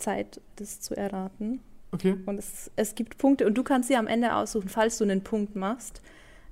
[0.00, 1.60] Zeit, das zu erraten.
[1.92, 2.16] Okay.
[2.26, 5.22] Und es, es gibt Punkte und du kannst dir am Ende aussuchen, falls du einen
[5.22, 6.02] Punkt machst,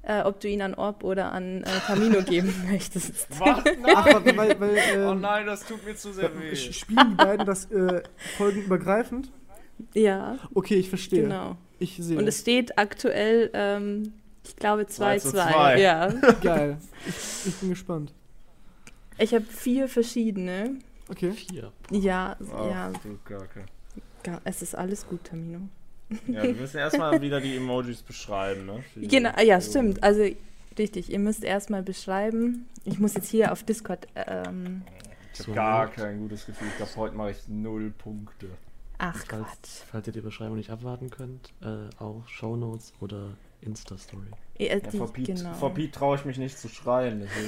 [0.03, 3.29] äh, ob du ihn an Orb oder an äh, Camino geben möchtest.
[3.39, 3.63] Was?
[3.95, 6.55] Ach, weil, weil, Oh ähm, nein, das tut mir zu sehr weh.
[6.57, 8.03] spielen die beiden das äh,
[8.37, 9.31] folgenübergreifend?
[9.95, 11.23] Ja, Okay, ich verstehe.
[11.23, 11.57] genau.
[11.79, 12.19] Ich sehe.
[12.19, 14.13] Und es steht aktuell, ähm,
[14.45, 15.19] ich glaube, 2-2.
[15.21, 15.81] zu zwei.
[15.81, 16.09] Ja.
[16.43, 16.79] Geil.
[17.07, 18.13] Ich, ich bin gespannt.
[19.19, 20.77] Ich habe vier verschiedene.
[21.09, 21.33] Okay.
[21.33, 21.73] Vier.
[21.91, 23.65] Ja, Ach, ja, du Kacke.
[24.23, 25.61] ga- es ist alles gut, Tamino.
[26.27, 28.83] Ja, wir müssen erstmal wieder die Emojis beschreiben, ne?
[28.95, 30.03] Für Genau, ja, stimmt.
[30.03, 30.25] Also
[30.79, 32.67] richtig, ihr müsst erstmal beschreiben.
[32.85, 34.07] Ich muss jetzt hier auf Discord.
[34.15, 34.83] Ähm,
[35.35, 35.97] Ich habe gar gut.
[35.97, 36.69] kein gutes Gefühl.
[36.69, 38.47] Ich glaube, heute mache ich null Punkte.
[38.99, 39.69] ach falls, Quatsch.
[39.91, 43.31] falls ihr die Beschreibung nicht abwarten könnt, äh, auch Shownotes oder
[43.61, 44.31] Insta-Story.
[44.59, 45.89] Ja, die- vor Pete, genau.
[45.93, 47.29] traue ich mich nicht zu schreien.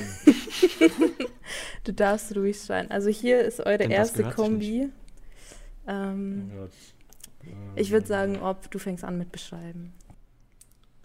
[1.85, 2.91] Du darfst ruhig schreien.
[2.91, 4.91] Also hier ist eure Denn erste Kombi.
[5.87, 6.69] Ähm, Ja,
[7.75, 9.93] ich würde sagen, ob du fängst an mit beschreiben.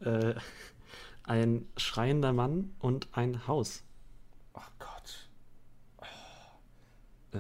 [0.01, 0.35] Äh,
[1.23, 3.83] ein schreiender Mann und ein Haus.
[4.53, 5.29] Ach Gott.
[7.33, 7.37] Äh,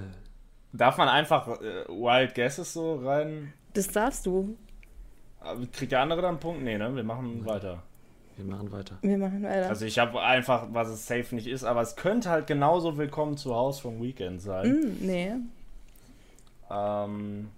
[0.73, 3.53] Darf man einfach äh, Wild Guesses so rein?
[3.73, 4.57] Das darfst du.
[5.71, 6.63] Kriegt der andere dann einen Punkt?
[6.63, 6.95] Nee, ne?
[6.95, 7.83] Wir machen weiter.
[8.35, 8.97] wir machen weiter.
[9.01, 9.69] Wir machen weiter.
[9.69, 13.37] Also ich habe einfach, was es safe nicht ist, aber es könnte halt genauso Willkommen
[13.37, 14.71] zu Haus vom Weekend sein.
[14.71, 15.31] Mm, nee.
[16.69, 17.49] Ähm,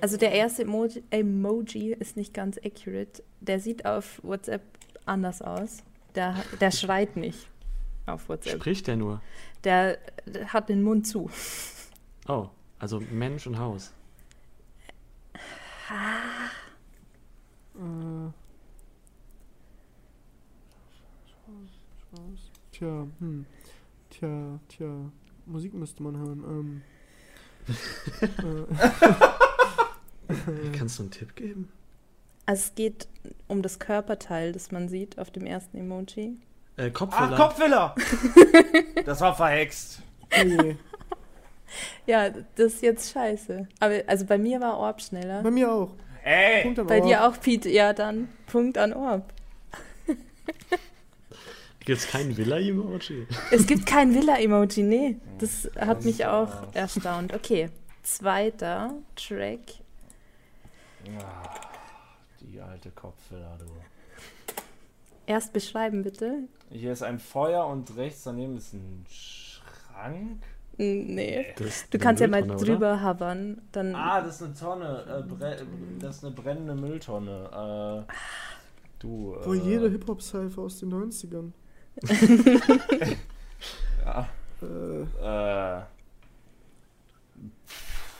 [0.00, 3.22] Also der erste Emoji, Emoji ist nicht ganz accurate.
[3.40, 4.62] Der sieht auf WhatsApp
[5.04, 5.82] anders aus.
[6.14, 7.48] Der, der schreit nicht
[8.06, 8.60] auf WhatsApp.
[8.60, 9.20] Spricht der nur?
[9.64, 11.30] Der, der hat den Mund zu.
[12.26, 12.48] Oh,
[12.80, 13.92] also Mensch und Haus.
[17.76, 18.30] Äh,
[22.72, 23.46] Tja, hm.
[24.10, 25.10] Tja, tja.
[25.46, 26.44] Musik müsste man hören.
[26.48, 26.82] Ähm.
[28.20, 28.66] äh,
[30.78, 31.70] Kannst du einen Tipp geben?
[32.46, 33.06] Also es geht
[33.48, 36.38] um das Körperteil, das man sieht auf dem ersten Emoji.
[36.76, 37.32] Äh, Kopfhörer.
[37.32, 37.94] Ach, Kopfhörer!
[39.04, 40.02] das war verhext.
[40.44, 40.76] nee.
[42.06, 43.68] Ja, das ist jetzt scheiße.
[43.80, 45.42] Aber also bei mir war Orb schneller.
[45.42, 45.90] Bei mir auch.
[46.24, 46.62] Ey!
[46.64, 47.08] Punkt an Bei Orb.
[47.08, 47.68] dir auch, Pete.
[47.70, 49.32] Ja, dann Punkt an Orb.
[51.84, 53.26] Gibt es kein Villa-Emoji?
[53.50, 55.16] Es gibt kein Villa-Emoji, nee.
[55.38, 57.32] Das hat mich auch erstaunt.
[57.34, 57.70] Okay,
[58.02, 59.60] zweiter Track.
[61.18, 61.58] Ah,
[62.40, 63.64] Die alte Kopfhörer, du.
[65.26, 66.40] Erst beschreiben, bitte.
[66.70, 70.42] Hier ist ein Feuer und rechts daneben ist ein Schrank.
[70.80, 71.46] Mm, Nee.
[71.58, 72.72] Das Du kannst ja mal Mülltonne, oder?
[72.72, 73.60] drüber hovern.
[73.72, 75.24] Dann Ah, das ist eine Tonne.
[75.28, 75.64] Äh,
[76.00, 78.06] das ist eine brennende Mülltonne.
[78.08, 78.12] Äh,
[78.98, 79.34] du.
[79.40, 81.52] Äh, Boah, jede Hip-Hop-Cypher aus den 90ern.
[84.04, 84.28] Ja.
[84.62, 84.66] Äh,
[85.02, 85.82] Äh,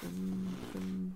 [0.03, 1.15] ähm, ähm,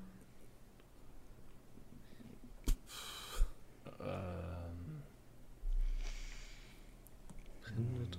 [7.62, 8.13] Brennende Tonne.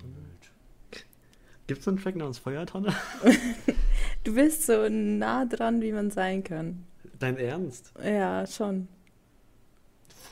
[1.68, 2.94] Gibt es einen Track namens Feuertonne?
[4.24, 6.86] du bist so nah dran, wie man sein kann.
[7.20, 7.92] Dein Ernst?
[8.04, 8.88] Ja, schon.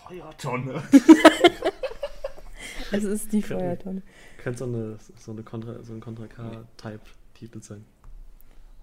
[0.07, 0.83] Feuertonne.
[2.91, 4.01] Es ist die Kann- Feuertonne.
[4.37, 7.83] Könnte so, eine, so, eine Contra, so ein Contra-K-Type-Titel sein.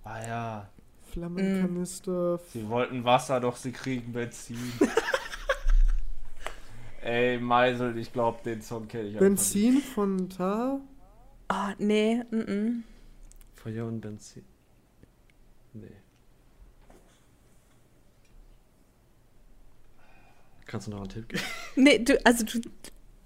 [0.03, 0.69] Ah ja.
[1.13, 2.41] Flammenkanister.
[2.53, 4.59] Sie wollten Wasser, doch sie kriegen Benzin.
[7.03, 10.81] Ey, Meisel, ich glaube, den Song kenne ich Benzin von Taha.
[11.53, 12.83] Oh, nee, mm -mm.
[13.57, 14.45] Feuer und Benzin.
[15.73, 15.89] Nee.
[20.67, 21.43] Kannst du noch einen Tipp geben?
[21.77, 22.61] Nee, du, also du,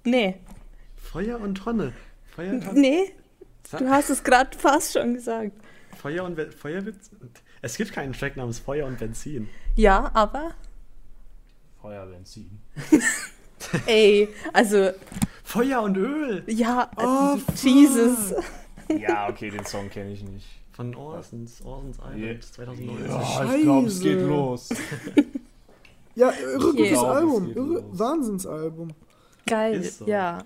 [0.05, 0.41] nee,
[0.97, 1.93] Feuer und Tonne.
[2.25, 2.81] Feuer und Tonne.
[2.81, 3.13] nee,
[3.79, 5.53] du hast es gerade fast schon gesagt.
[5.99, 7.11] Feuer und Be- Feuerwitz.
[7.63, 9.49] Es gibt keinen Track namens Feuer und Benzin.
[9.77, 10.55] Ja, aber
[11.81, 12.61] Feuer, Benzin.
[13.87, 14.91] Ey, also,
[15.43, 16.43] Feuer und Öl!
[16.47, 18.35] ja, Oh, also, Jesus.
[18.89, 20.47] Ja, okay, den Song kenne ich nicht.
[20.73, 22.41] Von Orsons, Orsons Island Ja.
[22.41, 23.09] 2019.
[23.09, 23.55] Ja.
[23.55, 24.69] ich glaub, es geht los.
[26.17, 27.53] Ja, irre gutes Ich glaub, es Album.
[27.53, 27.85] Irre.
[27.91, 28.89] Wahnsinnsalbum.
[29.47, 30.07] Geil, so.
[30.07, 30.45] ja.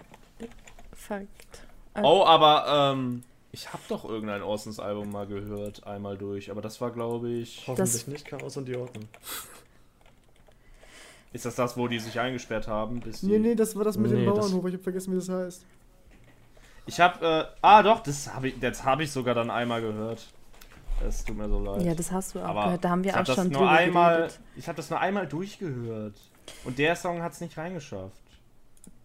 [0.94, 1.62] Fakt.
[2.02, 6.50] Oh, aber ähm, ich habe doch irgendein Orsons Album mal gehört, einmal durch.
[6.50, 7.65] Aber das war, glaube ich.
[7.66, 9.08] Hoffentlich nicht Chaos und die Ordnung.
[11.32, 13.00] Ist das das, wo die sich eingesperrt haben?
[13.00, 13.26] Bis die...
[13.26, 14.66] Nee, nee, das war das mit Nee, dem das- Bauernhof.
[14.68, 15.66] Ich hab vergessen, wie das heißt.
[16.86, 20.26] Ich habe, äh, ah doch, das habe ich, das habe ich sogar dann einmal gehört.
[21.07, 21.82] Es tut mir so leid.
[21.82, 22.84] Ja, das hast du auch aber gehört.
[22.84, 24.40] Da haben wir ich auch hab das schon nur drüber einmal, geredet.
[24.57, 26.18] Ich habe das nur einmal durchgehört.
[26.65, 28.16] Und der Song hat es nicht reingeschafft.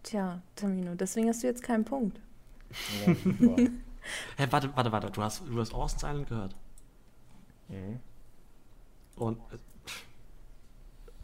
[0.02, 2.20] Tja, Tamino, deswegen hast du jetzt keinen Punkt.
[3.06, 3.14] Ja.
[4.36, 5.10] Hä, warte, warte, warte.
[5.10, 6.56] Du hast, du hast Orsons Island gehört.
[7.68, 8.00] mhm.
[9.16, 9.38] Und.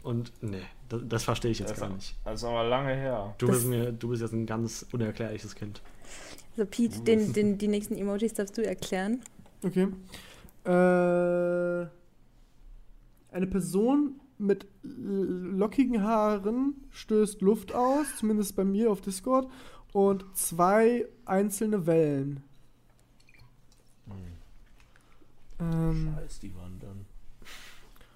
[0.03, 2.15] Und, nee, das, das verstehe ich jetzt das, gar nicht.
[2.25, 3.35] das ist aber lange her.
[3.37, 5.81] Du Das- bist, mir, du bist jetzt ein ganz unerklärliches Kind.
[6.57, 9.21] Also Pete, den, den, die nächsten Emojis darfst du erklären.
[9.63, 9.87] Okay.
[10.65, 11.87] Äh,
[13.31, 19.47] eine Person mit lockigen Haaren stößt Luft aus, zumindest bei mir auf Discord,
[19.93, 22.43] und zwei einzelne Wellen.
[25.59, 27.05] Ähm, Scheiß die waren dann.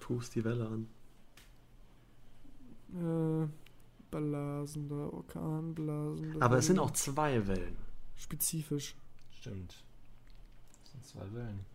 [0.00, 0.88] Pust die Welle an.
[2.96, 3.48] Äh,
[4.10, 6.42] blasender Orkan, blasender.
[6.42, 7.76] Aber es sind auch zwei Wellen.
[8.16, 8.96] spezifisch.
[9.30, 9.84] Stimmt.
[10.82, 11.66] Das sind zwei Wellen.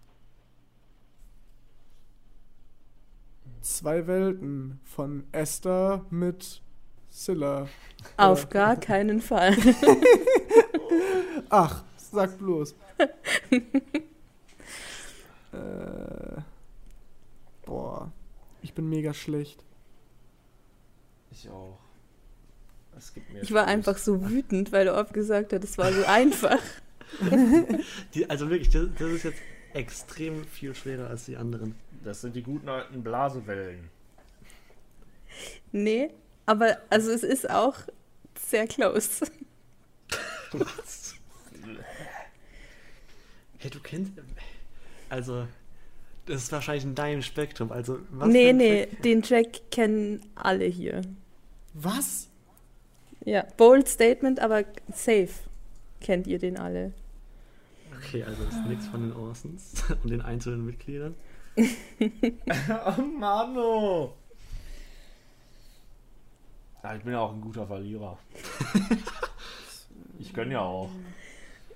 [3.62, 6.62] Zwei Welten von Esther mit
[7.12, 7.68] Scylla.
[8.18, 9.56] Auf gar keinen Fall.
[11.50, 12.76] Ach, sag bloß.
[15.52, 16.42] äh,
[17.66, 18.12] boah,
[18.62, 19.64] ich bin mega schlecht.
[21.32, 21.78] Ich auch.
[22.98, 23.74] Es gibt mir Ich war Trost.
[23.74, 26.60] einfach so wütend, weil du oft gesagt hast, es war so einfach.
[28.14, 29.40] Die, also wirklich, das, das ist jetzt
[29.74, 31.76] extrem viel schwerer als die anderen.
[32.04, 33.90] Das sind die guten alten Blasewellen.
[35.72, 36.10] Nee,
[36.46, 37.76] aber also es ist auch
[38.38, 39.26] sehr close.
[40.52, 41.16] Was?
[43.60, 44.12] Hey, du kennst.
[45.10, 45.48] Also,
[46.26, 47.72] das ist wahrscheinlich in deinem Spektrum.
[47.72, 51.02] Also, was nee, nee, Track- den Track kennen alle hier.
[51.74, 52.30] Was?
[53.24, 55.30] Ja, bold Statement, aber safe
[56.00, 56.94] kennt ihr den alle.
[57.98, 61.16] Okay, also ist nichts von den Orsons und den einzelnen Mitgliedern.
[61.58, 64.14] oh Mano!
[66.84, 68.18] Ja, ich bin ja auch ein guter Verlierer.
[70.20, 70.90] ich gönn ja auch.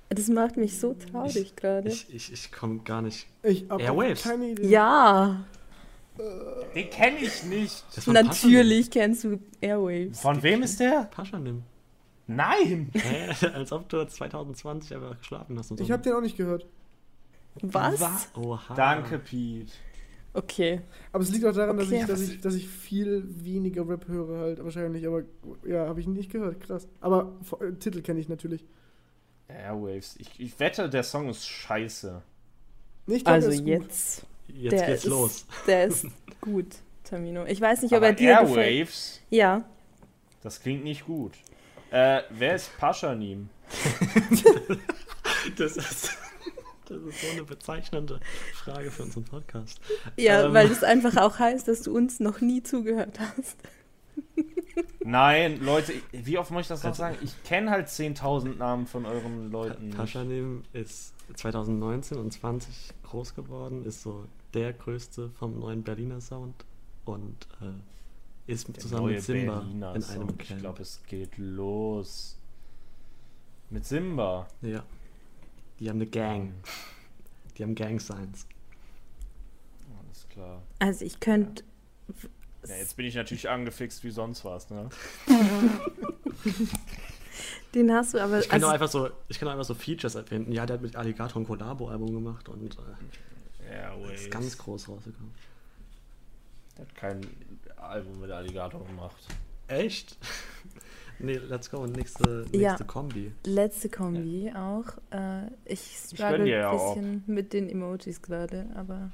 [0.09, 1.89] Das macht mich so traurig gerade.
[1.89, 3.27] Ich, ich, ich komme gar nicht.
[3.43, 4.23] Ich hab Airwaves.
[4.23, 4.67] keine Idee.
[4.67, 5.45] Ja,
[6.17, 7.83] Den kenne ich nicht.
[8.07, 10.21] Natürlich kennst du Airwaves.
[10.21, 11.03] Von wem ist der?
[11.11, 11.63] Paschanim.
[12.27, 12.89] Nein!
[12.93, 13.47] Hä?
[13.53, 15.83] Als ob du 2020 einfach geschlafen hast und so.
[15.83, 16.65] Ich hab den auch nicht gehört.
[17.61, 18.29] Was?
[18.35, 18.73] Oha.
[18.75, 19.71] Danke, Pete.
[20.33, 20.81] Okay.
[21.13, 22.01] Aber es liegt auch daran, Okay.
[22.01, 25.07] dass, ich, dass, ich, dass ich viel weniger Rap höre halt wahrscheinlich.
[25.07, 25.23] Aber
[25.65, 26.59] ja, habe ich nicht gehört.
[26.61, 26.87] Krass.
[26.99, 28.65] Aber äh, Titel kenne ich natürlich.
[29.47, 30.15] Airwaves.
[30.19, 32.21] Ich, ich wette, der Song ist scheiße.
[33.07, 34.25] Glaub, Also jetzt.
[34.47, 35.45] Jetzt der geht's ist, los.
[35.67, 36.05] Der ist
[36.41, 36.67] gut,
[37.03, 37.45] Tamino.
[37.45, 38.57] Ich weiß nicht, ob Aber er dir gefällt.
[38.67, 39.63] Airwaves, Ja.
[40.43, 41.33] das klingt nicht gut.
[41.91, 43.49] Äh, wer ist Paschanim?
[45.57, 46.17] Das ist,
[46.87, 48.19] das ist so eine bezeichnende
[48.53, 49.79] Frage für unseren Podcast.
[50.17, 50.53] Ja, Ähm.
[50.53, 53.57] weil das einfach auch heißt, dass du uns noch nie zugehört hast.
[55.03, 57.17] Nein, Leute, wie oft muss ich das noch Also- sagen?
[57.21, 59.91] Ich kenne halt 10.000 Namen von euren Leuten.
[59.91, 66.53] Paschanim ist 2019 und 20 groß geworden, ist so der größte vom neuen Berliner Sound
[67.05, 70.19] und äh, ist Der zusammen mit Simba Berliner in Sound.
[70.29, 70.61] einem Ich Camp.
[70.61, 72.37] glaube, es geht los.
[73.69, 74.47] Mit Simba.
[74.61, 74.83] Ja.
[75.79, 76.53] Die haben eine Gang.
[77.57, 78.45] Die haben Gang Signs.
[80.05, 80.61] Alles klar.
[80.79, 81.63] Also ich könnte.
[82.67, 84.89] Ja, jetzt bin ich natürlich angefixt wie sonst was, ne?
[87.73, 88.39] Den hast du aber.
[88.39, 90.51] Ich kann also, auch einfach so, ich kann auch einfach so Features erfinden.
[90.51, 92.77] Ja, der hat mit Alligator ein Collabo-Album gemacht und
[93.69, 95.33] äh, ist ganz groß rausgekommen.
[96.77, 97.21] Der hat kein
[97.77, 99.17] Album mit Alligator gemacht.
[99.67, 100.17] Echt?
[101.19, 101.85] nee, let's go.
[101.85, 102.77] Nächste, nächste Ja.
[102.77, 103.31] Kombi.
[103.45, 104.85] letzte Kombi auch.
[105.11, 106.95] Äh, ich struggle ja ein auch.
[106.95, 109.11] bisschen mit den Emojis gerade, aber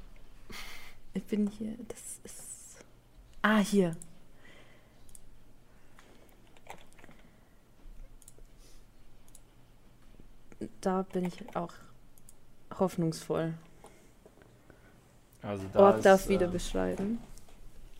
[1.14, 1.74] ich bin hier.
[1.88, 2.84] Das ist.
[3.42, 3.96] Ah, hier.
[10.82, 11.72] Da bin ich auch
[12.78, 13.54] hoffnungsvoll.
[15.40, 17.18] Also Org ist, darf wieder äh, beschreiben.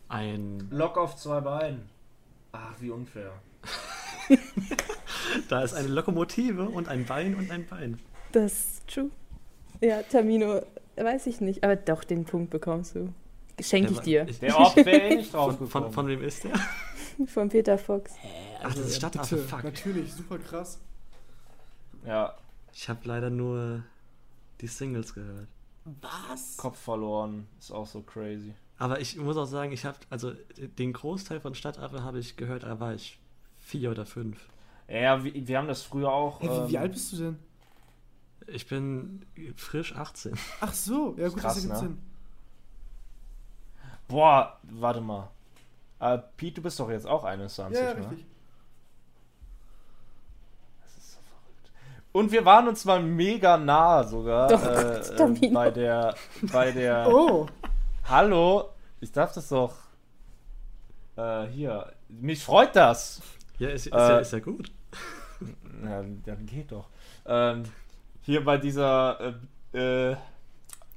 [0.08, 1.88] Ein Lock auf zwei Beinen.
[2.52, 3.32] Ach, wie unfair.
[5.48, 7.98] Da ist eine Lokomotive und ein Bein und ein Bein.
[8.32, 9.10] Das ist true.
[9.80, 10.60] Ja, Tamino,
[10.96, 13.14] weiß ich nicht, aber doch, den Punkt bekommst du.
[13.60, 14.26] Schenke ich dir.
[14.28, 16.52] Ich, Der Ort wäre eh nicht drauf von, von, von wem ist der?
[17.26, 18.12] Von Peter Fox.
[18.62, 19.64] Ach, das ist Stadtaffe, bitte, fuck.
[19.64, 20.78] Natürlich, super krass.
[22.04, 22.34] Ja,
[22.72, 23.84] Ich habe leider nur
[24.60, 25.48] die Singles gehört.
[26.00, 26.56] Was?
[26.56, 27.46] Kopf verloren.
[27.58, 28.54] Ist auch so crazy.
[28.78, 30.32] Aber ich muss auch sagen, ich habe, also
[30.78, 33.18] den Großteil von Stadtaffe habe ich gehört, da war ich
[33.58, 34.48] vier oder fünf.
[34.88, 36.40] Ja, wir, wir haben das früher auch.
[36.40, 37.38] Hey, wie, wie ähm, alt bist du denn?
[38.48, 39.24] Ich bin
[39.56, 40.34] frisch 18.
[40.60, 41.88] Ach so, ja gut, Krass, das ergibt ne?
[41.88, 41.98] Sinn.
[44.08, 45.30] Boah, warte mal.
[46.00, 48.00] Äh, Pete, du bist doch jetzt auch 21, Ja, ja, ne?
[48.00, 48.26] richtig.
[50.82, 51.70] Das ist so verrückt.
[52.12, 56.14] Und wir waren uns mal mega nah sogar Doch, äh, Gott, äh, bei der
[56.52, 57.46] bei der Oh,
[58.04, 58.68] Hallo,
[59.00, 59.74] ich darf das doch
[61.16, 61.92] äh, hier.
[62.08, 63.22] Mich freut das.
[63.58, 64.70] Ja, ist, ist, Äh, ja, ist ja gut.
[65.84, 66.88] Ja, dann geht doch.
[67.26, 67.64] Ähm,
[68.20, 69.34] hier bei dieser
[69.74, 70.16] äh, äh,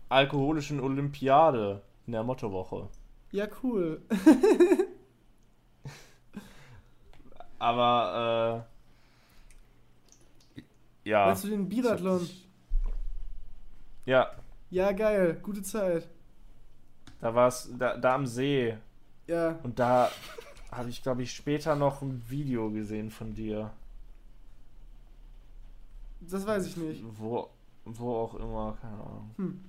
[0.10, 2.88] alkoholischen Olympiade in der Mottowoche.
[3.32, 4.04] ja cool.
[7.58, 8.75] Aber äh,
[11.06, 11.28] ja.
[11.28, 12.28] Meinst du den Biathlon?
[14.06, 14.32] Ja,
[14.70, 16.08] Ja, geil, gute Zeit.
[17.22, 18.76] da war es da, da am See.
[19.28, 20.12] Ja, Und da
[20.72, 23.72] habe ich, glaube ich, später noch ein Video gesehen von dir.
[26.20, 27.04] das weiß ich nicht.
[27.18, 27.50] Wo,
[27.86, 29.32] wo auch immer, keine Ahnung.
[29.38, 29.66] Hm.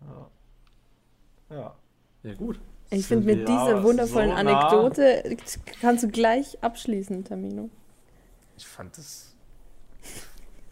[0.00, 1.56] Ja.
[1.56, 1.74] Ja.
[2.22, 2.58] Ja, gut.
[2.90, 4.68] Ich finde, mit dieser wundervollen so nah?
[4.68, 5.36] Anekdote
[5.80, 7.68] kannst du gleich abschließen, Tamino.
[8.56, 9.35] Ich fand das.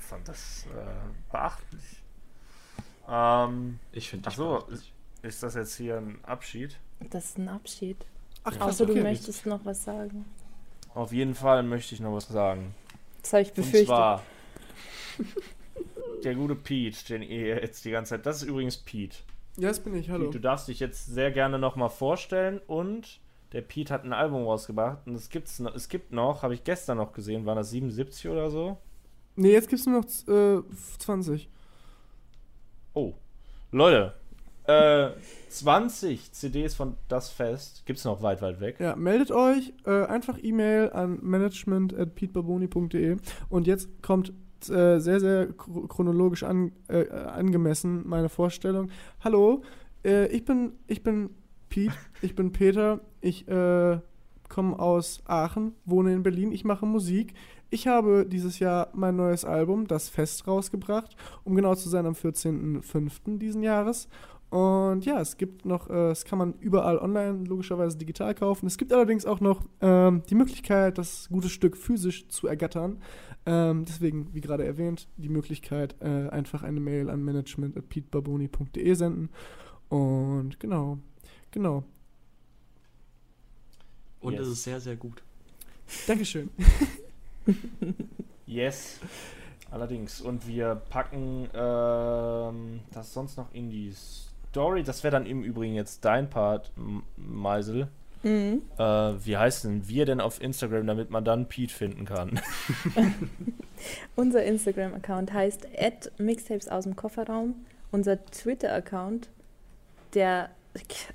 [0.05, 2.03] Ich fand das äh, beachtlich.
[3.09, 4.65] Ähm, Ich finde Ach so,
[5.23, 6.77] ist das jetzt hier ein Abschied?
[7.09, 8.05] Das ist ein Abschied.
[8.45, 8.61] Ach, Ja.
[8.67, 9.03] Außer du okay.
[9.03, 10.27] möchtest noch was sagen.
[10.95, 12.75] Auf jeden Fall möchte ich noch was sagen.
[13.23, 13.87] Das habe ich Und befürchtet.
[13.87, 14.23] zwar
[16.23, 18.27] der gute Pete, den ihr jetzt die ganze Zeit.
[18.27, 19.17] Das ist übrigens Pete.
[19.57, 20.27] Ja, das bin ich, hallo.
[20.27, 23.21] Pete, du darfst dich jetzt sehr gerne nochmal vorstellen und
[23.53, 26.63] der Pete hat ein Album rausgebracht und es gibt's noch, es gibt noch, habe ich
[26.63, 28.77] gestern noch gesehen, waren das 77 oder so?
[29.37, 30.63] Nee, jetzt gibt's nur noch äh,
[30.99, 31.49] 20.
[32.95, 33.15] Oh.
[33.73, 34.15] Leute,
[34.67, 35.11] äh,
[35.49, 38.77] 20 CDs von Das Fest gibt's noch weit, weit weg.
[38.79, 43.17] Ja, meldet euch, äh, einfach E-Mail an management.petebarboni.de
[43.49, 44.33] und jetzt kommt
[44.69, 48.91] äh, sehr, sehr chro- chronologisch an, äh, angemessen meine Vorstellung.
[49.23, 49.63] Hallo,
[50.05, 51.31] äh, ich bin, ich bin
[51.69, 53.99] Pete, ich bin Peter, ich äh,
[54.49, 57.35] komme aus Aachen, wohne in Berlin, ich mache Musik.
[57.71, 62.13] Ich habe dieses Jahr mein neues Album, Das Fest, rausgebracht, um genau zu sein am
[62.15, 63.39] 14.05.
[63.39, 64.09] diesen Jahres.
[64.51, 68.67] Und ja, es gibt noch, äh, es kann man überall online logischerweise digital kaufen.
[68.67, 73.03] Es gibt allerdings auch noch ähm, die Möglichkeit, das gute Stück physisch zu ergattern.
[73.47, 79.31] Ähm, deswegen, wie gerade erwähnt, die Möglichkeit, äh, einfach eine Mail an management.petebarboni.de senden.
[79.89, 80.99] Und genau,
[81.51, 81.83] genau.
[84.21, 84.43] Und Yes.
[84.43, 85.23] es ist sehr, sehr gut.
[86.07, 86.51] Dankeschön.
[88.47, 89.01] Yes.
[89.71, 90.21] Allerdings.
[90.21, 94.83] Und wir packen ähm, das sonst noch in die Story.
[94.83, 97.89] Das wäre dann im Übrigen jetzt dein Part, M- Meisel.
[98.23, 98.63] Mhm.
[98.79, 102.39] Äh, wie heißt denn wir denn auf Instagram, damit man dann Pete finden kann?
[104.17, 105.67] Unser Instagram-Account heißt
[106.19, 107.55] mixtapes aus dem Kofferraum.
[107.91, 109.29] Unser Twitter-Account,
[110.15, 110.51] der,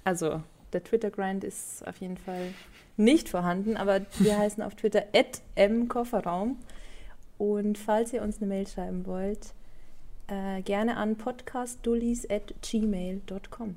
[0.03, 0.41] also
[0.73, 2.53] der Twitter-Grind ist auf jeden Fall
[2.99, 5.05] nicht vorhanden, aber wir heißen auf Twitter
[5.57, 6.57] mkofferraum.
[7.37, 9.53] Und falls ihr uns eine Mail schreiben wollt,
[10.27, 13.75] äh, gerne an podcastdullies.gmail.com.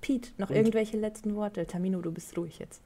[0.00, 1.66] Pete, noch Und- irgendwelche letzten Worte?
[1.66, 2.82] Tamino, du bist ruhig jetzt.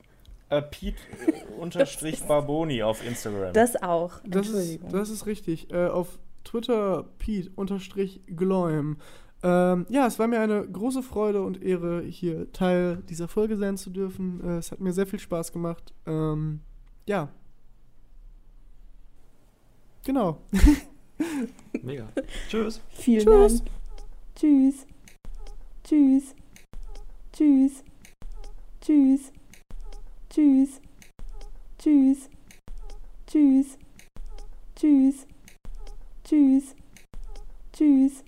[0.50, 0.96] Äh, Pete
[1.58, 3.52] unterstrich Barboni auf Instagram.
[3.52, 4.20] Das auch.
[4.26, 5.70] Das ist, das ist richtig.
[5.72, 8.96] Äh, auf Twitter Pete unterstrich Gloim.
[9.42, 13.76] Ähm, ja, es war mir eine große Freude und Ehre, hier Teil dieser Folge sein
[13.76, 14.42] zu dürfen.
[14.42, 15.92] Äh, es hat mir sehr viel Spaß gemacht.
[16.06, 16.60] Ähm,
[17.06, 17.28] ja.
[20.04, 20.38] Genau.
[21.82, 22.08] Mega.
[22.48, 22.80] Tschüss.
[22.90, 23.58] Vielen Tschüss.
[23.58, 23.70] Dank.
[24.34, 24.86] Tschüss.
[25.84, 26.34] Tschüss.
[27.32, 27.84] Tschüss.
[28.80, 29.32] Tschüss.
[30.30, 30.80] Tschüss.
[31.78, 32.28] Tschüss.
[33.26, 33.78] Tschüss.
[34.74, 35.26] Tschüss.
[36.24, 36.74] Tschüss.
[37.72, 38.27] Tschüss.